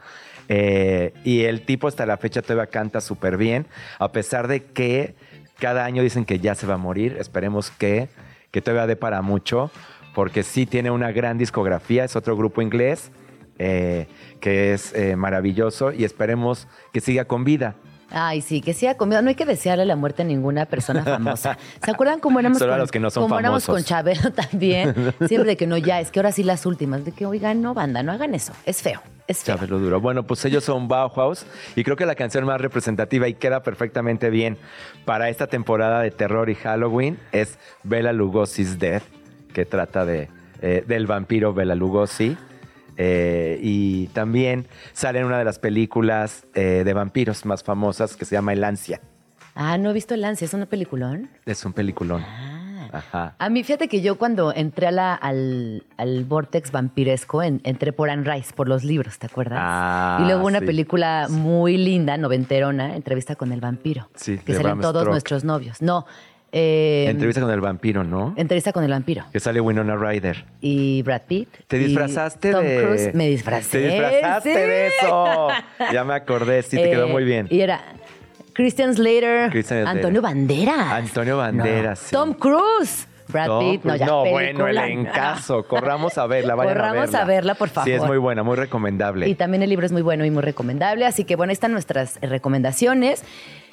Eh, 0.49 1.13
y 1.23 1.43
el 1.43 1.65
tipo 1.65 1.87
hasta 1.87 2.05
la 2.05 2.17
fecha 2.17 2.41
todavía 2.41 2.67
canta 2.67 3.01
súper 3.01 3.37
bien, 3.37 3.67
a 3.99 4.11
pesar 4.11 4.47
de 4.47 4.63
que 4.63 5.15
cada 5.59 5.85
año 5.85 6.03
dicen 6.03 6.25
que 6.25 6.39
ya 6.39 6.55
se 6.55 6.67
va 6.67 6.75
a 6.75 6.77
morir. 6.77 7.17
Esperemos 7.19 7.71
que, 7.71 8.09
que 8.51 8.61
todavía 8.61 8.87
dé 8.87 8.95
para 8.95 9.21
mucho, 9.21 9.71
porque 10.13 10.43
sí 10.43 10.65
tiene 10.65 10.91
una 10.91 11.11
gran 11.11 11.37
discografía, 11.37 12.03
es 12.03 12.15
otro 12.15 12.35
grupo 12.37 12.61
inglés 12.61 13.11
eh, 13.59 14.07
que 14.39 14.73
es 14.73 14.93
eh, 14.93 15.15
maravilloso 15.15 15.91
y 15.91 16.03
esperemos 16.03 16.67
que 16.93 17.01
siga 17.01 17.25
con 17.25 17.43
vida. 17.43 17.75
Ay, 18.09 18.41
sí, 18.41 18.61
que 18.61 18.73
sea 18.73 18.95
comido. 18.95 19.21
No 19.21 19.29
hay 19.29 19.35
que 19.35 19.45
desearle 19.45 19.85
la 19.85 19.95
muerte 19.95 20.21
a 20.21 20.25
ninguna 20.25 20.65
persona 20.65 21.03
famosa. 21.03 21.57
¿Se 21.83 21.91
acuerdan 21.91 22.19
cómo 22.19 22.39
éramos 22.39 22.59
Solo 22.59 22.73
a 22.73 22.77
los 22.77 22.91
que 22.91 22.99
no 22.99 23.09
son 23.09 23.23
cómo 23.23 23.37
éramos 23.39 23.65
con 23.65 23.83
Chabelo 23.83 24.31
también? 24.31 25.13
Siempre 25.27 25.51
de 25.51 25.57
que 25.57 25.67
no, 25.67 25.77
ya, 25.77 25.99
es 25.99 26.11
que 26.11 26.19
ahora 26.19 26.31
sí 26.31 26.43
las 26.43 26.65
últimas. 26.65 27.03
De 27.03 27.11
que, 27.11 27.25
oigan, 27.25 27.61
no, 27.61 27.73
banda, 27.73 28.03
no 28.03 28.11
hagan 28.11 28.33
eso. 28.33 28.53
Es 28.65 28.81
feo, 28.81 29.01
es 29.27 29.43
feo. 29.43 29.55
Sabes 29.55 29.69
lo 29.69 29.79
duro. 29.79 29.99
Bueno, 29.99 30.23
pues 30.23 30.43
ellos 30.45 30.63
son 30.63 30.87
Bauhaus 30.87 31.45
y 31.75 31.83
creo 31.83 31.97
que 31.97 32.05
la 32.05 32.15
canción 32.15 32.45
más 32.45 32.61
representativa 32.61 33.27
y 33.27 33.33
queda 33.33 33.61
perfectamente 33.61 34.29
bien 34.29 34.57
para 35.05 35.29
esta 35.29 35.47
temporada 35.47 36.01
de 36.01 36.11
terror 36.11 36.49
y 36.49 36.55
Halloween 36.55 37.19
es 37.31 37.59
Bela 37.83 38.13
Lugosi's 38.13 38.79
Death, 38.79 39.03
que 39.53 39.65
trata 39.65 40.05
de, 40.05 40.29
eh, 40.61 40.83
del 40.87 41.07
vampiro 41.07 41.53
Bela 41.53 41.75
Lugosi. 41.75 42.37
Eh, 42.97 43.59
y 43.61 44.07
también 44.07 44.65
sale 44.93 45.19
en 45.19 45.25
una 45.25 45.37
de 45.37 45.45
las 45.45 45.59
películas 45.59 46.45
eh, 46.55 46.83
de 46.83 46.93
vampiros 46.93 47.45
más 47.45 47.63
famosas 47.63 48.15
que 48.15 48.25
se 48.25 48.35
llama 48.35 48.53
El 48.53 48.63
Ansia. 48.63 49.01
Ah, 49.55 49.77
no 49.77 49.89
he 49.91 49.93
visto 49.93 50.13
El 50.13 50.23
Ansia, 50.25 50.45
¿es 50.45 50.53
una 50.53 50.65
peliculón? 50.65 51.29
Es 51.45 51.63
un 51.65 51.73
peliculón. 51.73 52.23
Ah. 52.25 52.53
Ajá. 52.93 53.35
A 53.37 53.49
mí, 53.49 53.63
fíjate 53.65 53.89
que 53.89 54.01
yo 54.01 54.17
cuando 54.17 54.53
entré 54.53 54.87
a 54.87 54.91
la- 54.91 55.13
al, 55.13 55.83
al 55.97 56.23
vortex 56.23 56.71
vampiresco, 56.71 57.43
en- 57.43 57.59
entré 57.65 57.91
por 57.91 58.09
Anne 58.09 58.23
Rice, 58.33 58.53
por 58.55 58.69
los 58.69 58.85
libros, 58.85 59.19
¿te 59.19 59.25
acuerdas? 59.25 59.59
Ah, 59.61 60.19
y 60.21 60.25
luego 60.25 60.45
una 60.45 60.61
sí. 60.61 60.65
película 60.67 61.27
muy 61.29 61.77
linda, 61.77 62.15
noventerona, 62.17 62.95
Entrevista 62.95 63.35
con 63.35 63.51
el 63.51 63.59
vampiro. 63.59 64.09
Sí, 64.15 64.37
Que 64.37 64.53
salen 64.55 64.79
todos 64.79 65.05
nuestros 65.05 65.43
novios. 65.43 65.81
No, 65.81 66.05
eh, 66.51 67.07
Entrevista 67.09 67.41
con 67.41 67.51
el 67.51 67.59
vampiro, 67.61 68.03
¿no? 68.03 68.33
Entrevista 68.37 68.71
con 68.71 68.83
el 68.83 68.91
vampiro. 68.91 69.25
Que 69.31 69.39
sale 69.39 69.59
Winona 69.59 69.95
Ryder. 69.95 70.45
Y 70.61 71.01
Brad 71.03 71.21
Pitt. 71.27 71.49
¿Te 71.67 71.77
disfrazaste 71.77 72.51
Tom 72.51 72.63
de...? 72.63 72.81
Cruise. 72.83 73.13
Me 73.13 73.27
disfracé. 73.27 73.79
Te 73.79 73.87
disfrazaste 73.89 74.53
sí. 74.53 74.59
de 74.59 74.87
eso. 74.87 75.47
Ya 75.91 76.03
me 76.03 76.13
acordé, 76.13 76.63
sí, 76.63 76.77
te 76.77 76.89
quedó 76.89 77.07
Eh, 77.07 77.11
muy 77.11 77.23
bien. 77.25 77.47
Y 77.49 77.61
era 77.61 77.81
Christian 78.53 78.95
Slater, 78.95 79.49
Christian. 79.51 79.85
Antonio 79.87 80.21
Banderas. 80.21 80.91
Antonio 80.93 81.37
Banderas, 81.37 81.99
sí. 81.99 82.11
Tom 82.11 82.33
Cruise. 82.33 83.07
Brad 83.29 83.47
No, 83.47 83.59
Pitt. 83.59 83.83
No, 83.83 83.95
ya, 83.97 84.05
no, 84.05 84.25
bueno, 84.25 84.67
el 84.69 84.77
encaso. 84.77 85.63
Corramos 85.67 86.17
a 86.17 86.27
verla, 86.27 86.55
vayan 86.55 86.73
Corramos 86.75 86.97
a 86.97 87.01
verla. 87.01 87.21
a 87.21 87.25
verla, 87.25 87.55
por 87.55 87.67
favor. 87.67 87.85
Sí, 87.89 87.93
es 87.93 88.01
muy 88.03 88.17
buena, 88.17 88.41
muy 88.43 88.55
recomendable. 88.55 89.27
Y 89.27 89.35
también 89.35 89.63
el 89.63 89.69
libro 89.69 89.85
es 89.85 89.91
muy 89.91 90.01
bueno 90.01 90.23
y 90.23 90.31
muy 90.31 90.41
recomendable. 90.41 91.05
Así 91.05 91.25
que 91.25 91.35
bueno, 91.35 91.49
ahí 91.51 91.53
están 91.55 91.73
nuestras 91.73 92.19
recomendaciones. 92.21 93.25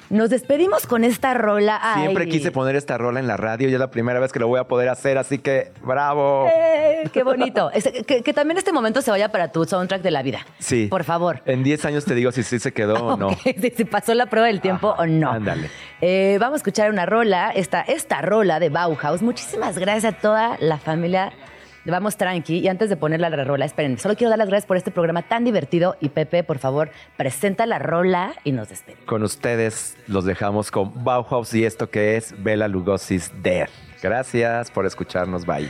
Nos 0.09 0.29
despedimos 0.29 0.85
con 0.85 1.03
esta 1.03 1.33
rola. 1.33 1.81
Siempre 1.97 2.27
quise 2.27 2.51
poner 2.51 2.75
esta 2.75 2.97
rola 2.97 3.19
en 3.19 3.27
la 3.27 3.37
radio 3.37 3.69
y 3.69 3.73
es 3.73 3.79
la 3.79 3.89
primera 3.89 4.19
vez 4.19 4.31
que 4.31 4.39
lo 4.39 4.47
voy 4.47 4.59
a 4.59 4.65
poder 4.65 4.89
hacer, 4.89 5.17
así 5.17 5.39
que 5.39 5.71
bravo. 5.83 6.47
eh, 6.53 7.09
qué 7.11 7.23
bonito. 7.23 7.71
Que, 8.05 8.21
que 8.21 8.33
también 8.33 8.57
este 8.57 8.71
momento 8.71 9.01
se 9.01 9.09
vaya 9.09 9.29
para 9.31 9.51
tu 9.51 9.65
soundtrack 9.65 10.01
de 10.01 10.11
la 10.11 10.21
vida. 10.21 10.39
Sí. 10.59 10.87
Por 10.89 11.03
favor. 11.03 11.41
En 11.45 11.63
10 11.63 11.85
años 11.85 12.05
te 12.05 12.13
digo 12.13 12.31
si 12.31 12.43
sí 12.43 12.59
se 12.59 12.71
quedó 12.71 12.95
o 13.05 13.17
no. 13.17 13.29
Si, 13.43 13.69
si 13.75 13.85
pasó 13.85 14.13
la 14.13 14.27
prueba 14.27 14.47
del 14.47 14.61
tiempo 14.61 14.91
Ajá, 14.93 15.01
o 15.03 15.05
no. 15.07 15.31
ándale. 15.31 15.69
Eh, 16.01 16.37
vamos 16.39 16.55
a 16.55 16.57
escuchar 16.57 16.91
una 16.91 17.05
rola, 17.05 17.49
esta, 17.51 17.81
esta 17.81 18.21
rola 18.21 18.59
de 18.59 18.69
Bauhaus. 18.69 19.21
Muchísimas 19.21 19.77
gracias 19.79 20.13
a 20.13 20.17
toda 20.17 20.57
la 20.59 20.77
familia 20.77 21.31
Vamos 21.85 22.17
Tranqui. 22.17 22.59
Y 22.59 22.67
antes 22.67 22.89
de 22.89 22.97
ponerla 22.97 23.29
la 23.29 23.43
rola, 23.43 23.65
esperen, 23.65 23.97
solo 23.97 24.15
quiero 24.15 24.29
dar 24.29 24.39
las 24.39 24.49
gracias 24.49 24.67
por 24.67 24.77
este 24.77 24.91
programa 24.91 25.21
tan 25.23 25.43
divertido. 25.43 25.95
Y 26.01 26.09
Pepe, 26.09 26.43
por 26.43 26.57
favor, 26.57 26.89
presenta 27.17 27.65
la 27.65 27.79
rola 27.79 28.33
y 28.43 28.51
nos 28.51 28.69
despedimos. 28.69 29.05
Con 29.05 29.23
ustedes 29.23 29.97
los 30.07 30.25
dejamos 30.25 30.71
con 30.71 31.03
Bauhaus 31.03 31.53
y 31.53 31.65
esto 31.65 31.89
que 31.89 32.17
es 32.17 32.35
Bela 32.43 32.67
Lugosi's 32.67 33.31
Death. 33.41 33.69
Gracias 34.01 34.71
por 34.71 34.85
escucharnos. 34.85 35.45
Bye. 35.45 35.69